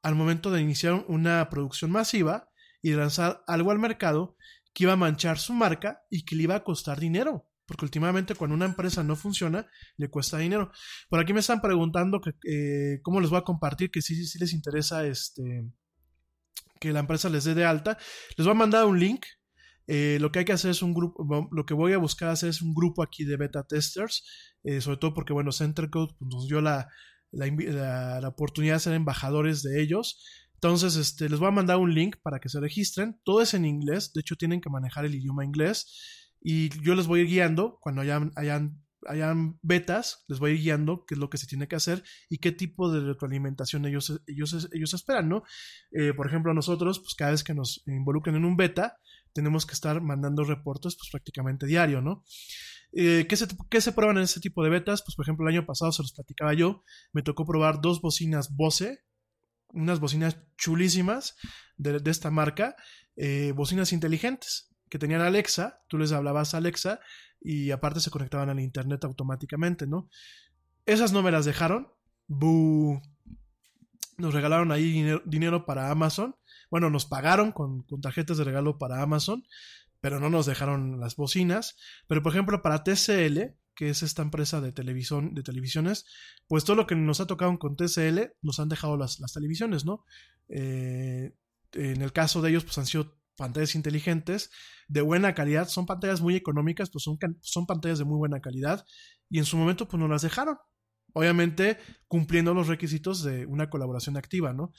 al 0.02 0.14
momento 0.14 0.50
de 0.50 0.60
iniciar 0.60 1.04
una 1.08 1.48
producción 1.50 1.90
masiva 1.90 2.50
y 2.82 2.90
de 2.90 2.96
lanzar 2.96 3.42
algo 3.46 3.70
al 3.70 3.78
mercado 3.78 4.36
que 4.72 4.84
iba 4.84 4.92
a 4.92 4.96
manchar 4.96 5.38
su 5.38 5.52
marca 5.52 6.02
y 6.10 6.24
que 6.24 6.36
le 6.36 6.44
iba 6.44 6.54
a 6.54 6.64
costar 6.64 7.00
dinero. 7.00 7.50
Porque 7.66 7.84
últimamente 7.84 8.34
cuando 8.34 8.54
una 8.54 8.64
empresa 8.64 9.02
no 9.02 9.14
funciona, 9.14 9.66
le 9.96 10.08
cuesta 10.08 10.38
dinero. 10.38 10.70
Por 11.10 11.20
aquí 11.20 11.34
me 11.34 11.40
están 11.40 11.60
preguntando 11.60 12.20
que, 12.20 12.30
eh, 12.48 13.00
cómo 13.02 13.20
les 13.20 13.28
voy 13.28 13.40
a 13.40 13.42
compartir, 13.42 13.90
que 13.90 14.00
sí, 14.00 14.24
sí 14.24 14.38
les 14.38 14.54
interesa 14.54 15.06
este, 15.06 15.68
que 16.80 16.92
la 16.92 17.00
empresa 17.00 17.28
les 17.28 17.44
dé 17.44 17.54
de 17.54 17.66
alta. 17.66 17.98
Les 18.36 18.46
voy 18.46 18.52
a 18.52 18.58
mandar 18.58 18.86
un 18.86 18.98
link 18.98 19.26
eh, 19.88 20.18
lo 20.20 20.30
que 20.30 20.40
hay 20.40 20.44
que 20.44 20.52
hacer 20.52 20.70
es 20.70 20.82
un 20.82 20.92
grupo, 20.92 21.48
lo 21.50 21.64
que 21.64 21.72
voy 21.72 21.94
a 21.94 21.98
buscar 21.98 22.28
hacer 22.28 22.50
es 22.50 22.60
un 22.60 22.74
grupo 22.74 23.02
aquí 23.02 23.24
de 23.24 23.38
beta 23.38 23.64
testers, 23.64 24.22
eh, 24.62 24.82
sobre 24.82 24.98
todo 24.98 25.14
porque, 25.14 25.32
bueno, 25.32 25.50
Centercode 25.50 26.14
pues, 26.18 26.30
nos 26.30 26.46
dio 26.46 26.60
la, 26.60 26.88
la, 27.32 28.20
la, 28.20 28.28
oportunidad 28.28 28.74
de 28.74 28.80
ser 28.80 28.92
embajadores 28.92 29.62
de 29.62 29.80
ellos. 29.80 30.22
Entonces, 30.54 30.96
este, 30.96 31.30
les 31.30 31.38
voy 31.38 31.48
a 31.48 31.52
mandar 31.52 31.78
un 31.78 31.94
link 31.94 32.16
para 32.22 32.38
que 32.38 32.50
se 32.50 32.60
registren. 32.60 33.18
Todo 33.24 33.40
es 33.40 33.54
en 33.54 33.64
inglés, 33.64 34.12
de 34.12 34.20
hecho 34.20 34.36
tienen 34.36 34.60
que 34.60 34.68
manejar 34.68 35.06
el 35.06 35.14
idioma 35.14 35.44
inglés 35.44 36.34
y 36.40 36.68
yo 36.82 36.94
les 36.94 37.06
voy 37.06 37.20
a 37.20 37.22
ir 37.22 37.28
guiando 37.28 37.78
cuando 37.80 38.02
hayan, 38.02 38.30
hayan, 38.36 38.82
hayan 39.06 39.58
betas, 39.62 40.24
les 40.28 40.38
voy 40.38 40.50
a 40.50 40.54
ir 40.54 40.60
guiando 40.60 41.04
qué 41.06 41.14
es 41.14 41.18
lo 41.18 41.30
que 41.30 41.38
se 41.38 41.46
tiene 41.46 41.66
que 41.66 41.76
hacer 41.76 42.02
y 42.28 42.38
qué 42.38 42.52
tipo 42.52 42.92
de 42.92 43.00
retroalimentación 43.00 43.86
ellos, 43.86 44.20
ellos, 44.26 44.68
ellos 44.72 44.94
esperan, 44.94 45.30
¿no? 45.30 45.44
Eh, 45.92 46.12
por 46.12 46.26
ejemplo, 46.26 46.52
nosotros, 46.52 47.00
pues 47.00 47.14
cada 47.14 47.30
vez 47.30 47.42
que 47.42 47.54
nos 47.54 47.82
involucren 47.86 48.36
en 48.36 48.44
un 48.44 48.56
beta, 48.56 48.98
tenemos 49.32 49.66
que 49.66 49.74
estar 49.74 50.00
mandando 50.00 50.44
reportes 50.44 50.96
pues 50.96 51.10
prácticamente 51.10 51.66
diario, 51.66 52.00
¿no? 52.00 52.24
Eh, 52.92 53.26
¿qué, 53.28 53.36
se, 53.36 53.46
¿Qué 53.68 53.80
se 53.80 53.92
prueban 53.92 54.16
en 54.16 54.24
este 54.24 54.40
tipo 54.40 54.64
de 54.64 54.70
betas? 54.70 55.02
Pues 55.02 55.14
por 55.14 55.24
ejemplo 55.24 55.46
el 55.46 55.54
año 55.54 55.66
pasado 55.66 55.92
se 55.92 56.02
los 56.02 56.12
platicaba 56.12 56.54
yo, 56.54 56.84
me 57.12 57.22
tocó 57.22 57.44
probar 57.44 57.80
dos 57.80 58.00
bocinas 58.00 58.54
Bose, 58.54 59.04
unas 59.68 60.00
bocinas 60.00 60.38
chulísimas 60.56 61.36
de, 61.76 62.00
de 62.00 62.10
esta 62.10 62.30
marca, 62.30 62.76
eh, 63.16 63.52
bocinas 63.54 63.92
inteligentes 63.92 64.74
que 64.88 64.98
tenían 64.98 65.20
Alexa, 65.20 65.82
tú 65.88 65.98
les 65.98 66.12
hablabas 66.12 66.54
a 66.54 66.58
Alexa 66.58 67.00
y 67.40 67.70
aparte 67.70 68.00
se 68.00 68.10
conectaban 68.10 68.48
al 68.48 68.60
internet 68.60 69.04
automáticamente, 69.04 69.86
¿no? 69.86 70.08
Esas 70.86 71.12
no 71.12 71.22
me 71.22 71.30
las 71.30 71.44
dejaron, 71.44 71.92
¡Bú! 72.26 73.00
nos 74.18 74.34
regalaron 74.34 74.72
ahí 74.72 74.90
dinero, 74.90 75.22
dinero 75.24 75.64
para 75.64 75.90
Amazon 75.90 76.34
bueno, 76.70 76.90
nos 76.90 77.06
pagaron 77.06 77.52
con, 77.52 77.82
con, 77.82 78.00
tarjetas 78.00 78.38
de 78.38 78.44
regalo 78.44 78.78
para 78.78 79.02
Amazon, 79.02 79.44
pero 80.00 80.20
no 80.20 80.30
nos 80.30 80.46
dejaron 80.46 81.00
las 81.00 81.16
bocinas. 81.16 81.76
Pero, 82.06 82.22
por 82.22 82.32
ejemplo, 82.32 82.62
para 82.62 82.84
TCL, 82.84 83.56
que 83.74 83.90
es 83.90 84.02
esta 84.02 84.22
empresa 84.22 84.60
de, 84.60 84.72
televisión, 84.72 85.34
de 85.34 85.42
televisiones, 85.42 86.06
pues 86.46 86.64
todo 86.64 86.76
lo 86.76 86.86
que 86.86 86.96
nos 86.96 87.20
ha 87.20 87.26
tocado 87.26 87.56
con 87.58 87.76
TCL 87.76 88.32
nos 88.42 88.58
han 88.58 88.68
dejado 88.68 88.96
las, 88.96 89.20
las 89.20 89.32
televisiones, 89.32 89.84
¿no? 89.84 90.04
Eh, 90.48 91.32
en 91.72 92.02
el 92.02 92.12
caso 92.12 92.42
de 92.42 92.50
ellos, 92.50 92.64
pues 92.64 92.78
han 92.78 92.86
sido 92.86 93.18
pantallas 93.36 93.74
inteligentes 93.74 94.50
de 94.88 95.00
buena 95.00 95.34
calidad, 95.34 95.68
son 95.68 95.86
pantallas 95.86 96.20
muy 96.20 96.34
económicas, 96.34 96.90
pues 96.90 97.04
son, 97.04 97.18
son 97.40 97.66
pantallas 97.66 97.98
de 97.98 98.04
muy 98.04 98.16
buena 98.16 98.40
calidad 98.40 98.84
y 99.30 99.38
en 99.38 99.44
su 99.44 99.56
momento 99.56 99.86
pues 99.86 100.00
nos 100.00 100.10
las 100.10 100.22
dejaron, 100.22 100.56
obviamente 101.12 101.78
cumpliendo 102.08 102.52
los 102.54 102.66
requisitos 102.66 103.22
de 103.22 103.46
una 103.46 103.70
colaboración 103.70 104.16
activa, 104.16 104.52
¿no? 104.52 104.72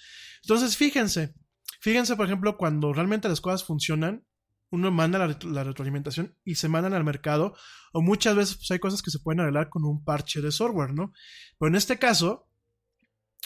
Entonces, 0.43 0.75
fíjense, 0.75 1.35
Fíjense, 1.79 2.15
por 2.15 2.25
ejemplo, 2.25 2.57
cuando 2.57 2.93
realmente 2.93 3.29
las 3.29 3.41
cosas 3.41 3.63
funcionan, 3.63 4.25
uno 4.71 4.91
manda 4.91 5.19
la, 5.19 5.63
retroalimentación 5.63 6.35
y 6.43 6.55
se 6.55 6.69
mandan 6.69 6.93
al 6.93 7.03
mercado, 7.03 7.55
o 7.93 8.01
muchas 8.01 8.35
veces 8.35 8.57
pues, 8.57 8.71
hay 8.71 8.79
cosas 8.79 9.01
que 9.01 9.11
se 9.11 9.19
pueden 9.19 9.39
arreglar 9.39 9.69
con 9.69 9.83
un 9.83 10.03
parche 10.03 10.41
de 10.41 10.51
software, 10.51 10.93
¿no? 10.93 11.13
Pero 11.57 11.69
en 11.69 11.75
este 11.75 11.97
caso, 11.97 12.47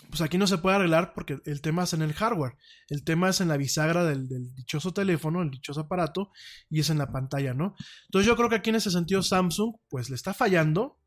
pues 0.09 0.21
aquí 0.21 0.37
no 0.37 0.47
se 0.47 0.57
puede 0.57 0.75
arreglar 0.75 1.13
porque 1.13 1.39
el 1.45 1.61
tema 1.61 1.83
es 1.83 1.93
en 1.93 2.01
el 2.01 2.13
hardware, 2.13 2.57
el 2.89 3.03
tema 3.03 3.29
es 3.29 3.39
en 3.39 3.47
la 3.47 3.57
bisagra 3.57 4.03
del, 4.03 4.27
del, 4.27 4.53
dichoso 4.55 4.93
teléfono, 4.93 5.41
el 5.41 5.51
dichoso 5.51 5.81
aparato, 5.81 6.31
y 6.69 6.81
es 6.81 6.89
en 6.89 6.97
la 6.97 7.11
pantalla, 7.11 7.53
¿no? 7.53 7.75
Entonces 8.07 8.27
yo 8.27 8.35
creo 8.35 8.49
que 8.49 8.55
aquí 8.55 8.71
en 8.71 8.77
ese 8.77 8.91
sentido 8.91 9.21
Samsung, 9.21 9.75
pues 9.89 10.09
le 10.09 10.15
está 10.15 10.33
fallando, 10.33 10.99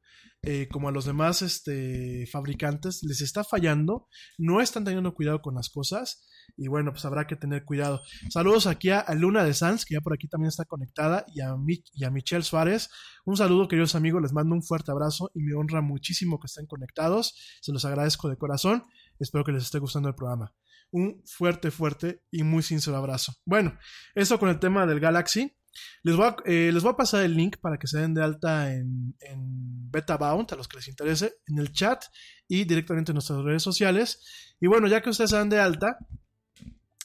eh, 0.42 0.68
como 0.70 0.88
a 0.88 0.92
los 0.92 1.04
demás 1.04 1.42
este, 1.42 2.26
fabricantes, 2.30 3.02
les 3.02 3.20
está 3.20 3.44
fallando, 3.44 4.08
no 4.38 4.60
están 4.60 4.84
teniendo 4.84 5.14
cuidado 5.14 5.42
con 5.42 5.54
las 5.54 5.68
cosas, 5.68 6.26
y 6.56 6.68
bueno, 6.68 6.92
pues 6.92 7.04
habrá 7.04 7.26
que 7.26 7.36
tener 7.36 7.64
cuidado. 7.64 8.02
Saludos 8.30 8.66
aquí 8.66 8.90
a, 8.90 9.04
Luna 9.14 9.44
de 9.44 9.54
Sanz, 9.54 9.84
que 9.84 9.94
ya 9.94 10.00
por 10.00 10.14
aquí 10.14 10.28
también 10.28 10.48
está 10.48 10.64
conectada, 10.64 11.24
y 11.34 11.40
a, 11.40 11.56
Mi, 11.56 11.82
y 11.92 12.04
a 12.04 12.10
Michelle 12.10 12.44
Suárez. 12.44 12.90
Un 13.24 13.36
saludo, 13.36 13.68
queridos 13.68 13.94
amigos, 13.94 14.22
les 14.22 14.32
mando 14.32 14.54
un 14.54 14.62
fuerte 14.62 14.92
abrazo 14.92 15.30
y 15.34 15.42
me 15.42 15.54
honra 15.54 15.80
muchísimo 15.80 16.38
que 16.38 16.46
estén 16.46 16.66
conectados. 16.66 17.34
Se 17.60 17.72
los 17.72 17.84
agradezco 17.84 18.28
de 18.28 18.36
corazón. 18.36 18.84
Espero 19.18 19.44
que 19.44 19.52
les 19.52 19.64
esté 19.64 19.78
gustando 19.78 20.08
el 20.08 20.14
programa. 20.14 20.54
Un 20.92 21.22
fuerte, 21.26 21.70
fuerte 21.70 22.22
y 22.30 22.42
muy 22.44 22.62
sincero 22.62 22.96
abrazo. 22.96 23.34
Bueno, 23.44 23.76
eso 24.14 24.38
con 24.38 24.48
el 24.48 24.60
tema 24.60 24.86
del 24.86 25.00
Galaxy. 25.00 25.55
Les 26.02 26.16
voy, 26.16 26.26
a, 26.26 26.36
eh, 26.44 26.70
les 26.72 26.82
voy 26.82 26.92
a 26.92 26.96
pasar 26.96 27.24
el 27.24 27.34
link 27.34 27.56
para 27.60 27.78
que 27.78 27.86
se 27.86 27.98
den 27.98 28.14
de 28.14 28.22
alta 28.22 28.72
en, 28.72 29.16
en 29.20 29.90
BetaBound, 29.90 30.52
a 30.52 30.56
los 30.56 30.68
que 30.68 30.76
les 30.76 30.88
interese, 30.88 31.34
en 31.46 31.58
el 31.58 31.72
chat 31.72 32.04
y 32.48 32.64
directamente 32.64 33.12
en 33.12 33.14
nuestras 33.14 33.42
redes 33.42 33.62
sociales. 33.62 34.20
Y 34.60 34.66
bueno, 34.66 34.86
ya 34.88 35.00
que 35.02 35.10
ustedes 35.10 35.30
se 35.30 35.36
dan 35.36 35.48
de 35.48 35.60
alta, 35.60 35.98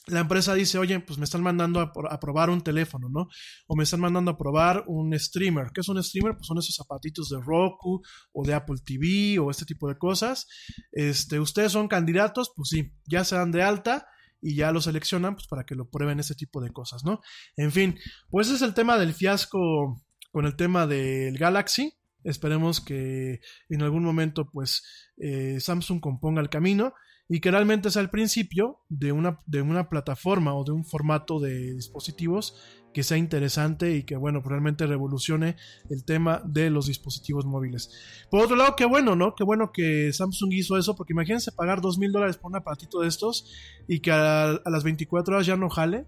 la 0.08 0.20
empresa 0.20 0.54
dice, 0.54 0.78
oye, 0.78 0.98
pues 1.00 1.18
me 1.18 1.24
están 1.24 1.42
mandando 1.42 1.80
a, 1.80 1.92
a, 2.10 2.18
probar 2.18 2.50
un 2.50 2.60
teléfono, 2.60 3.08
¿no? 3.08 3.28
O 3.68 3.76
me 3.76 3.84
están 3.84 4.00
mandando 4.00 4.32
a 4.32 4.36
probar 4.36 4.84
un 4.88 5.16
streamer. 5.18 5.70
¿Qué 5.72 5.80
es 5.80 5.88
un 5.88 6.02
streamer? 6.02 6.34
Pues 6.34 6.46
son 6.46 6.58
esos 6.58 6.74
zapatitos 6.74 7.28
de 7.28 7.40
Roku 7.40 8.02
o 8.32 8.44
de 8.44 8.54
Apple 8.54 8.78
TV 8.84 9.38
o 9.38 9.50
este 9.50 9.64
tipo 9.64 9.88
de 9.88 9.96
cosas. 9.96 10.48
Este, 10.90 11.38
ustedes 11.38 11.72
son 11.72 11.86
candidatos, 11.86 12.52
pues 12.56 12.70
sí, 12.70 12.92
ya 13.06 13.24
se 13.24 13.36
dan 13.36 13.52
de 13.52 13.62
alta 13.62 14.06
y 14.42 14.56
ya 14.56 14.72
lo 14.72 14.80
seleccionan 14.80 15.34
pues 15.36 15.46
para 15.46 15.64
que 15.64 15.74
lo 15.74 15.88
prueben 15.88 16.20
ese 16.20 16.34
tipo 16.34 16.60
de 16.60 16.70
cosas, 16.70 17.04
¿no? 17.04 17.20
En 17.56 17.72
fin, 17.72 17.98
pues 18.28 18.48
ese 18.48 18.56
es 18.56 18.62
el 18.62 18.74
tema 18.74 18.98
del 18.98 19.14
fiasco 19.14 20.02
con 20.32 20.44
el 20.44 20.56
tema 20.56 20.86
del 20.86 21.38
Galaxy. 21.38 21.94
Esperemos 22.24 22.80
que 22.80 23.40
en 23.68 23.82
algún 23.82 24.04
momento 24.04 24.50
pues 24.50 24.82
eh, 25.16 25.58
Samsung 25.60 26.00
componga 26.00 26.42
el 26.42 26.50
camino 26.50 26.92
y 27.32 27.40
que 27.40 27.50
realmente 27.50 27.90
sea 27.90 28.02
el 28.02 28.10
principio 28.10 28.82
de 28.90 29.10
una, 29.10 29.40
de 29.46 29.62
una 29.62 29.88
plataforma 29.88 30.54
o 30.54 30.64
de 30.64 30.72
un 30.72 30.84
formato 30.84 31.40
de 31.40 31.72
dispositivos 31.72 32.54
que 32.92 33.02
sea 33.02 33.16
interesante 33.16 33.96
y 33.96 34.02
que, 34.02 34.16
bueno, 34.16 34.42
realmente 34.44 34.86
revolucione 34.86 35.56
el 35.88 36.04
tema 36.04 36.42
de 36.44 36.68
los 36.68 36.88
dispositivos 36.88 37.46
móviles. 37.46 37.88
Por 38.30 38.44
otro 38.44 38.54
lado, 38.54 38.76
qué 38.76 38.84
bueno, 38.84 39.16
¿no? 39.16 39.34
Qué 39.34 39.44
bueno 39.44 39.72
que 39.72 40.12
Samsung 40.12 40.52
hizo 40.52 40.76
eso, 40.76 40.94
porque 40.94 41.14
imagínense 41.14 41.52
pagar 41.52 41.80
dos 41.80 41.96
mil 41.96 42.12
dólares 42.12 42.36
por 42.36 42.50
un 42.50 42.56
aparatito 42.56 43.00
de 43.00 43.08
estos 43.08 43.50
y 43.88 44.00
que 44.00 44.12
a, 44.12 44.60
las 44.66 44.84
24 44.84 45.34
horas 45.34 45.46
ya 45.46 45.56
no 45.56 45.70
jale. 45.70 46.04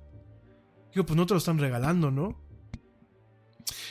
Digo, 0.93 1.07
pues 1.07 1.17
no 1.17 1.25
te 1.25 1.33
lo 1.33 1.39
están 1.39 1.59
regalando, 1.59 2.11
¿no? 2.11 2.39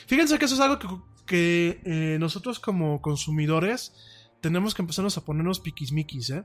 Fíjense 0.06 0.38
que 0.38 0.44
eso 0.44 0.54
es 0.54 0.60
algo 0.60 0.78
que, 0.78 0.86
que 1.26 1.80
eh, 1.84 2.16
nosotros 2.20 2.60
como 2.60 3.02
consumidores 3.02 4.30
tenemos 4.40 4.72
que 4.72 4.82
empezarnos 4.82 5.18
a 5.18 5.24
ponernos 5.24 5.58
piquismiquis, 5.58 6.30
¿eh? 6.30 6.44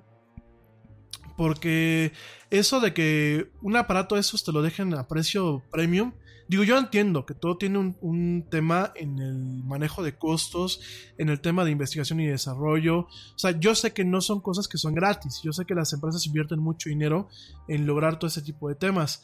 Porque 1.39 2.11
eso 2.49 2.81
de 2.81 2.93
que 2.93 3.49
un 3.61 3.77
aparato 3.77 4.15
de 4.15 4.21
esos 4.21 4.43
te 4.43 4.51
lo 4.51 4.61
dejen 4.61 4.93
a 4.93 5.07
precio 5.07 5.63
premium, 5.71 6.11
digo, 6.49 6.65
yo 6.65 6.77
entiendo 6.77 7.25
que 7.25 7.33
todo 7.33 7.57
tiene 7.57 7.95
un, 8.01 8.45
tema 8.51 8.91
en 8.93 9.19
el 9.19 9.63
manejo 9.63 10.03
de 10.03 10.17
costos, 10.17 10.81
en 11.17 11.29
el 11.29 11.39
tema 11.39 11.63
de 11.63 11.71
investigación 11.71 12.19
y 12.19 12.27
desarrollo. 12.27 13.07
O 13.07 13.37
sea, 13.37 13.57
yo 13.57 13.73
sé 13.73 13.93
que 13.93 14.03
no 14.03 14.19
son 14.19 14.41
cosas 14.41 14.67
que 14.67 14.77
son 14.77 14.93
gratis, 14.93 15.39
yo 15.41 15.53
sé 15.53 15.63
que 15.63 15.75
las 15.75 15.93
empresas 15.93 16.27
invierten 16.27 16.59
mucho 16.59 16.89
dinero 16.89 17.29
en 17.69 17.87
lograr 17.87 18.19
todo 18.19 18.27
ese 18.27 18.41
tipo 18.41 18.67
de 18.67 18.75
temas. 18.75 19.23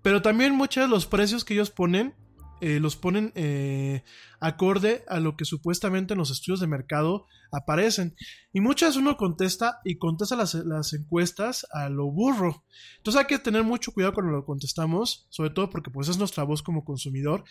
Pero 0.00 0.22
también 0.22 0.54
muchos 0.54 0.84
de 0.84 0.88
los 0.88 1.06
precios 1.06 1.44
que 1.44 1.54
ellos 1.54 1.70
ponen 1.70 2.14
eh, 2.60 2.80
los 2.80 2.96
ponen 2.96 3.32
eh, 3.34 4.02
acorde 4.40 5.04
a 5.08 5.20
lo 5.20 5.36
que 5.36 5.44
supuestamente 5.44 6.14
en 6.14 6.18
los 6.18 6.30
estudios 6.30 6.60
de 6.60 6.66
mercado 6.66 7.26
aparecen. 7.52 8.16
Y 8.52 8.60
muchas 8.60 8.96
uno 8.96 9.16
contesta 9.16 9.80
y 9.84 9.98
contesta 9.98 10.36
las, 10.36 10.54
las, 10.54 10.92
encuestas 10.92 11.66
a 11.72 11.88
lo 11.88 12.10
burro. 12.10 12.64
Entonces 12.96 13.20
hay 13.20 13.26
que 13.26 13.38
tener 13.38 13.62
mucho 13.62 13.92
cuidado 13.92 14.14
cuando 14.14 14.32
lo 14.32 14.44
contestamos, 14.44 15.26
sobre 15.30 15.50
todo 15.50 15.70
porque 15.70 15.90
pues 15.90 16.08
es 16.08 16.18
nuestra 16.18 16.44
voz 16.44 16.62
como 16.62 16.84
consumidor. 16.84 17.44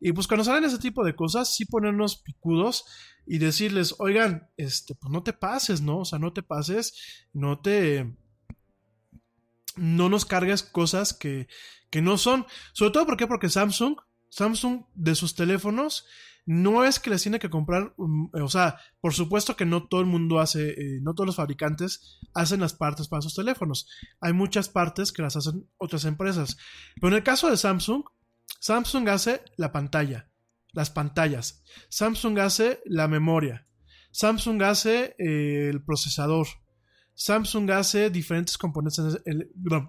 Y 0.00 0.12
pues 0.12 0.26
cuando 0.26 0.44
salen 0.44 0.64
ese 0.64 0.78
tipo 0.78 1.04
de 1.04 1.14
cosas, 1.14 1.54
sí 1.54 1.66
ponernos 1.66 2.16
picudos 2.16 2.84
y 3.26 3.38
decirles, 3.38 3.94
oigan, 3.98 4.48
este, 4.56 4.94
pues 4.94 5.12
no 5.12 5.22
te 5.22 5.32
pases, 5.32 5.80
¿no? 5.80 6.00
O 6.00 6.04
sea, 6.04 6.18
no 6.18 6.32
te 6.32 6.42
pases, 6.42 7.26
no 7.32 7.60
te... 7.60 8.16
No 9.76 10.08
nos 10.08 10.24
cargues 10.24 10.62
cosas 10.62 11.12
que, 11.12 11.48
que 11.90 12.00
no 12.00 12.16
son. 12.16 12.46
Sobre 12.72 12.92
todo 12.92 13.06
porque, 13.06 13.26
porque 13.26 13.48
Samsung 13.48 13.96
Samsung 14.34 14.86
de 14.94 15.14
sus 15.14 15.36
teléfonos 15.36 16.06
no 16.44 16.84
es 16.84 16.98
que 16.98 17.08
les 17.08 17.22
tiene 17.22 17.38
que 17.38 17.50
comprar, 17.50 17.94
um, 17.96 18.30
o 18.32 18.48
sea, 18.48 18.80
por 19.00 19.14
supuesto 19.14 19.56
que 19.56 19.64
no 19.64 19.86
todo 19.86 20.00
el 20.00 20.08
mundo 20.08 20.40
hace, 20.40 20.70
eh, 20.70 20.98
no 21.02 21.14
todos 21.14 21.26
los 21.28 21.36
fabricantes 21.36 22.18
hacen 22.34 22.58
las 22.58 22.74
partes 22.74 23.06
para 23.06 23.22
sus 23.22 23.36
teléfonos. 23.36 23.88
Hay 24.20 24.32
muchas 24.32 24.68
partes 24.68 25.12
que 25.12 25.22
las 25.22 25.36
hacen 25.36 25.68
otras 25.78 26.04
empresas. 26.04 26.56
Pero 26.96 27.08
en 27.08 27.14
el 27.14 27.22
caso 27.22 27.48
de 27.48 27.56
Samsung, 27.56 28.02
Samsung 28.58 29.08
hace 29.08 29.40
la 29.56 29.70
pantalla, 29.70 30.28
las 30.72 30.90
pantallas. 30.90 31.62
Samsung 31.88 32.40
hace 32.40 32.80
la 32.86 33.06
memoria. 33.06 33.68
Samsung 34.10 34.64
hace 34.64 35.14
eh, 35.16 35.68
el 35.70 35.84
procesador. 35.84 36.48
Samsung 37.14 37.70
hace 37.70 38.10
diferentes 38.10 38.58
componentes, 38.58 39.22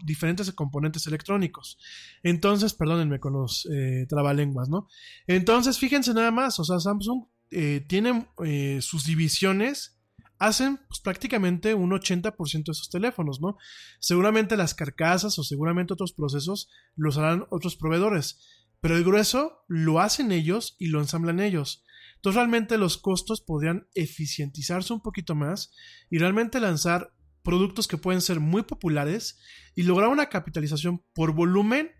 diferentes 0.03 0.51
componentes 0.51 1.07
electrónicos. 1.07 1.77
Entonces, 2.23 2.73
perdónenme 2.73 3.19
con 3.19 3.33
los 3.33 3.67
eh, 3.71 4.05
trabalenguas, 4.07 4.69
¿no? 4.69 4.87
Entonces, 5.27 5.79
fíjense 5.79 6.13
nada 6.13 6.31
más, 6.31 6.59
o 6.59 6.63
sea, 6.63 6.79
Samsung 6.79 7.25
eh, 7.51 7.85
tiene 7.87 8.27
eh, 8.43 8.79
sus 8.81 9.05
divisiones, 9.05 9.99
hacen 10.37 10.77
pues, 10.87 10.99
prácticamente 10.99 11.73
un 11.73 11.91
80% 11.91 12.65
de 12.65 12.73
sus 12.73 12.89
teléfonos, 12.89 13.41
¿no? 13.41 13.57
Seguramente 13.99 14.57
las 14.57 14.75
carcasas 14.75 15.39
o 15.39 15.43
seguramente 15.43 15.93
otros 15.93 16.13
procesos 16.13 16.69
los 16.95 17.17
harán 17.17 17.45
otros 17.49 17.75
proveedores, 17.75 18.39
pero 18.81 18.97
el 18.97 19.03
grueso 19.03 19.63
lo 19.67 19.99
hacen 19.99 20.31
ellos 20.31 20.75
y 20.77 20.87
lo 20.87 20.99
ensamblan 20.99 21.39
ellos. 21.39 21.84
Entonces 22.25 22.37
realmente 22.39 22.79
los 22.79 22.97
costos 22.97 23.39
podrían 23.39 23.87
eficientizarse 23.93 24.91
un 24.91 24.99
poquito 24.99 25.35
más 25.35 25.71
y 26.09 26.17
realmente 26.17 26.59
lanzar 26.59 27.13
productos 27.43 27.87
que 27.87 27.99
pueden 27.99 28.19
ser 28.19 28.39
muy 28.39 28.63
populares 28.63 29.39
y 29.75 29.83
lograr 29.83 30.09
una 30.09 30.27
capitalización 30.27 31.05
por 31.13 31.35
volumen 31.35 31.91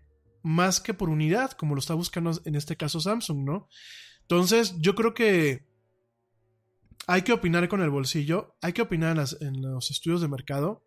más 0.42 0.80
que 0.80 0.94
por 0.94 1.10
unidad, 1.10 1.52
como 1.52 1.76
lo 1.76 1.78
está 1.78 1.94
buscando 1.94 2.32
en 2.44 2.56
este 2.56 2.76
caso 2.76 2.98
Samsung, 2.98 3.44
¿no? 3.44 3.68
Entonces 4.22 4.74
yo 4.80 4.96
creo 4.96 5.14
que 5.14 5.68
hay 7.06 7.22
que 7.22 7.32
opinar 7.32 7.68
con 7.68 7.80
el 7.80 7.90
bolsillo, 7.90 8.56
hay 8.62 8.72
que 8.72 8.82
opinar 8.82 9.16
en, 9.16 9.46
en 9.46 9.62
los 9.62 9.92
estudios 9.92 10.22
de 10.22 10.26
mercado. 10.26 10.84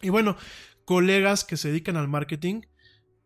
Y 0.00 0.08
bueno, 0.08 0.38
colegas 0.86 1.44
que 1.44 1.58
se 1.58 1.68
dedican 1.68 1.98
al 1.98 2.08
marketing, 2.08 2.62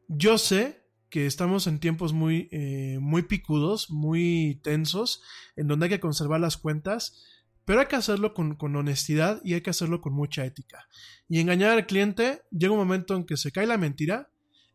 yo 0.08 0.36
sé 0.36 0.81
que 1.12 1.26
estamos 1.26 1.66
en 1.66 1.78
tiempos 1.78 2.14
muy, 2.14 2.48
eh, 2.52 2.96
muy 2.98 3.24
picudos, 3.24 3.90
muy 3.90 4.58
tensos, 4.64 5.22
en 5.56 5.68
donde 5.68 5.84
hay 5.84 5.90
que 5.90 6.00
conservar 6.00 6.40
las 6.40 6.56
cuentas, 6.56 7.22
pero 7.66 7.80
hay 7.80 7.86
que 7.86 7.96
hacerlo 7.96 8.32
con, 8.32 8.56
con, 8.56 8.74
honestidad 8.76 9.38
y 9.44 9.52
hay 9.52 9.60
que 9.60 9.68
hacerlo 9.68 10.00
con 10.00 10.14
mucha 10.14 10.46
ética. 10.46 10.88
Y 11.28 11.38
engañar 11.40 11.72
al 11.72 11.84
cliente, 11.84 12.40
llega 12.50 12.72
un 12.72 12.78
momento 12.78 13.14
en 13.14 13.26
que 13.26 13.36
se 13.36 13.52
cae 13.52 13.66
la 13.66 13.76
mentira, 13.76 14.30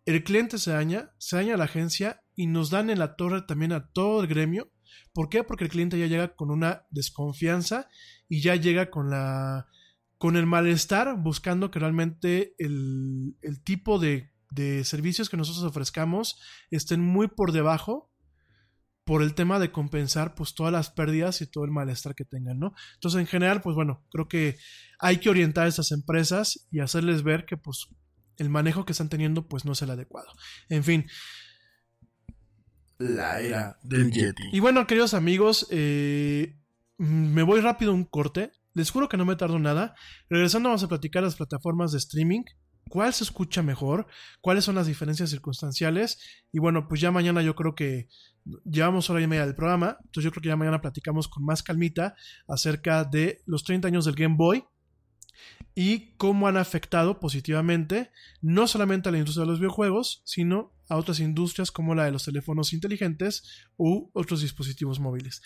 el 0.05 0.23
cliente 0.23 0.59
se 0.59 0.69
daña, 0.69 1.09
se 1.17 1.37
daña 1.37 1.57
la 1.57 1.63
agencia 1.63 2.21
y 2.35 2.45
nos 2.45 2.69
dan 2.69 2.91
en 2.91 2.99
la 2.99 3.15
torre 3.15 3.41
también 3.41 3.73
a 3.73 3.87
todo 3.87 4.21
el 4.21 4.27
gremio. 4.27 4.69
¿Por 5.13 5.29
qué? 5.29 5.43
Porque 5.43 5.63
el 5.63 5.71
cliente 5.71 5.97
ya 5.97 6.05
llega 6.05 6.35
con 6.35 6.51
una 6.51 6.85
desconfianza 6.91 7.89
y 8.29 8.41
ya 8.41 8.55
llega 8.55 8.91
con 8.91 9.09
la 9.09 9.65
con 10.19 10.35
el 10.35 10.45
malestar 10.45 11.15
buscando 11.17 11.69
que 11.71 11.79
realmente 11.79 12.53
el, 12.57 13.35
el 13.41 13.63
tipo 13.63 13.99
de, 13.99 14.31
de 14.49 14.83
servicios 14.83 15.29
que 15.29 15.37
nosotros 15.37 15.63
ofrezcamos 15.63 16.39
estén 16.71 17.01
muy 17.01 17.27
por 17.27 17.51
debajo 17.51 18.11
por 19.07 19.23
el 19.23 19.35
tema 19.35 19.57
de 19.57 19.71
compensar 19.71 20.35
pues 20.35 20.53
todas 20.53 20.73
las 20.73 20.89
pérdidas 20.89 21.41
y 21.41 21.47
todo 21.47 21.63
el 21.63 21.71
malestar 21.71 22.13
que 22.13 22.25
tengan, 22.25 22.59
¿no? 22.59 22.73
Entonces, 22.95 23.21
en 23.21 23.25
general, 23.25 23.61
pues 23.61 23.73
bueno, 23.73 24.05
creo 24.11 24.27
que 24.27 24.57
hay 24.99 25.19
que 25.19 25.29
orientar 25.29 25.65
a 25.65 25.69
estas 25.69 25.93
empresas 25.93 26.67
y 26.71 26.81
hacerles 26.81 27.23
ver 27.23 27.45
que 27.45 27.55
pues 27.55 27.87
el 28.35 28.49
manejo 28.49 28.85
que 28.85 28.91
están 28.91 29.07
teniendo 29.07 29.47
pues 29.47 29.63
no 29.63 29.71
es 29.71 29.81
el 29.81 29.91
adecuado. 29.91 30.27
En 30.67 30.83
fin. 30.83 31.05
La 32.97 33.39
era 33.39 33.79
del 33.81 34.11
Yeti. 34.11 34.43
Y 34.51 34.59
bueno, 34.59 34.85
queridos 34.87 35.13
amigos, 35.13 35.67
eh, 35.71 36.59
me 36.97 37.43
voy 37.43 37.61
rápido 37.61 37.93
un 37.93 38.03
corte. 38.03 38.51
Les 38.73 38.91
juro 38.91 39.07
que 39.07 39.15
no 39.15 39.23
me 39.23 39.37
tardo 39.37 39.57
nada. 39.57 39.95
Regresando 40.29 40.67
vamos 40.67 40.83
a 40.83 40.89
platicar 40.89 41.23
las 41.23 41.37
plataformas 41.37 41.93
de 41.93 41.99
streaming 41.99 42.43
cuál 42.89 43.13
se 43.13 43.23
escucha 43.23 43.63
mejor, 43.63 44.07
cuáles 44.41 44.63
son 44.63 44.75
las 44.75 44.87
diferencias 44.87 45.29
circunstanciales. 45.29 46.19
Y 46.51 46.59
bueno, 46.59 46.87
pues 46.87 47.01
ya 47.01 47.11
mañana 47.11 47.41
yo 47.41 47.55
creo 47.55 47.75
que 47.75 48.07
llevamos 48.63 49.09
hora 49.09 49.21
y 49.21 49.27
media 49.27 49.45
del 49.45 49.55
programa, 49.55 49.97
entonces 50.05 50.23
yo 50.23 50.31
creo 50.31 50.41
que 50.41 50.49
ya 50.49 50.55
mañana 50.55 50.81
platicamos 50.81 51.27
con 51.27 51.43
más 51.43 51.63
calmita 51.63 52.15
acerca 52.47 53.03
de 53.03 53.41
los 53.45 53.63
30 53.63 53.87
años 53.87 54.05
del 54.05 54.15
Game 54.15 54.35
Boy 54.37 54.63
y 55.75 56.15
cómo 56.17 56.47
han 56.47 56.57
afectado 56.57 57.19
positivamente 57.19 58.11
no 58.41 58.67
solamente 58.67 59.09
a 59.09 59.11
la 59.11 59.19
industria 59.19 59.45
de 59.45 59.51
los 59.51 59.59
videojuegos, 59.59 60.21
sino 60.25 60.73
a 60.89 60.95
otras 60.97 61.19
industrias 61.19 61.71
como 61.71 61.93
la 61.93 62.05
de 62.05 62.11
los 62.11 62.23
teléfonos 62.23 62.73
inteligentes 62.73 63.67
u 63.77 64.09
otros 64.13 64.41
dispositivos 64.41 64.99
móviles. 64.99 65.41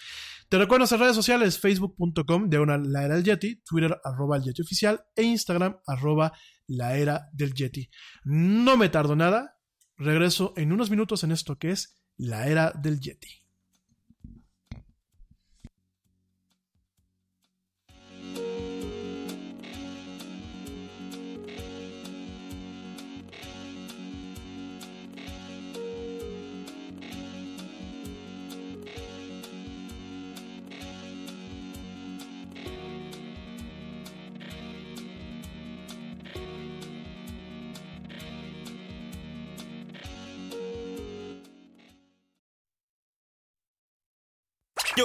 Te 0.52 0.58
recuerdo 0.58 0.80
nuestras 0.80 1.00
redes 1.00 1.16
sociales, 1.16 1.60
facebook.com 1.60 2.50
de 2.50 2.60
una 2.60 2.78
la 2.78 3.06
era 3.06 3.16
del 3.16 3.24
Yeti, 3.24 3.62
Twitter 3.64 3.98
arroba 4.04 4.36
el 4.36 4.44
Yeti 4.44 4.62
oficial 4.62 5.02
e 5.16 5.24
Instagram 5.24 5.78
arroba 5.88 6.34
la 6.68 6.98
era 6.98 7.30
del 7.32 7.54
Yeti. 7.54 7.90
No 8.26 8.76
me 8.76 8.90
tardo 8.90 9.16
nada, 9.16 9.62
regreso 9.96 10.54
en 10.58 10.74
unos 10.74 10.90
minutos 10.90 11.24
en 11.24 11.32
esto 11.32 11.58
que 11.58 11.72
es 11.72 12.04
la 12.18 12.50
era 12.50 12.74
del 12.74 13.00
Yeti. 13.00 13.41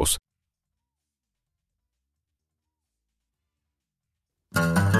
вопрос. 0.00 0.18
Thank 4.52 4.94
you. 4.94 4.99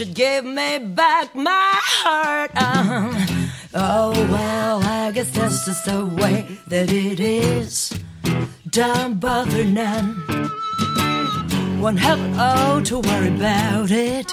Should 0.00 0.14
give 0.14 0.46
me 0.46 0.78
back 0.78 1.34
my 1.34 1.72
heart. 1.74 2.50
Uh, 2.54 3.12
oh, 3.74 4.12
well, 4.32 4.82
I 4.82 5.12
guess 5.12 5.30
that's 5.30 5.66
just 5.66 5.84
the 5.84 6.06
way 6.06 6.46
that 6.68 6.90
it 6.90 7.20
is. 7.20 7.92
Don't 8.70 9.20
bother 9.20 9.62
none. 9.62 10.14
One 11.82 11.98
hell 11.98 12.18
oh 12.38 12.80
to 12.80 13.00
worry 13.00 13.28
about 13.28 13.90
it. 13.90 14.32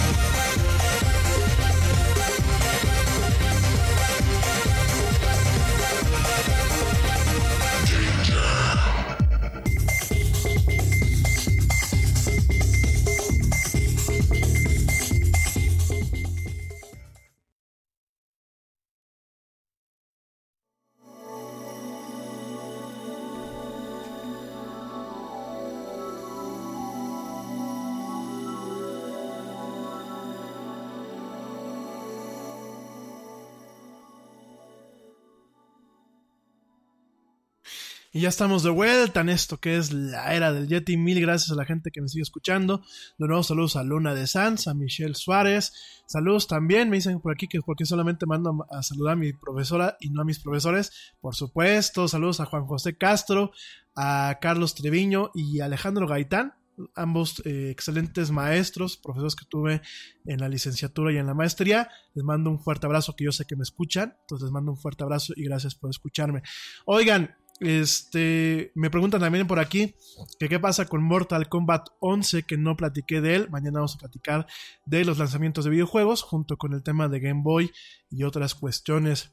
Ya 38.21 38.29
estamos 38.29 38.61
de 38.61 38.69
vuelta 38.69 39.21
en 39.21 39.29
esto 39.29 39.59
que 39.59 39.77
es 39.77 39.91
la 39.91 40.35
era 40.35 40.53
del 40.53 40.67
Yeti. 40.67 40.95
Mil 40.95 41.19
gracias 41.19 41.49
a 41.49 41.55
la 41.55 41.65
gente 41.65 41.89
que 41.89 42.03
me 42.03 42.07
sigue 42.07 42.21
escuchando. 42.21 42.83
De 43.17 43.25
nuevo, 43.25 43.41
saludos 43.41 43.75
a 43.77 43.83
Luna 43.83 44.13
de 44.13 44.27
Sanz, 44.27 44.67
a 44.67 44.75
Michelle 44.75 45.15
Suárez. 45.15 45.73
Saludos 46.05 46.45
también. 46.45 46.91
Me 46.91 46.97
dicen 46.97 47.19
por 47.19 47.31
aquí 47.31 47.47
que 47.47 47.61
porque 47.61 47.83
solamente 47.83 48.27
mando 48.27 48.67
a 48.69 48.83
saludar 48.83 49.13
a 49.13 49.15
mi 49.15 49.33
profesora 49.33 49.97
y 49.99 50.11
no 50.11 50.21
a 50.21 50.25
mis 50.25 50.37
profesores. 50.37 50.91
Por 51.19 51.33
supuesto, 51.33 52.07
saludos 52.07 52.39
a 52.41 52.45
Juan 52.45 52.67
José 52.67 52.95
Castro, 52.95 53.53
a 53.95 54.37
Carlos 54.39 54.75
Treviño 54.75 55.31
y 55.33 55.61
a 55.61 55.65
Alejandro 55.65 56.05
Gaitán. 56.05 56.53
Ambos 56.93 57.41
eh, 57.45 57.71
excelentes 57.71 58.29
maestros, 58.29 58.97
profesores 58.97 59.35
que 59.35 59.45
tuve 59.45 59.81
en 60.25 60.39
la 60.39 60.47
licenciatura 60.47 61.11
y 61.11 61.17
en 61.17 61.25
la 61.25 61.33
maestría. 61.33 61.89
Les 62.13 62.23
mando 62.23 62.51
un 62.51 62.59
fuerte 62.59 62.85
abrazo, 62.85 63.15
que 63.15 63.25
yo 63.25 63.31
sé 63.31 63.45
que 63.45 63.55
me 63.55 63.63
escuchan. 63.63 64.15
Entonces 64.21 64.43
les 64.43 64.51
mando 64.51 64.73
un 64.73 64.77
fuerte 64.77 65.03
abrazo 65.03 65.33
y 65.35 65.43
gracias 65.43 65.73
por 65.73 65.89
escucharme. 65.89 66.43
Oigan, 66.85 67.35
este, 67.61 68.71
me 68.73 68.89
preguntan 68.89 69.21
también 69.21 69.47
por 69.47 69.59
aquí 69.59 69.95
que 70.39 70.49
qué 70.49 70.59
pasa 70.59 70.87
con 70.87 71.03
Mortal 71.03 71.47
Kombat 71.47 71.89
11, 71.99 72.43
que 72.43 72.57
no 72.57 72.75
platiqué 72.75 73.21
de 73.21 73.35
él. 73.35 73.49
Mañana 73.49 73.79
vamos 73.79 73.95
a 73.95 73.99
platicar 73.99 74.47
de 74.85 75.05
los 75.05 75.19
lanzamientos 75.19 75.63
de 75.63 75.71
videojuegos, 75.71 76.23
junto 76.23 76.57
con 76.57 76.73
el 76.73 76.81
tema 76.81 77.07
de 77.07 77.19
Game 77.19 77.41
Boy 77.43 77.71
y 78.09 78.23
otras 78.23 78.55
cuestiones. 78.55 79.31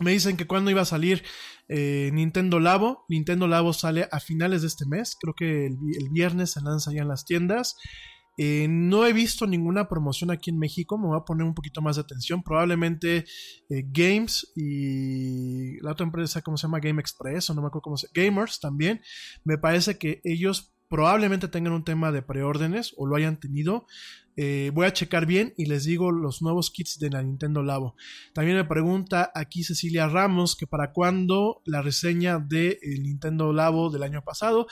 Me 0.00 0.12
dicen 0.12 0.36
que 0.36 0.46
cuando 0.46 0.70
iba 0.70 0.82
a 0.82 0.86
salir 0.86 1.22
eh, 1.68 2.10
Nintendo 2.12 2.60
Labo. 2.60 3.04
Nintendo 3.08 3.46
Labo 3.46 3.72
sale 3.72 4.08
a 4.10 4.20
finales 4.20 4.62
de 4.62 4.68
este 4.68 4.86
mes. 4.86 5.16
Creo 5.20 5.34
que 5.34 5.66
el, 5.66 5.76
el 5.98 6.08
viernes 6.10 6.52
se 6.52 6.62
lanza 6.62 6.92
ya 6.92 7.02
en 7.02 7.08
las 7.08 7.24
tiendas. 7.24 7.76
Eh, 8.40 8.68
no 8.70 9.04
he 9.04 9.12
visto 9.12 9.48
ninguna 9.48 9.88
promoción 9.88 10.30
aquí 10.30 10.50
en 10.50 10.60
México, 10.60 10.96
me 10.96 11.08
voy 11.08 11.18
a 11.18 11.24
poner 11.24 11.44
un 11.44 11.54
poquito 11.54 11.82
más 11.82 11.96
de 11.96 12.02
atención. 12.02 12.44
Probablemente 12.44 13.24
eh, 13.68 13.84
Games 13.90 14.52
y 14.54 15.80
la 15.82 15.90
otra 15.92 16.06
empresa, 16.06 16.40
¿cómo 16.40 16.56
se 16.56 16.68
llama? 16.68 16.78
Game 16.78 17.00
Express, 17.00 17.50
o 17.50 17.54
no 17.54 17.62
me 17.62 17.66
acuerdo 17.66 17.82
cómo 17.82 17.96
se 17.96 18.06
Gamers 18.14 18.60
también. 18.60 19.00
Me 19.44 19.58
parece 19.58 19.98
que 19.98 20.20
ellos 20.22 20.72
probablemente 20.88 21.48
tengan 21.48 21.72
un 21.72 21.84
tema 21.84 22.12
de 22.12 22.22
preórdenes 22.22 22.94
o 22.96 23.06
lo 23.06 23.16
hayan 23.16 23.40
tenido. 23.40 23.86
Eh, 24.36 24.70
voy 24.72 24.86
a 24.86 24.92
checar 24.92 25.26
bien 25.26 25.52
y 25.56 25.66
les 25.66 25.84
digo 25.84 26.12
los 26.12 26.40
nuevos 26.40 26.70
kits 26.70 27.00
de 27.00 27.10
la 27.10 27.24
Nintendo 27.24 27.64
Labo. 27.64 27.96
También 28.34 28.56
me 28.56 28.64
pregunta 28.64 29.32
aquí 29.34 29.64
Cecilia 29.64 30.06
Ramos 30.06 30.54
que 30.54 30.68
para 30.68 30.92
cuándo 30.92 31.60
la 31.64 31.82
reseña 31.82 32.38
de 32.38 32.78
Nintendo 33.02 33.52
Labo 33.52 33.90
del 33.90 34.04
año 34.04 34.22
pasado. 34.22 34.68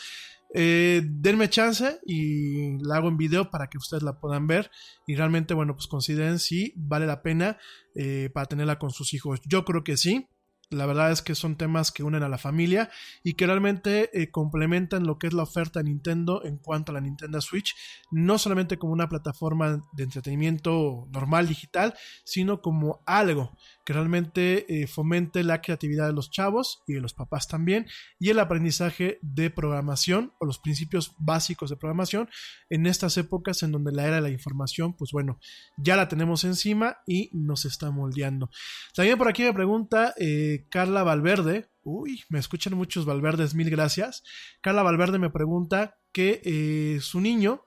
Eh, 0.55 1.03
denme 1.05 1.51
chance 1.51 1.99
y 2.07 2.79
la 2.83 2.97
hago 2.97 3.09
en 3.09 3.17
video 3.17 3.51
para 3.51 3.69
que 3.69 3.79
ustedes 3.79 4.03
la 4.03 4.19
puedan 4.19 4.47
ver 4.47 4.71
y 5.07 5.17
realmente, 5.17 5.55
bueno, 5.55 5.75
pues 5.75 5.87
consideren 5.87 6.39
si 6.39 6.73
vale 6.77 7.07
la 7.07 7.23
pena 7.23 7.59
eh, 7.95 8.31
para 8.33 8.47
tenerla 8.47 8.79
con 8.79 8.91
sus 8.91 9.13
hijos. 9.15 9.41
Yo 9.45 9.65
creo 9.65 9.85
que 9.85 9.97
sí. 9.97 10.29
La 10.69 10.85
verdad 10.87 11.13
es 11.13 11.23
que 11.23 11.37
son 11.37 11.57
temas 11.57 11.93
que 11.93 12.03
unen 12.03 12.25
a 12.25 12.29
la 12.29 12.39
familia 12.39 12.91
y 13.23 13.35
que 13.35 13.47
realmente 13.47 14.11
eh, 14.21 14.33
complementan 14.33 15.07
lo 15.07 15.17
que 15.17 15.29
es 15.29 15.33
la 15.33 15.45
oferta 15.45 15.79
de 15.79 15.85
Nintendo 15.85 16.45
en 16.45 16.59
cuanto 16.59 16.91
a 16.91 16.95
la 16.95 17.01
Nintendo 17.01 17.41
Switch, 17.41 17.73
no 18.11 18.37
solamente 18.37 18.77
como 18.77 18.93
una 18.93 19.09
plataforma 19.09 19.81
de 19.93 20.03
entretenimiento 20.03 21.07
normal 21.13 21.47
digital, 21.47 21.95
sino 22.25 22.63
como 22.63 23.01
algo 23.07 23.57
que 23.87 23.93
realmente 23.93 24.67
eh, 24.69 24.89
fomente 24.89 25.45
la 25.45 25.63
creatividad 25.63 26.09
de 26.09 26.13
los 26.13 26.31
chavos 26.31 26.83
y 26.89 26.95
de 26.95 27.01
los 27.01 27.15
papás 27.15 27.47
también 27.47 27.87
y 28.19 28.31
el 28.31 28.41
aprendizaje 28.41 29.21
de 29.23 29.49
programación 29.49 30.33
o 30.41 30.45
los 30.45 30.59
principios 30.59 31.15
básicos 31.19 31.71
de 31.71 31.77
programación 31.77 32.29
en 32.69 32.87
estas 32.87 33.17
épocas 33.17 33.63
en 33.63 33.71
donde 33.71 33.93
la 33.93 34.05
era 34.05 34.17
de 34.17 34.23
la 34.23 34.31
información, 34.31 34.95
pues 34.95 35.13
bueno, 35.13 35.39
ya 35.79 35.95
la 35.95 36.09
tenemos 36.09 36.43
encima 36.43 36.99
y 37.07 37.31
nos 37.33 37.65
está 37.65 37.93
moldeando. 37.93 38.51
También 38.93 39.19
por 39.19 39.29
aquí 39.29 39.45
me 39.45 39.55
pregunta 39.55 40.15
eh, 40.19 40.67
Carla 40.69 41.05
Valverde, 41.05 41.71
uy, 41.85 42.25
me 42.29 42.41
escuchan 42.41 42.75
muchos 42.75 43.07
Valverdes, 43.07 43.55
mil 43.55 43.71
gracias. 43.71 44.25
Carla 44.63 44.83
Valverde 44.83 45.21
me 45.21 45.31
pregunta 45.31 45.97
que 46.11 46.41
eh, 46.45 46.99
su 47.03 47.21
niño, 47.21 47.63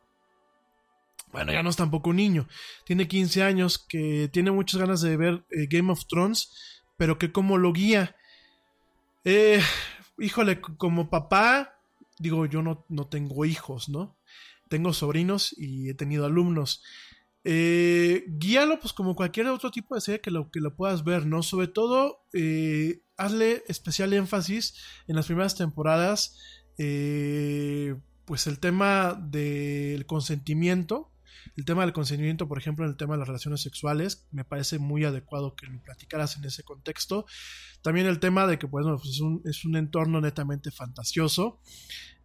bueno, 1.31 1.51
ya 1.51 1.63
no 1.63 1.69
es 1.69 1.75
tampoco 1.75 2.09
un 2.09 2.17
niño, 2.17 2.47
tiene 2.85 3.07
15 3.07 3.43
años, 3.43 3.77
que 3.77 4.29
tiene 4.31 4.51
muchas 4.51 4.79
ganas 4.79 5.01
de 5.01 5.17
ver 5.17 5.45
eh, 5.51 5.67
Game 5.69 5.91
of 5.91 6.05
Thrones, 6.07 6.51
pero 6.97 7.17
que 7.17 7.31
como 7.31 7.57
lo 7.57 7.71
guía, 7.73 8.15
eh, 9.23 9.61
híjole, 10.17 10.61
como 10.61 11.09
papá, 11.09 11.79
digo, 12.19 12.45
yo 12.45 12.61
no, 12.61 12.85
no 12.89 13.07
tengo 13.07 13.45
hijos, 13.45 13.89
¿no? 13.89 14.17
Tengo 14.69 14.93
sobrinos 14.93 15.55
y 15.57 15.89
he 15.89 15.93
tenido 15.93 16.25
alumnos. 16.25 16.83
Eh, 17.45 18.25
guíalo 18.27 18.79
pues 18.79 18.91
como 18.91 19.15
cualquier 19.15 19.47
otro 19.47 19.71
tipo 19.71 19.95
de 19.95 20.01
serie 20.01 20.21
que 20.21 20.31
lo, 20.31 20.51
que 20.51 20.59
lo 20.59 20.75
puedas 20.75 21.03
ver, 21.03 21.25
¿no? 21.25 21.41
Sobre 21.41 21.67
todo, 21.67 22.25
eh, 22.33 23.01
hazle 23.17 23.63
especial 23.67 24.13
énfasis 24.13 24.75
en 25.07 25.15
las 25.15 25.25
primeras 25.25 25.55
temporadas, 25.55 26.37
eh, 26.77 27.95
pues 28.25 28.45
el 28.47 28.59
tema 28.59 29.13
del 29.13 30.05
consentimiento, 30.05 31.11
el 31.55 31.65
tema 31.65 31.83
del 31.83 31.93
consentimiento, 31.93 32.47
por 32.47 32.57
ejemplo, 32.57 32.85
en 32.85 32.91
el 32.91 32.97
tema 32.97 33.13
de 33.13 33.19
las 33.19 33.27
relaciones 33.27 33.61
sexuales, 33.61 34.27
me 34.31 34.43
parece 34.43 34.79
muy 34.79 35.05
adecuado 35.05 35.55
que 35.55 35.67
lo 35.67 35.79
platicaras 35.81 36.37
en 36.37 36.45
ese 36.45 36.63
contexto. 36.63 37.25
También 37.81 38.07
el 38.07 38.19
tema 38.19 38.47
de 38.47 38.59
que, 38.59 38.67
pues, 38.67 38.85
pues 38.85 39.15
es, 39.15 39.19
un, 39.21 39.41
es 39.45 39.65
un 39.65 39.75
entorno 39.75 40.21
netamente 40.21 40.71
fantasioso. 40.71 41.59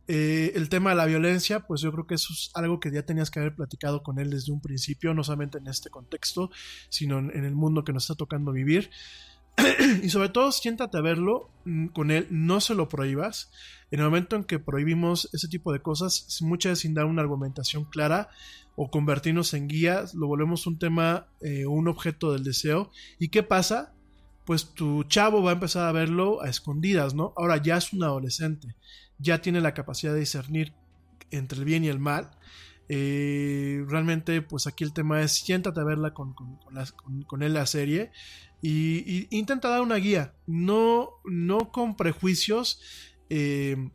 Eh, 0.07 0.53
el 0.55 0.69
tema 0.69 0.91
de 0.91 0.97
la 0.97 1.07
violencia, 1.07 1.61
pues 1.61 1.81
yo 1.81 1.91
creo 1.91 2.07
que 2.07 2.16
eso 2.16 2.32
es 2.32 2.51
algo 2.55 2.78
que 2.78 2.91
ya 2.93 3.07
tenías 3.07 3.31
que 3.31 3.41
haber 3.41 3.55
platicado 3.55 4.03
con 4.03 4.19
él 4.19 4.31
desde 4.31 4.53
un 4.53 4.61
principio, 4.61 5.15
no 5.15 5.24
solamente 5.24 5.59
en 5.59 5.66
este 5.66 5.89
contexto, 5.89 6.51
sino 6.91 7.19
en, 7.19 7.31
en 7.35 7.45
el 7.45 7.55
mundo 7.55 7.85
que 7.85 7.93
nos 7.93 8.05
está 8.05 8.15
tocando 8.15 8.53
vivir. 8.53 8.91
y 10.03 10.09
sobre 10.11 10.28
todo, 10.28 10.51
siéntate 10.53 10.99
a 10.99 11.01
verlo 11.01 11.51
mm, 11.65 11.86
con 11.89 12.11
él, 12.11 12.27
no 12.31 12.61
se 12.61 12.74
lo 12.74 12.89
prohíbas. 12.89 13.51
En 13.91 14.01
el 14.01 14.07
momento 14.07 14.36
en 14.36 14.45
que 14.45 14.59
prohibimos 14.59 15.28
ese 15.32 15.49
tipo 15.49 15.73
de 15.73 15.81
cosas, 15.81 16.41
muchas 16.43 16.73
veces 16.73 16.81
sin 16.81 16.95
dar 16.95 17.07
una 17.07 17.23
argumentación 17.23 17.85
clara 17.85 18.28
o 18.77 18.91
convertirnos 18.91 19.55
en 19.55 19.69
guías, 19.69 20.15
lo 20.15 20.27
volvemos 20.27 20.67
un 20.67 20.79
tema, 20.79 21.29
eh, 21.41 21.67
un 21.67 21.89
objeto 21.89 22.33
del 22.33 22.45
deseo. 22.45 22.91
¿Y 23.19 23.29
qué 23.29 23.43
pasa? 23.43 23.95
Pues 24.45 24.75
tu 24.75 25.05
chavo 25.05 25.43
va 25.43 25.51
a 25.51 25.55
empezar 25.55 25.89
a 25.89 25.93
verlo 25.93 26.43
a 26.43 26.49
escondidas, 26.49 27.15
¿no? 27.15 27.33
Ahora 27.37 27.57
ya 27.63 27.77
es 27.77 27.93
un 27.93 28.03
adolescente 28.03 28.75
ya 29.19 29.41
tiene 29.41 29.61
la 29.61 29.75
capacidad 29.75 30.13
de 30.13 30.21
discernir 30.21 30.73
entre 31.31 31.59
el 31.59 31.65
bien 31.65 31.85
y 31.85 31.89
el 31.89 31.99
mal. 31.99 32.31
Eh, 32.89 33.85
realmente, 33.89 34.43
pues 34.43 34.67
aquí 34.67 34.85
el 34.85 34.93
tema 34.93 35.23
es 35.23 35.33
siéntate 35.33 35.81
a 35.81 35.85
verla 35.85 36.13
con, 36.13 36.35
con, 36.35 36.59
con, 37.27 37.43
él 37.43 37.55
la 37.55 37.65
serie 37.65 38.11
Y, 38.61 38.99
y 39.07 39.27
intenta 39.31 39.71
dar 39.71 39.81
una 39.81 39.97
guía, 39.97 40.35
no, 40.47 41.11
no 41.25 41.73
con 41.73 41.97
prejuicios, 41.97 42.81
eh, 43.31 43.91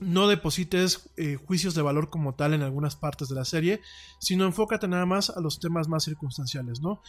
no 0.00 0.28
deposites 0.28 1.10
eh, 1.16 1.36
juicios 1.36 1.74
de 1.74 1.82
valor 1.82 2.10
como 2.10 2.34
tal 2.34 2.54
en 2.54 2.62
algunas 2.62 2.96
partes 2.96 3.28
de 3.28 3.34
la 3.34 3.44
serie, 3.44 3.80
sino 4.18 4.44
enfócate 4.44 4.88
nada 4.88 5.06
más 5.06 5.30
a 5.30 5.40
los 5.40 5.58
temas 5.60 5.88
más 5.88 6.04
circunstanciales, 6.04 6.80
¿no? 6.80 7.02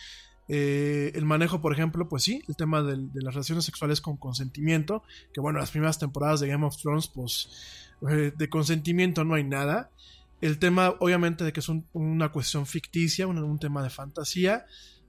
Eh, 0.50 1.12
el 1.16 1.26
manejo, 1.26 1.62
por 1.62 1.74
ejemplo, 1.74 2.08
pues 2.08 2.24
sí, 2.24 2.42
el 2.48 2.56
tema 2.56 2.82
de, 2.82 2.98
las 3.16 3.34
relaciones 3.34 3.66
sexuales 3.66 4.00
con 4.00 4.18
consentimiento, 4.18 5.04
que 5.34 5.42
bueno, 5.42 5.60
las 5.60 5.72
primeras 5.72 6.00
temporadas 6.00 6.40
de 6.40 6.48
Game 6.48 6.66
of 6.66 6.78
Thrones, 6.78 7.08
pues 7.08 7.50
eh, 8.10 8.32
de 8.36 8.50
consentimiento 8.50 9.24
no 9.24 9.36
hay 9.36 9.44
nada. 9.44 9.92
El 10.40 10.60
tema, 10.60 10.94
obviamente, 11.00 11.44
de 11.44 11.52
que 11.52 11.60
es 11.60 11.68
un- 11.70 11.86
una 11.94 12.32
cuestión 12.32 12.66
ficticia, 12.66 13.28
un 13.28 13.60
tema 13.60 13.84
de 13.84 13.90
fantasía. 13.90 14.66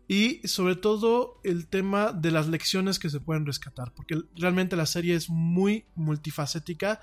Y 0.08 0.40
sobre 0.48 0.74
todo 0.74 1.38
el 1.44 1.66
tema 1.66 2.12
de 2.12 2.30
las 2.30 2.48
lecciones 2.48 2.98
que 2.98 3.10
se 3.10 3.20
pueden 3.20 3.44
rescatar, 3.44 3.92
porque 3.94 4.18
realmente 4.34 4.74
la 4.74 4.86
serie 4.86 5.14
es 5.14 5.28
muy 5.28 5.84
multifacética, 5.94 7.00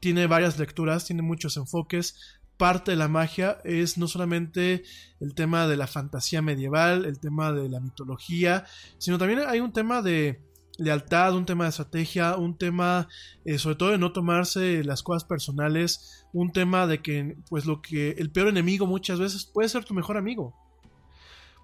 tiene 0.00 0.26
varias 0.26 0.58
lecturas, 0.58 1.04
tiene 1.04 1.20
muchos 1.20 1.58
enfoques. 1.58 2.16
Parte 2.56 2.92
de 2.92 2.96
la 2.96 3.08
magia 3.08 3.58
es 3.64 3.98
no 3.98 4.08
solamente 4.08 4.82
el 5.20 5.34
tema 5.34 5.66
de 5.66 5.76
la 5.76 5.86
fantasía 5.86 6.40
medieval, 6.40 7.04
el 7.04 7.20
tema 7.20 7.52
de 7.52 7.68
la 7.68 7.80
mitología, 7.80 8.64
sino 8.96 9.18
también 9.18 9.40
hay 9.46 9.60
un 9.60 9.74
tema 9.74 10.00
de 10.00 10.40
lealtad, 10.78 11.36
un 11.36 11.44
tema 11.44 11.64
de 11.64 11.70
estrategia, 11.70 12.36
un 12.36 12.56
tema 12.56 13.08
eh, 13.44 13.58
sobre 13.58 13.76
todo 13.76 13.90
de 13.90 13.98
no 13.98 14.12
tomarse 14.12 14.82
las 14.84 15.02
cosas 15.02 15.24
personales, 15.24 16.26
un 16.32 16.52
tema 16.52 16.86
de 16.86 17.02
que 17.02 17.36
pues 17.50 17.66
lo 17.66 17.82
que 17.82 18.12
el 18.12 18.30
peor 18.30 18.48
enemigo 18.48 18.86
muchas 18.86 19.18
veces 19.18 19.44
puede 19.44 19.68
ser 19.68 19.84
tu 19.84 19.92
mejor 19.92 20.16
amigo. 20.16 20.54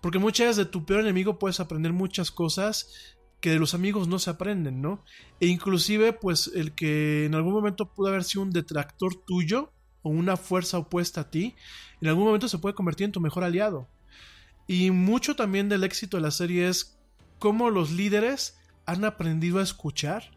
Porque 0.03 0.19
muchas 0.19 0.49
veces 0.49 0.57
de 0.59 0.71
tu 0.71 0.85
peor 0.85 1.01
enemigo 1.01 1.39
puedes 1.39 1.61
aprender 1.61 1.93
muchas 1.93 2.31
cosas 2.31 3.17
que 3.41 3.51
de 3.51 3.59
los 3.59 3.73
amigos 3.73 4.09
no 4.09 4.19
se 4.19 4.31
aprenden, 4.31 4.83
¿no? 4.83 5.05
E 5.41 5.47
inclusive, 5.47 6.13
pues, 6.13 6.51
el 6.55 6.75
que 6.75 7.25
en 7.25 7.35
algún 7.35 7.55
momento 7.55 7.93
pudo 7.93 8.09
haber 8.09 8.25
sido 8.25 8.43
un 8.43 8.51
detractor 8.51 9.15
tuyo 9.25 9.73
o 10.03 10.11
una 10.11 10.37
fuerza 10.37 10.79
opuesta 10.79 11.23
a 11.23 11.31
ti, 11.31 11.55
en 12.01 12.09
algún 12.09 12.25
momento 12.25 12.49
se 12.49 12.59
puede 12.59 12.75
convertir 12.75 13.07
en 13.07 13.13
tu 13.13 13.21
mejor 13.21 13.45
aliado. 13.45 13.89
Y 14.67 14.91
mucho 14.91 15.37
también 15.37 15.69
del 15.69 15.85
éxito 15.85 16.17
de 16.17 16.23
la 16.25 16.31
serie 16.33 16.69
es 16.69 16.99
cómo 17.39 17.71
los 17.71 17.93
líderes 17.93 18.59
han 18.87 19.05
aprendido 19.05 19.61
a 19.61 19.63
escuchar 19.63 20.31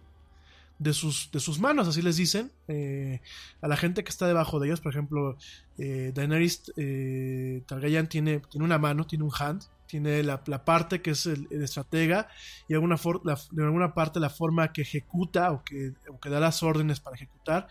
de 0.78 0.94
sus, 0.94 1.32
de 1.32 1.40
sus 1.40 1.60
manos, 1.60 1.88
así 1.88 2.02
les 2.02 2.18
dicen, 2.18 2.52
eh, 2.68 3.22
a 3.62 3.68
la 3.68 3.78
gente 3.78 4.04
que 4.04 4.10
está 4.10 4.28
debajo 4.28 4.60
de 4.60 4.68
ellos. 4.68 4.82
Por 4.82 4.92
ejemplo, 4.92 5.38
eh, 5.78 6.12
Daenerys 6.14 6.74
eh, 6.78 7.64
Targaryen 7.66 8.08
tiene, 8.08 8.42
tiene 8.50 8.66
una 8.66 8.78
mano, 8.78 9.06
tiene 9.08 9.24
un 9.24 9.32
hand, 9.40 9.64
tiene 9.88 10.22
la, 10.24 10.42
la 10.48 10.66
parte 10.66 11.02
que 11.02 11.12
es 11.12 11.26
el, 11.28 11.48
estratega 11.52 12.28
y 12.68 12.74
alguna 12.74 12.98
for- 12.98 13.22
la- 13.24 13.40
de 13.52 13.64
alguna 13.64 13.94
parte 13.94 14.20
la 14.20 14.30
forma 14.30 14.74
que 14.74 14.82
ejecuta 14.82 15.52
o 15.52 15.64
que, 15.64 15.94
o 16.10 16.20
que 16.20 16.30
da 16.30 16.40
las 16.40 16.62
órdenes 16.62 17.00
para 17.00 17.16
ejecutar. 17.16 17.68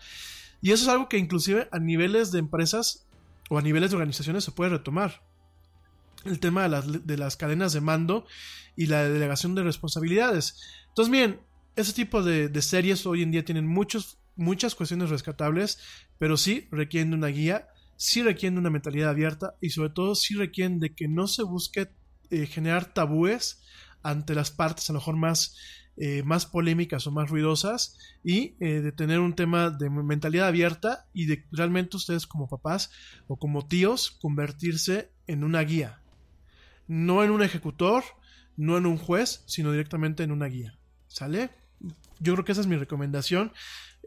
Y 0.61 0.71
eso 0.71 0.83
es 0.85 0.89
algo 0.89 1.07
que 1.07 1.17
inclusive 1.17 1.69
a 1.71 1.77
niveles 1.79 2.31
de 2.31 2.39
empresas 2.39 3.05
o 3.49 3.59
a 3.59 3.61
niveles 3.61 3.91
de 3.91 3.97
organizaciones 3.97 4.43
se 4.43 4.51
puede 4.51 4.71
retomar. 4.71 5.21
El 6.23 6.39
tema 6.39 6.63
de 6.63 6.69
las, 6.69 7.05
de 7.05 7.17
las 7.17 7.37
cadenas 7.37 7.71
de 7.73 7.81
mando 7.81 8.25
y 8.75 8.87
la 8.87 9.03
delegación 9.07 9.53
de 9.53 9.61
responsabilidades. 9.61 10.59
Entonces, 10.87 11.11
bien, 11.11 11.39
ese 11.75 11.93
tipo 11.93 12.23
de, 12.23 12.61
series 12.61 13.05
hoy 13.05 13.23
en 13.23 13.31
día 13.31 13.43
tienen 13.43 13.67
muchos, 13.67 14.17
muchas 14.35 14.75
cuestiones 14.75 15.09
rescatables, 15.09 15.79
pero 16.17 16.37
sí 16.37 16.67
requieren 16.71 17.11
de 17.11 17.17
una 17.17 17.27
guía, 17.27 17.67
sí 17.97 18.23
requieren 18.23 18.55
de 18.55 18.61
una 18.61 18.69
mentalidad 18.69 19.09
abierta 19.09 19.55
y 19.61 19.69
sobre 19.69 19.89
todo 19.89 20.15
sí 20.15 20.35
requieren 20.35 20.79
de 20.79 20.93
que 20.93 21.07
no 21.07 21.27
se 21.27 21.43
busque 21.43 21.89
eh, 22.29 22.45
generar 22.45 22.93
tabúes 22.93 23.61
ante 24.03 24.35
las 24.35 24.51
partes 24.51 24.89
a 24.89 24.93
lo 24.93 24.99
mejor 24.99 25.15
más, 25.15 25.57
eh, 25.97 26.23
más 26.23 26.45
polémicas 26.45 27.07
o 27.07 27.11
más 27.11 27.29
ruidosas 27.29 27.97
y 28.23 28.55
eh, 28.59 28.81
de 28.81 28.91
tener 28.91 29.19
un 29.19 29.35
tema 29.35 29.69
de 29.69 29.89
mentalidad 29.89 30.47
abierta 30.47 31.07
y 31.13 31.25
de 31.25 31.45
realmente 31.51 31.97
ustedes 31.97 32.27
como 32.27 32.47
papás 32.47 32.91
o 33.27 33.37
como 33.37 33.67
tíos 33.67 34.11
convertirse 34.21 35.11
en 35.27 35.43
una 35.43 35.61
guía. 35.61 36.01
No 36.87 37.23
en 37.23 37.31
un 37.31 37.41
ejecutor, 37.41 38.03
no 38.55 38.77
en 38.77 38.85
un 38.85 38.97
juez, 38.97 39.43
sino 39.47 39.71
directamente 39.71 40.23
en 40.23 40.31
una 40.31 40.45
guía. 40.45 40.77
¿Sale? 41.07 41.49
Yo 42.19 42.33
creo 42.33 42.45
que 42.45 42.51
esa 42.51 42.61
es 42.61 42.67
mi 42.67 42.75
recomendación. 42.75 43.51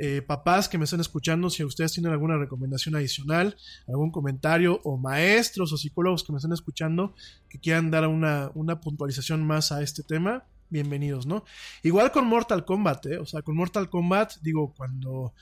Eh, 0.00 0.22
papás 0.22 0.68
que 0.68 0.78
me 0.78 0.84
están 0.84 1.00
escuchando, 1.00 1.50
si 1.50 1.64
ustedes 1.64 1.92
tienen 1.92 2.12
alguna 2.12 2.38
recomendación 2.38 2.94
adicional, 2.94 3.56
algún 3.88 4.12
comentario, 4.12 4.80
o 4.84 4.96
maestros 4.96 5.72
o 5.72 5.76
psicólogos 5.76 6.22
que 6.22 6.32
me 6.32 6.38
están 6.38 6.52
escuchando 6.52 7.14
que 7.48 7.58
quieran 7.58 7.90
dar 7.90 8.06
una, 8.06 8.52
una 8.54 8.80
puntualización 8.80 9.44
más 9.44 9.72
a 9.72 9.82
este 9.82 10.04
tema, 10.04 10.44
bienvenidos, 10.70 11.26
¿no? 11.26 11.44
Igual 11.82 12.12
con 12.12 12.26
Mortal 12.26 12.64
Kombat, 12.64 13.06
¿eh? 13.06 13.18
O 13.18 13.26
sea, 13.26 13.42
con 13.42 13.56
Mortal 13.56 13.90
Kombat, 13.90 14.34
digo, 14.40 14.72
cuando. 14.76 15.34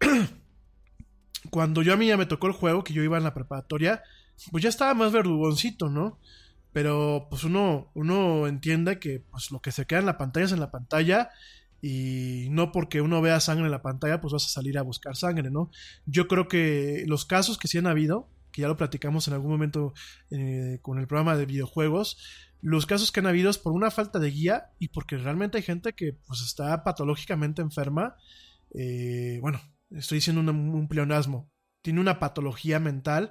cuando 1.50 1.82
yo 1.82 1.92
a 1.92 1.96
mí 1.96 2.06
ya 2.08 2.16
me 2.16 2.26
tocó 2.26 2.48
el 2.48 2.52
juego, 2.54 2.82
que 2.82 2.92
yo 2.92 3.02
iba 3.02 3.18
en 3.18 3.24
la 3.24 3.34
preparatoria, 3.34 4.02
pues 4.50 4.62
ya 4.62 4.68
estaba 4.68 4.94
más 4.94 5.12
verdugoncito, 5.12 5.88
¿no? 5.88 6.18
Pero 6.72 7.26
pues 7.28 7.44
uno, 7.44 7.90
uno 7.94 8.46
entiende 8.46 8.98
que 8.98 9.20
pues 9.20 9.50
lo 9.50 9.60
que 9.60 9.72
se 9.72 9.86
queda 9.86 10.00
en 10.00 10.06
la 10.06 10.18
pantalla 10.18 10.46
es 10.46 10.52
en 10.52 10.60
la 10.60 10.70
pantalla 10.70 11.30
y 11.82 12.46
no 12.50 12.70
porque 12.70 13.00
uno 13.00 13.20
vea 13.20 13.40
sangre 13.40 13.66
en 13.66 13.72
la 13.72 13.82
pantalla 13.82 14.20
pues 14.20 14.32
vas 14.32 14.46
a 14.46 14.48
salir 14.48 14.78
a 14.78 14.82
buscar 14.82 15.16
sangre, 15.16 15.50
¿no? 15.50 15.70
Yo 16.06 16.28
creo 16.28 16.46
que 16.46 17.04
los 17.08 17.26
casos 17.26 17.58
que 17.58 17.66
sí 17.66 17.76
han 17.76 17.88
habido, 17.88 18.30
que 18.52 18.62
ya 18.62 18.68
lo 18.68 18.76
platicamos 18.76 19.26
en 19.26 19.34
algún 19.34 19.50
momento 19.50 19.92
eh, 20.30 20.78
con 20.80 21.00
el 21.00 21.08
programa 21.08 21.36
de 21.36 21.44
videojuegos, 21.44 22.18
los 22.60 22.86
casos 22.86 23.10
que 23.10 23.18
han 23.18 23.26
habido 23.26 23.50
es 23.50 23.58
por 23.58 23.72
una 23.72 23.90
falta 23.90 24.20
de 24.20 24.30
guía 24.30 24.70
y 24.78 24.88
porque 24.88 25.16
realmente 25.16 25.58
hay 25.58 25.64
gente 25.64 25.92
que 25.92 26.12
pues 26.12 26.40
está 26.42 26.84
patológicamente 26.84 27.60
enferma, 27.60 28.14
eh, 28.72 29.38
bueno, 29.40 29.60
estoy 29.90 30.18
diciendo 30.18 30.40
un, 30.40 30.48
un 30.50 30.86
pleonasmo, 30.86 31.51
tiene 31.82 32.00
una 32.00 32.18
patología 32.18 32.80
mental 32.80 33.30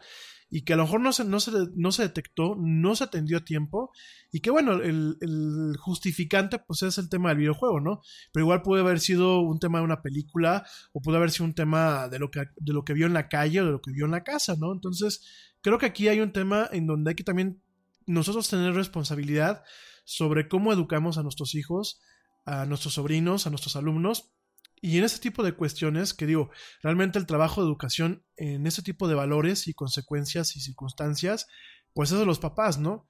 y 0.54 0.64
que 0.64 0.74
a 0.74 0.76
lo 0.76 0.84
mejor 0.84 1.00
no 1.00 1.14
se, 1.14 1.24
no 1.24 1.40
se, 1.40 1.52
no 1.76 1.94
se 1.94 2.04
detectó, 2.04 2.56
no 2.60 2.94
se 2.98 3.06
atendió 3.06 3.38
a 3.38 3.46
tiempo, 3.46 3.92
y 4.34 4.42
que 4.42 4.52
bueno, 4.52 4.74
el, 4.74 5.18
el, 5.22 5.78
justificante 5.80 6.60
pues 6.60 6.84
es 6.84 6.98
el 6.98 7.08
tema 7.08 7.30
del 7.30 7.38
videojuego, 7.38 7.80
¿no? 7.80 8.02
Pero 8.34 8.44
igual 8.44 8.62
puede 8.62 8.82
haber 8.82 9.00
sido 9.00 9.40
un 9.40 9.60
tema 9.60 9.80
de 9.80 9.86
una 9.86 10.02
película, 10.02 10.66
o 10.92 11.02
puede 11.02 11.18
haber 11.18 11.32
sido 11.32 11.46
un 11.46 11.54
tema 11.54 12.10
de 12.10 12.20
lo 12.20 12.30
que, 12.30 12.42
de 12.58 12.74
lo 12.74 12.84
que 12.84 12.94
vio 12.94 13.08
en 13.08 13.14
la 13.14 13.30
calle 13.30 13.62
o 13.62 13.66
de 13.66 13.72
lo 13.72 13.82
que 13.82 13.92
vio 13.92 14.04
en 14.04 14.12
la 14.12 14.26
casa, 14.26 14.56
¿no? 14.60 14.74
Entonces, 14.74 15.24
creo 15.62 15.78
que 15.78 15.86
aquí 15.86 16.10
hay 16.10 16.20
un 16.20 16.34
tema 16.34 16.68
en 16.74 16.86
donde 16.86 17.12
hay 17.12 17.16
que 17.16 17.24
también 17.24 17.62
nosotros 18.06 18.50
tener 18.50 18.74
responsabilidad 18.74 19.64
sobre 20.04 20.50
cómo 20.50 20.74
educamos 20.74 21.18
a 21.18 21.24
nuestros 21.24 21.56
hijos, 21.56 22.02
a 22.46 22.66
nuestros 22.66 22.96
sobrinos, 22.96 23.48
a 23.48 23.52
nuestros 23.52 23.78
alumnos, 23.78 24.34
y 24.82 24.98
en 24.98 25.04
ese 25.04 25.20
tipo 25.20 25.44
de 25.44 25.54
cuestiones, 25.54 26.16
que 26.16 26.26
digo, 26.26 26.50
realmente 26.82 27.20
el 27.20 27.28
trabajo 27.28 27.62
de 27.62 27.68
educación 27.68 28.26
en 28.36 28.66
ese 28.66 28.82
tipo 28.82 29.08
de 29.08 29.14
valores 29.14 29.68
y 29.68 29.76
consecuencias 29.76 30.56
y 30.56 30.60
circunstancias, 30.60 31.48
pues 31.94 32.12
es 32.12 32.18
de 32.18 32.26
los 32.26 32.40
papás, 32.40 32.80
¿no? 32.80 33.08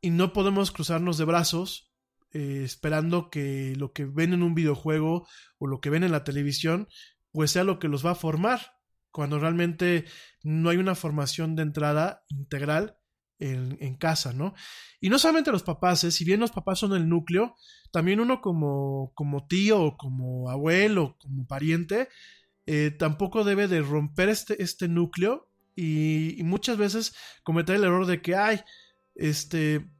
Y 0.00 0.10
no 0.10 0.32
podemos 0.32 0.70
cruzarnos 0.70 1.18
de 1.18 1.24
brazos 1.24 1.92
eh, 2.32 2.62
esperando 2.64 3.30
que 3.30 3.74
lo 3.76 3.92
que 3.92 4.04
ven 4.04 4.32
en 4.32 4.44
un 4.44 4.54
videojuego 4.54 5.26
o 5.58 5.66
lo 5.66 5.80
que 5.80 5.90
ven 5.90 6.04
en 6.04 6.12
la 6.12 6.24
televisión, 6.24 6.88
pues 7.32 7.50
sea 7.50 7.64
lo 7.64 7.80
que 7.80 7.88
los 7.88 8.06
va 8.06 8.12
a 8.12 8.16
formar, 8.16 8.60
cuando 9.10 9.40
realmente 9.40 10.06
no 10.42 10.70
hay 10.70 10.76
una 10.76 10.94
formación 10.94 11.56
de 11.56 11.62
entrada 11.62 12.24
integral 12.28 12.96
en, 13.42 13.94
casa, 13.96 14.32
¿no? 14.32 14.54
Y 15.00 15.08
no 15.08 15.18
solamente 15.18 15.52
los 15.52 15.62
papás, 15.62 16.04
¿eh? 16.04 16.10
si 16.10 16.24
bien 16.24 16.40
los 16.40 16.52
papás 16.52 16.78
son 16.78 16.94
el 16.94 17.08
núcleo, 17.08 17.54
también 17.90 18.20
uno 18.20 18.40
como, 18.40 19.12
como 19.14 19.46
tío 19.46 19.96
como 19.96 20.50
abuelo, 20.50 21.16
como 21.20 21.46
pariente, 21.46 22.08
eh, 22.66 22.92
tampoco 22.96 23.44
debe 23.44 23.68
de 23.68 23.80
romper 23.82 24.28
este, 24.28 24.62
este 24.62 24.88
núcleo 24.88 25.48
y, 25.74 26.40
muchas 26.44 26.76
veces 26.76 27.14
cometer 27.42 27.76
el 27.76 27.84
error 27.84 28.06
de 28.06 28.22
que, 28.22 28.36
ay, 28.36 28.60
este, 29.14 29.90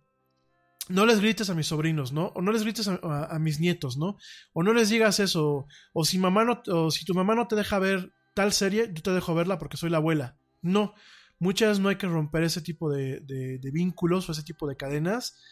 no 0.89 1.07
les 1.07 1.21
grites 1.21 1.51
a 1.51 1.55
mis 1.55 1.67
sobrinos, 1.67 2.13
¿no? 2.13 2.27
O 2.35 2.43
no 2.43 2.53
les 2.53 2.63
grites 2.63 2.89
a 2.89 3.39
mis 3.39 3.59
nietos, 3.59 3.97
¿no? 3.97 4.17
O 4.53 4.63
no 4.63 4.73
les 4.73 4.91
digas 4.91 5.19
eso, 5.21 5.67
o 5.93 6.05
si, 6.05 6.19
mamá 6.19 6.45
no, 6.45 6.63
o 6.69 6.91
si 6.91 7.05
tu 7.05 7.15
mamá 7.15 7.35
no 7.35 7.49
te 7.49 7.57
deja 7.57 7.79
ver 7.79 8.13
tal 8.35 8.53
serie, 8.53 8.91
yo 8.93 9.03
te 9.03 9.11
dejo 9.11 9.35
verla 9.35 9.59
porque 9.59 9.77
soy 9.77 9.91
la 9.91 9.99
abuela. 9.99 10.37
No, 10.61 10.95
muchas 11.43 11.71
veces 11.71 11.83
no 11.83 11.89
hay 11.89 11.97
que 11.97 12.07
romper 12.07 12.45
ese 12.45 12.63
tipo 12.63 12.89
de, 12.89 13.21
de, 13.21 13.59
de, 13.59 13.71
vínculos 13.73 14.29
o 14.29 14.33
ese 14.33 14.45
tipo 14.45 14.69
de 14.69 14.77
cadenas. 14.77 15.43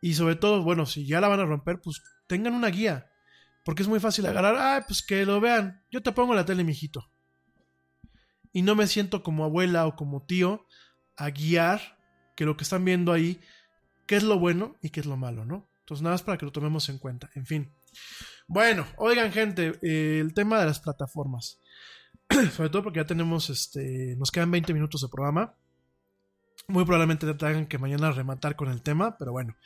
Y 0.00 0.14
sobre 0.14 0.36
todo, 0.36 0.62
bueno, 0.62 0.86
si 0.86 1.06
ya 1.06 1.20
la 1.20 1.28
van 1.28 1.40
a 1.40 1.44
romper, 1.44 1.80
pues 1.80 2.02
tengan 2.28 2.54
una 2.54 2.68
guía. 2.68 3.10
Porque 3.64 3.82
es 3.82 3.88
muy 3.88 3.98
fácil 3.98 4.26
agarrar, 4.26 4.54
ah, 4.56 4.84
pues 4.86 5.02
que 5.02 5.26
lo 5.26 5.40
vean. 5.40 5.84
Yo 5.90 6.02
te 6.02 6.12
pongo 6.12 6.34
la 6.34 6.44
tele, 6.44 6.62
mijito. 6.62 7.10
Y 8.52 8.62
no 8.62 8.74
me 8.76 8.86
siento 8.86 9.22
como 9.22 9.44
abuela 9.44 9.86
o 9.86 9.96
como 9.96 10.24
tío 10.24 10.66
a 11.16 11.30
guiar 11.30 11.98
que 12.36 12.44
lo 12.44 12.56
que 12.56 12.62
están 12.62 12.84
viendo 12.84 13.12
ahí, 13.12 13.40
qué 14.06 14.16
es 14.16 14.22
lo 14.22 14.38
bueno 14.38 14.76
y 14.80 14.90
qué 14.90 15.00
es 15.00 15.06
lo 15.06 15.16
malo, 15.16 15.44
¿no? 15.44 15.68
Entonces, 15.80 16.02
nada 16.02 16.14
más 16.14 16.22
para 16.22 16.38
que 16.38 16.46
lo 16.46 16.52
tomemos 16.52 16.88
en 16.88 16.98
cuenta. 16.98 17.28
En 17.34 17.44
fin. 17.44 17.74
Bueno, 18.46 18.86
oigan, 18.96 19.32
gente, 19.32 19.78
eh, 19.82 20.20
el 20.20 20.32
tema 20.32 20.60
de 20.60 20.66
las 20.66 20.78
plataformas. 20.78 21.60
Sobre 22.56 22.70
todo 22.70 22.84
porque 22.84 23.00
ya 23.00 23.06
tenemos, 23.06 23.50
este, 23.50 24.14
nos 24.16 24.30
quedan 24.30 24.50
20 24.50 24.72
minutos 24.72 25.00
de 25.02 25.08
programa. 25.08 25.54
Muy 26.68 26.84
probablemente 26.84 27.26
te 27.26 27.34
tengan 27.34 27.66
que 27.66 27.78
mañana 27.78 28.12
rematar 28.12 28.54
con 28.54 28.70
el 28.70 28.82
tema, 28.82 29.16
pero 29.18 29.32
bueno. 29.32 29.56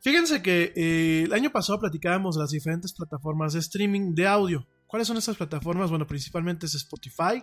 Fíjense 0.00 0.42
que 0.42 0.72
eh, 0.76 1.24
el 1.24 1.32
año 1.32 1.50
pasado 1.50 1.80
platicábamos 1.80 2.36
de 2.36 2.42
las 2.42 2.50
diferentes 2.50 2.92
plataformas 2.92 3.54
de 3.54 3.58
streaming 3.58 4.14
de 4.14 4.28
audio. 4.28 4.66
¿Cuáles 4.86 5.08
son 5.08 5.16
esas 5.16 5.36
plataformas? 5.36 5.90
Bueno, 5.90 6.06
principalmente 6.06 6.66
es 6.66 6.74
Spotify, 6.76 7.42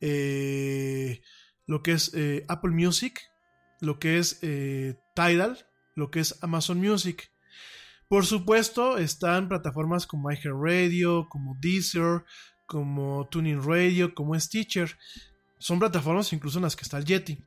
eh, 0.00 1.22
lo 1.66 1.82
que 1.82 1.92
es 1.92 2.12
eh, 2.14 2.44
Apple 2.48 2.72
Music, 2.72 3.20
lo 3.80 3.98
que 3.98 4.18
es 4.18 4.40
Tidal, 5.14 5.66
lo 5.94 6.10
que 6.10 6.20
es 6.20 6.38
Amazon 6.42 6.78
Music. 6.78 7.30
Por 8.08 8.26
supuesto, 8.26 8.98
están 8.98 9.48
plataformas 9.48 10.06
como 10.06 10.30
iHeartRadio, 10.30 11.28
como 11.28 11.56
Deezer, 11.58 12.24
como 12.66 13.26
Tuning 13.30 13.62
Radio, 13.62 14.14
como 14.14 14.38
Stitcher. 14.38 14.96
Son 15.58 15.78
plataformas 15.78 16.32
incluso 16.32 16.58
en 16.58 16.64
las 16.64 16.76
que 16.76 16.82
está 16.82 16.98
el 16.98 17.04
Yeti. 17.04 17.38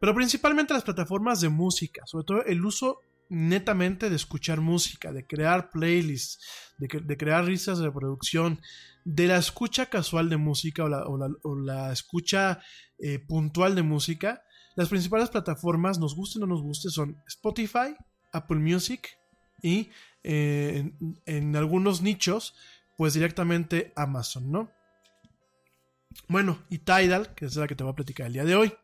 Pero 0.00 0.14
principalmente 0.14 0.74
las 0.74 0.84
plataformas 0.84 1.40
de 1.40 1.48
música, 1.48 2.02
sobre 2.06 2.24
todo 2.24 2.44
el 2.44 2.64
uso 2.64 3.00
netamente 3.30 4.08
de 4.08 4.16
escuchar 4.16 4.60
música, 4.60 5.12
de 5.12 5.26
crear 5.26 5.70
playlists, 5.70 6.38
de, 6.78 7.16
crear 7.16 7.44
listas 7.44 7.78
de 7.78 7.86
reproducción, 7.86 8.60
de 9.04 9.26
la 9.26 9.36
escucha 9.36 9.86
casual 9.86 10.28
de 10.28 10.36
música 10.36 10.84
o 10.84 11.56
la, 11.56 11.92
escucha 11.92 12.60
eh, 12.98 13.18
puntual 13.18 13.74
de 13.74 13.82
música. 13.82 14.42
Las 14.76 14.88
principales 14.88 15.30
plataformas, 15.30 15.98
nos 15.98 16.14
guste 16.14 16.38
o 16.38 16.40
no 16.40 16.46
nos 16.46 16.62
guste, 16.62 16.90
son 16.90 17.20
Spotify, 17.26 17.94
Apple 18.32 18.58
Music 18.58 19.08
y 19.62 19.90
eh, 20.22 20.92
en 21.26 21.56
algunos 21.56 22.00
nichos, 22.00 22.54
pues 22.98 23.14
directamente 23.14 23.92
Amazon, 23.94 24.50
¿no? 24.50 24.72
Bueno, 26.26 26.58
y 26.68 26.78
Tidal, 26.78 27.32
que 27.36 27.46
es 27.46 27.54
la 27.54 27.68
que 27.68 27.76
te 27.76 27.84
voy 27.84 27.92
a 27.92 27.96
platicar 27.96 28.26
el 28.26 28.32
día 28.32 28.44
de 28.44 28.56
hoy. 28.56 28.74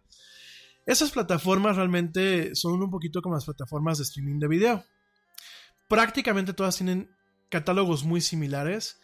Esas 0.86 1.10
plataformas 1.10 1.74
realmente 1.74 2.54
son 2.54 2.80
un 2.80 2.90
poquito 2.92 3.20
como 3.22 3.34
las 3.34 3.44
plataformas 3.44 3.98
de 3.98 4.04
streaming 4.04 4.38
de 4.38 4.46
video. 4.46 4.84
Prácticamente 5.88 6.52
todas 6.52 6.76
tienen 6.76 7.10
catálogos 7.50 8.04
muy 8.04 8.20
similares. 8.20 9.00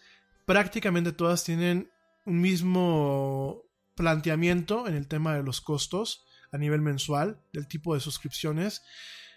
Prácticamente 0.46 1.10
todas 1.10 1.42
tienen 1.42 1.90
un 2.24 2.40
mismo 2.40 3.64
planteamiento 3.96 4.86
en 4.86 4.94
el 4.94 5.08
tema 5.08 5.34
de 5.34 5.42
los 5.42 5.60
costos 5.60 6.24
a 6.52 6.58
nivel 6.58 6.82
mensual, 6.82 7.42
del 7.52 7.66
tipo 7.66 7.94
de 7.94 8.00
suscripciones. 8.00 8.82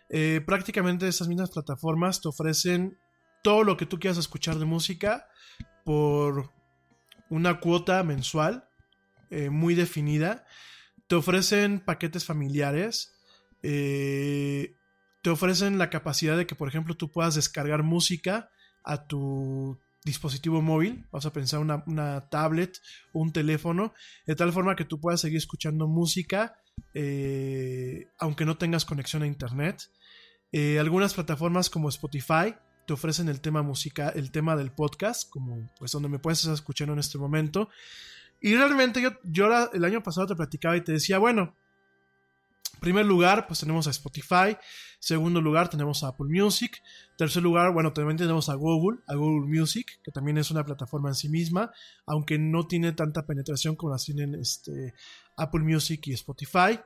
Eh, 0.09 0.39
prácticamente 0.45 1.07
esas 1.07 1.27
mismas 1.27 1.49
plataformas 1.49 2.21
te 2.21 2.27
ofrecen 2.27 2.99
todo 3.43 3.63
lo 3.63 3.77
que 3.77 3.85
tú 3.85 3.99
quieras 3.99 4.17
escuchar 4.17 4.57
de 4.57 4.65
música 4.65 5.27
por 5.83 6.49
una 7.29 7.59
cuota 7.59 8.01
mensual 8.03 8.67
eh, 9.29 9.49
muy 9.49 9.75
definida. 9.75 10.45
Te 11.07 11.15
ofrecen 11.15 11.79
paquetes 11.79 12.25
familiares. 12.25 13.13
eh, 13.61 14.75
te 15.21 15.29
ofrecen 15.29 15.77
la 15.77 15.89
capacidad 15.89 16.35
de 16.35 16.45
que, 16.45 16.55
por 16.55 16.67
ejemplo, 16.67 16.97
tú 16.97 17.09
puedas 17.09 17.35
descargar 17.35 17.81
música 17.81 18.49
a 18.83 19.07
tu 19.07 19.79
dispositivo 20.03 20.61
móvil. 20.61 21.05
Vamos 21.11 21.25
a 21.25 21.31
pensar 21.31 21.61
una, 21.61 21.81
una 21.87 22.27
tablet 22.29 22.77
un 23.13 23.31
teléfono. 23.31 23.93
De 24.25 24.35
tal 24.35 24.51
forma 24.51 24.75
que 24.75 24.83
tú 24.83 24.99
puedas 24.99 25.21
seguir 25.21 25.37
escuchando 25.37 25.87
música 25.87 26.57
eh, 26.93 28.07
aunque 28.19 28.45
no 28.45 28.57
tengas 28.57 28.83
conexión 28.83 29.23
a 29.23 29.27
internet. 29.27 29.89
Algunas 30.79 31.13
plataformas 31.13 31.69
como 31.69 31.89
Spotify 31.89 32.53
te 32.85 32.93
ofrecen 32.93 33.29
el 33.29 33.41
tema 33.41 33.61
música, 33.61 34.09
el 34.09 34.31
tema 34.31 34.55
del 34.55 34.71
podcast, 34.71 35.29
como 35.29 35.69
pues 35.77 35.91
donde 35.91 36.09
me 36.09 36.19
puedes 36.19 36.39
estar 36.39 36.53
escuchando 36.53 36.93
en 36.93 36.99
este 36.99 37.17
momento. 37.17 37.69
Y 38.41 38.55
realmente 38.55 39.01
yo, 39.01 39.11
yo 39.23 39.47
el 39.71 39.85
año 39.85 40.03
pasado 40.03 40.27
te 40.27 40.35
platicaba 40.35 40.75
y 40.75 40.81
te 40.81 40.91
decía, 40.91 41.17
bueno, 41.17 41.55
en 42.73 42.79
primer 42.79 43.05
lugar, 43.05 43.47
pues 43.47 43.61
tenemos 43.61 43.87
a 43.87 43.91
Spotify. 43.91 44.57
Segundo 44.99 45.39
lugar, 45.39 45.69
tenemos 45.69 46.03
a 46.03 46.09
Apple 46.09 46.27
Music. 46.29 46.81
Tercer 47.17 47.41
lugar, 47.41 47.71
bueno, 47.71 47.93
también 47.93 48.17
tenemos 48.17 48.49
a 48.49 48.55
Google, 48.55 48.99
a 49.07 49.15
Google 49.15 49.47
Music, 49.47 49.99
que 50.03 50.11
también 50.11 50.37
es 50.37 50.51
una 50.51 50.65
plataforma 50.65 51.09
en 51.09 51.15
sí 51.15 51.29
misma, 51.29 51.71
aunque 52.05 52.37
no 52.37 52.67
tiene 52.67 52.91
tanta 52.91 53.25
penetración 53.25 53.75
como 53.75 53.93
las 53.93 54.03
tienen 54.03 54.35
este, 54.35 54.93
Apple 55.37 55.61
Music 55.61 56.07
y 56.07 56.13
Spotify. 56.13 56.79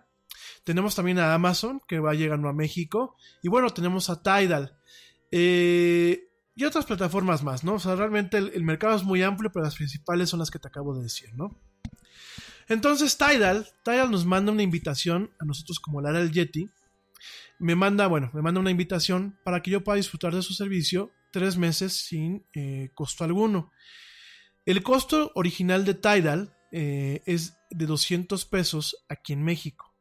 Tenemos 0.64 0.95
también 0.95 1.18
a 1.19 1.34
Amazon, 1.34 1.82
que 1.88 1.99
va 1.99 2.14
llegando 2.14 2.49
a 2.49 2.53
México. 2.53 3.15
Y 3.41 3.48
bueno, 3.48 3.69
tenemos 3.72 4.10
a 4.10 4.22
Tidal. 4.22 4.77
Eh, 5.32 6.24
y 6.56 6.64
otras 6.64 6.86
plataformas 6.86 7.44
más, 7.44 7.64
¿no? 7.64 7.76
O 7.76 7.80
sea, 7.80 7.95
realmente 7.95 8.38
el, 8.38 8.52
el 8.54 8.64
mercado 8.64 8.95
es 8.95 9.04
muy 9.04 9.22
amplio, 9.22 9.52
pero 9.52 9.66
las 9.66 9.76
principales 9.76 10.30
son 10.30 10.40
las 10.40 10.49
que 10.49 10.60
te 10.60 10.68
acabo 10.68 10.95
de 10.95 11.04
decir, 11.04 11.34
¿no? 11.36 11.60
Entonces 12.68 13.18
Tidal, 13.18 13.68
Tidal 13.84 14.12
nos 14.12 14.26
manda 14.26 14.52
una 14.52 14.64
invitación 14.64 15.32
a 15.40 15.45
nosotros 15.45 15.80
como 15.80 16.02
la 16.02 16.10
era 16.10 16.20
del 16.20 16.32
Yeti. 16.32 16.70
Me 17.60 17.76
manda, 17.76 18.08
bueno, 18.08 18.30
me 18.34 18.41
manda 18.41 18.60
una 18.60 18.72
invitación 18.72 19.40
para 19.44 19.62
que 19.62 19.72
yo 19.72 19.84
pueda 19.84 19.95
disfrutar 19.95 20.36
de 20.36 20.41
su 20.41 20.54
servicio 20.54 21.12
tres 21.32 21.58
meses 21.58 21.94
sin 21.94 22.45
eh, 22.54 22.90
costo 22.94 23.24
alguno. 23.24 23.72
El 24.66 24.84
costo 24.84 25.32
original 25.36 25.86
de 25.86 25.94
Tidal 25.94 26.56
eh, 26.72 27.22
es 27.26 27.58
de 27.70 27.86
200 27.86 28.45
pesos 28.45 29.06
aquí 29.08 29.34
en 29.34 29.44
México. 29.44 29.95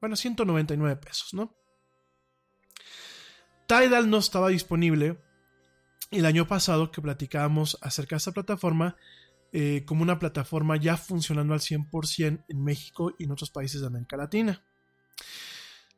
Bueno, 0.00 0.16
199 0.16 0.96
pesos, 0.96 1.32
¿no? 1.32 1.56
Tidal 3.70 4.10
no 4.10 4.18
estaba 4.18 4.48
disponible 4.48 5.16
el 6.10 6.26
año 6.26 6.44
pasado 6.48 6.90
que 6.90 7.00
platicábamos 7.00 7.78
acerca 7.80 8.16
de 8.16 8.18
esta 8.18 8.32
plataforma 8.32 8.96
eh, 9.52 9.84
como 9.86 10.02
una 10.02 10.18
plataforma 10.18 10.76
ya 10.76 10.96
funcionando 10.96 11.54
al 11.54 11.60
100% 11.60 12.46
en 12.48 12.64
México 12.64 13.14
y 13.16 13.24
en 13.24 13.30
otros 13.30 13.50
países 13.52 13.80
de 13.80 13.86
América 13.86 14.16
Latina. 14.16 14.60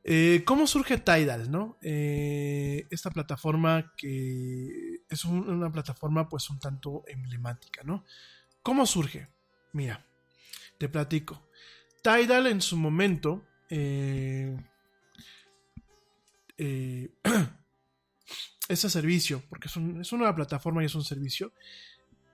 Eh, 0.05 0.43
¿Cómo 0.44 0.66
surge 0.66 0.99
Tidal? 0.99 1.51
No? 1.51 1.78
Eh, 1.81 2.86
esta 2.90 3.11
plataforma 3.11 3.94
que 3.97 5.01
es 5.09 5.24
un- 5.24 5.49
una 5.49 5.73
plataforma 5.73 6.28
pues 6.28 6.51
un 6.51 6.59
tanto 6.59 7.05
emblemática. 7.07 7.82
¿no? 7.85 8.05
¿Cómo 8.62 8.85
surge? 8.85 9.28
Mira, 9.73 10.05
te 10.77 10.90
platico. 10.90 11.49
Tidal 12.03 12.49
en 12.49 12.61
su 12.61 12.77
momento 12.77 13.47
eh, 13.70 14.59
ese 18.69 18.89
servicio, 18.90 19.43
porque 19.49 19.69
es, 19.69 19.77
un- 19.77 20.01
es 20.01 20.12
una 20.12 20.35
plataforma 20.35 20.82
y 20.82 20.86
es 20.86 20.94
un 20.94 21.05
servicio, 21.05 21.53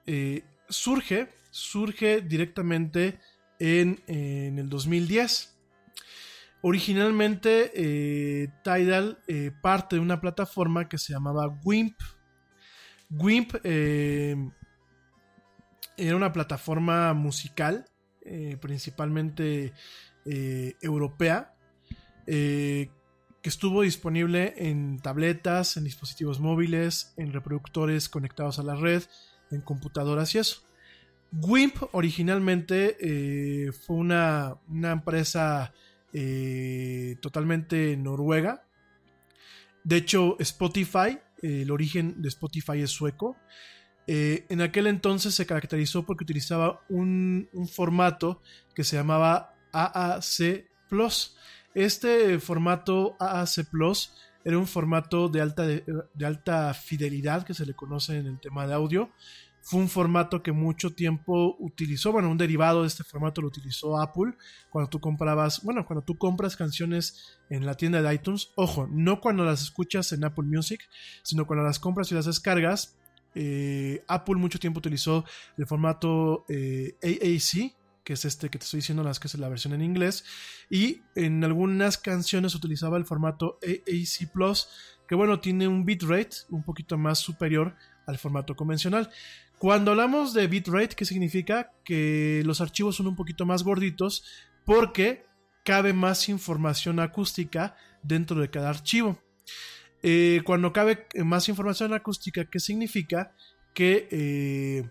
eh, 0.06 0.44
surge, 0.68 1.28
surge 1.50 2.20
directamente 2.22 3.18
en, 3.58 4.02
en 4.06 4.58
el 4.58 4.68
2010. 4.68 5.54
Originalmente, 6.60 7.70
eh, 7.74 8.48
Tidal 8.64 9.18
eh, 9.28 9.52
parte 9.62 9.96
de 9.96 10.02
una 10.02 10.20
plataforma 10.20 10.88
que 10.88 10.98
se 10.98 11.12
llamaba 11.12 11.46
Wimp. 11.64 11.96
Wimp 13.10 13.54
era 13.64 14.36
una 16.16 16.32
plataforma 16.32 17.14
musical, 17.14 17.86
principalmente 18.60 19.72
europea, 20.82 21.54
eh, 22.26 22.90
estuvo 23.48 23.82
disponible 23.82 24.54
en 24.56 24.98
tabletas, 24.98 25.76
en 25.76 25.84
dispositivos 25.84 26.40
móviles, 26.40 27.12
en 27.16 27.32
reproductores 27.32 28.08
conectados 28.08 28.58
a 28.58 28.62
la 28.62 28.74
red, 28.74 29.02
en 29.50 29.60
computadoras 29.60 30.34
y 30.34 30.38
eso. 30.38 30.62
Wimp 31.32 31.76
originalmente 31.92 32.96
eh, 33.00 33.72
fue 33.72 33.96
una, 33.96 34.56
una 34.68 34.92
empresa 34.92 35.72
eh, 36.12 37.16
totalmente 37.20 37.96
noruega. 37.96 38.64
De 39.84 39.96
hecho, 39.96 40.36
Spotify, 40.40 41.18
eh, 41.42 41.62
el 41.62 41.70
origen 41.70 42.20
de 42.22 42.28
Spotify 42.28 42.80
es 42.80 42.90
sueco. 42.90 43.36
En 44.10 44.62
aquel 44.62 44.86
entonces 44.86 45.34
se 45.34 45.44
caracterizó 45.44 46.06
porque 46.06 46.24
utilizaba 46.24 46.80
un, 46.88 47.46
un 47.52 47.68
formato 47.68 48.40
que 48.74 48.82
se 48.82 48.96
llamaba 48.96 49.54
AAC 49.70 50.64
Plus. 50.88 51.36
Este 51.78 52.40
formato 52.40 53.14
AAC 53.20 53.70
Plus 53.70 54.12
era 54.44 54.58
un 54.58 54.66
formato 54.66 55.28
de 55.28 55.40
alta, 55.40 55.62
de, 55.64 55.84
alta 56.26 56.74
fidelidad 56.74 57.46
que 57.46 57.54
se 57.54 57.64
le 57.64 57.72
conoce 57.74 58.18
en 58.18 58.26
el 58.26 58.40
tema 58.40 58.66
de 58.66 58.74
audio. 58.74 59.12
Fue 59.62 59.78
un 59.78 59.88
formato 59.88 60.42
que 60.42 60.50
mucho 60.50 60.92
tiempo 60.92 61.54
utilizó, 61.60 62.10
bueno, 62.10 62.30
un 62.30 62.36
derivado 62.36 62.80
de 62.80 62.88
este 62.88 63.04
formato 63.04 63.42
lo 63.42 63.46
utilizó 63.46 63.96
Apple 63.96 64.32
cuando 64.70 64.90
tú 64.90 64.98
comprabas, 64.98 65.62
bueno, 65.62 65.86
cuando 65.86 66.02
tú 66.02 66.18
compras 66.18 66.56
canciones 66.56 67.38
en 67.48 67.64
la 67.64 67.74
tienda 67.74 68.02
de 68.02 68.12
iTunes, 68.12 68.50
ojo, 68.56 68.88
no 68.90 69.20
cuando 69.20 69.44
las 69.44 69.62
escuchas 69.62 70.10
en 70.10 70.24
Apple 70.24 70.46
Music, 70.48 70.80
sino 71.22 71.46
cuando 71.46 71.64
las 71.64 71.78
compras 71.78 72.10
y 72.10 72.16
las 72.16 72.26
descargas, 72.26 72.98
eh, 73.36 74.02
Apple 74.08 74.34
mucho 74.34 74.58
tiempo 74.58 74.78
utilizó 74.78 75.24
el 75.56 75.64
formato 75.64 76.44
eh, 76.48 76.96
AAC, 77.04 77.77
que 78.08 78.14
es 78.14 78.24
este 78.24 78.48
que 78.48 78.56
te 78.56 78.64
estoy 78.64 78.78
diciendo, 78.78 79.02
las 79.04 79.20
que 79.20 79.28
es 79.28 79.34
la 79.34 79.50
versión 79.50 79.74
en 79.74 79.82
inglés, 79.82 80.24
y 80.70 81.02
en 81.14 81.44
algunas 81.44 81.98
canciones 81.98 82.54
utilizaba 82.54 82.96
el 82.96 83.04
formato 83.04 83.58
AAC 83.62 84.32
Plus, 84.32 84.70
que 85.06 85.14
bueno, 85.14 85.40
tiene 85.40 85.68
un 85.68 85.84
bitrate 85.84 86.38
un 86.48 86.62
poquito 86.62 86.96
más 86.96 87.18
superior 87.18 87.76
al 88.06 88.16
formato 88.16 88.56
convencional. 88.56 89.10
Cuando 89.58 89.90
hablamos 89.90 90.32
de 90.32 90.46
bitrate, 90.46 90.96
¿qué 90.96 91.04
significa? 91.04 91.70
Que 91.84 92.40
los 92.46 92.62
archivos 92.62 92.96
son 92.96 93.08
un 93.08 93.14
poquito 93.14 93.44
más 93.44 93.62
gorditos 93.62 94.24
porque 94.64 95.26
cabe 95.62 95.92
más 95.92 96.30
información 96.30 97.00
acústica 97.00 97.76
dentro 98.02 98.40
de 98.40 98.48
cada 98.48 98.70
archivo. 98.70 99.22
Eh, 100.02 100.40
cuando 100.46 100.72
cabe 100.72 101.06
más 101.26 101.46
información 101.50 101.92
acústica, 101.92 102.46
¿qué 102.46 102.58
significa? 102.58 103.34
Que 103.74 104.08
eh, 104.10 104.90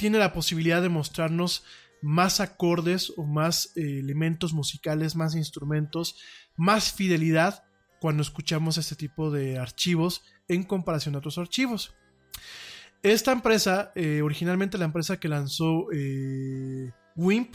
tiene 0.00 0.18
la 0.18 0.32
posibilidad 0.32 0.80
de 0.80 0.88
mostrarnos 0.88 1.62
más 2.00 2.40
acordes 2.40 3.12
o 3.18 3.24
más 3.24 3.76
eh, 3.76 3.98
elementos 3.98 4.54
musicales, 4.54 5.14
más 5.14 5.34
instrumentos, 5.34 6.16
más 6.56 6.90
fidelidad 6.90 7.64
cuando 8.00 8.22
escuchamos 8.22 8.78
este 8.78 8.96
tipo 8.96 9.30
de 9.30 9.58
archivos 9.58 10.22
en 10.48 10.62
comparación 10.62 11.14
a 11.14 11.18
otros 11.18 11.36
archivos. 11.36 11.94
Esta 13.02 13.32
empresa, 13.32 13.92
eh, 13.94 14.22
originalmente 14.22 14.78
la 14.78 14.86
empresa 14.86 15.20
que 15.20 15.28
lanzó 15.28 15.92
eh, 15.92 16.92
WIMP, 17.14 17.54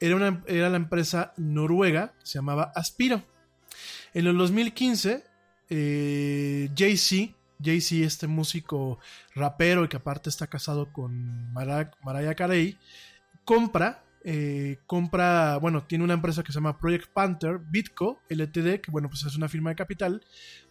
era, 0.00 0.16
una, 0.16 0.42
era 0.46 0.70
la 0.70 0.78
empresa 0.78 1.34
noruega, 1.36 2.14
se 2.22 2.38
llamaba 2.38 2.72
Aspiro. 2.74 3.22
En 4.14 4.26
el 4.26 4.38
2015, 4.38 5.22
eh, 5.68 6.70
Jay-Z, 6.74 7.34
Jay-Z, 7.62 8.06
este 8.06 8.26
músico 8.26 8.98
rapero 9.34 9.84
y 9.84 9.88
que 9.88 9.96
aparte 9.96 10.30
está 10.30 10.46
casado 10.46 10.92
con 10.92 11.52
Mariah 11.52 12.34
Carey, 12.34 12.78
compra, 13.44 14.04
eh, 14.24 14.78
compra, 14.86 15.58
bueno, 15.58 15.84
tiene 15.84 16.04
una 16.04 16.14
empresa 16.14 16.42
que 16.42 16.52
se 16.52 16.56
llama 16.56 16.78
Project 16.78 17.12
Panther, 17.12 17.58
Bitco, 17.58 18.20
LTD, 18.28 18.80
que 18.80 18.90
bueno, 18.90 19.08
pues 19.08 19.24
es 19.24 19.36
una 19.36 19.48
firma 19.48 19.70
de 19.70 19.76
capital, 19.76 20.22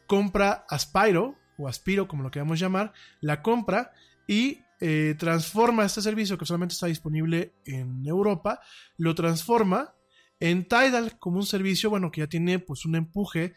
compra 0.08 0.66
Aspiro, 0.70 1.36
o 1.58 1.68
Aspiro, 1.68 2.08
como 2.08 2.24
lo 2.24 2.32
queramos 2.32 2.60
llamar, 2.60 2.94
la 3.22 3.42
compra 3.42 3.92
y 4.28 4.60
eh, 4.80 5.16
transforma 5.18 5.86
este 5.86 6.02
servicio 6.02 6.38
que 6.38 6.46
solamente 6.46 6.74
está 6.74 6.88
disponible 6.88 7.54
en 7.66 8.06
Europa, 8.06 8.60
lo 8.98 9.14
transforma 9.16 9.94
en 10.40 10.68
Tidal 10.68 11.18
como 11.20 11.38
un 11.38 11.46
servicio, 11.46 11.90
bueno, 11.90 12.12
que 12.12 12.22
ya 12.22 12.28
tiene 12.28 12.60
pues 12.60 12.86
un 12.86 12.96
empuje 12.96 13.54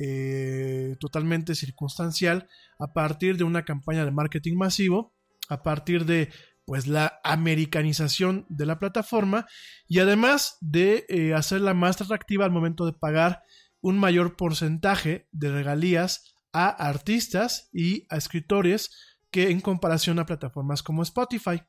eh, 0.00 0.96
totalmente 1.00 1.56
circunstancial 1.56 2.48
a 2.78 2.92
partir 2.92 3.36
de 3.36 3.42
una 3.42 3.64
campaña 3.64 4.04
de 4.04 4.12
marketing 4.12 4.56
masivo, 4.56 5.12
a 5.48 5.62
partir 5.62 6.04
de 6.04 6.30
pues 6.64 6.86
la 6.86 7.18
americanización 7.24 8.46
de 8.48 8.66
la 8.66 8.78
plataforma 8.78 9.46
y 9.88 9.98
además 9.98 10.58
de 10.60 11.06
eh, 11.08 11.34
hacerla 11.34 11.74
más 11.74 12.00
atractiva 12.00 12.44
al 12.44 12.52
momento 12.52 12.86
de 12.86 12.92
pagar 12.92 13.42
un 13.80 13.98
mayor 13.98 14.36
porcentaje 14.36 15.26
de 15.32 15.50
regalías 15.50 16.34
a 16.52 16.68
artistas 16.68 17.68
y 17.72 18.06
a 18.08 18.18
escritores 18.18 18.90
que 19.30 19.50
en 19.50 19.60
comparación 19.60 20.18
a 20.18 20.26
plataformas 20.26 20.82
como 20.82 21.02
Spotify. 21.02 21.62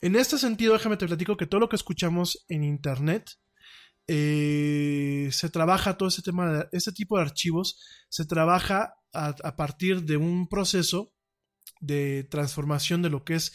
En 0.00 0.14
este 0.16 0.38
sentido, 0.38 0.74
déjame 0.74 0.96
te 0.96 1.06
platico 1.06 1.36
que 1.36 1.46
todo 1.46 1.60
lo 1.60 1.68
que 1.68 1.76
escuchamos 1.76 2.44
en 2.48 2.62
Internet 2.62 3.38
eh, 4.08 5.28
se 5.32 5.50
trabaja 5.50 5.96
todo 5.96 6.08
ese 6.08 6.22
tema, 6.22 6.52
de, 6.52 6.68
este 6.72 6.92
tipo 6.92 7.16
de 7.16 7.22
archivos 7.22 7.78
se 8.08 8.24
trabaja 8.24 8.94
a, 9.12 9.34
a 9.42 9.56
partir 9.56 10.02
de 10.02 10.16
un 10.16 10.48
proceso 10.48 11.12
de 11.80 12.24
transformación 12.30 13.02
de 13.02 13.10
lo 13.10 13.24
que 13.24 13.34
es 13.34 13.52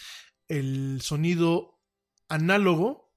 el 0.48 1.02
sonido 1.02 1.80
análogo. 2.28 3.14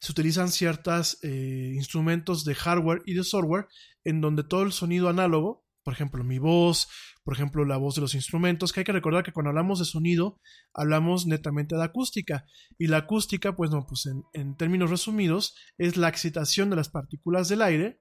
Se 0.00 0.12
utilizan 0.12 0.50
ciertos 0.50 1.18
eh, 1.22 1.72
instrumentos 1.74 2.44
de 2.44 2.54
hardware 2.54 3.02
y 3.06 3.14
de 3.14 3.24
software 3.24 3.68
en 4.04 4.20
donde 4.20 4.42
todo 4.42 4.62
el 4.62 4.72
sonido 4.72 5.08
análogo, 5.08 5.61
por 5.82 5.94
ejemplo 5.94 6.24
mi 6.24 6.38
voz, 6.38 6.88
por 7.24 7.34
ejemplo 7.34 7.64
la 7.64 7.76
voz 7.76 7.94
de 7.94 8.00
los 8.00 8.14
instrumentos, 8.14 8.72
que 8.72 8.80
hay 8.80 8.84
que 8.84 8.92
recordar 8.92 9.24
que 9.24 9.32
cuando 9.32 9.50
hablamos 9.50 9.78
de 9.78 9.84
sonido 9.84 10.40
hablamos 10.72 11.26
netamente 11.26 11.76
de 11.76 11.84
acústica 11.84 12.44
y 12.78 12.86
la 12.86 12.98
acústica 12.98 13.54
pues 13.56 13.70
no, 13.70 13.86
pues 13.86 14.06
en, 14.06 14.24
en 14.32 14.56
términos 14.56 14.90
resumidos 14.90 15.54
es 15.78 15.96
la 15.96 16.08
excitación 16.08 16.70
de 16.70 16.76
las 16.76 16.88
partículas 16.88 17.48
del 17.48 17.62
aire 17.62 18.00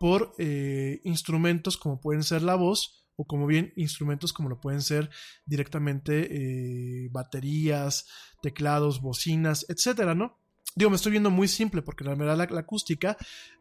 por 0.00 0.32
eh, 0.38 1.02
instrumentos 1.04 1.76
como 1.76 2.00
pueden 2.00 2.22
ser 2.22 2.40
la 2.40 2.54
voz 2.54 3.06
o 3.16 3.26
como 3.26 3.46
bien 3.46 3.74
instrumentos 3.76 4.32
como 4.32 4.48
lo 4.48 4.58
pueden 4.58 4.80
ser 4.80 5.10
directamente 5.44 7.04
eh, 7.04 7.08
baterías, 7.12 8.06
teclados, 8.40 9.02
bocinas, 9.02 9.66
etcétera, 9.68 10.14
¿no? 10.14 10.39
Digo, 10.76 10.90
me 10.90 10.96
estoy 10.96 11.12
viendo 11.12 11.30
muy 11.30 11.48
simple 11.48 11.82
porque 11.82 12.04
la 12.04 12.14
verdad 12.14 12.48
la, 12.50 12.60
acústica 12.60 13.16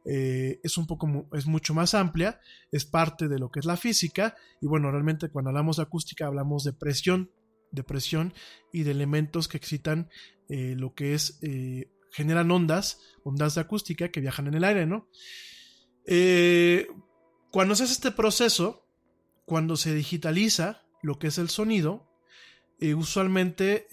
eh, 0.06 0.60
es 0.64 0.78
un 0.78 0.86
poco, 0.86 1.28
es 1.34 1.48
mucho 1.48 1.74
más 1.74 1.94
amplia, 1.96 2.40
es 2.72 2.86
parte 2.86 3.28
de 3.28 3.40
lo 3.40 3.50
que 3.50 3.60
es 3.60 3.66
la 3.66 3.78
física 3.78 4.36
y 4.62 4.68
bueno, 4.68 4.92
realmente 4.92 5.30
cuando 5.30 5.50
hablamos 5.50 5.78
de 5.78 5.84
acústica 5.84 6.28
hablamos 6.28 6.64
de 6.64 6.74
presión, 6.74 7.32
de 7.72 7.84
presión 7.84 8.34
y 8.72 8.84
de 8.84 8.92
elementos 8.92 9.48
que 9.48 9.58
excitan 9.58 10.10
eh, 10.50 10.76
lo 10.76 10.94
que 10.94 11.14
es, 11.14 11.40
eh, 11.42 11.92
generan 12.12 12.50
ondas, 12.52 13.00
ondas 13.24 13.56
de 13.56 13.62
acústica 13.62 14.10
que 14.10 14.22
viajan 14.22 14.48
en 14.48 14.56
el 14.56 14.64
aire, 14.64 14.86
¿no? 14.86 15.08
Eh, 16.06 16.88
cuando 17.52 17.76
se 17.76 17.84
hace 17.84 17.94
este 17.94 18.12
proceso, 18.12 18.86
cuando 19.46 19.78
se 19.78 19.94
digitaliza 19.94 20.84
lo 21.02 21.20
que 21.20 21.28
es 21.28 21.38
el 21.38 21.50
sonido, 21.50 22.08
usualmente 22.82 23.88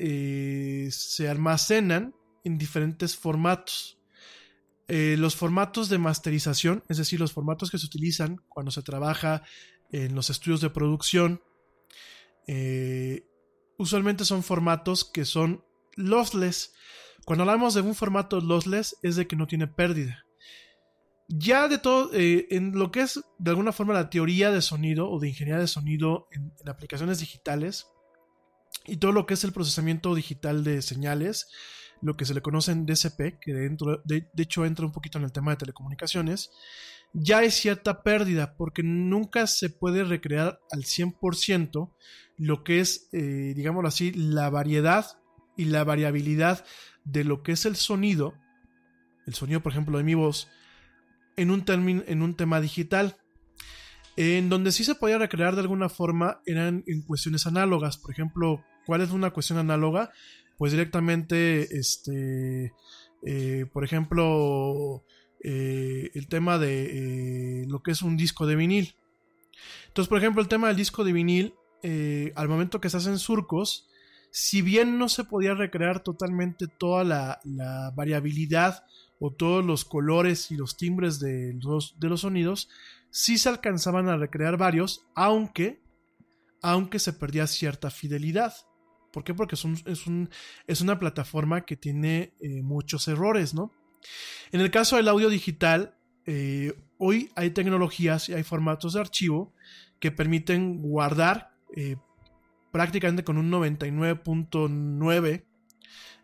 se 0.93 1.28
almacenan 1.28 2.14
en 2.47 2.59
diferentes 2.59 3.16
formatos. 3.16 3.98
Eh, 4.89 5.16
los 5.18 5.35
formatos 5.35 5.89
de 5.89 5.98
masterización, 5.98 6.85
es 6.89 6.97
decir, 6.98 7.18
los 7.18 7.32
formatos 7.32 7.73
que 7.73 7.78
se 7.78 7.86
utilizan 7.86 8.40
cuando 8.48 8.70
se 8.70 8.82
trabaja 8.82 9.43
en 9.90 10.14
los 10.14 10.31
estudios 10.31 10.60
de 10.60 10.70
producción, 10.70 11.43
eh, 12.47 13.27
usualmente 13.78 14.24
son 14.24 14.44
formatos 14.44 15.05
que 15.05 15.24
son 15.24 15.64
lossless. 15.97 16.73
Cuando 17.24 17.43
hablamos 17.43 17.74
de 17.74 17.81
un 17.81 17.97
formato 17.97 18.40
lossless 18.40 18.97
es 19.02 19.16
de 19.16 19.27
que 19.27 19.35
no 19.35 19.48
tiene 19.48 19.66
pérdida. 19.66 20.24
Ya 21.27 21.66
de 21.66 21.78
todo, 21.78 22.14
eh, 22.14 22.47
en 22.51 22.78
lo 22.78 22.93
que 22.93 23.01
es 23.01 23.20
de 23.39 23.51
alguna 23.51 23.73
forma 23.73 23.93
la 23.93 24.09
teoría 24.09 24.52
de 24.52 24.62
sonido 24.62 25.10
o 25.10 25.18
de 25.18 25.31
ingeniería 25.31 25.60
de 25.60 25.66
sonido 25.66 26.28
en, 26.31 26.52
en 26.60 26.68
aplicaciones 26.68 27.18
digitales 27.18 27.89
y 28.85 28.98
todo 28.98 29.10
lo 29.10 29.27
que 29.27 29.35
es 29.35 29.43
el 29.43 29.52
procesamiento 29.52 30.14
digital 30.14 30.62
de 30.62 30.81
señales, 30.81 31.48
lo 32.02 32.16
que 32.16 32.24
se 32.24 32.35
le 32.35 32.43
conoce 32.43 32.73
en 32.73 32.86
DCP, 32.86 33.39
que 33.40 33.52
dentro, 33.52 34.02
de, 34.05 34.28
hecho 34.36 34.64
entra 34.64 34.86
un 34.86 34.93
poquito 34.93 35.18
en 35.18 35.24
el 35.24 35.32
tema 35.32 35.52
de 35.52 35.59
telecomunicaciones, 35.59 36.51
ya 37.12 37.39
hay 37.39 37.51
cierta 37.51 38.02
pérdida 38.02 38.56
porque 38.56 38.82
nunca 38.82 39.47
se 39.47 39.70
puede 39.70 40.05
recrear 40.05 40.60
al 40.70 40.85
100% 40.85 41.93
lo 42.36 42.64
que 42.64 42.81
es, 42.81 43.09
eh, 43.12 43.55
digámoslo 43.56 43.89
así, 43.89 44.12
la 44.12 44.51
variedad 44.51 45.06
y 45.56 45.66
la 45.66 45.85
variabilidad 45.85 46.64
de 47.05 47.24
lo 47.24 47.43
que 47.43 47.52
es 47.52 47.64
el 47.64 47.77
sonido, 47.77 48.35
el 49.27 49.35
sonido 49.35 49.60
por 49.62 49.73
ejemplo 49.73 49.98
de 49.98 50.05
mi 50.05 50.14
voz, 50.14 50.48
en 51.36 51.51
un, 51.51 51.64
término, 51.64 52.02
en 52.06 52.23
un 52.23 52.35
tema 52.35 52.60
digital. 52.60 53.16
En 54.16 54.48
donde 54.48 54.73
sí 54.73 54.85
se 54.85 54.94
podía 54.94 55.18
recrear 55.18 55.55
de 55.55 55.60
alguna 55.60 55.90
forma 55.90 56.40
eran 56.47 56.82
en 56.86 57.02
cuestiones 57.02 57.47
análogas. 57.47 57.98
Por 57.98 58.10
ejemplo, 58.10 58.64
¿cuál 58.86 59.02
es 59.02 59.10
una 59.10 59.31
cuestión 59.31 59.59
análoga? 59.59 60.10
Pues 60.57 60.73
directamente, 60.73 61.77
este, 61.77 62.73
eh, 63.24 63.66
por 63.73 63.85
ejemplo, 63.85 65.05
eh, 65.43 66.11
el 66.15 66.28
tema 66.28 66.59
de 66.59 67.62
eh, 67.62 67.66
lo 67.66 67.83
que 67.83 67.91
es 67.91 68.03
un 68.03 68.16
disco 68.16 68.47
de 68.47 68.57
vinil. 68.57 68.95
Entonces, 69.89 70.09
por 70.09 70.19
ejemplo, 70.19 70.43
el 70.43 70.49
tema 70.49 70.69
del 70.69 70.77
disco 70.77 71.05
de 71.05 71.12
vinil, 71.12 71.55
al 72.35 72.49
momento 72.49 72.81
que 72.81 72.91
se 72.91 72.97
hacen 72.97 73.19
surcos, 73.19 73.89
si 74.33 74.61
bien 74.61 74.99
no 74.99 75.09
se 75.09 75.23
podía 75.23 75.55
recrear 75.55 76.03
totalmente 76.03 76.66
toda 76.66 77.05
la, 77.05 77.41
la 77.45 77.93
variabilidad 77.95 78.85
o 79.20 79.33
todos 79.33 79.65
los 79.65 79.85
colores 79.85 80.51
y 80.51 80.57
los 80.57 80.77
timbres 80.77 81.20
de 81.20 81.57
los, 81.62 81.99
de 82.01 82.09
los 82.09 82.23
sonidos, 82.23 82.69
sí 83.11 83.39
se 83.39 83.49
alcanzaban 83.49 84.09
a 84.09 84.16
recrear 84.16 84.57
varios, 84.57 85.07
aunque, 85.15 85.81
aunque 86.61 86.99
se 86.99 87.12
perdía 87.12 87.47
cierta 87.47 87.91
fidelidad. 87.91 88.53
¿Por 89.16 89.24
qué? 89.24 89.32
Porque 89.32 89.55
es, 89.55 89.64
un, 89.64 89.80
es, 89.86 90.06
un, 90.06 90.28
es 90.66 90.82
una 90.82 90.98
plataforma 90.98 91.62
que 91.62 91.74
tiene 91.74 92.34
eh, 92.38 92.60
muchos 92.60 93.09
errores, 93.09 93.55
¿no? 93.55 93.72
En 94.52 94.60
el 94.60 94.70
caso 94.70 94.97
del 94.97 95.09
audio 95.09 95.30
digital, 95.30 95.97
eh, 96.26 96.74
hoy 96.98 97.30
hay 97.34 97.48
tecnologías 97.48 98.28
y 98.28 98.34
hay 98.34 98.43
formatos 98.43 98.93
de 98.93 99.01
archivo 99.01 99.55
que 100.01 100.12
permiten 100.12 100.82
guardar 100.82 101.55
eh, 101.74 101.97
prácticamente 102.72 103.24
con 103.24 103.38
un 103.38 103.51
99.9% 103.51 105.44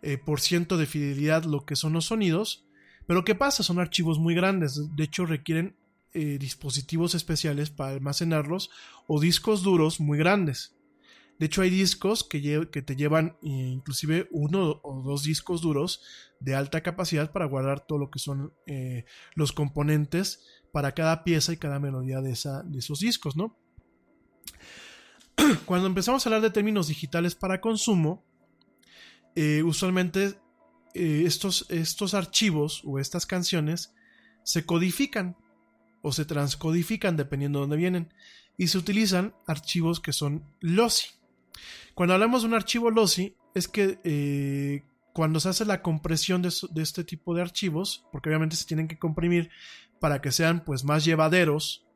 eh, 0.03 0.19
por 0.19 0.41
ciento 0.43 0.77
de 0.77 0.85
fidelidad 0.85 1.45
lo 1.45 1.65
que 1.65 1.77
son 1.77 1.95
los 1.95 2.05
sonidos. 2.05 2.67
Pero 3.07 3.25
¿qué 3.25 3.35
pasa? 3.35 3.63
Son 3.63 3.79
archivos 3.79 4.19
muy 4.19 4.35
grandes. 4.35 4.95
De 4.95 5.05
hecho, 5.05 5.25
requieren 5.25 5.79
dispositivos 6.13 7.15
especiales 7.15 7.71
para 7.71 7.93
almacenarlos 7.93 8.69
o 9.07 9.19
discos 9.19 9.63
duros 9.63 9.99
muy 9.99 10.19
grandes. 10.19 10.77
De 11.43 11.47
hecho, 11.47 11.63
hay 11.63 11.71
discos 11.71 12.23
que, 12.23 12.69
que 12.71 12.83
te 12.83 12.95
llevan 12.95 13.37
eh, 13.43 13.49
inclusive 13.49 14.29
uno 14.31 14.79
o 14.85 15.03
dos 15.03 15.25
discos 15.25 15.61
duros 15.61 16.01
de 16.39 16.55
alta 16.55 16.85
capacidad 16.85 17.33
para 17.33 17.47
guardar 17.47 17.85
todo 17.85 17.99
lo 17.99 18.13
que 18.13 18.21
son 18.21 18.55
eh, 18.69 19.07
los 19.35 19.51
componentes 19.51 20.47
para 20.71 20.93
cada 20.93 21.25
pieza 21.25 21.53
y 21.53 21.57
cada 21.57 21.81
melodía 21.81 22.21
de, 22.21 22.31
esos 22.31 23.01
discos, 23.01 23.35
¿no? 23.35 23.59
Cuando 25.67 25.89
empezamos 25.89 26.25
a 26.25 26.29
hablar 26.29 26.43
de 26.43 26.51
términos 26.51 26.87
digitales 26.87 27.35
para 27.35 27.61
consumo, 27.61 28.25
eh, 29.35 29.65
usualmente 29.65 30.39
estos, 30.95 31.67
estos 31.71 32.15
archivos 32.15 32.83
o 32.85 33.01
estas 33.01 33.27
canciones 33.27 33.93
se 34.45 34.65
codifican. 34.65 35.37
o 36.03 36.13
se 36.13 36.25
transcodifican 36.25 37.17
dependiendo 37.17 37.59
de 37.59 37.63
dónde 37.65 37.77
vienen 37.79 38.15
y 38.57 38.69
se 38.69 38.79
utilizan 38.79 39.35
archivos 39.49 39.99
que 39.99 40.13
son 40.13 40.45
lossy. 40.61 41.09
Cuando 41.95 42.15
hablamos 42.15 42.43
de 42.43 42.49
un 42.49 42.55
archivo 42.55 42.91
lossy 42.91 43.37
es 43.55 43.69
que 43.69 44.01
eh, 44.05 44.85
cuando 45.13 45.41
se 45.41 45.49
hace 45.49 45.65
la 45.65 45.83
compresión 45.83 46.43
de, 46.43 46.53
de 46.71 46.83
este 46.83 47.05
tipo 47.05 47.35
de 47.35 47.43
archivos, 47.43 48.07
porque 48.13 48.29
obviamente 48.31 48.57
se 48.57 48.67
tienen 48.67 48.89
que 48.89 48.99
comprimir 48.99 49.51
para 50.01 50.21
que 50.21 50.33
sean 50.33 50.65
pues 50.65 50.85
más 50.85 51.05
llevaderos 51.05 51.87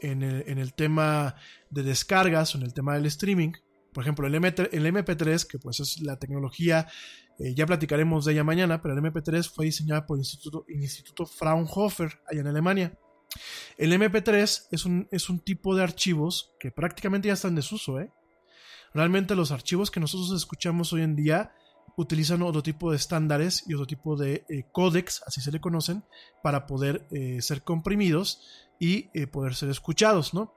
en 0.00 0.22
el, 0.22 0.44
en 0.46 0.58
el 0.58 0.74
tema 0.74 1.36
de 1.70 1.82
descargas 1.82 2.54
o 2.54 2.58
en 2.58 2.64
el 2.64 2.74
tema 2.74 2.94
del 2.94 3.06
streaming. 3.06 3.52
Por 3.92 4.04
ejemplo, 4.04 4.26
el, 4.26 4.34
MP3, 4.34 4.68
el 4.72 4.86
MP3, 4.86 5.46
que 5.46 5.58
pues 5.58 5.80
es 5.80 6.02
la 6.02 6.18
tecnología, 6.18 6.86
eh, 7.38 7.54
ya 7.54 7.66
platicaremos 7.66 8.24
de 8.24 8.32
ella 8.32 8.44
mañana, 8.44 8.82
pero 8.82 8.94
el 8.94 9.00
MP3 9.02 9.50
fue 9.50 9.66
diseñada 9.66 10.06
por 10.06 10.16
el 10.16 10.20
Instituto, 10.20 10.66
Instituto 10.68 11.24
Fraunhofer, 11.24 12.20
allá 12.30 12.40
en 12.40 12.46
Alemania. 12.46 12.98
El 13.76 13.92
MP3 13.92 14.68
es 14.70 14.84
un, 14.84 15.08
es 15.10 15.28
un 15.28 15.40
tipo 15.40 15.74
de 15.74 15.82
archivos 15.82 16.54
que 16.60 16.70
prácticamente 16.70 17.28
ya 17.28 17.34
están 17.34 17.52
en 17.52 17.56
desuso, 17.56 18.00
¿eh? 18.00 18.10
Realmente 18.96 19.34
los 19.36 19.52
archivos 19.52 19.90
que 19.90 20.00
nosotros 20.00 20.32
escuchamos 20.32 20.90
hoy 20.94 21.02
en 21.02 21.16
día 21.16 21.52
utilizan 21.98 22.40
otro 22.40 22.62
tipo 22.62 22.90
de 22.90 22.96
estándares 22.96 23.62
y 23.66 23.74
otro 23.74 23.86
tipo 23.86 24.16
de 24.16 24.46
eh, 24.48 24.64
códex, 24.72 25.22
así 25.26 25.42
se 25.42 25.52
le 25.52 25.60
conocen, 25.60 26.02
para 26.42 26.66
poder 26.66 27.06
eh, 27.10 27.42
ser 27.42 27.62
comprimidos 27.62 28.40
y 28.80 29.10
eh, 29.12 29.26
poder 29.26 29.54
ser 29.54 29.68
escuchados, 29.68 30.32
¿no? 30.32 30.54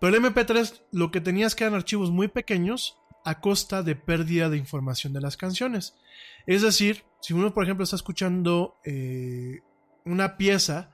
Pero 0.00 0.16
el 0.16 0.24
MP3 0.24 0.84
lo 0.90 1.10
que 1.10 1.20
tenías 1.20 1.54
que 1.54 1.64
eran 1.64 1.74
archivos 1.74 2.10
muy 2.10 2.28
pequeños 2.28 2.96
a 3.26 3.42
costa 3.42 3.82
de 3.82 3.94
pérdida 3.94 4.48
de 4.48 4.56
información 4.56 5.12
de 5.12 5.20
las 5.20 5.36
canciones. 5.36 5.98
Es 6.46 6.62
decir, 6.62 7.04
si 7.20 7.34
uno, 7.34 7.52
por 7.52 7.64
ejemplo, 7.64 7.84
está 7.84 7.96
escuchando 7.96 8.78
eh, 8.86 9.60
una 10.06 10.38
pieza 10.38 10.92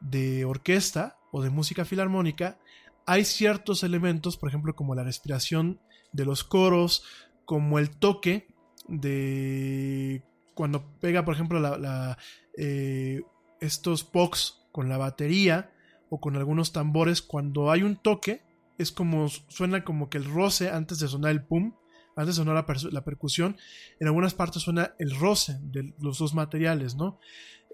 de 0.00 0.44
orquesta 0.44 1.16
o 1.30 1.42
de 1.42 1.50
música 1.50 1.84
filarmónica, 1.84 2.58
hay 3.06 3.24
ciertos 3.24 3.82
elementos, 3.82 4.36
por 4.36 4.48
ejemplo, 4.48 4.74
como 4.74 4.94
la 4.94 5.04
respiración 5.04 5.80
de 6.12 6.24
los 6.24 6.44
coros, 6.44 7.04
como 7.44 7.78
el 7.78 7.90
toque 7.90 8.48
de 8.88 10.22
cuando 10.54 10.84
pega, 11.00 11.24
por 11.24 11.34
ejemplo, 11.34 11.58
la, 11.60 12.16
eh, 12.56 13.22
estos 13.60 14.04
pocs 14.04 14.62
con 14.72 14.88
la 14.88 14.98
batería 14.98 15.72
o 16.08 16.20
con 16.20 16.36
algunos 16.36 16.72
tambores, 16.72 17.22
cuando 17.22 17.70
hay 17.70 17.82
un 17.82 17.96
toque, 17.96 18.42
es 18.78 18.92
como 18.92 19.28
suena 19.28 19.84
como 19.84 20.08
que 20.08 20.18
el 20.18 20.24
roce 20.24 20.70
antes 20.70 20.98
de 20.98 21.08
sonar 21.08 21.32
el 21.32 21.44
pum, 21.44 21.74
antes 22.16 22.36
de 22.36 22.44
sonar 22.44 22.64
la 22.92 23.04
percusión, 23.04 23.56
en 23.98 24.06
algunas 24.06 24.34
partes 24.34 24.62
suena 24.62 24.94
el 24.98 25.16
roce 25.16 25.58
de 25.62 25.94
los 25.98 26.18
dos 26.18 26.34
materiales, 26.34 26.94
¿no? 26.94 27.18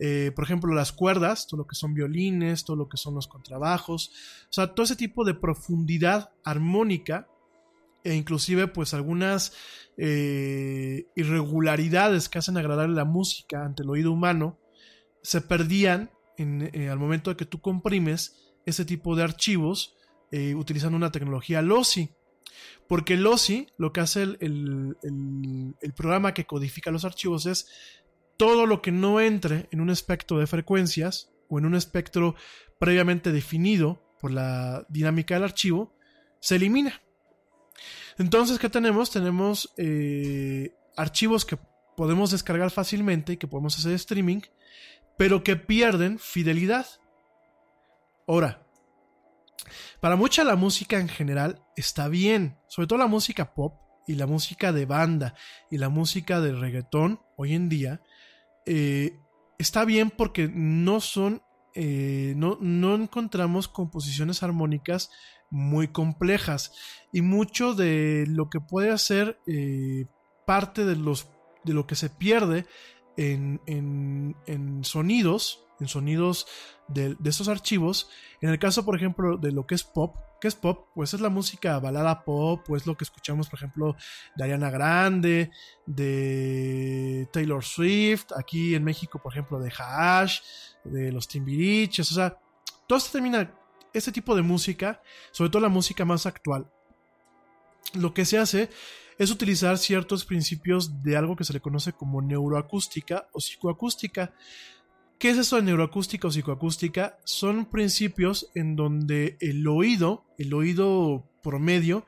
Eh, 0.02 0.32
por 0.34 0.44
ejemplo, 0.44 0.72
las 0.74 0.92
cuerdas, 0.92 1.46
todo 1.46 1.58
lo 1.58 1.66
que 1.66 1.74
son 1.76 1.92
violines, 1.92 2.64
todo 2.64 2.74
lo 2.76 2.88
que 2.88 2.96
son 2.96 3.14
los 3.14 3.28
contrabajos, 3.28 4.10
o 4.44 4.52
sea, 4.52 4.74
todo 4.74 4.84
ese 4.84 4.96
tipo 4.96 5.24
de 5.24 5.34
profundidad 5.34 6.30
armónica 6.42 7.28
e 8.02 8.14
inclusive 8.14 8.66
pues 8.66 8.94
algunas 8.94 9.52
eh, 9.98 11.04
irregularidades 11.16 12.30
que 12.30 12.38
hacen 12.38 12.56
agradable 12.56 12.94
la 12.96 13.04
música 13.04 13.62
ante 13.62 13.82
el 13.82 13.90
oído 13.90 14.10
humano 14.10 14.58
se 15.22 15.42
perdían 15.42 16.10
en, 16.38 16.70
eh, 16.72 16.88
al 16.88 16.98
momento 16.98 17.28
de 17.28 17.36
que 17.36 17.44
tú 17.44 17.60
comprimes 17.60 18.54
ese 18.64 18.86
tipo 18.86 19.14
de 19.16 19.24
archivos 19.24 19.96
utilizando 20.56 20.96
una 20.96 21.10
tecnología 21.10 21.60
lossy. 21.60 22.08
Porque 22.88 23.16
lossy, 23.16 23.66
lo 23.78 23.92
que 23.92 24.00
hace 24.00 24.22
el- 24.22 24.38
el- 25.02 25.74
el 25.80 25.92
programa 25.92 26.34
que 26.34 26.46
codifica 26.46 26.92
los 26.92 27.04
archivos 27.04 27.46
es 27.46 27.66
todo 28.40 28.64
lo 28.64 28.80
que 28.80 28.90
no 28.90 29.20
entre 29.20 29.68
en 29.70 29.82
un 29.82 29.90
espectro 29.90 30.38
de 30.38 30.46
frecuencias 30.46 31.30
o 31.50 31.58
en 31.58 31.66
un 31.66 31.74
espectro 31.74 32.36
previamente 32.78 33.32
definido 33.32 34.16
por 34.18 34.30
la 34.30 34.86
dinámica 34.88 35.34
del 35.34 35.44
archivo, 35.44 35.94
se 36.40 36.56
elimina. 36.56 37.02
Entonces, 38.16 38.58
¿qué 38.58 38.70
tenemos? 38.70 39.10
Tenemos 39.10 39.74
eh, 39.76 40.74
archivos 40.96 41.44
que 41.44 41.58
podemos 41.98 42.30
descargar 42.30 42.70
fácilmente 42.70 43.34
y 43.34 43.36
que 43.36 43.46
podemos 43.46 43.78
hacer 43.78 43.92
streaming, 43.92 44.40
pero 45.18 45.44
que 45.44 45.56
pierden 45.56 46.18
fidelidad. 46.18 46.86
Ahora, 48.26 48.66
para 50.00 50.16
mucha 50.16 50.44
la 50.44 50.56
música 50.56 50.98
en 50.98 51.10
general 51.10 51.62
está 51.76 52.08
bien, 52.08 52.56
sobre 52.68 52.88
todo 52.88 52.98
la 53.00 53.06
música 53.06 53.52
pop 53.52 53.74
y 54.06 54.14
la 54.14 54.26
música 54.26 54.72
de 54.72 54.86
banda 54.86 55.34
y 55.70 55.76
la 55.76 55.90
música 55.90 56.40
de 56.40 56.52
reggaetón 56.52 57.20
hoy 57.36 57.52
en 57.52 57.68
día, 57.68 58.00
eh, 58.66 59.20
está 59.58 59.84
bien 59.84 60.10
porque 60.10 60.48
no 60.52 61.00
son, 61.00 61.42
eh, 61.74 62.34
no, 62.36 62.58
no 62.60 62.94
encontramos 62.94 63.68
composiciones 63.68 64.42
armónicas 64.42 65.10
muy 65.50 65.88
complejas 65.88 66.72
y 67.12 67.22
mucho 67.22 67.74
de 67.74 68.24
lo 68.28 68.48
que 68.50 68.60
puede 68.60 68.96
ser 68.98 69.40
eh, 69.46 70.06
parte 70.46 70.84
de, 70.84 70.96
los, 70.96 71.28
de 71.64 71.74
lo 71.74 71.86
que 71.86 71.96
se 71.96 72.08
pierde 72.10 72.66
en, 73.16 73.60
en- 73.66 74.36
en 74.46 74.84
sonidos, 74.84 75.64
en 75.80 75.88
sonidos 75.88 76.46
de, 76.88 77.16
de 77.18 77.30
estos 77.30 77.48
archivos. 77.48 78.08
En 78.40 78.50
el 78.50 78.58
caso, 78.58 78.84
por 78.84 78.96
ejemplo, 78.96 79.36
de 79.38 79.50
lo 79.52 79.66
que 79.66 79.74
es 79.74 79.82
pop, 79.82 80.16
¿qué 80.40 80.48
es 80.48 80.54
pop? 80.54 80.88
Pues 80.94 81.14
es 81.14 81.20
la 81.20 81.28
música 81.28 81.78
balada 81.78 82.24
pop, 82.24 82.62
pues 82.66 82.86
lo 82.86 82.96
que 82.96 83.04
escuchamos, 83.04 83.48
por 83.48 83.58
ejemplo, 83.58 83.96
de 84.36 84.44
Ariana 84.44 84.70
Grande, 84.70 85.50
de 85.86 87.28
Taylor 87.32 87.64
Swift, 87.64 88.32
aquí 88.36 88.74
en 88.74 88.84
México, 88.84 89.20
por 89.22 89.32
ejemplo, 89.32 89.58
de 89.60 89.72
Hash, 89.76 90.40
de 90.84 91.12
los 91.12 91.28
Timbiriches, 91.28 92.10
o 92.10 92.14
sea, 92.14 92.38
todo 92.86 92.98
esto 92.98 93.12
termina, 93.12 93.54
este 93.92 94.12
tipo 94.12 94.34
de 94.34 94.42
música, 94.42 95.02
sobre 95.30 95.50
todo 95.50 95.62
la 95.62 95.68
música 95.68 96.04
más 96.04 96.26
actual, 96.26 96.70
lo 97.94 98.14
que 98.14 98.24
se 98.24 98.38
hace 98.38 98.70
es 99.18 99.30
utilizar 99.30 99.76
ciertos 99.76 100.24
principios 100.24 101.02
de 101.02 101.16
algo 101.16 101.36
que 101.36 101.44
se 101.44 101.52
le 101.52 101.60
conoce 101.60 101.92
como 101.92 102.22
neuroacústica 102.22 103.28
o 103.32 103.38
psicoacústica. 103.38 104.32
¿Qué 105.20 105.28
es 105.28 105.36
eso 105.36 105.56
de 105.56 105.62
neuroacústica 105.62 106.28
o 106.28 106.30
psicoacústica? 106.30 107.18
Son 107.24 107.66
principios 107.66 108.50
en 108.54 108.74
donde 108.74 109.36
el 109.40 109.68
oído, 109.68 110.24
el 110.38 110.54
oído 110.54 111.28
promedio, 111.42 112.06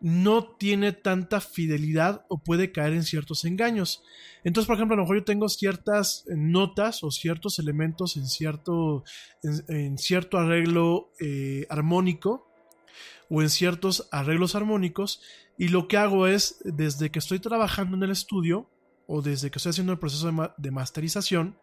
no 0.00 0.56
tiene 0.56 0.92
tanta 0.92 1.42
fidelidad 1.42 2.24
o 2.30 2.38
puede 2.38 2.72
caer 2.72 2.94
en 2.94 3.02
ciertos 3.02 3.44
engaños. 3.44 4.02
Entonces, 4.44 4.66
por 4.66 4.76
ejemplo, 4.76 4.94
a 4.94 4.96
lo 4.96 5.02
mejor 5.02 5.18
yo 5.18 5.24
tengo 5.24 5.50
ciertas 5.50 6.24
notas 6.26 7.04
o 7.04 7.10
ciertos 7.10 7.58
elementos 7.58 8.16
en 8.16 8.26
cierto, 8.26 9.04
en, 9.42 9.98
cierto 9.98 10.38
arreglo 10.38 11.12
eh, 11.20 11.66
armónico 11.68 12.48
o 13.28 13.42
en 13.42 13.50
ciertos 13.50 14.08
arreglos 14.10 14.54
armónicos 14.54 15.20
y 15.58 15.68
lo 15.68 15.86
que 15.86 15.98
hago 15.98 16.26
es, 16.26 16.62
desde 16.64 17.10
que 17.10 17.18
estoy 17.18 17.40
trabajando 17.40 17.94
en 17.98 18.04
el 18.04 18.10
estudio 18.10 18.70
o 19.06 19.20
desde 19.20 19.50
que 19.50 19.58
estoy 19.58 19.68
haciendo 19.68 19.92
el 19.92 19.98
proceso 19.98 20.32
de 20.56 20.70
masterización, 20.70 21.58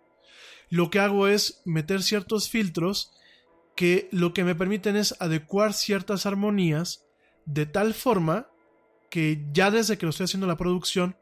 lo 0.69 0.89
que 0.89 0.99
hago 0.99 1.27
es 1.27 1.61
meter 1.65 2.03
ciertos 2.03 2.49
filtros 2.49 3.11
que 3.75 4.07
lo 4.11 4.33
que 4.33 4.43
me 4.43 4.55
permiten 4.55 4.95
es 4.95 5.15
adecuar 5.19 5.73
ciertas 5.73 6.25
armonías 6.25 7.05
de 7.45 7.65
tal 7.65 7.93
forma 7.93 8.47
que 9.09 9.45
ya 9.51 9.71
desde 9.71 9.97
que 9.97 10.05
lo 10.05 10.09
estoy 10.09 10.25
haciendo 10.25 10.47
la 10.47 10.57
producción, 10.57 11.17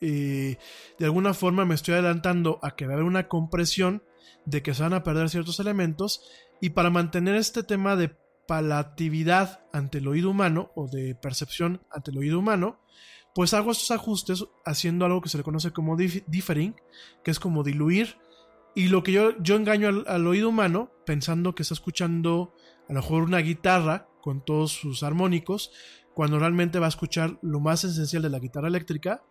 eh, 0.00 0.58
de 0.98 1.04
alguna 1.04 1.32
forma 1.32 1.64
me 1.64 1.74
estoy 1.74 1.94
adelantando 1.94 2.58
a 2.62 2.76
que 2.76 2.86
va 2.86 2.92
a 2.92 2.94
haber 2.96 3.06
una 3.06 3.28
compresión 3.28 4.02
de 4.44 4.62
que 4.62 4.74
se 4.74 4.82
van 4.82 4.92
a 4.94 5.02
perder 5.02 5.30
ciertos 5.30 5.58
elementos 5.58 6.22
y 6.60 6.70
para 6.70 6.90
mantener 6.90 7.36
este 7.36 7.62
tema 7.62 7.96
de 7.96 8.14
palatividad 8.46 9.60
ante 9.72 9.98
el 9.98 10.08
oído 10.08 10.30
humano 10.30 10.70
o 10.74 10.88
de 10.88 11.14
percepción 11.14 11.82
ante 11.90 12.10
el 12.10 12.18
oído 12.18 12.38
humano, 12.38 12.80
pues 13.34 13.54
hago 13.54 13.72
estos 13.72 13.90
ajustes 13.90 14.44
haciendo 14.64 15.04
algo 15.04 15.20
que 15.20 15.28
se 15.28 15.38
le 15.38 15.44
conoce 15.44 15.72
como 15.72 15.96
dif- 15.96 16.24
differing, 16.26 16.74
que 17.24 17.30
es 17.30 17.40
como 17.40 17.62
diluir. 17.62 18.16
Y 18.76 18.88
lo 18.88 19.02
que 19.02 19.10
yo, 19.10 19.30
yo 19.38 19.56
engaño 19.56 20.04
al, 20.06 20.26
oído 20.26 20.50
humano, 20.50 20.90
pensando 21.06 21.54
que 21.54 21.62
está 21.62 21.72
escuchando 21.72 22.54
a 22.90 22.92
lo 22.92 23.00
mejor 23.00 23.22
una 23.22 23.38
guitarra 23.38 24.06
con 24.20 24.44
todos 24.44 24.70
sus 24.72 25.02
armónicos, 25.02 25.72
cuando 26.12 26.38
realmente 26.38 26.78
va 26.78 26.84
a 26.84 26.90
escuchar 26.90 27.38
lo 27.40 27.58
más 27.58 27.84
esencial 27.84 28.22
de 28.22 28.28
la 28.28 28.38
guitarra 28.38 28.68
eléctrica. 28.68 29.24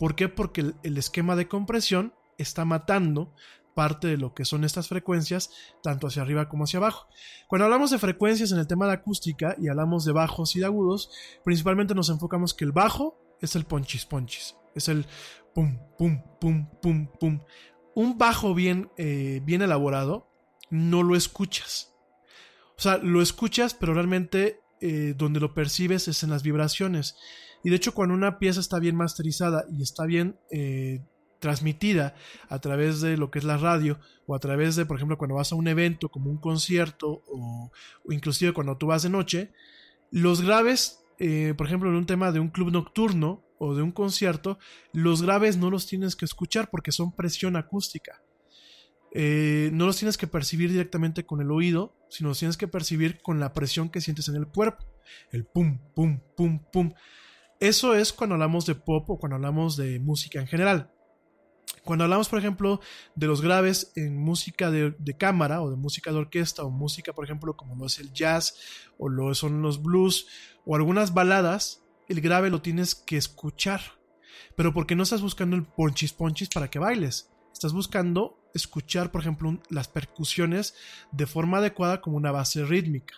¿Por 0.00 0.16
qué? 0.16 0.28
Porque 0.28 0.62
el, 0.62 0.74
el 0.82 0.98
esquema 0.98 1.36
de 1.36 1.46
compresión 1.46 2.12
está 2.38 2.64
matando 2.64 3.34
parte 3.72 4.08
de 4.08 4.16
lo 4.16 4.34
que 4.34 4.44
son 4.44 4.64
estas 4.64 4.88
frecuencias, 4.88 5.52
tanto 5.80 6.08
hacia 6.08 6.22
arriba 6.22 6.48
como 6.48 6.64
hacia 6.64 6.78
abajo. 6.78 7.06
Cuando 7.46 7.66
hablamos 7.66 7.92
de 7.92 8.00
frecuencias 8.00 8.50
en 8.50 8.58
el 8.58 8.66
tema 8.66 8.88
de 8.88 8.94
acústica 8.94 9.54
y 9.60 9.68
hablamos 9.68 10.04
de 10.06 10.10
bajos 10.10 10.56
y 10.56 10.58
de 10.58 10.66
agudos, 10.66 11.12
principalmente 11.44 11.94
nos 11.94 12.10
enfocamos 12.10 12.52
que 12.52 12.64
el 12.64 12.72
bajo 12.72 13.16
es 13.40 13.54
el 13.54 13.64
ponchis 13.64 14.06
ponchis, 14.06 14.56
es 14.74 14.88
el 14.88 15.06
pum, 15.54 15.78
pum, 15.96 16.20
pum, 16.40 16.68
pum, 16.82 17.06
pum. 17.20 17.40
Un 17.98 18.16
bajo 18.16 18.54
bien, 18.54 18.92
eh, 18.96 19.42
bien 19.44 19.60
elaborado 19.60 20.28
no 20.70 21.02
lo 21.02 21.16
escuchas. 21.16 21.96
O 22.76 22.80
sea, 22.80 22.98
lo 22.98 23.20
escuchas, 23.20 23.74
pero 23.74 23.92
realmente 23.92 24.60
eh, 24.80 25.14
donde 25.18 25.40
lo 25.40 25.52
percibes 25.52 26.06
es 26.06 26.22
en 26.22 26.30
las 26.30 26.44
vibraciones. 26.44 27.16
Y 27.64 27.70
de 27.70 27.74
hecho, 27.74 27.94
cuando 27.94 28.14
una 28.14 28.38
pieza 28.38 28.60
está 28.60 28.78
bien 28.78 28.94
masterizada 28.94 29.64
y 29.68 29.82
está 29.82 30.06
bien 30.06 30.38
eh, 30.52 31.02
transmitida 31.40 32.14
a 32.48 32.60
través 32.60 33.00
de 33.00 33.16
lo 33.16 33.32
que 33.32 33.40
es 33.40 33.44
la 33.44 33.56
radio 33.56 33.98
o 34.28 34.36
a 34.36 34.38
través 34.38 34.76
de, 34.76 34.86
por 34.86 34.94
ejemplo, 34.94 35.18
cuando 35.18 35.34
vas 35.34 35.50
a 35.50 35.56
un 35.56 35.66
evento 35.66 36.08
como 36.08 36.30
un 36.30 36.38
concierto 36.38 37.24
o, 37.26 37.72
o 38.04 38.12
inclusive 38.12 38.52
cuando 38.52 38.76
tú 38.76 38.86
vas 38.86 39.02
de 39.02 39.10
noche, 39.10 39.50
los 40.12 40.42
graves, 40.42 41.00
por 41.18 41.66
ejemplo, 41.66 41.88
en 41.88 41.96
un 41.96 42.06
tema 42.06 42.30
de 42.30 42.38
un 42.38 42.50
club 42.50 42.70
nocturno 42.70 43.42
o 43.58 43.74
de 43.74 43.82
un 43.82 43.92
concierto, 43.92 44.58
los 44.92 45.22
graves 45.22 45.56
no 45.56 45.70
los 45.70 45.86
tienes 45.86 46.16
que 46.16 46.24
escuchar 46.24 46.70
porque 46.70 46.92
son 46.92 47.12
presión 47.12 47.56
acústica. 47.56 48.22
Eh, 49.12 49.70
no 49.72 49.86
los 49.86 49.96
tienes 49.96 50.18
que 50.18 50.26
percibir 50.26 50.70
directamente 50.70 51.24
con 51.24 51.40
el 51.40 51.50
oído, 51.50 51.96
sino 52.10 52.28
los 52.28 52.38
tienes 52.38 52.56
que 52.56 52.68
percibir 52.68 53.20
con 53.22 53.40
la 53.40 53.52
presión 53.54 53.88
que 53.88 54.00
sientes 54.00 54.28
en 54.28 54.36
el 54.36 54.46
cuerpo. 54.46 54.84
El 55.30 55.44
pum, 55.44 55.78
pum, 55.94 56.20
pum, 56.36 56.60
pum. 56.70 56.92
Eso 57.60 57.94
es 57.94 58.12
cuando 58.12 58.34
hablamos 58.34 58.66
de 58.66 58.74
pop 58.74 59.08
o 59.10 59.18
cuando 59.18 59.36
hablamos 59.36 59.76
de 59.76 59.98
música 59.98 60.40
en 60.40 60.46
general. 60.46 60.92
Cuando 61.84 62.04
hablamos, 62.04 62.28
por 62.28 62.38
ejemplo, 62.38 62.80
de 63.14 63.26
los 63.26 63.40
graves 63.40 63.92
en 63.96 64.16
música 64.16 64.70
de, 64.70 64.94
de, 64.98 65.16
cámara 65.16 65.62
o 65.62 65.70
de 65.70 65.76
música 65.76 66.12
de 66.12 66.18
orquesta 66.18 66.62
o 66.62 66.70
música, 66.70 67.14
por 67.14 67.24
ejemplo, 67.24 67.56
como 67.56 67.76
lo 67.76 67.86
es 67.86 67.98
el 67.98 68.12
jazz 68.12 68.56
o 68.98 69.08
lo 69.08 69.34
son 69.34 69.62
los 69.62 69.82
blues 69.82 70.26
o 70.66 70.76
algunas 70.76 71.14
baladas, 71.14 71.82
el 72.08 72.20
grave 72.20 72.50
lo 72.50 72.62
tienes 72.62 72.94
que 72.94 73.16
escuchar. 73.16 73.80
Pero 74.56 74.72
porque 74.72 74.96
no 74.96 75.02
estás 75.02 75.22
buscando 75.22 75.56
el 75.56 75.64
ponchis 75.64 76.12
ponchis 76.12 76.48
para 76.48 76.68
que 76.70 76.78
bailes. 76.78 77.30
Estás 77.52 77.72
buscando 77.72 78.38
escuchar, 78.54 79.10
por 79.10 79.20
ejemplo, 79.20 79.60
las 79.68 79.88
percusiones 79.88 80.74
de 81.12 81.26
forma 81.26 81.58
adecuada 81.58 82.00
como 82.00 82.16
una 82.16 82.32
base 82.32 82.64
rítmica. 82.64 83.14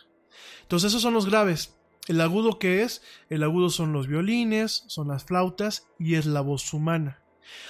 Entonces 0.63 0.91
esos 0.91 1.03
son 1.03 1.15
los 1.15 1.27
graves. 1.27 1.77
El 2.09 2.21
agudo 2.21 2.59
que 2.59 2.83
es, 2.83 3.03
el 3.29 3.43
agudo 3.43 3.71
son 3.71 3.93
los 3.93 4.07
violines, 4.07 4.85
son 4.89 5.09
las 5.09 5.25
flautas 5.25 5.87
y 5.99 6.15
es 6.15 6.27
la 6.27 6.41
voz 6.41 6.73
humana. 6.73 7.23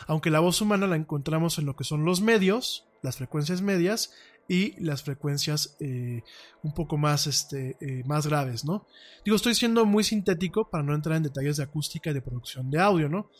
Aunque 0.06 0.30
la 0.30 0.40
voz 0.40 0.60
humana 0.60 0.86
la 0.86 0.96
encontramos 0.96 1.58
en 1.58 1.66
lo 1.66 1.76
que 1.76 1.84
son 1.84 2.04
los 2.04 2.20
medios, 2.20 2.86
las 3.02 3.16
frecuencias 3.16 3.62
medias 3.62 4.12
y 4.50 4.74
las 4.80 5.04
frecuencias 5.04 5.76
eh, 5.78 6.24
un 6.64 6.74
poco 6.74 6.98
más, 6.98 7.28
este, 7.28 7.76
eh, 7.80 8.02
más 8.04 8.26
graves, 8.26 8.64
¿no? 8.64 8.84
Digo, 9.24 9.36
estoy 9.36 9.54
siendo 9.54 9.86
muy 9.86 10.02
sintético 10.02 10.68
para 10.68 10.82
no 10.82 10.92
entrar 10.92 11.16
en 11.16 11.22
detalles 11.22 11.58
de 11.58 11.62
acústica 11.62 12.10
y 12.10 12.14
de 12.14 12.20
producción 12.20 12.68
de 12.68 12.80
audio, 12.80 13.08
¿no? 13.08 13.30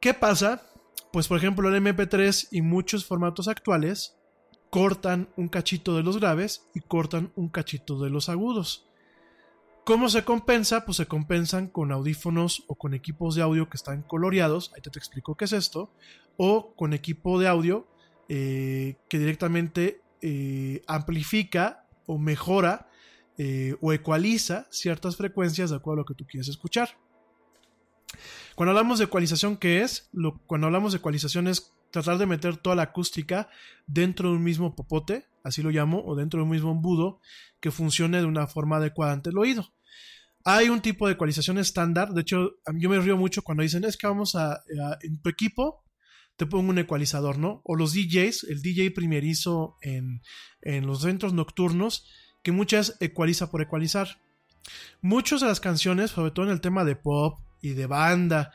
¿Qué 0.00 0.12
pasa? 0.12 0.62
Pues 1.12 1.28
por 1.28 1.38
ejemplo 1.38 1.68
el 1.68 1.80
MP3 1.80 2.48
y 2.50 2.60
muchos 2.60 3.06
formatos 3.06 3.46
actuales 3.46 4.16
cortan 4.68 5.28
un 5.36 5.48
cachito 5.48 5.94
de 5.94 6.02
los 6.02 6.18
graves 6.18 6.66
y 6.74 6.80
cortan 6.80 7.32
un 7.36 7.48
cachito 7.48 8.02
de 8.02 8.10
los 8.10 8.28
agudos. 8.28 8.88
¿Cómo 9.84 10.08
se 10.08 10.24
compensa? 10.24 10.84
Pues 10.84 10.96
se 10.96 11.06
compensan 11.06 11.68
con 11.68 11.92
audífonos 11.92 12.64
o 12.66 12.74
con 12.74 12.94
equipos 12.94 13.36
de 13.36 13.42
audio 13.42 13.70
que 13.70 13.76
están 13.76 14.02
coloreados, 14.02 14.72
ahí 14.74 14.82
te, 14.82 14.90
te 14.90 14.98
explico 14.98 15.36
qué 15.36 15.44
es 15.44 15.52
esto, 15.52 15.92
o 16.36 16.74
con 16.74 16.94
equipo 16.94 17.38
de 17.38 17.46
audio 17.46 17.86
eh, 18.32 18.94
que 19.08 19.18
directamente 19.18 20.02
eh, 20.22 20.82
amplifica 20.86 21.88
o 22.06 22.16
mejora 22.16 22.88
eh, 23.36 23.74
o 23.80 23.92
ecualiza 23.92 24.68
ciertas 24.70 25.16
frecuencias 25.16 25.70
de 25.70 25.76
acuerdo 25.76 25.94
a 25.94 26.02
lo 26.02 26.04
que 26.04 26.14
tú 26.14 26.24
quieres 26.28 26.46
escuchar. 26.46 26.90
Cuando 28.54 28.70
hablamos 28.70 29.00
de 29.00 29.06
ecualización, 29.06 29.56
¿qué 29.56 29.82
es? 29.82 30.08
Lo, 30.12 30.38
cuando 30.46 30.68
hablamos 30.68 30.92
de 30.92 30.98
ecualización 30.98 31.48
es 31.48 31.74
tratar 31.90 32.18
de 32.18 32.26
meter 32.26 32.56
toda 32.56 32.76
la 32.76 32.82
acústica 32.82 33.48
dentro 33.88 34.28
de 34.28 34.36
un 34.36 34.44
mismo 34.44 34.76
popote, 34.76 35.26
así 35.42 35.60
lo 35.60 35.70
llamo, 35.70 36.00
o 36.04 36.14
dentro 36.14 36.38
de 36.38 36.44
un 36.44 36.50
mismo 36.50 36.70
embudo 36.70 37.18
que 37.58 37.72
funcione 37.72 38.18
de 38.18 38.26
una 38.26 38.46
forma 38.46 38.76
adecuada 38.76 39.12
ante 39.12 39.30
el 39.30 39.38
oído. 39.38 39.74
Hay 40.44 40.68
un 40.68 40.82
tipo 40.82 41.08
de 41.08 41.14
ecualización 41.14 41.58
estándar, 41.58 42.12
de 42.12 42.20
hecho, 42.20 42.58
yo 42.74 42.90
me 42.90 43.00
río 43.00 43.16
mucho 43.16 43.42
cuando 43.42 43.64
dicen 43.64 43.82
es 43.82 43.96
que 43.96 44.06
vamos 44.06 44.36
a, 44.36 44.52
a, 44.52 44.98
en 45.02 45.20
tu 45.20 45.28
equipo 45.30 45.82
te 46.40 46.46
pongo 46.46 46.70
un 46.70 46.78
ecualizador, 46.78 47.36
¿no? 47.36 47.60
O 47.64 47.76
los 47.76 47.92
DJs, 47.92 48.44
el 48.44 48.62
DJ 48.62 48.92
primerizo 48.92 49.76
en, 49.82 50.22
en 50.62 50.86
los 50.86 51.02
centros 51.02 51.34
nocturnos, 51.34 52.08
que 52.42 52.50
muchas 52.50 52.96
ecualiza 53.00 53.50
por 53.50 53.60
ecualizar. 53.60 54.22
Muchas 55.02 55.42
de 55.42 55.48
las 55.48 55.60
canciones, 55.60 56.12
sobre 56.12 56.30
todo 56.30 56.46
en 56.46 56.52
el 56.52 56.62
tema 56.62 56.86
de 56.86 56.96
pop 56.96 57.40
y 57.60 57.74
de 57.74 57.84
banda 57.84 58.54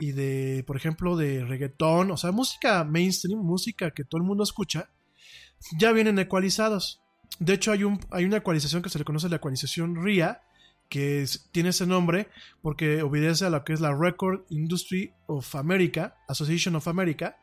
Y 0.00 0.12
de, 0.12 0.64
por 0.66 0.76
ejemplo, 0.76 1.16
de 1.16 1.44
reggaetón, 1.44 2.10
o 2.10 2.16
sea, 2.16 2.32
música 2.32 2.84
mainstream, 2.84 3.40
música 3.40 3.90
que 3.90 4.04
todo 4.04 4.20
el 4.20 4.26
mundo 4.26 4.42
escucha, 4.42 4.90
ya 5.78 5.92
vienen 5.92 6.18
ecualizados. 6.18 7.02
De 7.38 7.54
hecho, 7.54 7.72
hay, 7.72 7.84
un, 7.84 8.00
hay 8.10 8.24
una 8.24 8.38
ecualización 8.38 8.82
que 8.82 8.88
se 8.88 8.98
le 8.98 9.04
conoce 9.04 9.28
la 9.28 9.36
ecualización 9.36 10.02
RIA, 10.02 10.42
que 10.88 11.26
tiene 11.52 11.70
ese 11.70 11.86
nombre 11.86 12.28
porque 12.62 13.02
obedece 13.02 13.44
a 13.44 13.50
lo 13.50 13.64
que 13.64 13.72
es 13.72 13.80
la 13.80 13.94
Record 13.94 14.44
Industry 14.50 15.12
of 15.26 15.54
America, 15.56 16.16
Association 16.28 16.76
of 16.76 16.88
America. 16.88 17.36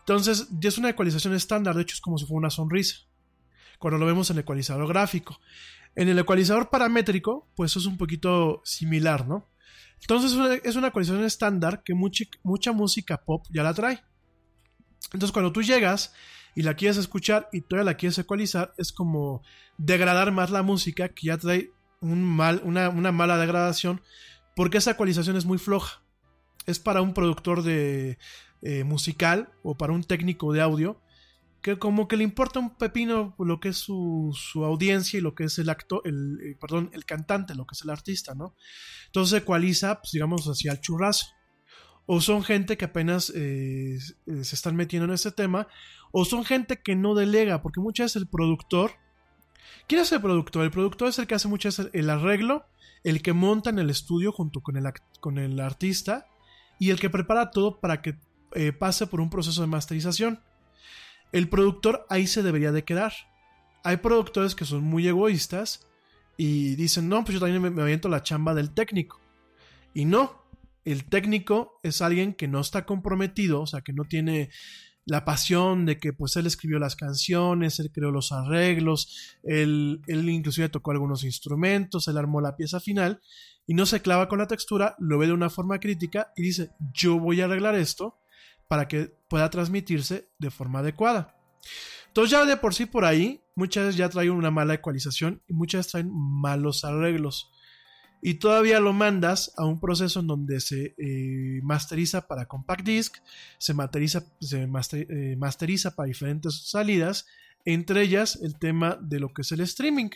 Entonces, 0.00 0.48
ya 0.60 0.68
es 0.68 0.78
una 0.78 0.90
ecualización 0.90 1.34
estándar, 1.34 1.74
de 1.74 1.82
hecho 1.82 1.94
es 1.94 2.00
como 2.00 2.18
si 2.18 2.26
fuera 2.26 2.38
una 2.38 2.50
sonrisa, 2.50 2.96
cuando 3.78 3.98
lo 3.98 4.06
vemos 4.06 4.28
en 4.30 4.36
el 4.36 4.42
ecualizador 4.42 4.86
gráfico. 4.86 5.40
En 5.96 6.08
el 6.08 6.18
ecualizador 6.18 6.68
paramétrico, 6.70 7.48
pues 7.54 7.76
es 7.76 7.86
un 7.86 7.96
poquito 7.96 8.60
similar, 8.64 9.26
¿no? 9.26 9.48
Entonces 10.04 10.60
es 10.64 10.76
una 10.76 10.88
ecualización 10.88 11.24
estándar 11.24 11.82
que 11.82 11.94
mucha, 11.94 12.24
mucha 12.42 12.72
música 12.72 13.16
pop 13.16 13.46
ya 13.50 13.62
la 13.62 13.72
trae. 13.72 14.02
Entonces 15.06 15.32
cuando 15.32 15.50
tú 15.50 15.62
llegas 15.62 16.12
y 16.54 16.62
la 16.62 16.74
quieres 16.74 16.98
escuchar 16.98 17.48
y 17.52 17.62
todavía 17.62 17.92
la 17.92 17.96
quieres 17.96 18.18
ecualizar, 18.18 18.74
es 18.76 18.92
como 18.92 19.42
degradar 19.78 20.30
más 20.30 20.50
la 20.50 20.62
música 20.62 21.08
que 21.08 21.28
ya 21.28 21.38
trae 21.38 21.70
un 22.00 22.22
mal, 22.22 22.60
una, 22.64 22.90
una 22.90 23.12
mala 23.12 23.38
degradación 23.38 24.02
porque 24.54 24.78
esa 24.78 24.90
ecualización 24.90 25.36
es 25.36 25.46
muy 25.46 25.56
floja. 25.56 26.02
Es 26.66 26.78
para 26.78 27.00
un 27.00 27.14
productor 27.14 27.62
de 27.62 28.18
eh, 28.60 28.84
musical 28.84 29.52
o 29.62 29.74
para 29.74 29.94
un 29.94 30.04
técnico 30.04 30.52
de 30.52 30.60
audio 30.60 31.00
que 31.64 31.78
como 31.78 32.08
que 32.08 32.18
le 32.18 32.24
importa 32.24 32.60
un 32.60 32.76
pepino 32.76 33.34
lo 33.38 33.58
que 33.58 33.70
es 33.70 33.78
su, 33.78 34.36
su 34.38 34.66
audiencia 34.66 35.16
y 35.18 35.22
lo 35.22 35.34
que 35.34 35.44
es 35.44 35.58
el 35.58 35.70
actor, 35.70 36.02
el, 36.04 36.38
eh, 36.42 36.56
perdón, 36.60 36.90
el 36.92 37.06
cantante, 37.06 37.54
lo 37.54 37.64
que 37.64 37.72
es 37.72 37.80
el 37.80 37.88
artista, 37.88 38.34
¿no? 38.34 38.54
Entonces 39.06 39.40
ecualiza, 39.40 39.98
pues 40.02 40.12
digamos, 40.12 40.44
hacia 40.44 40.72
el 40.72 40.80
churrazo. 40.82 41.28
O 42.04 42.20
son 42.20 42.44
gente 42.44 42.76
que 42.76 42.84
apenas 42.84 43.32
eh, 43.34 43.96
se 44.26 44.54
están 44.54 44.76
metiendo 44.76 45.06
en 45.06 45.14
ese 45.14 45.32
tema, 45.32 45.66
o 46.12 46.26
son 46.26 46.44
gente 46.44 46.82
que 46.82 46.96
no 46.96 47.14
delega, 47.14 47.62
porque 47.62 47.80
muchas 47.80 48.08
veces 48.08 48.20
el 48.20 48.28
productor, 48.28 48.90
¿quién 49.88 50.02
es 50.02 50.12
el 50.12 50.20
productor? 50.20 50.64
El 50.64 50.70
productor 50.70 51.08
es 51.08 51.18
el 51.18 51.26
que 51.26 51.34
hace 51.34 51.48
muchas 51.48 51.78
veces 51.78 51.90
el 51.94 52.10
arreglo, 52.10 52.66
el 53.04 53.22
que 53.22 53.32
monta 53.32 53.70
en 53.70 53.78
el 53.78 53.88
estudio 53.88 54.32
junto 54.32 54.60
con 54.60 54.76
el, 54.76 54.84
con 55.20 55.38
el 55.38 55.58
artista, 55.60 56.26
y 56.78 56.90
el 56.90 57.00
que 57.00 57.08
prepara 57.08 57.50
todo 57.50 57.80
para 57.80 58.02
que 58.02 58.18
eh, 58.54 58.72
pase 58.72 59.06
por 59.06 59.22
un 59.22 59.30
proceso 59.30 59.62
de 59.62 59.66
masterización. 59.66 60.42
El 61.34 61.48
productor 61.48 62.06
ahí 62.10 62.28
se 62.28 62.44
debería 62.44 62.70
de 62.70 62.84
quedar. 62.84 63.12
Hay 63.82 63.96
productores 63.96 64.54
que 64.54 64.64
son 64.64 64.84
muy 64.84 65.08
egoístas 65.08 65.84
y 66.36 66.76
dicen, 66.76 67.08
no, 67.08 67.24
pues 67.24 67.34
yo 67.34 67.40
también 67.40 67.60
me, 67.60 67.70
me 67.70 67.82
aviento 67.82 68.08
la 68.08 68.22
chamba 68.22 68.54
del 68.54 68.70
técnico. 68.70 69.20
Y 69.94 70.04
no, 70.04 70.44
el 70.84 71.04
técnico 71.06 71.80
es 71.82 72.02
alguien 72.02 72.34
que 72.34 72.46
no 72.46 72.60
está 72.60 72.86
comprometido, 72.86 73.62
o 73.62 73.66
sea, 73.66 73.80
que 73.80 73.92
no 73.92 74.04
tiene 74.04 74.50
la 75.06 75.24
pasión 75.24 75.86
de 75.86 75.98
que 75.98 76.12
pues 76.12 76.36
él 76.36 76.46
escribió 76.46 76.78
las 76.78 76.94
canciones, 76.94 77.80
él 77.80 77.90
creó 77.92 78.12
los 78.12 78.30
arreglos, 78.30 79.36
él, 79.42 80.02
él 80.06 80.28
inclusive 80.28 80.68
tocó 80.68 80.92
algunos 80.92 81.24
instrumentos, 81.24 82.06
él 82.06 82.16
armó 82.16 82.40
la 82.40 82.56
pieza 82.56 82.78
final 82.78 83.20
y 83.66 83.74
no 83.74 83.86
se 83.86 84.02
clava 84.02 84.28
con 84.28 84.38
la 84.38 84.46
textura, 84.46 84.94
lo 85.00 85.18
ve 85.18 85.26
de 85.26 85.32
una 85.32 85.50
forma 85.50 85.80
crítica 85.80 86.32
y 86.36 86.42
dice, 86.42 86.70
yo 86.92 87.18
voy 87.18 87.40
a 87.40 87.46
arreglar 87.46 87.74
esto, 87.74 88.20
para 88.68 88.88
que 88.88 89.12
pueda 89.28 89.50
transmitirse 89.50 90.28
de 90.38 90.50
forma 90.50 90.80
adecuada. 90.80 91.36
Entonces 92.08 92.30
ya 92.30 92.44
de 92.44 92.56
por 92.56 92.74
sí 92.74 92.86
por 92.86 93.04
ahí, 93.04 93.42
muchas 93.56 93.86
veces 93.86 93.98
ya 93.98 94.08
traen 94.08 94.30
una 94.30 94.50
mala 94.50 94.74
ecualización 94.74 95.42
y 95.48 95.52
muchas 95.52 95.88
traen 95.88 96.10
malos 96.12 96.84
arreglos. 96.84 97.50
Y 98.22 98.34
todavía 98.34 98.80
lo 98.80 98.92
mandas 98.92 99.52
a 99.56 99.66
un 99.66 99.80
proceso 99.80 100.20
en 100.20 100.28
donde 100.28 100.60
se 100.60 100.94
eh, 100.96 101.60
masteriza 101.62 102.26
para 102.26 102.46
compact 102.46 102.86
disc, 102.86 103.16
se, 103.58 103.72
eh, 103.72 105.36
masteriza 105.36 105.94
para 105.94 106.06
diferentes 106.06 106.68
salidas, 106.68 107.26
entre 107.64 108.02
ellas 108.02 108.38
el 108.42 108.58
tema 108.58 108.96
de 109.02 109.20
lo 109.20 109.34
que 109.34 109.42
es 109.42 109.52
el 109.52 109.60
streaming. 109.60 110.10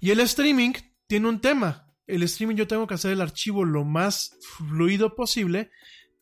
Y 0.00 0.10
el 0.10 0.20
streaming 0.20 0.72
tiene 1.06 1.28
un 1.28 1.40
tema. 1.40 1.86
El 2.06 2.22
streaming 2.24 2.56
yo 2.56 2.66
tengo 2.66 2.86
que 2.86 2.94
hacer 2.94 3.12
el 3.12 3.20
archivo 3.20 3.64
lo 3.64 3.84
más 3.84 4.36
fluido 4.58 5.14
posible 5.14 5.70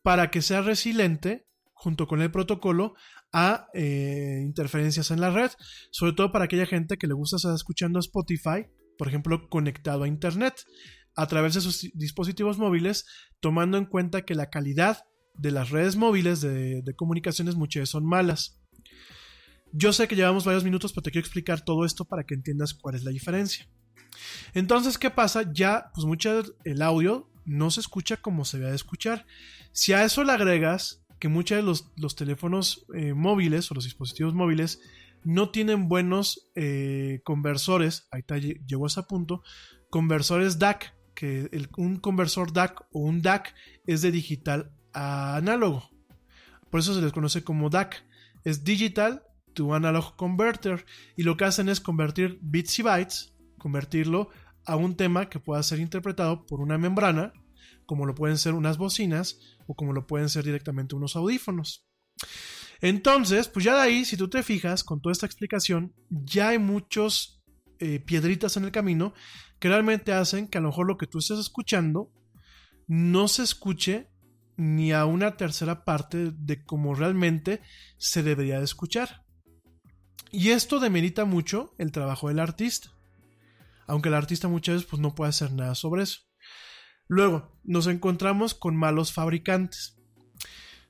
para 0.02 0.30
que 0.30 0.42
sea 0.42 0.62
resiliente 0.62 1.46
junto 1.72 2.06
con 2.06 2.20
el 2.20 2.30
protocolo 2.30 2.94
a 3.32 3.68
eh, 3.74 4.40
interferencias 4.42 5.10
en 5.10 5.20
la 5.20 5.30
red, 5.30 5.50
sobre 5.90 6.12
todo 6.12 6.32
para 6.32 6.44
aquella 6.44 6.66
gente 6.66 6.98
que 6.98 7.06
le 7.06 7.14
gusta 7.14 7.36
estar 7.36 7.54
escuchando 7.54 7.98
Spotify, 7.98 8.66
por 8.98 9.08
ejemplo, 9.08 9.48
conectado 9.48 10.04
a 10.04 10.08
Internet 10.08 10.64
a 11.16 11.26
través 11.26 11.54
de 11.54 11.60
sus 11.60 11.90
dispositivos 11.94 12.58
móviles, 12.58 13.06
tomando 13.40 13.78
en 13.78 13.86
cuenta 13.86 14.22
que 14.22 14.34
la 14.34 14.50
calidad 14.50 15.04
de 15.34 15.50
las 15.50 15.70
redes 15.70 15.96
móviles 15.96 16.40
de, 16.40 16.82
comunicaciones 16.96 17.56
muchas 17.56 17.82
veces 17.82 17.90
son 17.90 18.06
malas. 18.06 18.60
Yo 19.72 19.92
sé 19.92 20.08
que 20.08 20.16
llevamos 20.16 20.44
varios 20.44 20.64
minutos, 20.64 20.92
pero 20.92 21.02
te 21.02 21.10
quiero 21.10 21.24
explicar 21.24 21.64
todo 21.64 21.84
esto 21.84 22.04
para 22.04 22.24
que 22.24 22.34
entiendas 22.34 22.74
cuál 22.74 22.94
es 22.94 23.04
la 23.04 23.10
diferencia. 23.10 23.68
Entonces, 24.52 24.98
¿qué 24.98 25.10
pasa? 25.10 25.50
Ya, 25.52 25.90
pues 25.94 26.04
mucho 26.04 26.42
el 26.64 26.82
audio 26.82 27.30
no 27.44 27.70
se 27.70 27.80
escucha 27.80 28.16
como 28.16 28.44
se 28.44 28.58
debe 28.58 28.70
de 28.70 28.76
escuchar. 28.76 29.26
Si 29.72 29.92
a 29.92 30.04
eso 30.04 30.24
le 30.24 30.32
agregas 30.32 31.04
que 31.18 31.28
muchos 31.28 31.56
de 31.56 31.62
los, 31.62 31.90
los 31.96 32.16
teléfonos 32.16 32.86
eh, 32.94 33.12
móviles 33.14 33.70
o 33.70 33.74
los 33.74 33.84
dispositivos 33.84 34.34
móviles 34.34 34.80
no 35.22 35.50
tienen 35.50 35.88
buenos 35.88 36.50
eh, 36.54 37.20
conversores, 37.24 38.08
ahí 38.10 38.20
está, 38.20 38.38
lle- 38.38 38.64
llegó 38.66 38.84
a 38.84 38.88
ese 38.88 39.02
punto, 39.02 39.42
conversores 39.90 40.58
DAC, 40.58 40.94
que 41.14 41.50
un 41.76 41.98
conversor 41.98 42.52
DAC 42.52 42.80
o 42.92 43.00
un 43.00 43.20
DAC 43.20 43.54
es 43.86 44.00
de 44.02 44.10
digital 44.10 44.72
a 44.94 45.36
análogo. 45.36 45.90
Por 46.70 46.80
eso 46.80 46.94
se 46.94 47.02
les 47.02 47.12
conoce 47.12 47.44
como 47.44 47.68
DAC. 47.68 48.04
Es 48.44 48.64
Digital 48.64 49.22
to 49.52 49.74
Analog 49.74 50.16
Converter. 50.16 50.86
Y 51.16 51.24
lo 51.24 51.36
que 51.36 51.44
hacen 51.44 51.68
es 51.68 51.80
convertir 51.80 52.38
bits 52.40 52.78
y 52.78 52.82
bytes, 52.82 53.34
convertirlo 53.58 54.30
a 54.64 54.76
un 54.76 54.96
tema 54.96 55.28
que 55.28 55.40
pueda 55.40 55.62
ser 55.62 55.80
interpretado 55.80 56.46
por 56.46 56.60
una 56.60 56.78
membrana, 56.78 57.32
como 57.90 58.06
lo 58.06 58.14
pueden 58.14 58.38
ser 58.38 58.54
unas 58.54 58.78
bocinas 58.78 59.40
o 59.66 59.74
como 59.74 59.92
lo 59.92 60.06
pueden 60.06 60.28
ser 60.28 60.44
directamente 60.44 60.94
unos 60.94 61.16
audífonos. 61.16 61.88
Entonces, 62.80 63.48
pues 63.48 63.64
ya 63.64 63.74
de 63.74 63.80
ahí, 63.80 64.04
si 64.04 64.16
tú 64.16 64.30
te 64.30 64.44
fijas 64.44 64.84
con 64.84 65.00
toda 65.00 65.10
esta 65.10 65.26
explicación, 65.26 65.92
ya 66.08 66.50
hay 66.50 66.60
muchos 66.60 67.42
eh, 67.80 67.98
piedritas 67.98 68.56
en 68.56 68.64
el 68.64 68.70
camino 68.70 69.12
que 69.58 69.66
realmente 69.66 70.12
hacen 70.12 70.46
que 70.46 70.58
a 70.58 70.60
lo 70.60 70.68
mejor 70.68 70.86
lo 70.86 70.98
que 70.98 71.08
tú 71.08 71.18
estés 71.18 71.40
escuchando 71.40 72.12
no 72.86 73.26
se 73.26 73.42
escuche 73.42 74.08
ni 74.56 74.92
a 74.92 75.04
una 75.04 75.36
tercera 75.36 75.84
parte 75.84 76.30
de 76.30 76.64
cómo 76.64 76.94
realmente 76.94 77.60
se 77.98 78.22
debería 78.22 78.58
de 78.58 78.66
escuchar. 78.66 79.24
Y 80.30 80.50
esto 80.50 80.78
demerita 80.78 81.24
mucho 81.24 81.74
el 81.76 81.90
trabajo 81.90 82.28
del 82.28 82.38
artista. 82.38 82.92
Aunque 83.88 84.10
el 84.10 84.14
artista 84.14 84.46
muchas 84.46 84.76
veces 84.76 84.88
pues, 84.88 85.02
no 85.02 85.12
puede 85.12 85.30
hacer 85.30 85.50
nada 85.50 85.74
sobre 85.74 86.04
eso. 86.04 86.29
Luego, 87.10 87.50
nos 87.64 87.88
encontramos 87.88 88.54
con 88.54 88.76
malos 88.76 89.12
fabricantes. 89.12 89.98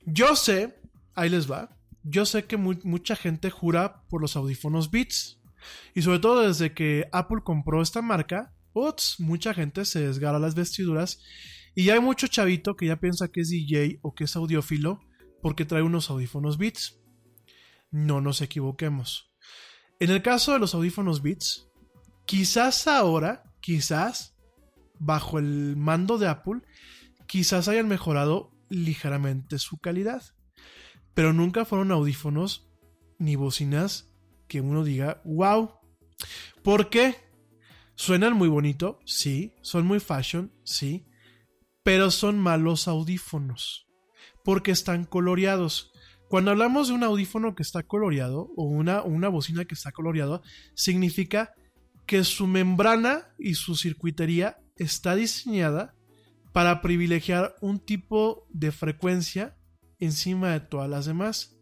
Yo 0.04 0.36
sé, 0.36 0.78
ahí 1.14 1.30
les 1.30 1.50
va, 1.50 1.78
yo 2.02 2.26
sé 2.26 2.44
que 2.44 2.58
mu- 2.58 2.78
mucha 2.84 3.16
gente 3.16 3.48
jura 3.48 4.02
por 4.10 4.20
los 4.20 4.36
audífonos 4.36 4.90
Beats. 4.90 5.40
Y 5.94 6.02
sobre 6.02 6.18
todo 6.18 6.42
desde 6.46 6.74
que 6.74 7.08
Apple 7.10 7.38
compró 7.42 7.80
esta 7.80 8.02
marca, 8.02 8.52
mucha 9.18 9.54
gente 9.54 9.86
se 9.86 10.00
desgarra 10.06 10.38
las 10.38 10.54
vestiduras. 10.54 11.20
Y 11.74 11.88
hay 11.88 12.00
mucho 12.00 12.26
chavito 12.26 12.76
que 12.76 12.86
ya 12.88 13.00
piensa 13.00 13.28
que 13.28 13.40
es 13.40 13.48
DJ 13.48 13.98
o 14.02 14.14
que 14.14 14.24
es 14.24 14.36
audiófilo 14.36 15.00
porque 15.40 15.64
trae 15.64 15.82
unos 15.82 16.10
audífonos 16.10 16.58
Beats. 16.58 17.00
No 17.90 18.20
nos 18.20 18.42
equivoquemos. 18.42 19.32
En 20.00 20.10
el 20.10 20.20
caso 20.20 20.52
de 20.52 20.58
los 20.58 20.74
audífonos 20.74 21.22
Beats, 21.22 21.66
quizás 22.26 22.86
ahora, 22.86 23.42
quizás, 23.60 24.36
bajo 25.00 25.38
el 25.38 25.76
mando 25.76 26.18
de 26.18 26.28
Apple, 26.28 26.60
quizás 27.26 27.66
hayan 27.66 27.88
mejorado 27.88 28.52
ligeramente 28.68 29.58
su 29.58 29.78
calidad. 29.78 30.22
Pero 31.14 31.32
nunca 31.32 31.64
fueron 31.64 31.90
audífonos 31.90 32.70
ni 33.18 33.34
bocinas 33.34 34.14
que 34.46 34.60
uno 34.60 34.84
diga, 34.84 35.20
wow. 35.24 35.72
¿Por 36.62 36.90
qué? 36.90 37.16
Suenan 37.96 38.34
muy 38.34 38.48
bonito, 38.48 39.00
sí. 39.04 39.54
Son 39.62 39.86
muy 39.86 40.00
fashion, 40.00 40.52
sí. 40.64 41.06
Pero 41.82 42.10
son 42.10 42.38
malos 42.38 42.86
audífonos. 42.86 43.88
Porque 44.44 44.70
están 44.70 45.04
coloreados. 45.04 45.92
Cuando 46.28 46.52
hablamos 46.52 46.88
de 46.88 46.94
un 46.94 47.04
audífono 47.04 47.54
que 47.54 47.62
está 47.62 47.82
coloreado 47.82 48.50
o 48.56 48.64
una, 48.64 49.02
una 49.02 49.28
bocina 49.28 49.64
que 49.64 49.74
está 49.74 49.90
coloreada, 49.92 50.40
significa 50.74 51.52
que 52.06 52.24
su 52.24 52.46
membrana 52.46 53.28
y 53.38 53.54
su 53.54 53.76
circuitería 53.76 54.58
está 54.80 55.14
diseñada 55.14 55.94
para 56.52 56.80
privilegiar 56.80 57.54
un 57.60 57.78
tipo 57.78 58.46
de 58.48 58.72
frecuencia 58.72 59.56
encima 59.98 60.50
de 60.50 60.60
todas 60.60 60.88
las 60.88 61.06
demás. 61.06 61.56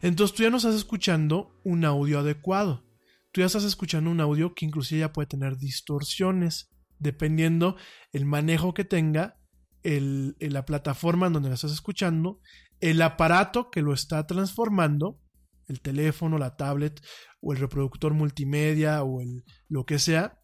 Entonces 0.00 0.34
tú 0.34 0.42
ya 0.42 0.50
no 0.50 0.56
estás 0.56 0.74
escuchando 0.74 1.60
un 1.62 1.84
audio 1.84 2.20
adecuado. 2.20 2.84
Tú 3.30 3.40
ya 3.40 3.46
estás 3.46 3.64
escuchando 3.64 4.10
un 4.10 4.20
audio 4.20 4.54
que 4.54 4.64
inclusive 4.64 5.00
ya 5.00 5.12
puede 5.12 5.28
tener 5.28 5.58
distorsiones, 5.58 6.70
dependiendo 6.98 7.76
el 8.12 8.24
manejo 8.24 8.74
que 8.74 8.84
tenga 8.84 9.38
el, 9.82 10.36
la 10.40 10.64
plataforma 10.64 11.26
en 11.26 11.34
donde 11.34 11.48
lo 11.48 11.54
estás 11.54 11.72
escuchando, 11.72 12.40
el 12.80 13.00
aparato 13.02 13.70
que 13.70 13.82
lo 13.82 13.92
está 13.92 14.26
transformando, 14.26 15.20
el 15.68 15.80
teléfono, 15.80 16.38
la 16.38 16.56
tablet 16.56 17.00
o 17.40 17.52
el 17.52 17.58
reproductor 17.58 18.14
multimedia 18.14 19.02
o 19.02 19.20
el, 19.20 19.44
lo 19.68 19.84
que 19.84 19.98
sea. 19.98 20.41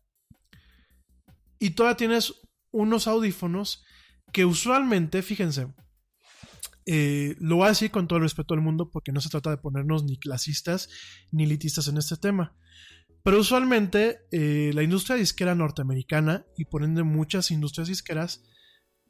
Y 1.58 1.70
todavía 1.70 1.96
tienes 1.96 2.34
unos 2.70 3.06
audífonos 3.06 3.84
que 4.32 4.44
usualmente, 4.44 5.22
fíjense, 5.22 5.68
eh, 6.86 7.36
lo 7.38 7.56
voy 7.56 7.66
a 7.66 7.70
decir 7.70 7.90
con 7.90 8.08
todo 8.08 8.16
el 8.16 8.22
respeto 8.22 8.54
del 8.54 8.62
mundo 8.62 8.90
porque 8.90 9.12
no 9.12 9.20
se 9.20 9.28
trata 9.28 9.50
de 9.50 9.58
ponernos 9.58 10.04
ni 10.04 10.18
clasistas 10.18 10.88
ni 11.30 11.44
elitistas 11.44 11.88
en 11.88 11.98
este 11.98 12.16
tema. 12.16 12.56
Pero 13.22 13.40
usualmente 13.40 14.20
eh, 14.30 14.70
la 14.72 14.82
industria 14.82 15.16
disquera 15.16 15.54
norteamericana 15.54 16.46
y 16.56 16.64
por 16.64 16.84
ende 16.84 17.02
muchas 17.02 17.50
industrias 17.50 17.88
disqueras 17.88 18.42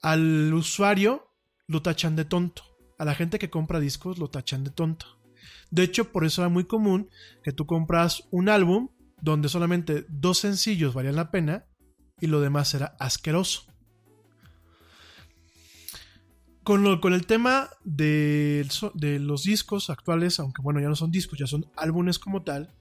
al 0.02 0.52
usuario 0.54 1.30
lo 1.68 1.82
tachan 1.82 2.16
de 2.16 2.24
tonto. 2.24 2.64
A 2.98 3.04
la 3.04 3.14
gente 3.14 3.38
que 3.38 3.50
compra 3.50 3.78
discos 3.78 4.18
lo 4.18 4.28
tachan 4.28 4.64
de 4.64 4.70
tonto. 4.70 5.06
De 5.70 5.84
hecho, 5.84 6.10
por 6.10 6.24
eso 6.24 6.42
era 6.42 6.48
muy 6.48 6.64
común 6.64 7.10
que 7.44 7.52
tú 7.52 7.66
compras 7.66 8.24
un 8.32 8.48
álbum 8.48 8.88
donde 9.20 9.48
solamente 9.48 10.04
dos 10.08 10.38
sencillos 10.38 10.94
valían 10.94 11.14
la 11.16 11.30
pena 11.30 11.67
y 12.20 12.26
lo 12.26 12.40
demás 12.40 12.74
era 12.74 12.96
asqueroso. 12.98 13.64
Con, 16.62 16.82
lo- 16.82 17.00
con 17.00 17.14
el 17.14 17.26
tema 17.26 17.70
de, 17.84 18.66
los 19.20 19.44
discos 19.44 19.88
actuales, 19.90 20.38
aunque 20.38 20.60
bueno, 20.62 20.80
ya 20.80 20.88
no 20.88 20.96
son 20.96 21.10
discos, 21.10 21.38
ya 21.38 21.46
son 21.46 21.70
álbumes 21.76 22.18
como 22.18 22.42
tal, 22.42 22.74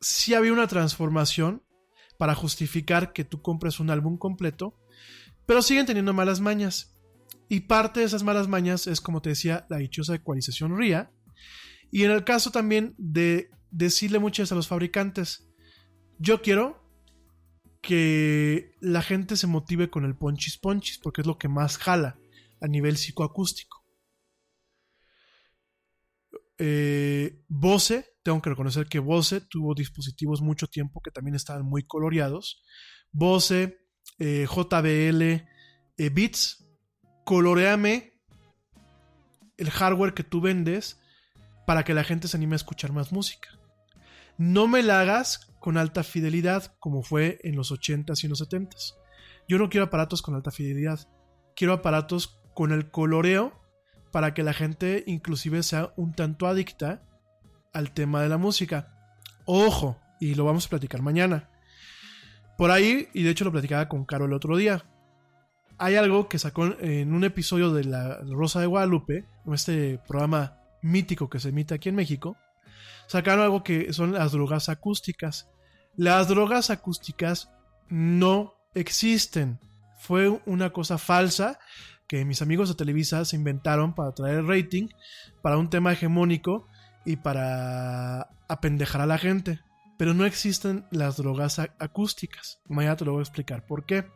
sí 0.00 0.34
había 0.34 0.52
una 0.52 0.66
transformación 0.66 1.62
para 2.18 2.34
justificar 2.34 3.12
que 3.12 3.24
tú 3.24 3.40
compres 3.40 3.80
un 3.80 3.88
álbum 3.90 4.18
completo, 4.18 4.78
pero 5.46 5.62
siguen 5.62 5.86
teniendo 5.86 6.12
malas 6.12 6.40
mañas. 6.40 6.94
Y 7.48 7.60
parte 7.60 8.00
de 8.00 8.06
esas 8.06 8.22
malas 8.22 8.48
mañas 8.48 8.86
es, 8.86 9.00
como 9.00 9.22
te 9.22 9.30
decía, 9.30 9.66
la 9.68 9.78
dichosa 9.78 10.14
ecualización 10.14 10.76
RIA. 10.76 11.10
Y 11.90 12.04
en 12.04 12.10
el 12.10 12.24
caso 12.24 12.50
también 12.50 12.94
de 12.98 13.50
decirle 13.70 14.18
muchas 14.18 14.52
a 14.52 14.54
los 14.54 14.68
fabricantes, 14.68 15.48
yo 16.18 16.40
quiero 16.42 16.81
que 17.82 18.76
la 18.80 19.02
gente 19.02 19.36
se 19.36 19.48
motive 19.48 19.90
con 19.90 20.04
el 20.04 20.16
ponchis 20.16 20.56
ponchis, 20.56 20.98
porque 20.98 21.20
es 21.20 21.26
lo 21.26 21.36
que 21.36 21.48
más 21.48 21.76
jala 21.76 22.16
a 22.60 22.68
nivel 22.68 22.96
psicoacústico. 22.96 23.84
Eh, 26.58 27.42
Bose, 27.48 28.14
tengo 28.22 28.40
que 28.40 28.50
reconocer 28.50 28.86
que 28.86 29.00
Bose 29.00 29.40
tuvo 29.40 29.74
dispositivos 29.74 30.40
mucho 30.40 30.68
tiempo 30.68 31.00
que 31.02 31.10
también 31.10 31.34
estaban 31.34 31.64
muy 31.64 31.82
coloreados. 31.82 32.62
Bose, 33.10 33.78
eh, 34.20 34.46
JBL, 34.48 35.22
eh, 35.22 36.10
Beats, 36.10 36.64
coloreame 37.24 38.12
el 39.56 39.70
hardware 39.70 40.14
que 40.14 40.22
tú 40.22 40.40
vendes 40.40 41.00
para 41.66 41.84
que 41.84 41.94
la 41.94 42.04
gente 42.04 42.28
se 42.28 42.36
anime 42.36 42.54
a 42.54 42.56
escuchar 42.56 42.92
más 42.92 43.10
música. 43.10 43.48
No 44.38 44.68
me 44.68 44.84
la 44.84 45.00
hagas 45.00 45.51
con 45.62 45.78
alta 45.78 46.02
fidelidad 46.02 46.74
como 46.80 47.04
fue 47.04 47.38
en 47.44 47.54
los 47.54 47.70
80s 47.70 48.24
y 48.24 48.28
los 48.28 48.42
70s. 48.42 48.96
Yo 49.46 49.58
no 49.58 49.70
quiero 49.70 49.86
aparatos 49.86 50.20
con 50.20 50.34
alta 50.34 50.50
fidelidad. 50.50 51.08
Quiero 51.54 51.72
aparatos 51.72 52.42
con 52.52 52.72
el 52.72 52.90
coloreo 52.90 53.62
para 54.10 54.34
que 54.34 54.42
la 54.42 54.54
gente 54.54 55.04
inclusive 55.06 55.62
sea 55.62 55.92
un 55.96 56.14
tanto 56.14 56.48
adicta 56.48 57.04
al 57.72 57.92
tema 57.92 58.20
de 58.22 58.28
la 58.28 58.38
música. 58.38 59.14
Ojo, 59.44 60.00
y 60.18 60.34
lo 60.34 60.44
vamos 60.44 60.66
a 60.66 60.70
platicar 60.70 61.00
mañana. 61.00 61.48
Por 62.58 62.72
ahí, 62.72 63.08
y 63.14 63.22
de 63.22 63.30
hecho 63.30 63.44
lo 63.44 63.52
platicaba 63.52 63.88
con 63.88 64.04
Caro 64.04 64.24
el 64.24 64.32
otro 64.32 64.56
día, 64.56 64.84
hay 65.78 65.94
algo 65.94 66.28
que 66.28 66.40
sacó 66.40 66.74
en 66.80 67.14
un 67.14 67.22
episodio 67.22 67.72
de 67.72 67.84
La 67.84 68.18
Rosa 68.18 68.60
de 68.60 68.66
Guadalupe, 68.66 69.26
este 69.52 70.00
programa 70.08 70.58
mítico 70.82 71.30
que 71.30 71.38
se 71.38 71.50
emite 71.50 71.74
aquí 71.74 71.88
en 71.88 71.94
México, 71.94 72.36
sacaron 73.06 73.44
algo 73.44 73.62
que 73.62 73.92
son 73.92 74.12
las 74.12 74.32
drogas 74.32 74.68
acústicas. 74.68 75.51
Las 75.96 76.28
drogas 76.28 76.70
acústicas 76.70 77.50
no 77.88 78.54
existen. 78.74 79.60
Fue 79.98 80.40
una 80.46 80.72
cosa 80.72 80.96
falsa 80.96 81.58
que 82.08 82.24
mis 82.24 82.40
amigos 82.40 82.68
de 82.68 82.74
Televisa 82.74 83.24
se 83.24 83.36
inventaron 83.36 83.94
para 83.94 84.12
traer 84.12 84.44
rating, 84.44 84.88
para 85.42 85.58
un 85.58 85.68
tema 85.68 85.92
hegemónico 85.92 86.66
y 87.04 87.16
para 87.16 88.30
apendejar 88.48 89.02
a 89.02 89.06
la 89.06 89.18
gente. 89.18 89.60
Pero 89.98 90.14
no 90.14 90.24
existen 90.24 90.86
las 90.90 91.18
drogas 91.18 91.58
acústicas. 91.58 92.60
Mañana 92.68 92.96
te 92.96 93.04
lo 93.04 93.12
voy 93.12 93.20
a 93.20 93.24
explicar 93.24 93.66
por 93.66 93.84
qué. 93.84 94.06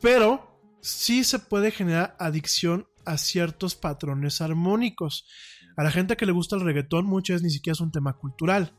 Pero 0.00 0.60
sí 0.82 1.24
se 1.24 1.40
puede 1.40 1.72
generar 1.72 2.16
adicción 2.20 2.86
a 3.04 3.18
ciertos 3.18 3.74
patrones 3.74 4.40
armónicos. 4.40 5.26
A 5.76 5.82
la 5.82 5.90
gente 5.90 6.16
que 6.16 6.26
le 6.26 6.32
gusta 6.32 6.56
el 6.56 6.62
reggaetón 6.62 7.06
muchas 7.06 7.36
veces 7.36 7.42
ni 7.42 7.50
siquiera 7.50 7.74
es 7.74 7.80
un 7.80 7.90
tema 7.90 8.12
cultural. 8.14 8.72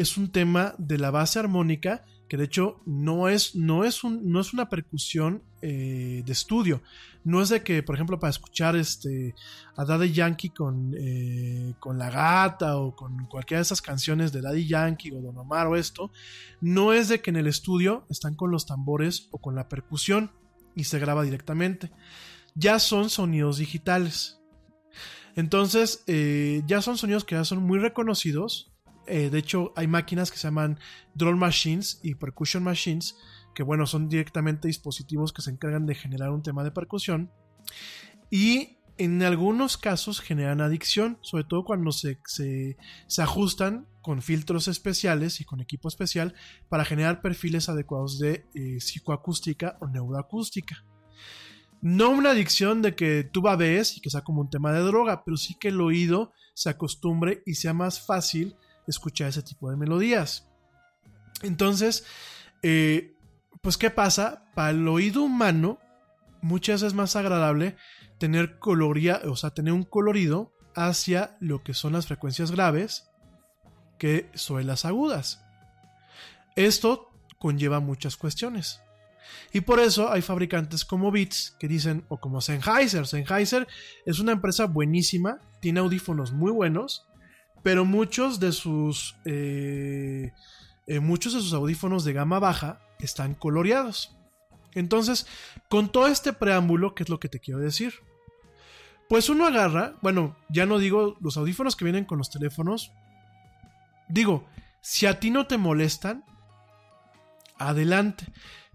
Es 0.00 0.16
un 0.16 0.32
tema 0.32 0.74
de 0.78 0.96
la 0.96 1.10
base 1.10 1.38
armónica 1.38 2.06
que 2.26 2.38
de 2.38 2.44
hecho 2.44 2.80
no 2.86 3.28
es, 3.28 3.54
no 3.54 3.84
es, 3.84 4.02
un, 4.02 4.32
no 4.32 4.40
es 4.40 4.54
una 4.54 4.70
percusión 4.70 5.42
eh, 5.60 6.22
de 6.24 6.32
estudio. 6.32 6.80
No 7.22 7.42
es 7.42 7.50
de 7.50 7.62
que, 7.62 7.82
por 7.82 7.96
ejemplo, 7.96 8.18
para 8.18 8.30
escuchar 8.30 8.76
este, 8.76 9.34
a 9.76 9.84
Daddy 9.84 10.10
Yankee 10.10 10.48
con, 10.48 10.94
eh, 10.96 11.74
con 11.80 11.98
La 11.98 12.08
Gata 12.08 12.78
o 12.78 12.96
con 12.96 13.26
cualquiera 13.26 13.58
de 13.58 13.64
esas 13.64 13.82
canciones 13.82 14.32
de 14.32 14.40
Daddy 14.40 14.66
Yankee 14.66 15.10
o 15.10 15.20
Don 15.20 15.36
Omar 15.36 15.66
o 15.66 15.76
esto, 15.76 16.10
no 16.62 16.94
es 16.94 17.10
de 17.10 17.20
que 17.20 17.28
en 17.28 17.36
el 17.36 17.46
estudio 17.46 18.06
están 18.08 18.36
con 18.36 18.50
los 18.50 18.64
tambores 18.64 19.28
o 19.32 19.38
con 19.38 19.54
la 19.54 19.68
percusión 19.68 20.30
y 20.74 20.84
se 20.84 20.98
graba 20.98 21.24
directamente. 21.24 21.92
Ya 22.54 22.78
son 22.78 23.10
sonidos 23.10 23.58
digitales. 23.58 24.40
Entonces, 25.36 26.04
eh, 26.06 26.62
ya 26.66 26.80
son 26.80 26.96
sonidos 26.96 27.24
que 27.24 27.34
ya 27.34 27.44
son 27.44 27.62
muy 27.62 27.78
reconocidos. 27.78 28.72
Eh, 29.06 29.30
de 29.30 29.38
hecho, 29.38 29.72
hay 29.76 29.86
máquinas 29.86 30.30
que 30.30 30.38
se 30.38 30.48
llaman 30.48 30.78
drum 31.14 31.38
machines 31.38 32.00
y 32.02 32.14
percussion 32.14 32.62
machines, 32.62 33.16
que 33.54 33.62
bueno, 33.62 33.86
son 33.86 34.08
directamente 34.08 34.68
dispositivos 34.68 35.32
que 35.32 35.42
se 35.42 35.50
encargan 35.50 35.86
de 35.86 35.94
generar 35.94 36.30
un 36.30 36.42
tema 36.42 36.62
de 36.64 36.70
percusión. 36.70 37.30
Y 38.30 38.78
en 38.98 39.22
algunos 39.22 39.78
casos 39.78 40.20
generan 40.20 40.60
adicción, 40.60 41.18
sobre 41.22 41.44
todo 41.44 41.64
cuando 41.64 41.90
se, 41.90 42.20
se, 42.26 42.76
se 43.06 43.22
ajustan 43.22 43.86
con 44.02 44.22
filtros 44.22 44.68
especiales 44.68 45.40
y 45.40 45.44
con 45.44 45.60
equipo 45.60 45.88
especial 45.88 46.34
para 46.68 46.84
generar 46.84 47.22
perfiles 47.22 47.68
adecuados 47.68 48.18
de 48.18 48.46
eh, 48.54 48.78
psicoacústica 48.78 49.78
o 49.80 49.88
neuroacústica. 49.88 50.84
No 51.82 52.10
una 52.10 52.32
adicción 52.32 52.82
de 52.82 52.94
que 52.94 53.24
tú 53.24 53.40
babes 53.40 53.96
y 53.96 54.02
que 54.02 54.10
sea 54.10 54.20
como 54.20 54.42
un 54.42 54.50
tema 54.50 54.70
de 54.72 54.80
droga, 54.80 55.24
pero 55.24 55.38
sí 55.38 55.54
que 55.58 55.68
el 55.68 55.80
oído 55.80 56.32
se 56.52 56.68
acostumbre 56.68 57.42
y 57.46 57.54
sea 57.54 57.72
más 57.72 58.04
fácil 58.04 58.54
escuchar 58.90 59.28
ese 59.28 59.42
tipo 59.42 59.70
de 59.70 59.76
melodías. 59.76 60.48
Entonces, 61.42 62.04
eh, 62.62 63.16
pues 63.62 63.76
¿qué 63.78 63.90
pasa? 63.90 64.44
Para 64.54 64.70
el 64.70 64.86
oído 64.88 65.22
humano, 65.22 65.78
muchas 66.42 66.80
veces 66.80 66.88
es 66.88 66.94
más 66.94 67.16
agradable 67.16 67.76
tener 68.18 68.58
coloría, 68.58 69.22
o 69.24 69.36
sea, 69.36 69.50
tener 69.50 69.72
un 69.72 69.84
colorido 69.84 70.52
hacia 70.74 71.36
lo 71.40 71.62
que 71.62 71.74
son 71.74 71.94
las 71.94 72.06
frecuencias 72.06 72.50
graves 72.50 73.10
que 73.98 74.30
sobre 74.34 74.64
las 74.64 74.84
agudas. 74.84 75.42
Esto 76.56 77.10
conlleva 77.38 77.80
muchas 77.80 78.16
cuestiones. 78.16 78.80
Y 79.52 79.62
por 79.62 79.80
eso 79.80 80.10
hay 80.10 80.22
fabricantes 80.22 80.84
como 80.84 81.10
Beats 81.10 81.56
que 81.58 81.68
dicen, 81.68 82.04
o 82.08 82.18
como 82.18 82.40
Sennheiser. 82.40 83.06
Sennheiser 83.06 83.66
es 84.04 84.18
una 84.18 84.32
empresa 84.32 84.66
buenísima, 84.66 85.38
tiene 85.60 85.80
audífonos 85.80 86.32
muy 86.32 86.50
buenos, 86.50 87.06
pero 87.62 87.84
muchos 87.84 88.40
de 88.40 88.52
sus 88.52 89.16
eh, 89.24 90.32
eh, 90.86 91.00
muchos 91.00 91.34
de 91.34 91.40
sus 91.40 91.52
audífonos 91.52 92.04
de 92.04 92.12
gama 92.12 92.38
baja 92.38 92.80
están 92.98 93.34
coloreados. 93.34 94.16
Entonces, 94.74 95.26
con 95.68 95.90
todo 95.90 96.06
este 96.06 96.32
preámbulo, 96.32 96.94
¿qué 96.94 97.02
es 97.02 97.08
lo 97.08 97.20
que 97.20 97.28
te 97.28 97.40
quiero 97.40 97.60
decir? 97.60 97.94
Pues 99.08 99.28
uno 99.28 99.46
agarra, 99.46 99.94
bueno, 100.02 100.36
ya 100.48 100.66
no 100.66 100.78
digo 100.78 101.16
los 101.20 101.36
audífonos 101.36 101.76
que 101.76 101.84
vienen 101.84 102.04
con 102.04 102.18
los 102.18 102.30
teléfonos. 102.30 102.92
Digo, 104.08 104.46
si 104.80 105.06
a 105.06 105.18
ti 105.18 105.30
no 105.30 105.46
te 105.46 105.58
molestan, 105.58 106.24
adelante. 107.58 108.26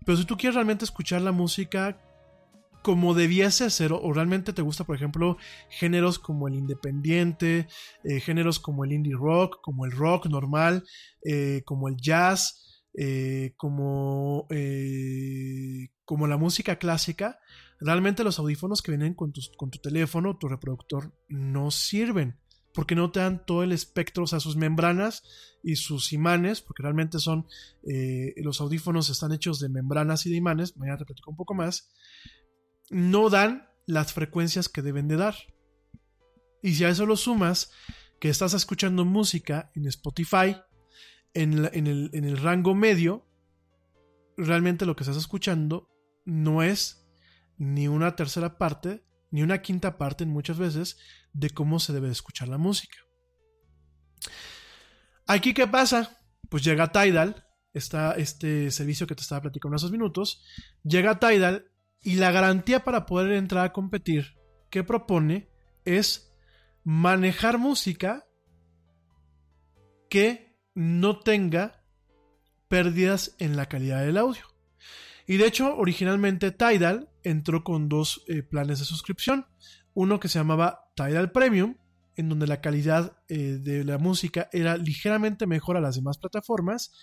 Pero 0.05 0.17
si 0.17 0.25
tú 0.25 0.37
quieres 0.37 0.55
realmente 0.55 0.85
escuchar 0.85 1.21
la 1.21 1.31
música 1.31 1.97
como 2.85 3.15
debiese 3.15 3.71
ser, 3.71 3.93
o 3.93 4.13
realmente 4.13 4.53
te 4.53 4.61
gusta, 4.61 4.83
por 4.83 4.95
ejemplo, 4.95 5.37
géneros 5.69 6.19
como 6.19 6.47
el 6.47 6.53
independiente, 6.53 7.67
eh, 8.03 8.19
géneros 8.19 8.59
como 8.59 8.85
el 8.85 8.91
indie 8.91 9.15
rock, 9.15 9.59
como 9.63 9.85
el 9.85 9.91
rock 9.91 10.27
normal, 10.27 10.83
eh, 11.23 11.63
como 11.65 11.87
el 11.87 11.95
jazz, 11.97 12.83
eh, 12.93 13.55
como, 13.57 14.45
la 16.27 16.37
música 16.37 16.75
clásica, 16.75 17.39
realmente 17.79 18.23
los 18.23 18.37
audífonos 18.37 18.83
que 18.83 18.91
vienen 18.91 19.15
con 19.15 19.33
tu, 19.33 19.41
con 19.57 19.71
tu 19.71 19.79
teléfono, 19.79 20.37
tu 20.37 20.47
reproductor, 20.47 21.11
no 21.27 21.71
sirven 21.71 22.37
porque 22.71 22.93
no 22.93 23.09
te 23.09 23.21
dan 23.21 23.47
todo 23.47 23.63
el 23.63 23.71
espectro, 23.71 24.25
o 24.25 24.27
sea, 24.27 24.39
sus 24.39 24.57
membranas 24.57 25.23
y 25.63 25.77
sus 25.77 26.13
imanes, 26.13 26.61
porque 26.61 26.83
realmente 26.83 27.17
son, 27.17 27.47
los 28.35 28.61
audífonos 28.61 29.09
están 29.09 29.31
hechos 29.31 29.59
de 29.59 29.69
membranas 29.69 30.25
y 30.25 30.29
de 30.29 30.35
imanes, 30.35 30.77
mañana 30.77 30.97
te 30.97 31.05
platico 31.05 31.31
un 31.31 31.37
poco 31.37 31.55
más, 31.55 31.89
no 32.89 33.29
dan 33.29 33.69
las 33.85 34.13
frecuencias 34.13 34.69
que 34.69 34.81
deben 34.81 35.07
de 35.07 35.17
dar. 35.17 35.35
Y 36.61 36.75
si 36.75 36.83
a 36.83 36.89
eso 36.89 37.05
lo 37.05 37.15
sumas 37.15 37.71
que 38.19 38.29
estás 38.29 38.53
escuchando 38.53 39.05
música 39.05 39.71
en 39.75 39.85
Spotify, 39.87 40.57
en, 41.33 41.53
el, 41.53 42.09
en 42.13 42.23
el 42.23 42.37
rango 42.37 42.73
medio, 42.73 43.27
realmente 44.37 44.85
lo 44.85 44.95
que 44.95 45.03
estás 45.03 45.17
escuchando 45.17 45.89
no 46.25 46.63
es 46.63 47.05
ni 47.57 47.87
una 47.87 48.15
tercera 48.15 48.57
parte, 48.57 49.03
ni 49.31 49.43
una 49.43 49.61
quinta 49.61 49.97
parte 49.97 50.25
muchas 50.25 50.57
veces 50.57 50.97
de 51.33 51.49
cómo 51.49 51.79
se 51.79 51.93
debe 51.93 52.09
escuchar 52.09 52.47
la 52.47 52.57
música. 52.57 52.97
Aquí, 55.27 55.53
¿qué 55.53 55.67
pasa? 55.67 56.19
Pues 56.49 56.63
llega 56.63 56.91
Tidal, 56.91 57.45
está 57.73 58.13
este 58.13 58.71
servicio 58.71 59.07
que 59.07 59.15
te 59.15 59.21
estaba 59.21 59.41
platicando 59.41 59.75
hace 59.75 59.89
minutos, 59.89 60.43
llega 60.83 61.19
Tidal 61.19 61.71
y 62.05 62.17
la 62.17 62.31
garantía 62.31 62.83
para 62.83 63.07
poder 63.07 63.31
entrar 63.31 63.65
a 63.65 63.73
competir 63.73 64.35
que 64.69 64.83
propone 64.83 65.49
es 65.85 66.31
manejar 66.83 67.57
música 67.57 68.27
que 70.07 70.55
no 70.75 71.19
tenga 71.19 71.83
pérdidas 72.67 73.35
en 73.39 73.57
la 73.57 73.65
calidad 73.65 74.05
del 74.05 74.17
audio. 74.17 74.43
Y 75.25 75.37
de 75.37 75.47
hecho, 75.47 75.75
originalmente 75.75 76.51
Tidal 76.51 77.09
entró 77.23 77.63
con 77.63 77.89
dos 77.89 78.23
eh, 78.27 78.43
planes 78.43 78.77
de 78.77 78.85
suscripción. 78.85 79.47
Uno 79.95 80.19
que 80.19 80.27
se 80.27 80.37
llamaba 80.37 80.91
Tidal 80.95 81.31
Premium, 81.31 81.75
en 82.15 82.29
donde 82.29 82.45
la 82.45 82.61
calidad 82.61 83.17
eh, 83.27 83.57
de 83.59 83.83
la 83.83 83.97
música 83.97 84.47
era 84.53 84.77
ligeramente 84.77 85.47
mejor 85.47 85.75
a 85.75 85.81
las 85.81 85.95
demás 85.95 86.19
plataformas, 86.19 86.93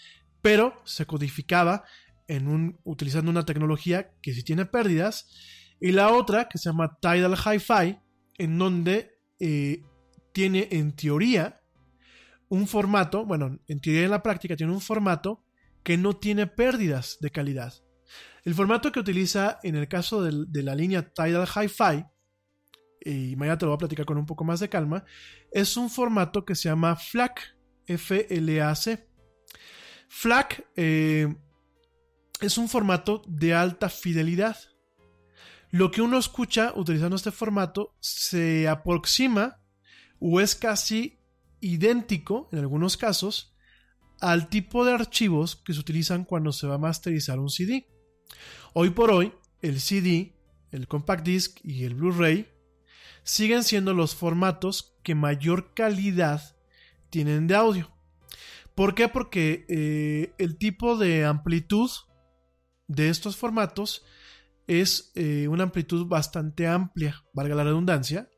pero 0.43 0.81
se 0.85 1.07
codificaba 1.07 1.83
en 2.28 2.49
un, 2.49 2.81
utilizando 2.85 3.31
una 3.31 3.44
tecnología 3.44 4.12
que 4.23 4.32
sí 4.35 4.43
tiene 4.43 4.66
pérdidas, 4.66 5.28
y 5.81 5.93
la 5.93 6.12
otra 6.12 6.49
que 6.49 6.59
se 6.59 6.70
llama 6.70 6.99
Tidal 7.01 7.36
Hi-Fi, 7.36 7.99
en 8.39 8.59
donde 8.59 9.19
eh, 9.40 9.82
tiene 10.32 10.69
en 10.70 10.94
teoría 10.94 11.61
un 12.49 12.66
formato, 12.69 13.24
bueno, 13.24 13.59
en 13.66 13.81
teoría 13.81 14.03
y 14.03 14.05
en 14.05 14.11
la 14.11 14.23
práctica 14.23 14.57
tiene 14.57 14.73
un 14.73 14.81
formato 14.81 15.44
que 15.82 15.97
no 15.97 16.16
tiene 16.16 16.47
pérdidas 16.47 17.19
de 17.20 17.31
calidad. 17.31 17.74
El 18.44 18.55
formato 18.55 18.93
que 18.93 19.01
utiliza 19.01 19.59
en 19.62 19.77
el 19.77 19.89
caso 19.89 20.23
de 20.23 20.62
la 20.62 20.74
línea 20.74 21.12
Tidal 21.12 21.49
Hi-Fi, 21.49 22.05
y 23.05 23.36
mañana 23.36 23.59
te 23.59 23.65
lo 23.65 23.70
voy 23.70 23.77
a 23.77 23.78
platicar 23.78 24.07
con 24.07 24.19
un 24.19 24.27
poco 24.27 24.44
más 24.44 24.61
de 24.61 24.69
calma, 24.69 25.05
es 25.51 25.77
un 25.77 25.90
formato 25.90 26.44
que 26.44 26.55
se 26.55 26.69
llama 26.69 26.97
FLAC, 26.97 27.57
F-L-A-C. 27.86 29.09
FLAC 30.09 30.66
eh, 30.77 31.35
es 32.47 32.59
un 32.59 32.69
formato 32.69 33.23
de 33.27 33.55
alta 33.55 33.89
fidelidad. 33.89 34.56
Lo 35.70 35.90
que 35.90 36.02
uno 36.02 36.19
escucha 36.19 36.73
utilizando 36.77 37.16
este 37.16 37.31
formato 37.31 37.97
se 38.01 38.69
aproxima 38.69 39.60
o 40.20 40.40
es 40.40 40.55
casi 40.55 41.19
idéntico, 41.60 42.48
en 42.52 42.59
algunos 42.59 42.97
casos, 42.97 43.55
al 44.20 44.48
tipo 44.48 44.85
de 44.85 44.93
archivos 44.93 45.56
que 45.56 45.73
se 45.73 45.81
utilizan 45.81 46.24
cuando 46.24 46.52
se 46.52 46.66
va 46.66 46.74
a 46.74 46.78
masterizar 46.78 47.39
un 47.39 47.51
CD. 47.51 47.89
Hoy 48.74 48.90
por 48.90 49.10
hoy, 49.10 49.32
el 49.62 49.81
CD, 49.81 50.36
el 50.70 50.86
compact 50.89 51.24
disc 51.24 51.59
y 51.64 51.85
el 51.85 51.94
Blu-ray, 51.94 52.48
siguen 53.24 53.64
siendo 53.64 53.94
los 53.94 54.14
formatos 54.14 54.94
que 55.02 55.14
mayor 55.14 55.74
calidad 55.74 56.56
tienen 57.11 57.46
de 57.46 57.54
audio. 57.54 57.90
¿Por 58.74 58.95
qué? 58.95 59.09
Porque 59.09 59.66
eh, 59.69 60.35
el 60.38 60.56
tipo 60.56 60.96
de 60.96 61.24
amplitud 61.24 61.90
de 62.86 63.09
estos 63.09 63.36
formatos 63.36 64.04
es 64.66 65.12
eh, 65.14 65.48
una 65.48 65.64
amplitud 65.64 66.06
bastante 66.06 66.66
amplia, 66.66 67.24
valga 67.32 67.54
la 67.54 67.64
redundancia, 67.64 68.28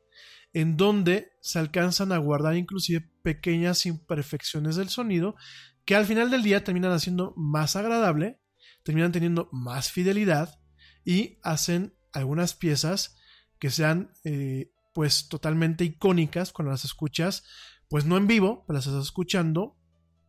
en 0.53 0.77
donde 0.77 1.31
se 1.41 1.59
alcanzan 1.59 2.11
a 2.11 2.17
guardar 2.17 2.55
inclusive 2.55 3.09
pequeñas 3.21 3.85
imperfecciones 3.85 4.75
del 4.75 4.89
sonido 4.89 5.35
que 5.83 5.95
al 5.95 6.05
final 6.05 6.31
del 6.31 6.43
día 6.43 6.63
terminan 6.63 6.91
haciendo 6.91 7.33
más 7.37 7.75
agradable, 7.75 8.39
terminan 8.83 9.11
teniendo 9.11 9.49
más 9.51 9.91
fidelidad 9.91 10.59
y 11.03 11.37
hacen 11.43 11.93
algunas 12.11 12.55
piezas 12.55 13.17
que 13.59 13.69
sean 13.69 14.11
eh, 14.23 14.71
pues 14.93 15.27
totalmente 15.27 15.83
icónicas 15.83 16.51
cuando 16.51 16.71
las 16.71 16.85
escuchas, 16.85 17.43
pues 17.89 18.05
no 18.05 18.17
en 18.17 18.27
vivo, 18.27 18.63
pero 18.65 18.77
las 18.77 18.87
estás 18.87 19.03
escuchando 19.03 19.77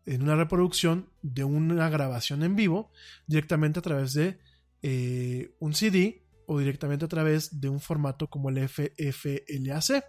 en 0.06 0.22
una 0.22 0.36
reproducción 0.36 1.10
de 1.22 1.44
una 1.44 1.88
grabación 1.88 2.42
en 2.42 2.56
vivo 2.56 2.90
directamente 3.26 3.80
a 3.80 3.82
través 3.82 4.12
de 4.14 4.38
eh, 4.82 5.54
un 5.58 5.74
CD 5.74 6.24
o 6.46 6.58
directamente 6.60 7.04
a 7.04 7.08
través 7.08 7.60
de 7.60 7.68
un 7.68 7.80
formato 7.80 8.28
como 8.28 8.48
el 8.50 8.68
FFLAC. 8.68 10.04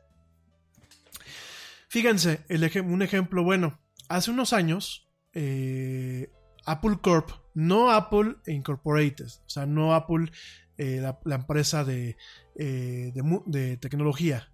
Fíjense, 1.89 2.45
un 2.85 3.01
ejemplo 3.01 3.43
bueno. 3.43 3.79
Hace 4.09 4.31
unos 4.31 4.53
años, 4.53 5.09
eh, 5.33 6.31
Apple 6.65 6.97
Corp, 7.01 7.29
no 7.53 7.91
Apple 7.91 8.35
Incorporated, 8.45 9.25
o 9.27 9.49
sea, 9.49 9.65
no 9.65 9.93
Apple, 9.95 10.31
eh, 10.77 11.01
la, 11.01 11.35
empresa 11.35 11.83
de, 11.83 12.17
de 12.55 13.41
de 13.47 13.77
tecnología. 13.77 14.51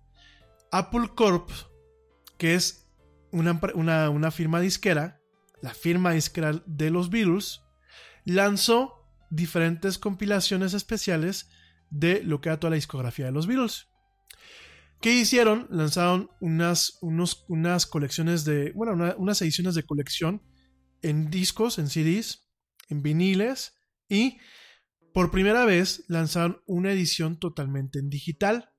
Apple 0.72 1.10
Corp, 1.16 1.50
que 2.38 2.56
es 2.56 2.88
una, 3.32 3.60
una- 3.76 4.10
una 4.10 4.32
firma 4.32 4.60
disquera, 4.60 5.20
la 5.64 5.74
firma 5.74 6.12
disquera 6.12 6.62
de 6.66 6.90
los 6.92 7.10
Beatles, 7.10 7.62
lanzó 8.26 9.08
diferentes 9.32 9.98
compilaciones 9.98 10.74
especiales 10.74 11.50
de 11.90 12.22
lo 12.24 12.42
que 12.42 12.50
era 12.50 12.60
toda 12.60 12.72
la 12.72 12.76
discografía 12.76 13.26
de 13.28 13.32
los 13.32 13.48
Beatles. 13.48 13.88
¿Qué 15.02 15.14
hicieron? 15.14 15.68
Lanzaron 15.70 16.30
unas, 16.42 16.98
unas 17.02 17.86
colecciones 17.86 18.44
de, 18.46 18.72
bueno, 18.74 18.94
una- 18.94 19.16
unas 19.18 19.42
ediciones 19.42 19.74
de 19.76 19.84
colección 19.84 20.42
en 21.02 21.30
discos, 21.30 21.80
en 21.80 21.88
CDs, 21.90 22.50
en 22.90 23.02
viniles 23.02 23.74
y 24.10 24.38
por 25.14 25.32
primera 25.32 25.64
vez 25.66 26.04
lanzaron 26.10 26.62
una 26.66 26.92
edición 26.92 27.40
totalmente 27.40 28.00
en 28.00 28.10
digital. 28.10 28.70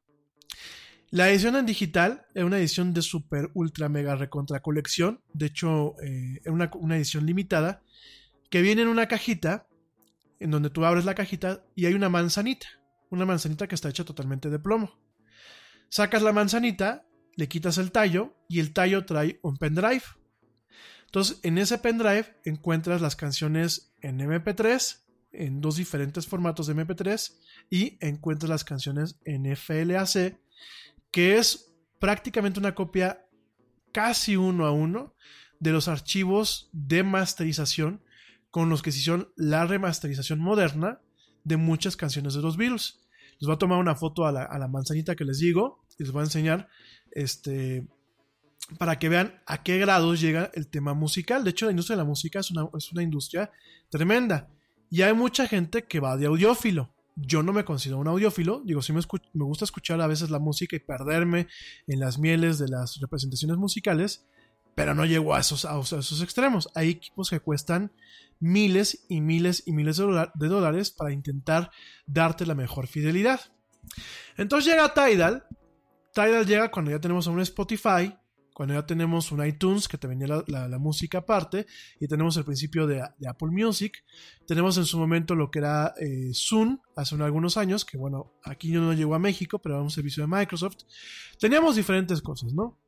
La 1.14 1.30
edición 1.30 1.54
en 1.54 1.64
digital 1.64 2.26
era 2.34 2.44
una 2.44 2.58
edición 2.58 2.92
de 2.92 3.00
super 3.00 3.48
ultra 3.54 3.88
mega 3.88 4.16
recontra 4.16 4.58
colección. 4.58 5.20
De 5.32 5.46
hecho, 5.46 5.94
eh, 6.02 6.40
una, 6.46 6.68
una 6.74 6.96
edición 6.96 7.24
limitada 7.24 7.84
que 8.50 8.62
viene 8.62 8.82
en 8.82 8.88
una 8.88 9.06
cajita 9.06 9.68
en 10.40 10.50
donde 10.50 10.70
tú 10.70 10.84
abres 10.84 11.04
la 11.04 11.14
cajita 11.14 11.62
y 11.76 11.86
hay 11.86 11.94
una 11.94 12.08
manzanita. 12.08 12.66
Una 13.10 13.26
manzanita 13.26 13.68
que 13.68 13.76
está 13.76 13.88
hecha 13.88 14.02
totalmente 14.02 14.50
de 14.50 14.58
plomo. 14.58 14.98
Sacas 15.88 16.20
la 16.20 16.32
manzanita, 16.32 17.06
le 17.36 17.46
quitas 17.46 17.78
el 17.78 17.92
tallo 17.92 18.34
y 18.48 18.58
el 18.58 18.72
tallo 18.72 19.06
trae 19.06 19.38
un 19.44 19.56
pendrive. 19.56 20.02
Entonces, 21.04 21.38
en 21.44 21.58
ese 21.58 21.78
pendrive 21.78 22.40
encuentras 22.44 23.00
las 23.00 23.14
canciones 23.14 23.94
en 24.02 24.18
MP3, 24.18 24.98
en 25.30 25.60
dos 25.60 25.76
diferentes 25.76 26.26
formatos 26.26 26.66
de 26.66 26.74
MP3, 26.74 27.36
y 27.70 27.98
encuentras 28.00 28.50
las 28.50 28.64
canciones 28.64 29.20
en 29.24 29.44
FLAC, 29.56 30.40
que 31.14 31.38
es 31.38 31.72
prácticamente 32.00 32.58
una 32.58 32.74
copia 32.74 33.24
casi 33.92 34.34
uno 34.34 34.66
a 34.66 34.72
uno 34.72 35.14
de 35.60 35.70
los 35.70 35.86
archivos 35.86 36.68
de 36.72 37.04
masterización 37.04 38.02
con 38.50 38.68
los 38.68 38.82
que 38.82 38.90
se 38.90 38.98
hicieron 38.98 39.32
la 39.36 39.64
remasterización 39.64 40.40
moderna 40.40 41.00
de 41.44 41.56
muchas 41.56 41.96
canciones 41.96 42.34
de 42.34 42.42
los 42.42 42.56
Beatles. 42.56 43.06
Les 43.38 43.46
voy 43.46 43.54
a 43.54 43.58
tomar 43.58 43.78
una 43.78 43.94
foto 43.94 44.26
a 44.26 44.32
la, 44.32 44.66
manzanita 44.66 45.14
que 45.14 45.24
les 45.24 45.38
digo 45.38 45.84
y 45.96 46.02
les 46.02 46.10
voy 46.10 46.22
a 46.22 46.24
enseñar 46.24 46.68
este, 47.12 47.86
para 48.76 48.98
que 48.98 49.08
vean 49.08 49.40
a 49.46 49.62
qué 49.62 49.78
grados 49.78 50.20
llega 50.20 50.50
el 50.54 50.66
tema 50.66 50.94
musical. 50.94 51.44
De 51.44 51.50
hecho, 51.50 51.66
la 51.66 51.70
industria 51.70 51.94
de 51.96 52.02
la 52.02 52.08
música 52.08 52.40
es 52.40 52.50
una, 52.50 52.68
es 52.76 52.90
una 52.90 53.04
industria 53.04 53.52
tremenda. 53.88 54.50
Y 54.90 55.02
hay 55.02 55.14
mucha 55.14 55.46
gente 55.46 55.84
que 55.84 56.00
va 56.00 56.16
de 56.16 56.26
audiófilo. 56.26 56.92
Yo 57.16 57.42
no 57.42 57.52
me 57.52 57.64
considero 57.64 57.98
un 57.98 58.08
audiófilo. 58.08 58.62
Digo, 58.64 58.82
sí 58.82 58.92
me, 58.92 59.00
me 59.34 59.44
gusta 59.44 59.64
escuchar 59.64 60.00
a 60.00 60.06
veces 60.06 60.30
la 60.30 60.38
música 60.38 60.74
y 60.76 60.80
perderme 60.80 61.46
en 61.86 62.00
las 62.00 62.18
mieles 62.18 62.58
de 62.58 62.68
las 62.68 63.00
representaciones 63.00 63.56
musicales. 63.56 64.26
Pero 64.74 64.94
no 64.94 65.04
llego 65.06 65.34
a 65.34 65.40
esos, 65.40 65.64
a 65.64 65.78
esos- 65.78 66.20
a 66.20 66.24
extremos. 66.24 66.68
Hay 66.74 66.90
equipos 66.90 67.30
que 67.30 67.38
cuestan 67.38 67.92
miles 68.40 69.04
y 69.08 69.20
miles 69.20 69.62
y 69.66 69.72
miles 69.72 69.96
de, 69.98 70.28
de 70.34 70.48
dólares 70.48 70.90
para 70.90 71.12
intentar 71.12 71.70
darte 72.06 72.44
la 72.44 72.56
mejor 72.56 72.88
fidelidad. 72.88 73.40
Entonces 74.36 74.72
llega 74.72 74.92
Tidal. 74.92 75.46
Tidal 76.12 76.46
llega 76.46 76.70
cuando 76.70 76.90
ya 76.90 77.00
tenemos 77.00 77.26
un 77.28 77.40
Spotify, 77.40 78.16
cuando 78.55 78.74
ya 78.74 78.86
tenemos 78.86 79.33
un 79.33 79.44
iTunes 79.44 79.89
que 79.89 79.99
te 79.99 80.07
venía 80.07 80.42
la, 80.47 80.78
música 80.78 81.18
aparte, 81.18 81.66
y 82.00 82.07
tenemos 82.07 82.36
el 82.36 82.44
principio 82.44 82.86
de, 82.86 83.02
Apple 83.02 83.50
Music. 83.50 84.05
Tenemos 84.47 84.78
en 84.78 84.86
su 84.86 84.99
momento 84.99 85.34
lo 85.34 85.50
que 85.50 85.58
era 85.58 85.92
eh, 86.00 86.31
Zoom, 86.33 86.78
hace 86.97 87.15
un- 87.16 87.23
algunos 87.23 87.57
años, 87.57 87.84
que 87.84 87.99
bueno, 87.99 88.33
aquí 88.44 88.70
no 88.70 88.92
llegó 88.94 89.15
a 89.15 89.18
México, 89.18 89.58
pero 89.58 89.74
era 89.74 89.83
un 89.83 89.91
servicio 89.91 90.23
de 90.23 90.28
Microsoft. 90.28 90.84
Teníamos 91.39 91.76
diferentes 91.76 92.23
cosas, 92.23 92.55
¿no? 92.55 92.78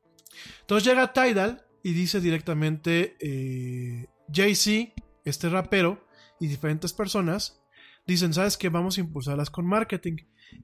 Entonces 0.61 0.87
llega 0.87 1.13
Tidal 1.13 1.65
y 1.83 1.93
dice 1.93 2.21
directamente 2.21 3.17
eh, 3.19 4.07
Jay-Z, 4.33 4.93
este 5.25 5.49
rapero, 5.49 6.07
y 6.39 6.47
diferentes 6.47 6.93
personas, 6.93 7.61
dicen, 8.05 8.33
¿sabes 8.33 8.57
qué? 8.57 8.69
Vamos 8.69 8.97
a 8.97 9.01
impulsarlas 9.01 9.49
con 9.49 9.65
marketing. 9.65 10.17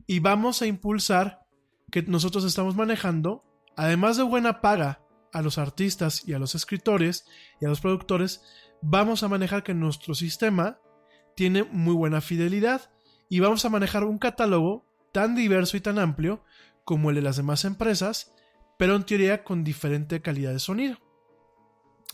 Y 0.07 0.19
vamos 0.19 0.61
a 0.61 0.67
impulsar 0.67 1.45
que 1.91 2.03
nosotros 2.03 2.45
estamos 2.45 2.75
manejando, 2.75 3.43
además 3.75 4.17
de 4.17 4.23
buena 4.23 4.61
paga 4.61 5.01
a 5.31 5.41
los 5.41 5.57
artistas 5.57 6.27
y 6.27 6.33
a 6.33 6.39
los 6.39 6.55
escritores 6.55 7.25
y 7.59 7.65
a 7.65 7.69
los 7.69 7.81
productores, 7.81 8.43
vamos 8.81 9.23
a 9.23 9.27
manejar 9.27 9.63
que 9.63 9.73
nuestro 9.73 10.13
sistema 10.13 10.79
tiene 11.35 11.63
muy 11.63 11.93
buena 11.93 12.21
fidelidad 12.21 12.91
y 13.29 13.39
vamos 13.39 13.65
a 13.65 13.69
manejar 13.69 14.03
un 14.03 14.19
catálogo 14.19 14.85
tan 15.11 15.35
diverso 15.35 15.77
y 15.77 15.81
tan 15.81 15.97
amplio 15.99 16.43
como 16.83 17.09
el 17.09 17.15
de 17.15 17.21
las 17.21 17.37
demás 17.37 17.65
empresas, 17.65 18.33
pero 18.77 18.95
en 18.95 19.05
teoría 19.05 19.43
con 19.43 19.63
diferente 19.63 20.21
calidad 20.21 20.51
de 20.51 20.59
sonido. 20.59 20.97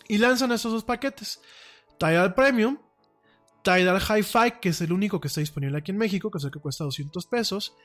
Y 0.07 0.17
lanzan 0.17 0.51
estos 0.51 0.71
dos 0.71 0.83
paquetes. 0.83 1.41
Tidal 1.97 2.33
Premium, 2.33 2.77
Tidal 3.63 4.01
Hi-Fi, 4.01 4.59
que 4.61 4.69
es 4.69 4.81
el 4.81 4.93
único 4.93 5.19
que 5.19 5.27
está 5.27 5.41
disponible 5.41 5.77
aquí 5.77 5.91
en 5.91 5.97
México, 5.97 6.31
que 6.31 6.37
es 6.37 6.43
el 6.43 6.51
que 6.51 6.59
cuesta 6.59 6.83
200 6.83 7.25
pesos. 7.25 7.75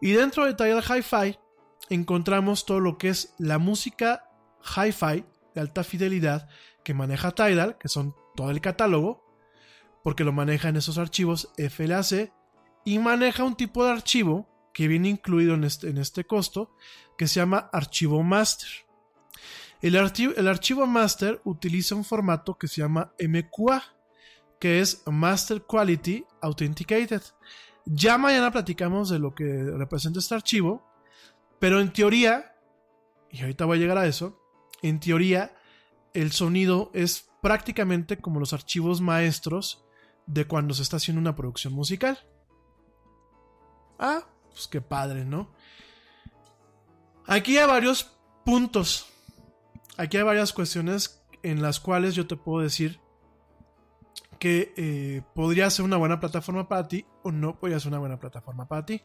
Y 0.00 0.12
dentro 0.12 0.44
de 0.44 0.54
Tidal 0.54 0.82
Hi-Fi 0.82 1.38
encontramos 1.88 2.66
todo 2.66 2.80
lo 2.80 2.98
que 2.98 3.08
es 3.08 3.34
la 3.38 3.58
música 3.58 4.30
Hi-Fi 4.76 5.24
de 5.54 5.60
alta 5.60 5.84
fidelidad 5.84 6.48
que 6.84 6.94
maneja 6.94 7.32
Tidal, 7.32 7.78
que 7.78 7.88
son 7.88 8.14
todo 8.36 8.50
el 8.50 8.60
catálogo, 8.60 9.24
porque 10.02 10.24
lo 10.24 10.32
maneja 10.32 10.68
en 10.68 10.76
esos 10.76 10.98
archivos 10.98 11.52
FLAC, 11.56 12.32
y 12.84 12.98
maneja 12.98 13.44
un 13.44 13.56
tipo 13.56 13.84
de 13.84 13.92
archivo 13.92 14.48
que 14.72 14.88
viene 14.88 15.08
incluido 15.08 15.54
en 15.54 15.64
este, 15.64 15.90
en 15.90 15.98
este 15.98 16.24
costo, 16.24 16.74
que 17.18 17.28
se 17.28 17.40
llama 17.40 17.68
archivo 17.72 18.22
master. 18.22 18.68
El, 19.82 19.94
el 19.94 20.48
archivo 20.48 20.86
master 20.86 21.40
utiliza 21.44 21.94
un 21.94 22.04
formato 22.04 22.56
que 22.56 22.68
se 22.68 22.80
llama 22.80 23.12
MQA, 23.18 23.82
que 24.58 24.80
es 24.80 25.02
Master 25.06 25.62
Quality 25.62 26.24
Authenticated. 26.42 27.22
Ya 27.86 28.18
mañana 28.18 28.50
platicamos 28.50 29.08
de 29.08 29.18
lo 29.18 29.34
que 29.34 29.64
representa 29.64 30.18
este 30.18 30.34
archivo, 30.34 30.86
pero 31.60 31.80
en 31.80 31.92
teoría, 31.92 32.56
y 33.30 33.40
ahorita 33.42 33.66
voy 33.66 33.78
a 33.78 33.80
llegar 33.80 33.98
a 33.98 34.06
eso, 34.06 34.42
en 34.82 34.98
teoría 34.98 35.54
el 36.14 36.32
sonido 36.32 36.90
es 36.94 37.30
prácticamente 37.40 38.18
como 38.18 38.40
los 38.40 38.52
archivos 38.52 39.00
maestros 39.00 39.84
de 40.26 40.46
cuando 40.46 40.74
se 40.74 40.82
está 40.82 40.96
haciendo 40.96 41.20
una 41.20 41.36
producción 41.36 41.72
musical. 41.72 42.18
Ah, 43.98 44.24
pues 44.50 44.66
qué 44.66 44.80
padre, 44.80 45.24
¿no? 45.24 45.50
Aquí 47.26 47.58
hay 47.58 47.66
varios 47.66 48.10
puntos. 48.44 49.06
Aquí 49.96 50.16
hay 50.16 50.22
varias 50.22 50.52
cuestiones 50.52 51.22
en 51.42 51.62
las 51.62 51.78
cuales 51.78 52.14
yo 52.14 52.26
te 52.26 52.36
puedo 52.36 52.62
decir 52.62 53.00
que 54.38 54.72
eh, 54.76 55.22
podría 55.34 55.68
ser 55.68 55.84
una 55.84 55.98
buena 55.98 56.18
plataforma 56.18 56.66
para 56.66 56.88
ti 56.88 57.04
o 57.22 57.30
no 57.30 57.58
podría 57.58 57.78
ser 57.78 57.88
una 57.88 57.98
buena 57.98 58.18
plataforma 58.18 58.66
para 58.66 58.86
ti. 58.86 59.02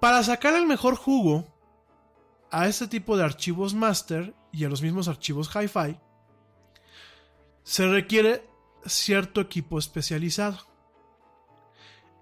Para 0.00 0.22
sacar 0.22 0.54
el 0.54 0.66
mejor 0.66 0.96
jugo 0.96 1.44
a 2.50 2.68
este 2.68 2.86
tipo 2.86 3.16
de 3.16 3.24
archivos 3.24 3.74
master 3.74 4.34
y 4.52 4.64
a 4.64 4.68
los 4.68 4.80
mismos 4.80 5.08
archivos 5.08 5.50
hi-fi, 5.54 5.98
se 7.64 7.86
requiere 7.86 8.48
cierto 8.86 9.40
equipo 9.40 9.78
especializado. 9.78 10.58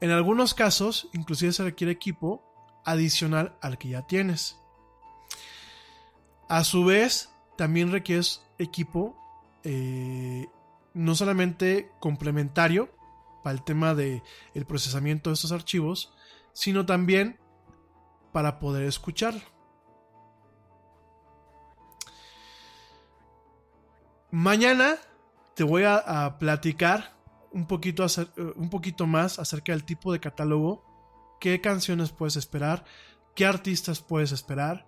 En 0.01 0.11
algunos 0.11 0.55
casos, 0.55 1.09
inclusive 1.13 1.53
se 1.53 1.65
requiere 1.65 1.93
equipo 1.93 2.43
adicional 2.85 3.57
al 3.61 3.79
que 3.79 3.91
ya 3.91 4.03
tienes. 4.07 4.57
A 6.49 6.65
su 6.65 6.85
vez, 6.85 7.31
también 7.57 7.93
requieres 7.93 8.43
equipo 8.59 9.17
eh, 9.65 10.47
no 10.95 11.15
solamente 11.15 11.91
complementario 12.01 12.91
para 13.43 13.55
el 13.55 13.65
tema 13.65 13.95
del 13.95 14.23
el 14.55 14.67
procesamiento 14.67 15.31
de 15.31 15.35
estos 15.35 15.53
archivos, 15.53 16.13
sino 16.53 16.87
también 16.87 17.39
para 18.37 18.59
poder 18.59 18.85
escucharlo. 18.85 19.41
Mañana 24.31 24.97
te 25.55 25.65
voy 25.65 25.85
a, 25.85 26.37
platicar 26.39 27.17
un 27.51 27.67
poquito, 27.67 28.05
eh, 28.05 28.27
un 28.57 28.69
poquito 28.69 29.07
más 29.07 29.39
acerca 29.39 29.73
del 29.73 29.87
tipo 29.87 30.13
de 30.13 30.21
catálogo, 30.21 30.85
qué 31.41 31.63
canciones 31.63 32.13
puedes 32.13 32.37
esperar, 32.37 32.85
qué 33.35 33.47
artistas 33.47 34.03
puedes 34.03 34.33
esperar, 34.33 34.87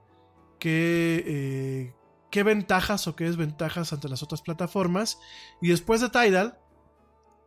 qué, 0.59 1.25
eh, 1.27 1.95
qué 2.31 2.43
ventajas 2.43 3.09
o 3.09 3.17
qué 3.17 3.25
desventajas 3.25 3.95
ante 3.95 4.11
las 4.11 4.23
otras 4.23 4.43
plataformas. 4.43 5.19
Y 5.63 5.69
después 5.69 6.03
de 6.03 6.11
Tidal, 6.11 6.59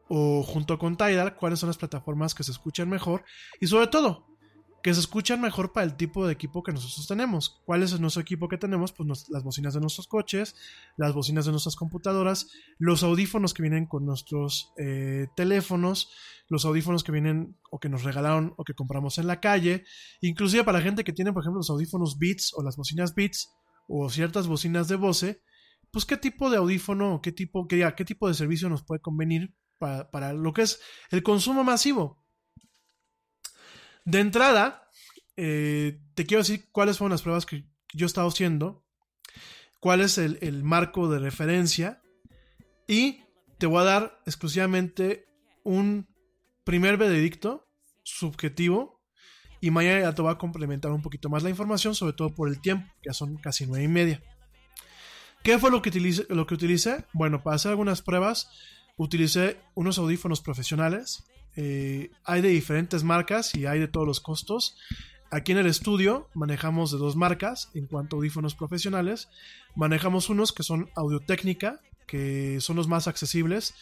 o 0.09 0.41
junto 0.41 0.79
con 0.79 0.97
Tidal, 0.97 1.35
cuáles 1.35 1.59
son 1.59 1.69
las 1.69 1.77
plataformas 1.77 2.33
que 2.33 2.41
se 2.43 2.53
escuchan 2.53 2.89
mejor. 2.89 3.23
Y 3.59 3.67
sobre 3.67 3.85
todo, 3.85 4.30
que 4.81 4.93
se 4.93 4.99
escuchan 4.99 5.41
mejor 5.41 5.73
para 5.73 5.85
el 5.85 5.95
tipo 5.95 6.25
de 6.25 6.33
equipo 6.33 6.63
que 6.63 6.71
nosotros 6.71 7.07
tenemos. 7.07 7.61
¿Cuál 7.65 7.83
es 7.83 7.99
nuestro 7.99 8.21
equipo 8.21 8.47
que 8.47 8.57
tenemos? 8.57 8.91
Pues 8.91 9.29
las 9.29 9.43
bocinas 9.43 9.73
de 9.73 9.79
nuestros 9.79 10.07
coches, 10.07 10.55
las 10.97 11.13
bocinas 11.13 11.45
de 11.45 11.51
nuestras 11.51 11.75
computadoras, 11.75 12.49
los 12.79 13.03
audífonos 13.03 13.53
que 13.53 13.61
vienen 13.61 13.85
con 13.85 14.05
nuestros 14.05 14.73
eh, 14.77 15.27
teléfonos, 15.35 16.11
los 16.47 16.65
audífonos 16.65 17.03
que 17.03 17.11
vienen 17.11 17.57
o 17.69 17.79
que 17.79 17.89
nos 17.89 18.03
regalaron 18.03 18.53
o 18.57 18.63
que 18.63 18.73
compramos 18.73 19.17
en 19.17 19.27
la 19.27 19.39
calle, 19.39 19.85
inclusive 20.21 20.63
para 20.63 20.79
la 20.79 20.83
gente 20.83 21.03
que 21.03 21.13
tiene, 21.13 21.31
por 21.31 21.43
ejemplo, 21.43 21.59
los 21.59 21.69
audífonos 21.69 22.17
Beats 22.17 22.53
o 22.55 22.63
las 22.63 22.75
bocinas 22.75 23.13
Beats 23.13 23.53
o 23.87 24.09
ciertas 24.09 24.47
bocinas 24.47 24.87
de 24.87 24.95
Bose, 24.95 25.41
pues 25.91 26.05
qué 26.05 26.17
tipo 26.17 26.49
de 26.49 26.57
audífono 26.57 27.15
o 27.15 27.21
qué 27.21 27.31
tipo, 27.31 27.67
qué 27.67 28.05
tipo 28.05 28.27
de 28.27 28.33
servicio 28.33 28.69
nos 28.69 28.83
puede 28.83 29.01
convenir 29.01 29.53
para, 29.77 30.09
para 30.09 30.33
lo 30.33 30.53
que 30.53 30.63
es 30.63 30.79
el 31.11 31.23
consumo 31.23 31.63
masivo. 31.63 32.20
De 34.05 34.19
entrada, 34.19 34.89
eh, 35.37 35.99
te 36.15 36.25
quiero 36.25 36.41
decir 36.41 36.69
cuáles 36.71 36.97
fueron 36.97 37.11
las 37.11 37.21
pruebas 37.21 37.45
que 37.45 37.65
yo 37.93 38.05
he 38.05 38.07
estado 38.07 38.27
haciendo, 38.27 38.85
cuál 39.79 40.01
es 40.01 40.17
el, 40.17 40.63
marco 40.63 41.09
de 41.09 41.19
referencia 41.19 42.01
y 42.87 43.23
te 43.57 43.67
voy 43.67 43.81
a 43.81 43.85
dar 43.85 44.21
exclusivamente 44.25 45.25
un 45.63 46.07
primer 46.63 46.97
veredicto 46.97 47.67
subjetivo 48.03 49.01
y 49.59 49.71
mañana 49.71 50.01
ya 50.01 50.15
te 50.15 50.21
voy 50.21 50.31
a 50.31 50.37
complementar 50.37 50.91
un 50.91 51.01
poquito 51.01 51.29
más 51.29 51.43
la 51.43 51.49
información, 51.49 51.93
sobre 51.93 52.13
todo 52.13 52.33
por 52.33 52.49
el 52.49 52.59
tiempo, 52.61 52.91
que 53.01 53.09
ya 53.09 53.13
son 53.13 53.37
casi 53.37 53.67
nueve 53.67 53.85
y 53.85 53.87
media. 53.87 54.23
¿Qué 55.43 55.57
fue 55.57 55.71
lo 55.71 55.81
que, 55.81 55.89
utilicé, 55.89 56.25
lo 56.29 56.45
que 56.45 56.53
utilicé? 56.53 57.05
Bueno, 57.13 57.41
para 57.41 57.55
hacer 57.55 57.71
algunas 57.71 58.01
pruebas 58.01 58.49
utilicé 58.97 59.59
unos 59.73 59.97
audífonos 59.97 60.41
profesionales. 60.41 61.23
Eh, 61.55 62.11
hay 62.23 62.41
de 62.41 62.49
diferentes 62.49 63.03
marcas 63.03 63.55
y 63.55 63.65
hay 63.65 63.79
de 63.79 63.87
todos 63.87 64.07
los 64.07 64.19
costos. 64.19 64.77
Aquí 65.29 65.53
en 65.53 65.59
el 65.59 65.67
estudio 65.67 66.27
manejamos 66.33 66.91
de 66.91 66.97
dos 66.97 67.15
marcas 67.15 67.69
en 67.73 67.87
cuanto 67.87 68.15
a 68.15 68.17
audífonos 68.17 68.55
profesionales. 68.55 69.29
Manejamos 69.75 70.29
unos 70.29 70.51
que 70.51 70.63
son 70.63 70.89
Audio-Técnica, 70.95 71.79
que 72.05 72.59
son 72.59 72.75
los 72.75 72.87
más 72.87 73.07
accesibles. 73.07 73.73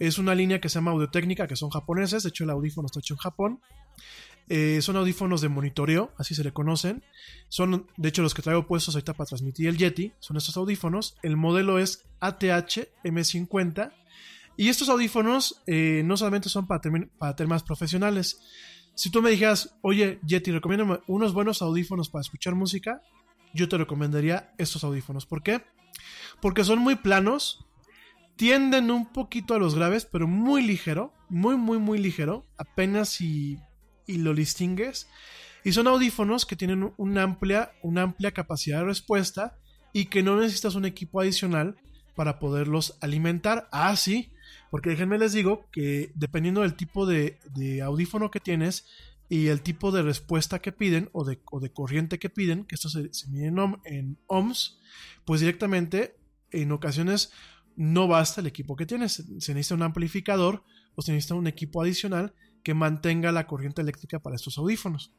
Es 0.00 0.18
una 0.18 0.34
línea 0.34 0.60
que 0.60 0.68
se 0.68 0.76
llama 0.76 0.90
Audio-Técnica, 0.90 1.46
que 1.46 1.56
son 1.56 1.70
japoneses. 1.70 2.24
De 2.24 2.30
hecho, 2.30 2.44
el 2.44 2.50
audífono 2.50 2.86
está 2.86 2.98
hecho 2.98 3.14
en 3.14 3.18
Japón. 3.18 3.60
Eh, 4.48 4.80
son 4.80 4.96
audífonos 4.96 5.40
de 5.40 5.48
monitoreo, 5.48 6.10
así 6.16 6.34
se 6.34 6.42
le 6.42 6.52
conocen. 6.52 7.04
Son, 7.48 7.86
de 7.96 8.08
hecho, 8.08 8.22
los 8.22 8.34
que 8.34 8.42
traigo 8.42 8.66
puestos 8.66 8.94
ahorita 8.94 9.12
para 9.12 9.26
transmitir 9.28 9.68
el 9.68 9.76
Yeti. 9.76 10.12
Son 10.20 10.36
estos 10.36 10.56
audífonos. 10.56 11.16
El 11.22 11.36
modelo 11.36 11.78
es 11.78 12.04
ATH 12.20 12.88
M50. 13.04 13.92
Y 14.58 14.70
estos 14.70 14.88
audífonos 14.88 15.62
eh, 15.68 16.02
no 16.04 16.16
solamente 16.16 16.48
son 16.48 16.66
para, 16.66 16.80
para 17.16 17.36
temas 17.36 17.62
profesionales. 17.62 18.40
Si 18.96 19.08
tú 19.08 19.22
me 19.22 19.30
dijeras, 19.30 19.78
oye, 19.82 20.18
Yeti, 20.26 20.50
recomiéndame 20.50 20.98
unos 21.06 21.32
buenos 21.32 21.62
audífonos 21.62 22.08
para 22.08 22.22
escuchar 22.22 22.56
música, 22.56 23.00
yo 23.54 23.68
te 23.68 23.78
recomendaría 23.78 24.52
estos 24.58 24.82
audífonos. 24.82 25.26
¿Por 25.26 25.44
qué? 25.44 25.62
Porque 26.42 26.64
son 26.64 26.80
muy 26.80 26.96
planos, 26.96 27.66
tienden 28.34 28.90
un 28.90 29.12
poquito 29.12 29.54
a 29.54 29.60
los 29.60 29.76
graves, 29.76 30.08
pero 30.10 30.26
muy 30.26 30.62
ligero, 30.62 31.14
muy, 31.28 31.56
muy, 31.56 31.78
muy 31.78 32.00
ligero, 32.00 32.44
apenas 32.56 33.10
si 33.10 33.60
y 34.08 34.18
lo 34.18 34.34
distingues. 34.34 35.08
Y 35.62 35.70
son 35.70 35.86
audífonos 35.86 36.46
que 36.46 36.56
tienen 36.56 36.92
una 36.96 37.22
amplia, 37.22 37.70
una 37.84 38.02
amplia 38.02 38.32
capacidad 38.32 38.80
de 38.80 38.86
respuesta 38.86 39.56
y 39.92 40.06
que 40.06 40.24
no 40.24 40.36
necesitas 40.36 40.74
un 40.74 40.84
equipo 40.84 41.20
adicional 41.20 41.76
para 42.16 42.40
poderlos 42.40 42.98
alimentar. 43.00 43.68
Ah, 43.70 43.94
sí, 43.94 44.32
porque 44.70 44.90
déjenme 44.90 45.18
les 45.18 45.32
digo 45.32 45.68
que 45.72 46.12
dependiendo 46.14 46.62
del 46.62 46.74
tipo 46.74 47.06
de, 47.06 47.38
audífono 47.82 48.30
que 48.30 48.40
tienes 48.40 48.86
y 49.28 49.48
el 49.48 49.60
tipo 49.60 49.92
de 49.92 50.02
respuesta 50.02 50.60
que 50.60 50.72
piden 50.72 51.10
o 51.12 51.24
de, 51.24 51.38
corriente 51.72 52.18
que 52.18 52.30
piden, 52.30 52.64
que 52.64 52.74
esto 52.74 52.88
se, 52.88 53.10
mide 53.28 53.52
en 53.84 54.18
ohms, 54.26 54.78
pues 55.24 55.40
directamente 55.40 56.16
en 56.50 56.72
ocasiones 56.72 57.32
no 57.76 58.08
basta 58.08 58.40
el 58.40 58.46
equipo 58.46 58.76
que 58.76 58.86
tienes. 58.86 59.24
Se 59.38 59.54
necesita 59.54 59.74
un 59.74 59.82
amplificador 59.82 60.64
o 60.94 61.02
se 61.02 61.12
necesita 61.12 61.34
un 61.34 61.46
equipo 61.46 61.82
adicional 61.82 62.34
que 62.64 62.74
mantenga 62.74 63.32
la 63.32 63.46
corriente 63.46 63.82
eléctrica 63.82 64.18
para 64.18 64.36
estos 64.36 64.58
audífonos. 64.58 65.12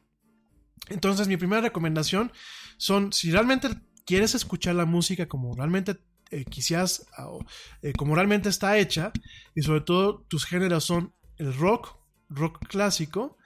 Entonces 0.88 1.28
mi 1.28 1.36
primera 1.36 1.62
recomendación 1.62 2.32
son, 2.76 3.12
si 3.12 3.30
realmente 3.30 3.68
quieres 4.04 4.34
escuchar 4.34 4.74
la 4.74 4.86
música 4.86 5.26
como 5.26 5.54
realmente 5.54 5.96
eh, 6.30 6.44
quisieras, 6.44 7.06
o, 7.18 7.44
eh, 7.82 7.92
como 7.92 8.14
realmente 8.14 8.48
está 8.48 8.78
hecha, 8.78 9.12
y 9.54 9.62
sobre 9.62 9.80
todo 9.80 10.24
tus 10.28 10.44
géneros 10.44 10.84
son 10.84 11.14
el 11.36 11.54
rock, 11.56 11.96
rock 12.28 12.66
clásico, 12.68 13.36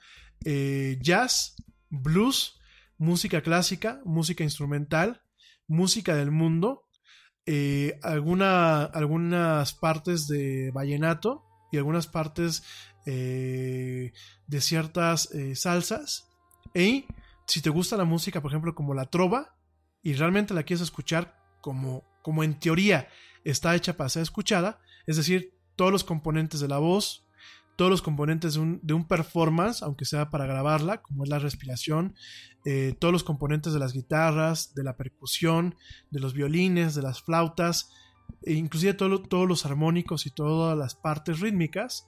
eh, 0.43 0.97
jazz, 1.01 1.55
blues, 1.89 2.59
música 2.97 3.41
clásica, 3.41 4.01
música 4.05 4.43
instrumental, 4.43 5.23
música 5.67 6.15
del 6.15 6.31
mundo, 6.31 6.83
alguna, 8.01 8.83
algunas 8.83 9.73
partes 9.73 10.27
de 10.27 10.71
vallenato 10.71 11.43
y 11.71 11.77
algunas 11.77 12.07
partes 12.07 12.63
de 13.05 14.11
ciertas 14.61 15.29
salsas. 15.53 16.27
Y 16.73 17.05
si 17.47 17.61
te 17.61 17.69
gusta 17.69 17.97
la 17.97 18.05
música, 18.05 18.41
por 18.41 18.51
ejemplo, 18.51 18.73
como 18.73 18.93
la 18.93 19.05
trova, 19.05 19.55
y 20.01 20.13
realmente 20.13 20.53
la 20.53 20.63
quieres 20.63 20.81
escuchar 20.81 21.35
como, 21.61 22.03
como 22.25 22.43
en 22.43 22.59
teoría 22.59 23.07
está 23.43 23.75
hecha 23.75 23.95
para 23.97 24.09
ser 24.09 24.23
escuchada, 24.23 24.79
es 25.05 25.15
decir, 25.17 25.53
todos 25.75 25.91
los 25.91 26.03
componentes 26.03 26.59
de 26.59 26.67
la 26.67 26.79
voz, 26.79 27.27
todos 27.75 27.91
los 27.91 28.01
componentes 28.01 28.55
de 28.55 28.61
un, 28.61 28.79
de 28.81 28.95
un 28.95 29.07
performance, 29.07 29.83
aunque 29.83 30.05
sea 30.05 30.31
para 30.31 30.47
grabarla, 30.47 31.03
como 31.03 31.23
es 31.23 31.29
la 31.29 31.37
respiración, 31.37 32.15
eh, 32.65 32.95
todos 32.99 33.11
los 33.11 33.23
componentes 33.23 33.73
de 33.73 33.79
las 33.79 33.93
guitarras, 33.93 34.73
de 34.73 34.83
la 34.83 34.97
percusión, 34.97 35.75
de 36.09 36.19
los 36.19 36.33
violines, 36.33 36.95
de 36.95 37.03
las 37.03 37.21
flautas, 37.21 37.91
e 38.41 38.53
inclusive 38.53 38.95
todo- 38.95 39.21
todos 39.21 39.47
los 39.47 39.67
armónicos 39.67 40.25
y 40.25 40.31
todas 40.31 40.75
las 40.75 40.95
partes 40.95 41.41
rítmicas, 41.41 42.07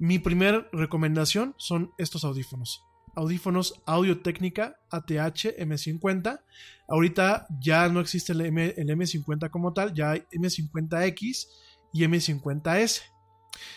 mi 0.00 0.18
primera 0.18 0.68
recomendación 0.72 1.54
son 1.58 1.92
estos 1.96 2.24
audífonos. 2.24 2.82
Audífonos 3.16 3.82
Audio 3.86 4.20
Técnica 4.20 4.76
ATH 4.90 5.56
M50. 5.58 6.40
Ahorita 6.88 7.46
ya 7.60 7.88
no 7.88 8.00
existe 8.00 8.32
el, 8.32 8.42
M, 8.42 8.74
el 8.76 8.88
M50 8.88 9.50
como 9.50 9.72
tal, 9.72 9.94
ya 9.94 10.12
hay 10.12 10.24
M50X 10.32 11.46
y 11.92 12.04
M50S. 12.04 13.02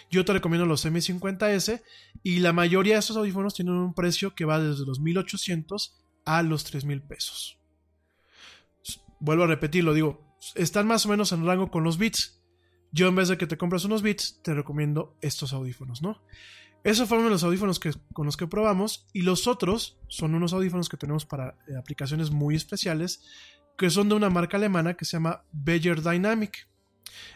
Yo 0.09 0.25
te 0.25 0.33
recomiendo 0.33 0.65
los 0.65 0.85
M50S 0.85 1.81
y 2.23 2.39
la 2.39 2.53
mayoría 2.53 2.93
de 2.95 2.99
estos 2.99 3.17
audífonos 3.17 3.53
tienen 3.53 3.75
un 3.75 3.93
precio 3.93 4.33
que 4.33 4.45
va 4.45 4.59
desde 4.59 4.85
los 4.85 4.99
1800 4.99 6.01
a 6.25 6.43
los 6.43 6.63
3000 6.63 7.01
pesos. 7.03 7.59
Vuelvo 9.19 9.43
a 9.43 9.47
repetirlo, 9.47 9.93
digo, 9.93 10.27
están 10.55 10.87
más 10.87 11.05
o 11.05 11.09
menos 11.09 11.31
en 11.31 11.45
rango 11.45 11.71
con 11.71 11.83
los 11.83 11.97
Beats. 11.97 12.41
Yo 12.91 13.07
en 13.07 13.15
vez 13.15 13.27
de 13.27 13.37
que 13.37 13.47
te 13.47 13.57
compres 13.57 13.85
unos 13.85 14.01
Beats, 14.01 14.39
te 14.43 14.53
recomiendo 14.53 15.17
estos 15.21 15.53
audífonos, 15.53 16.01
¿no? 16.01 16.21
Esos 16.83 17.09
fueron 17.09 17.29
los 17.29 17.43
audífonos 17.43 17.79
que, 17.79 17.93
con 18.13 18.25
los 18.25 18.37
que 18.37 18.47
probamos 18.47 19.07
y 19.13 19.23
los 19.23 19.47
otros 19.47 19.97
son 20.07 20.35
unos 20.35 20.53
audífonos 20.53 20.89
que 20.89 20.97
tenemos 20.97 21.25
para 21.25 21.57
eh, 21.67 21.75
aplicaciones 21.77 22.31
muy 22.31 22.55
especiales 22.55 23.23
que 23.77 23.89
son 23.89 24.09
de 24.09 24.15
una 24.15 24.29
marca 24.29 24.57
alemana 24.57 24.95
que 24.95 25.05
se 25.05 25.17
llama 25.17 25.43
Beyer 25.51 26.01
Dynamic. 26.01 26.67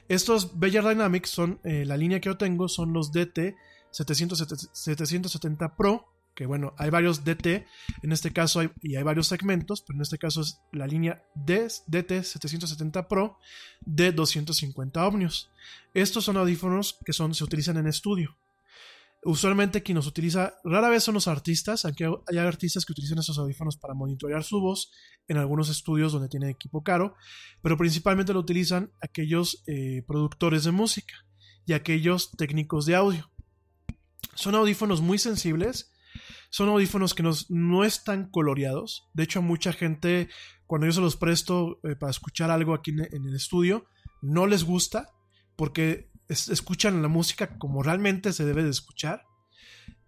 Estos 0.08 0.60
Beyer 0.60 0.84
Dynamic 0.84 1.26
son, 1.26 1.60
eh, 1.64 1.86
la 1.86 1.98
línea 1.98 2.20
que 2.20 2.30
yo 2.30 2.38
tengo 2.38 2.68
son 2.68 2.94
los 2.94 3.12
DT 3.12 3.56
770 3.92 4.74
770 4.74 5.76
Pro, 5.76 6.08
que 6.34 6.46
bueno, 6.46 6.74
hay 6.78 6.90
varios 6.90 7.24
DT, 7.24 7.66
en 8.04 8.12
este 8.12 8.32
caso 8.32 8.62
y 8.82 8.96
hay 8.96 9.04
varios 9.04 9.28
segmentos, 9.28 9.82
pero 9.82 9.98
en 9.98 10.02
este 10.02 10.18
caso 10.18 10.42
es 10.42 10.60
la 10.72 10.88
línea 10.88 11.24
DT 11.36 12.24
770 12.24 13.08
Pro 13.08 13.38
de 13.82 14.12
250 14.12 15.06
ohmios. 15.06 15.52
Estos 15.94 16.26
son 16.26 16.38
audífonos 16.38 16.98
que 17.06 17.14
son, 17.14 17.36
se 17.36 17.44
utilizan 17.44 17.78
en 17.78 17.88
estudio. 17.88 18.38
Usualmente 19.24 19.84
quien 19.84 19.98
los 19.98 20.08
utiliza, 20.08 20.56
rara 20.64 20.90
vez 20.90 21.04
son 21.04 21.14
los 21.14 21.28
artistas, 21.28 21.86
aunque 21.86 22.06
hay 22.06 22.38
artistas 22.40 22.86
que 22.86 22.94
utilizan 22.94 23.20
esos 23.20 23.38
audífonos 23.38 23.78
para 23.78 23.94
monitorear 23.94 24.44
su 24.44 24.60
voz 24.60 24.92
en 25.28 25.38
algunos 25.38 25.70
estudios 25.70 26.12
donde 26.12 26.28
tienen 26.28 26.50
equipo 26.50 26.84
caro, 26.84 27.16
pero 27.62 27.78
principalmente 27.78 28.34
lo 28.34 28.40
utilizan 28.40 28.92
aquellos 29.00 29.64
eh, 29.68 30.04
productores 30.08 30.64
de 30.64 30.72
música 30.72 31.14
y 31.68 31.74
aquellos 31.74 32.32
técnicos 32.32 32.88
de 32.88 32.96
audio. 32.96 33.32
Son 34.34 34.56
audífonos 34.56 35.02
muy 35.02 35.20
sensibles, 35.20 35.92
son 36.50 36.70
audífonos 36.70 37.14
que 37.14 37.24
no 37.50 37.84
están 37.84 38.32
coloreados, 38.32 39.08
de 39.14 39.24
hecho 39.24 39.44
mucha 39.44 39.72
gente 39.72 40.30
cuando 40.66 40.88
yo 40.88 40.94
se 40.94 41.02
los 41.02 41.16
presto 41.16 41.80
eh, 41.84 41.96
para 41.96 42.10
escuchar 42.10 42.50
algo 42.50 42.74
aquí 42.74 42.90
en 42.92 43.26
el 43.26 43.36
estudio, 43.36 43.86
no 44.24 44.48
les 44.48 44.64
gusta 44.64 45.10
porque 45.56 46.11
es- 46.32 46.50
escuchan 46.50 47.02
la 47.02 47.08
música 47.08 47.58
como 47.58 47.84
realmente 47.84 48.34
se 48.34 48.46
debe 48.46 48.64
de 48.64 48.70
escuchar. 48.70 49.24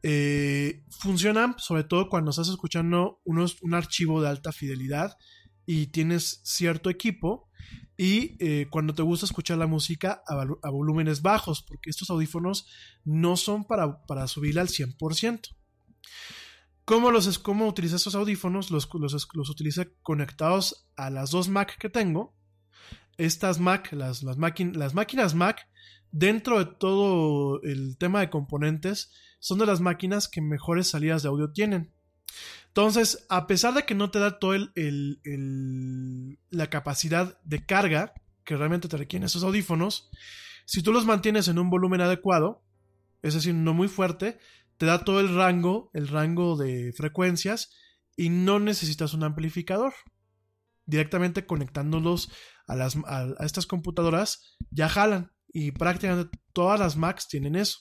Eh, 0.01 0.83
funcionan 0.89 1.55
sobre 1.57 1.83
todo 1.83 2.09
cuando 2.09 2.31
estás 2.31 2.49
escuchando 2.49 3.21
unos, 3.23 3.61
un 3.61 3.73
archivo 3.73 4.21
de 4.21 4.29
alta 4.29 4.51
fidelidad 4.51 5.17
y 5.65 5.87
tienes 5.87 6.41
cierto 6.43 6.89
equipo 6.89 7.49
y 7.95 8.35
eh, 8.39 8.67
cuando 8.69 8.93
te 8.93 9.01
gusta 9.01 9.25
escuchar 9.25 9.57
la 9.57 9.67
música 9.67 10.23
a, 10.27 10.69
volúmenes 10.69 11.21
bajos, 11.21 11.61
porque 11.61 11.89
estos 11.89 12.09
audífonos 12.09 12.67
no 13.05 13.37
son 13.37 13.65
para, 13.65 14.01
para 14.05 14.27
subir 14.27 14.59
al 14.59 14.67
100%. 14.67 15.55
¿Cómo, 16.85 17.11
los, 17.11 17.39
cómo 17.39 17.67
utiliza 17.67 17.95
estos 17.95 18.15
audífonos? 18.15 18.71
Los, 18.71 18.89
los, 18.93 19.27
los 19.33 19.49
utiliza 19.49 19.85
conectados 20.01 20.89
a 20.97 21.09
las 21.09 21.31
dos 21.31 21.47
Mac 21.47 21.77
que 21.77 21.89
tengo. 21.89 22.35
Estas 23.17 23.59
Mac, 23.59 23.93
las, 23.93 24.23
las, 24.23 24.37
las 24.37 24.93
máquinas 24.93 25.35
Mac, 25.35 25.65
dentro 26.13 26.59
de 26.59 26.65
todo 26.65 27.61
el 27.63 27.97
tema 27.97 28.21
de 28.21 28.29
componentes, 28.29 29.11
son 29.39 29.57
de 29.57 29.65
las 29.65 29.81
máquinas 29.81 30.29
que 30.29 30.41
mejores 30.41 30.87
salidas 30.87 31.23
de 31.23 31.29
audio 31.29 31.51
tienen. 31.51 31.91
Entonces, 32.67 33.25
a 33.29 33.45
pesar 33.47 33.73
de 33.73 33.83
que 33.83 33.95
no 33.95 34.09
te 34.09 34.19
da 34.19 34.39
toda 34.39 34.57
el, 34.75 36.39
la 36.49 36.69
capacidad 36.69 37.37
de 37.43 37.65
carga 37.65 38.13
que 38.45 38.55
realmente 38.55 38.87
te 38.87 38.97
requieren 38.97 39.25
esos 39.25 39.43
audífonos, 39.43 40.09
si 40.65 40.81
tú 40.81 40.93
los 40.93 41.05
mantienes 41.05 41.47
en 41.47 41.59
un 41.59 41.69
volumen 41.69 42.01
adecuado, 42.01 42.63
es 43.21 43.33
decir, 43.33 43.53
no 43.53 43.73
muy 43.73 43.87
fuerte, 43.87 44.37
te 44.77 44.85
da 44.85 45.03
todo 45.03 45.19
el 45.19 45.35
rango, 45.35 45.89
el 45.93 46.07
rango 46.07 46.55
de 46.57 46.93
frecuencias 46.95 47.71
y 48.15 48.29
no 48.29 48.59
necesitas 48.59 49.13
un 49.13 49.23
amplificador. 49.23 49.93
Directamente 50.85 51.45
conectándolos 51.45 52.31
a, 52.67 52.75
a 52.75 53.45
estas 53.45 53.65
computadoras 53.65 54.57
ya 54.69 54.89
jalan 54.89 55.32
y 55.53 55.71
prácticamente 55.71 56.37
todas 56.51 56.79
las 56.79 56.97
Macs 56.97 57.27
tienen 57.27 57.55
eso. 57.55 57.79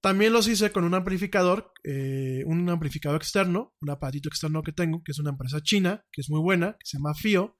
También 0.00 0.32
los 0.32 0.48
hice 0.48 0.72
con 0.72 0.84
un 0.84 0.94
amplificador, 0.94 1.72
eh, 1.84 2.42
un 2.46 2.68
amplificador 2.70 3.20
externo, 3.20 3.74
un 3.80 3.90
aparatito 3.90 4.28
externo 4.28 4.62
que 4.62 4.72
tengo, 4.72 5.02
que 5.04 5.12
es 5.12 5.18
una 5.18 5.30
empresa 5.30 5.60
china, 5.60 6.04
que 6.10 6.22
es 6.22 6.30
muy 6.30 6.40
buena, 6.40 6.72
que 6.78 6.86
se 6.86 6.96
llama 6.96 7.14
FIO. 7.14 7.58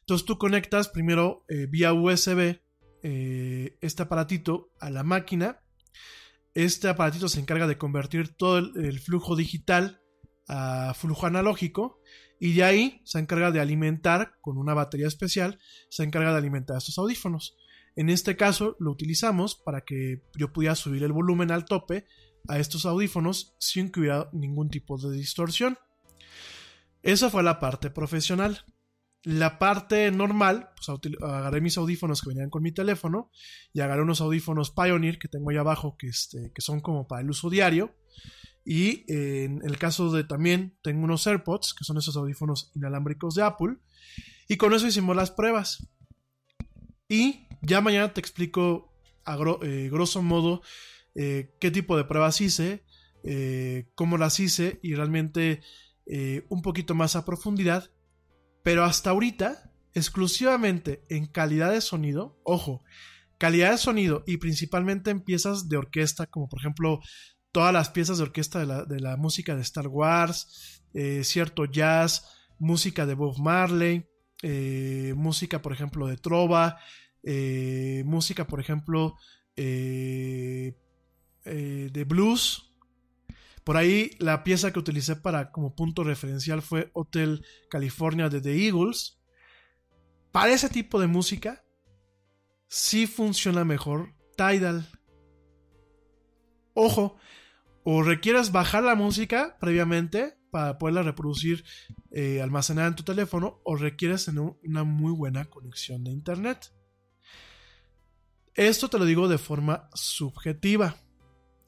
Entonces 0.00 0.24
tú 0.24 0.38
conectas 0.38 0.88
primero 0.88 1.44
eh, 1.48 1.66
vía 1.68 1.92
USB 1.92 2.60
eh, 3.02 3.76
este 3.80 4.02
aparatito 4.02 4.72
a 4.80 4.90
la 4.90 5.02
máquina. 5.02 5.60
Este 6.54 6.88
aparatito 6.88 7.28
se 7.28 7.40
encarga 7.40 7.66
de 7.66 7.76
convertir 7.76 8.34
todo 8.36 8.58
el, 8.58 8.72
el 8.84 9.00
flujo 9.00 9.36
digital 9.36 10.00
a 10.48 10.94
flujo 10.94 11.26
analógico 11.26 12.00
y 12.40 12.54
de 12.54 12.64
ahí 12.64 13.02
se 13.04 13.18
encarga 13.18 13.52
de 13.52 13.60
alimentar 13.60 14.38
con 14.40 14.56
una 14.56 14.72
batería 14.74 15.06
especial, 15.06 15.60
se 15.90 16.02
encarga 16.02 16.32
de 16.32 16.38
alimentar 16.38 16.78
estos 16.78 16.98
audífonos. 16.98 17.56
En 17.96 18.08
este 18.08 18.36
caso 18.36 18.76
lo 18.80 18.90
utilizamos 18.90 19.54
para 19.54 19.82
que 19.82 20.22
yo 20.38 20.52
pudiera 20.52 20.74
subir 20.74 21.02
el 21.04 21.12
volumen 21.12 21.50
al 21.50 21.66
tope 21.66 22.06
a 22.48 22.58
estos 22.58 22.86
audífonos 22.86 23.54
sin 23.58 23.92
que 23.92 24.00
hubiera 24.00 24.30
ningún 24.32 24.70
tipo 24.70 24.96
de 24.96 25.14
distorsión. 25.14 25.76
Esa 27.02 27.28
fue 27.28 27.42
la 27.42 27.60
parte 27.60 27.90
profesional. 27.90 28.64
La 29.22 29.58
parte 29.58 30.10
normal, 30.10 30.70
pues 30.76 30.88
agarré 31.20 31.60
mis 31.60 31.76
audífonos 31.76 32.22
que 32.22 32.30
venían 32.30 32.48
con 32.48 32.62
mi 32.62 32.72
teléfono 32.72 33.30
y 33.74 33.80
agarré 33.80 34.00
unos 34.00 34.22
audífonos 34.22 34.70
Pioneer 34.70 35.18
que 35.18 35.28
tengo 35.28 35.50
ahí 35.50 35.58
abajo 35.58 35.96
que, 35.98 36.06
este, 36.06 36.52
que 36.54 36.62
son 36.62 36.80
como 36.80 37.06
para 37.06 37.20
el 37.20 37.28
uso 37.28 37.50
diario. 37.50 37.94
Y 38.64 39.04
eh, 39.12 39.44
en 39.44 39.62
el 39.64 39.78
caso 39.78 40.10
de 40.12 40.24
también 40.24 40.76
tengo 40.82 41.04
unos 41.04 41.26
AirPods, 41.26 41.74
que 41.74 41.84
son 41.84 41.98
esos 41.98 42.16
audífonos 42.16 42.70
inalámbricos 42.74 43.34
de 43.34 43.42
Apple. 43.42 43.76
Y 44.48 44.56
con 44.56 44.74
eso 44.74 44.86
hicimos 44.86 45.16
las 45.16 45.30
pruebas. 45.30 45.88
Y 47.08 47.46
ya 47.62 47.80
mañana 47.80 48.12
te 48.12 48.20
explico 48.20 48.92
a 49.24 49.36
eh, 49.62 49.88
grosso 49.90 50.22
modo 50.22 50.62
eh, 51.14 51.56
qué 51.60 51.70
tipo 51.70 51.96
de 51.96 52.04
pruebas 52.04 52.40
hice, 52.40 52.84
cómo 53.94 54.16
las 54.16 54.40
hice 54.40 54.80
y 54.82 54.94
realmente 54.94 55.60
un 56.48 56.62
poquito 56.62 56.94
más 56.94 57.16
a 57.16 57.26
profundidad. 57.26 57.90
Pero 58.62 58.84
hasta 58.84 59.10
ahorita, 59.10 59.72
exclusivamente 59.94 61.04
en 61.08 61.26
calidad 61.26 61.70
de 61.70 61.80
sonido, 61.82 62.40
ojo, 62.44 62.82
calidad 63.38 63.72
de 63.72 63.78
sonido 63.78 64.22
y 64.26 64.36
principalmente 64.36 65.10
en 65.10 65.20
piezas 65.20 65.68
de 65.68 65.76
orquesta, 65.78 66.26
como 66.26 66.48
por 66.48 66.60
ejemplo 66.60 67.00
todas 67.52 67.72
las 67.72 67.90
piezas 67.90 68.18
de 68.18 68.24
orquesta 68.24 68.60
de 68.60 68.66
la, 68.66 68.84
de 68.84 69.00
la 69.00 69.16
música 69.16 69.54
de 69.56 69.62
Star 69.62 69.88
Wars, 69.88 70.82
eh, 70.94 71.22
cierto 71.24 71.64
jazz, 71.64 72.26
música 72.58 73.06
de 73.06 73.14
Bob 73.14 73.38
Marley, 73.38 74.06
eh, 74.42 75.14
música 75.16 75.62
por 75.62 75.72
ejemplo 75.72 76.06
de 76.06 76.16
Trova, 76.16 76.78
eh, 77.22 78.02
música 78.06 78.46
por 78.46 78.60
ejemplo 78.60 79.16
de 79.56 80.74
blues. 82.06 82.72
Por 83.62 83.76
ahí 83.76 84.12
la 84.18 84.42
pieza 84.42 84.72
que 84.72 84.78
utilicé 84.78 85.16
para 85.16 85.52
como 85.52 85.74
punto 85.74 86.02
referencial 86.02 86.62
fue 86.62 86.90
Hotel 86.94 87.44
California 87.68 88.30
de 88.30 88.40
The 88.40 88.66
Eagles. 88.66 89.20
Para 90.32 90.52
ese 90.52 90.70
tipo 90.70 90.98
de 90.98 91.08
música 91.08 91.62
sí 92.68 93.06
funciona 93.06 93.66
mejor 93.66 94.14
Tidal. 94.36 94.88
Ojo, 96.72 97.18
o 97.84 98.02
requieres 98.02 98.52
bajar 98.52 98.82
la 98.82 98.94
música 98.94 99.56
previamente 99.60 100.36
para 100.50 100.78
poderla 100.78 101.02
reproducir 101.02 101.64
eh, 102.10 102.42
almacenada 102.42 102.88
en 102.88 102.96
tu 102.96 103.02
teléfono 103.02 103.60
o 103.64 103.76
requieres 103.76 104.24
tener 104.24 104.52
una 104.64 104.84
muy 104.84 105.12
buena 105.12 105.44
conexión 105.46 106.04
de 106.04 106.10
internet. 106.10 106.72
Esto 108.54 108.88
te 108.88 108.98
lo 108.98 109.04
digo 109.04 109.28
de 109.28 109.38
forma 109.38 109.88
subjetiva, 109.94 110.96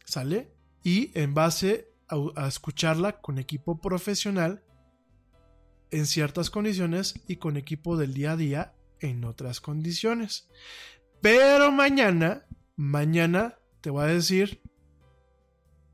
¿sale? 0.05 0.53
Y 0.83 1.17
en 1.19 1.33
base 1.33 1.95
a, 2.09 2.17
a 2.37 2.49
escucharla 2.49 3.21
con 3.21 3.39
equipo 3.39 3.81
profesional 3.81 4.65
en 5.91 6.07
ciertas 6.07 6.51
condiciones 6.51 7.15
y 7.29 7.37
con 7.37 7.57
equipo 7.57 7.97
del 7.97 8.15
día 8.15 8.33
a 8.33 8.37
día 8.37 8.75
en 9.01 9.25
otras 9.25 9.61
condiciones. 9.61 10.49
Pero 11.21 11.71
mañana, 11.71 12.47
mañana 12.77 13.59
te 13.81 13.91
voy 13.91 14.05
a 14.05 14.09
decir 14.09 14.61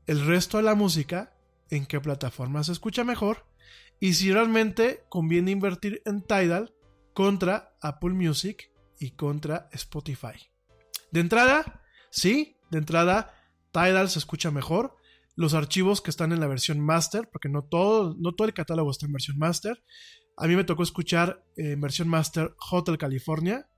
el 0.09 0.25
resto 0.25 0.57
de 0.57 0.63
la 0.63 0.73
música, 0.73 1.35
en 1.69 1.85
qué 1.85 2.01
plataforma 2.01 2.63
se 2.63 2.71
escucha 2.71 3.03
mejor 3.03 3.45
y 3.99 4.15
si 4.15 4.33
realmente 4.33 5.03
conviene 5.07 5.51
invertir 5.51 6.01
en 6.03 6.23
Tidal 6.23 6.73
contra 7.13 7.75
Apple 7.79 8.15
Music 8.15 8.71
y 8.99 9.11
contra 9.11 9.69
Spotify. 9.71 10.49
De 11.11 11.19
entrada, 11.19 11.83
sí, 12.09 12.57
de 12.71 12.79
entrada 12.79 13.35
Tidal 13.71 14.09
se 14.09 14.17
escucha 14.17 14.49
mejor. 14.49 14.95
Los 15.35 15.53
archivos 15.53 16.01
que 16.01 16.09
están 16.09 16.31
en 16.31 16.39
la 16.39 16.47
versión 16.47 16.79
master, 16.79 17.29
porque 17.31 17.49
no 17.49 17.61
todo, 17.61 18.15
no 18.17 18.33
todo 18.33 18.47
el 18.47 18.55
catálogo 18.55 18.89
está 18.89 19.05
en 19.05 19.13
versión 19.13 19.37
master. 19.37 19.83
A 20.37 20.47
mí 20.47 20.55
me 20.55 20.63
tocó 20.63 20.81
escuchar 20.81 21.43
eh, 21.55 21.73
en 21.73 21.81
versión 21.81 22.07
master 22.07 22.55
Hotel 22.71 22.97
California. 22.97 23.69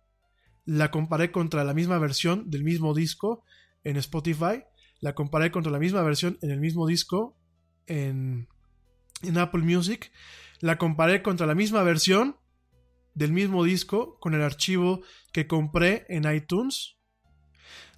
La 0.63 0.91
comparé 0.91 1.33
contra 1.33 1.65
la 1.65 1.73
misma 1.73 1.99
versión 1.99 2.49
del 2.49 2.63
mismo 2.63 2.93
disco 2.93 3.43
en 3.83 3.97
Spotify 3.97 4.63
la 5.01 5.15
comparé 5.15 5.51
contra 5.51 5.71
la 5.71 5.79
misma 5.79 6.03
versión 6.03 6.37
en 6.41 6.51
el 6.51 6.59
mismo 6.59 6.87
disco 6.87 7.35
en, 7.87 8.47
en, 9.23 9.37
Apple 9.37 9.63
Music. 9.63 10.11
La 10.59 10.77
comparé 10.77 11.23
contra 11.23 11.47
la 11.47 11.55
misma 11.55 11.83
versión 11.83 12.37
del 13.15 13.33
mismo 13.33 13.63
disco 13.63 14.17
con 14.19 14.35
el 14.35 14.43
archivo 14.43 15.01
que 15.33 15.47
compré 15.47 16.05
en 16.07 16.31
iTunes. 16.31 16.97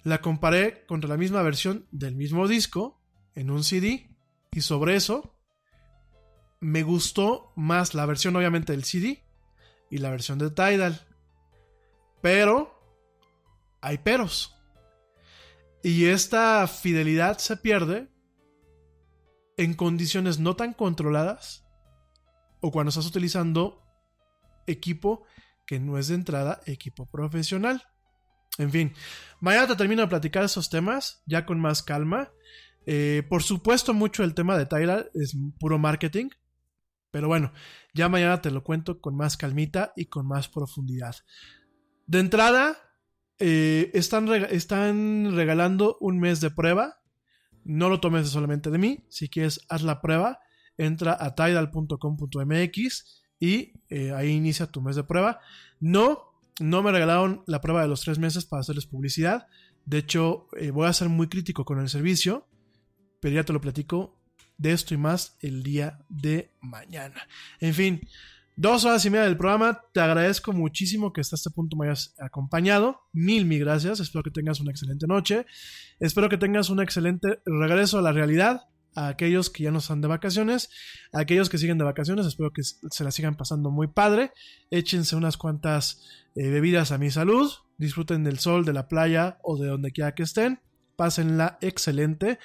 La 0.02 0.20
comparé 0.20 0.84
contra 0.86 1.08
la 1.08 1.18
misma 1.18 1.42
versión 1.42 1.86
del 1.92 2.16
mismo 2.16 2.48
disco 2.48 3.00
en 3.34 3.50
un 3.50 3.62
CD. 3.62 4.10
Y 4.50 4.62
sobre 4.62 4.96
eso 4.96 5.36
me 6.60 6.82
gustó 6.82 7.52
más 7.54 7.94
la 7.94 8.06
versión 8.06 8.34
obviamente 8.36 8.72
del 8.72 8.84
CD 8.84 9.22
y 9.90 9.98
la 9.98 10.10
versión 10.10 10.38
de 10.38 10.50
Tidal. 10.50 11.06
Pero 12.22 12.80
hay 13.82 13.98
peros. 13.98 14.56
Y 15.84 16.06
esta 16.06 16.66
fidelidad 16.66 17.36
se 17.36 17.58
pierde 17.58 18.08
en 19.58 19.74
condiciones 19.74 20.38
no 20.38 20.56
tan 20.56 20.72
controladas 20.72 21.66
o 22.62 22.72
cuando 22.72 22.88
estás 22.88 23.04
utilizando 23.06 23.82
equipo 24.66 25.26
que 25.66 25.80
no 25.80 25.98
es 25.98 26.08
de 26.08 26.14
entrada 26.14 26.62
equipo 26.64 27.04
profesional. 27.04 27.82
En 28.56 28.70
fin, 28.70 28.94
mañana 29.40 29.66
te 29.66 29.76
termino 29.76 30.00
de 30.00 30.08
platicar 30.08 30.42
esos 30.44 30.70
temas, 30.70 31.22
ya 31.26 31.44
con 31.44 31.60
más 31.60 31.82
calma. 31.82 32.32
Eh, 32.86 33.22
por 33.28 33.42
supuesto, 33.42 33.92
mucho 33.92 34.24
el 34.24 34.32
tema 34.32 34.56
de 34.56 34.64
Tyler 34.64 35.10
es 35.12 35.36
puro 35.60 35.78
marketing. 35.78 36.30
Pero 37.10 37.28
bueno, 37.28 37.52
ya 37.92 38.08
mañana 38.08 38.40
te 38.40 38.50
lo 38.50 38.64
cuento 38.64 39.02
con 39.02 39.16
más 39.16 39.36
calmita 39.36 39.92
y 39.96 40.06
con 40.06 40.26
más 40.26 40.48
profundidad. 40.48 41.14
De 42.06 42.20
entrada, 42.20 42.83
eh, 43.38 43.90
están, 43.94 44.28
están 44.28 45.34
regalando 45.34 45.96
un 46.00 46.18
mes 46.18 46.40
de 46.40 46.50
prueba. 46.50 47.00
No 47.64 47.88
lo 47.88 48.00
tomes 48.00 48.28
solamente 48.28 48.70
de 48.70 48.78
mí. 48.78 49.04
Si 49.08 49.28
quieres, 49.28 49.60
haz 49.68 49.82
la 49.82 50.00
prueba. 50.00 50.40
Entra 50.76 51.16
a 51.18 51.34
tidal.com.mx 51.34 53.24
y 53.38 53.72
eh, 53.88 54.12
ahí 54.12 54.30
inicia 54.30 54.66
tu 54.66 54.80
mes 54.80 54.96
de 54.96 55.04
prueba. 55.04 55.40
No, 55.80 56.34
no 56.60 56.82
me 56.82 56.92
regalaron 56.92 57.42
la 57.46 57.60
prueba 57.60 57.82
de 57.82 57.88
los 57.88 58.00
tres 58.02 58.18
meses 58.18 58.44
para 58.44 58.60
hacerles 58.60 58.86
publicidad. 58.86 59.46
De 59.84 59.98
hecho, 59.98 60.48
eh, 60.58 60.70
voy 60.70 60.86
a 60.86 60.92
ser 60.92 61.08
muy 61.08 61.28
crítico 61.28 61.64
con 61.64 61.78
el 61.78 61.88
servicio, 61.88 62.46
pero 63.20 63.34
ya 63.34 63.44
te 63.44 63.52
lo 63.52 63.60
platico 63.60 64.18
de 64.56 64.72
esto 64.72 64.94
y 64.94 64.96
más 64.96 65.36
el 65.40 65.62
día 65.62 66.04
de 66.08 66.52
mañana. 66.60 67.22
En 67.60 67.74
fin, 67.74 68.08
dos 68.56 68.84
horas 68.84 69.04
y 69.04 69.10
media 69.10 69.24
del 69.24 69.36
programa. 69.36 69.82
Te 69.92 70.00
agradezco 70.00 70.52
muchísimo 70.52 71.12
que 71.12 71.20
hasta 71.20 71.36
este 71.36 71.50
punto 71.50 71.76
me 71.76 71.86
hayas 71.86 72.14
acompañado. 72.18 73.00
Mil, 73.12 73.44
mil 73.44 73.60
gracias. 73.60 74.00
Espero 74.00 74.22
que 74.22 74.30
tengas 74.30 74.60
una 74.60 74.70
excelente 74.70 75.06
noche. 75.06 75.46
Espero 75.98 76.28
que 76.28 76.38
tengas 76.38 76.70
un 76.70 76.80
excelente 76.80 77.40
regreso 77.44 77.98
a 77.98 78.02
la 78.02 78.12
realidad. 78.12 78.62
A 78.96 79.08
aquellos 79.08 79.50
que 79.50 79.64
ya 79.64 79.72
no 79.72 79.78
están 79.78 80.00
de 80.00 80.06
vacaciones, 80.06 80.70
a 81.12 81.18
aquellos 81.18 81.48
que 81.48 81.58
siguen 81.58 81.78
de 81.78 81.84
vacaciones, 81.84 82.26
espero 82.26 82.52
que 82.52 82.62
se 82.62 83.02
la 83.02 83.10
sigan 83.10 83.36
pasando 83.36 83.72
muy 83.72 83.88
padre. 83.88 84.30
Échense 84.70 85.16
unas 85.16 85.36
cuantas 85.36 86.00
eh, 86.36 86.48
bebidas 86.48 86.92
a 86.92 86.98
mi 86.98 87.10
salud. 87.10 87.50
Disfruten 87.76 88.22
del 88.22 88.38
sol, 88.38 88.64
de 88.64 88.72
la 88.72 88.86
playa 88.86 89.38
o 89.42 89.58
de 89.58 89.66
donde 89.66 89.90
quiera 89.90 90.14
que 90.14 90.22
estén. 90.22 90.60
Pásenla 90.94 91.58
excelente. 91.60 92.38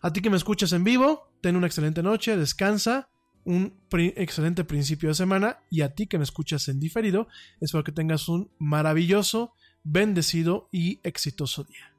A 0.00 0.12
ti 0.12 0.20
que 0.20 0.30
me 0.30 0.36
escuchas 0.36 0.72
en 0.72 0.82
vivo, 0.82 1.30
ten 1.40 1.54
una 1.54 1.68
excelente 1.68 2.02
noche, 2.02 2.36
descansa, 2.36 3.08
un 3.44 3.74
excelente 3.90 4.64
principio 4.64 5.08
de 5.08 5.14
semana. 5.14 5.58
Y 5.70 5.82
a 5.82 5.94
ti 5.94 6.06
que 6.06 6.18
me 6.18 6.24
escuchas 6.24 6.68
en 6.68 6.80
diferido, 6.80 7.28
espero 7.60 7.84
que 7.84 7.92
tengas 7.92 8.28
un 8.28 8.50
maravilloso, 8.58 9.54
bendecido 9.84 10.68
y 10.72 11.00
exitoso 11.02 11.64
día. 11.64 11.92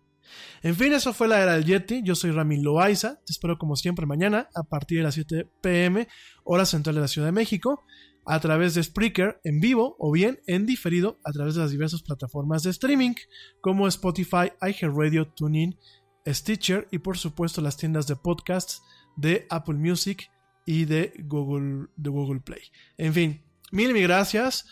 En 0.62 0.76
fin, 0.76 0.94
eso 0.94 1.14
fue 1.14 1.28
la 1.28 1.42
era 1.42 1.54
del 1.54 1.66
Yeti. 1.66 2.02
Yo 2.04 2.16
soy 2.16 2.32
Rami 2.32 2.62
Loaiza. 2.62 3.20
Te 3.26 3.34
espero 3.34 3.58
como 3.58 3.76
siempre 3.76 4.06
mañana 4.06 4.50
a 4.56 4.64
partir 4.64 5.00
de 5.00 5.04
las 5.04 5.16
7 5.16 5.48
pm, 5.62 6.08
hora 6.44 6.66
central 6.66 6.96
de 6.96 7.02
la 7.02 7.08
Ciudad 7.08 7.28
de 7.28 7.34
México, 7.34 7.84
a 8.26 8.40
través 8.40 8.74
de 8.74 8.84
Spreaker 8.84 9.40
en 9.44 9.60
vivo 9.60 9.96
o 10.00 10.12
bien 10.12 10.40
en 10.48 10.66
diferido 10.66 11.20
a 11.24 11.32
través 11.32 11.56
de 11.56 11.62
las 11.62 11.72
diversas 11.72 12.02
plataformas 12.02 12.64
de 12.64 12.72
streaming 12.72 13.14
como 13.62 13.88
Spotify, 13.88 14.52
iHeartRadio, 14.62 15.28
TuneIn, 15.28 15.78
Stitcher 16.26 16.88
y 16.92 17.00
por 17.00 17.18
supuesto 17.18 17.62
las 17.62 17.76
tiendas 17.76 18.08
de 18.08 18.16
podcasts 18.16 18.82
de 19.18 19.46
Apple 19.50 19.76
Music 19.76 20.32
y 20.66 20.86
de 20.86 21.14
Google, 21.26 21.88
de 21.96 22.10
Google 22.10 22.42
Play. 22.42 22.62
En 22.98 23.14
fin, 23.14 23.42
mil, 23.72 23.94
mil 23.94 24.04
gracias. 24.04 24.66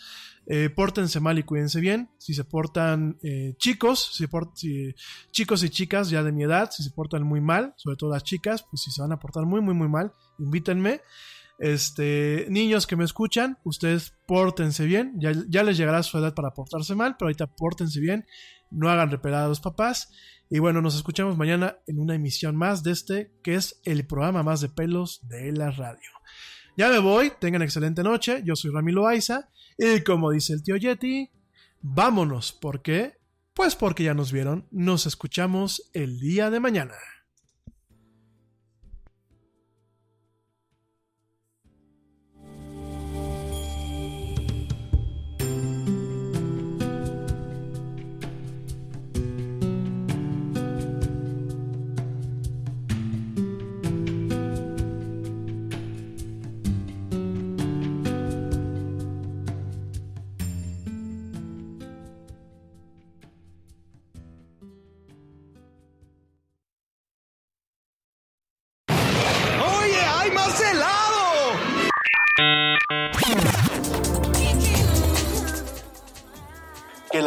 Eh, 0.46 0.70
pórtense 0.70 1.20
mal 1.20 1.38
y 1.38 1.44
cuídense 1.44 1.80
bien. 1.80 2.10
Si 2.18 2.34
se 2.34 2.42
portan 2.44 3.16
eh, 3.22 3.54
chicos, 3.58 4.10
si- 4.54 4.94
chicos 5.30 5.62
y 5.62 5.70
chicas 5.70 6.10
ya 6.10 6.24
de 6.24 6.32
mi 6.32 6.42
edad, 6.42 6.70
si 6.72 6.82
se 6.82 6.90
portan 6.90 7.22
muy 7.22 7.40
mal, 7.40 7.74
sobre 7.76 7.96
todo 7.96 8.10
las 8.10 8.24
chicas, 8.24 8.64
pues 8.68 8.82
si 8.82 8.90
se 8.90 9.00
van 9.02 9.12
a 9.12 9.18
portar 9.20 9.44
muy, 9.46 9.60
muy, 9.60 9.74
muy 9.74 9.88
mal, 9.88 10.12
invítenme. 10.40 11.00
Este, 11.58 12.46
niños 12.50 12.88
que 12.88 12.96
me 12.96 13.04
escuchan, 13.04 13.58
ustedes 13.62 14.14
pórtense 14.26 14.84
bien. 14.84 15.12
Ya, 15.20 15.32
ya 15.48 15.62
les 15.62 15.76
llegará 15.76 16.02
su 16.02 16.18
edad 16.18 16.34
para 16.34 16.50
portarse 16.50 16.96
mal, 16.96 17.14
pero 17.16 17.28
ahorita 17.28 17.46
pórtense 17.54 18.00
bien. 18.00 18.26
No 18.72 18.88
hagan 18.88 19.10
repelar 19.10 19.44
a 19.44 19.48
los 19.48 19.60
papás. 19.60 20.10
Y 20.50 20.58
bueno, 20.58 20.82
nos 20.82 20.96
escuchamos 20.96 21.36
mañana 21.36 21.78
en 21.86 21.98
una 21.98 22.14
emisión 22.14 22.56
más 22.56 22.82
de 22.82 22.92
este, 22.92 23.32
que 23.42 23.54
es 23.54 23.80
el 23.84 24.06
programa 24.06 24.42
más 24.42 24.60
de 24.60 24.68
pelos 24.68 25.26
de 25.28 25.52
la 25.52 25.70
radio. 25.70 26.10
Ya 26.76 26.88
me 26.88 26.98
voy, 26.98 27.32
tengan 27.38 27.62
excelente 27.62 28.02
noche. 28.02 28.42
Yo 28.44 28.56
soy 28.56 28.70
Ramiro 28.70 29.06
Aiza. 29.06 29.50
Y 29.78 30.02
como 30.02 30.30
dice 30.30 30.54
el 30.54 30.62
tío 30.62 30.76
Yeti, 30.76 31.30
vámonos. 31.80 32.52
¿Por 32.52 32.82
qué? 32.82 33.18
Pues 33.54 33.76
porque 33.76 34.04
ya 34.04 34.14
nos 34.14 34.32
vieron. 34.32 34.66
Nos 34.70 35.06
escuchamos 35.06 35.90
el 35.92 36.18
día 36.18 36.50
de 36.50 36.60
mañana. 36.60 36.94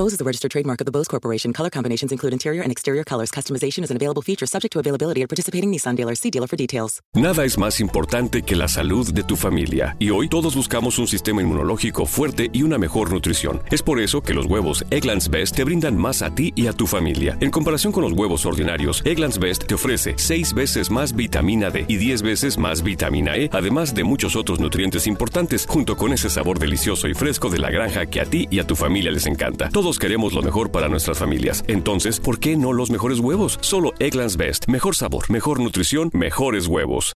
Bose 0.00 0.14
is 0.14 0.20
registered 0.24 0.50
trademark 0.50 0.80
of 0.80 0.86
the 0.86 0.90
Bose 0.90 1.08
Corporation. 1.08 1.52
Color 1.52 1.68
combinations 1.68 2.10
include 2.10 2.32
interior 2.32 2.62
and 2.62 2.72
exterior 2.72 3.04
colors. 3.04 3.30
Customization 3.30 3.84
is 3.84 3.90
an 3.90 3.98
feature 4.22 4.46
subject 4.46 4.72
to 4.72 4.78
availability 4.78 5.20
at 5.20 5.28
participating 5.28 5.70
Nissan 5.70 5.94
dealers. 5.94 6.18
See 6.20 6.30
dealer 6.30 6.46
for 6.46 6.56
details. 6.56 7.02
Nada 7.14 7.44
es 7.44 7.58
más 7.58 7.80
importante 7.80 8.40
que 8.40 8.56
la 8.56 8.66
salud 8.66 9.12
de 9.12 9.24
tu 9.24 9.36
familia. 9.36 9.96
Y 9.98 10.08
hoy 10.08 10.30
todos 10.30 10.56
buscamos 10.56 10.98
un 10.98 11.06
sistema 11.06 11.42
inmunológico 11.42 12.06
fuerte 12.06 12.48
y 12.50 12.62
una 12.62 12.78
mejor 12.78 13.12
nutrición. 13.12 13.60
Es 13.70 13.82
por 13.82 14.00
eso 14.00 14.22
que 14.22 14.32
los 14.32 14.46
huevos 14.46 14.86
Egglands 14.90 15.28
Best 15.28 15.54
te 15.54 15.64
brindan 15.64 15.98
más 15.98 16.22
a 16.22 16.34
ti 16.34 16.54
y 16.56 16.66
a 16.66 16.72
tu 16.72 16.86
familia. 16.86 17.36
En 17.42 17.50
comparación 17.50 17.92
con 17.92 18.02
los 18.02 18.12
huevos 18.12 18.46
ordinarios, 18.46 19.02
Egglands 19.04 19.38
Best 19.38 19.66
te 19.66 19.74
ofrece 19.74 20.14
6 20.16 20.54
veces 20.54 20.90
más 20.90 21.14
vitamina 21.14 21.68
D 21.68 21.84
y 21.86 21.96
10 21.96 22.22
veces 22.22 22.56
más 22.56 22.82
vitamina 22.82 23.36
E, 23.36 23.50
además 23.52 23.94
de 23.94 24.04
muchos 24.04 24.34
otros 24.34 24.60
nutrientes 24.60 25.06
importantes, 25.06 25.66
junto 25.68 25.98
con 25.98 26.14
ese 26.14 26.30
sabor 26.30 26.58
delicioso 26.58 27.06
y 27.06 27.12
fresco 27.12 27.50
de 27.50 27.58
la 27.58 27.70
granja 27.70 28.06
que 28.06 28.22
a 28.22 28.24
ti 28.24 28.48
y 28.50 28.60
a 28.60 28.66
tu 28.66 28.76
familia 28.76 29.10
les 29.10 29.26
encanta. 29.26 29.68
Queremos 29.98 30.32
lo 30.32 30.42
mejor 30.42 30.70
para 30.70 30.88
nuestras 30.88 31.18
familias. 31.18 31.64
Entonces, 31.66 32.20
¿por 32.20 32.38
qué 32.38 32.56
no 32.56 32.72
los 32.72 32.90
mejores 32.90 33.18
huevos? 33.20 33.58
Solo 33.62 33.92
Egglands 33.98 34.36
Best. 34.36 34.68
Mejor 34.68 34.94
sabor, 34.94 35.30
mejor 35.30 35.60
nutrición, 35.60 36.10
mejores 36.12 36.66
huevos. 36.66 37.08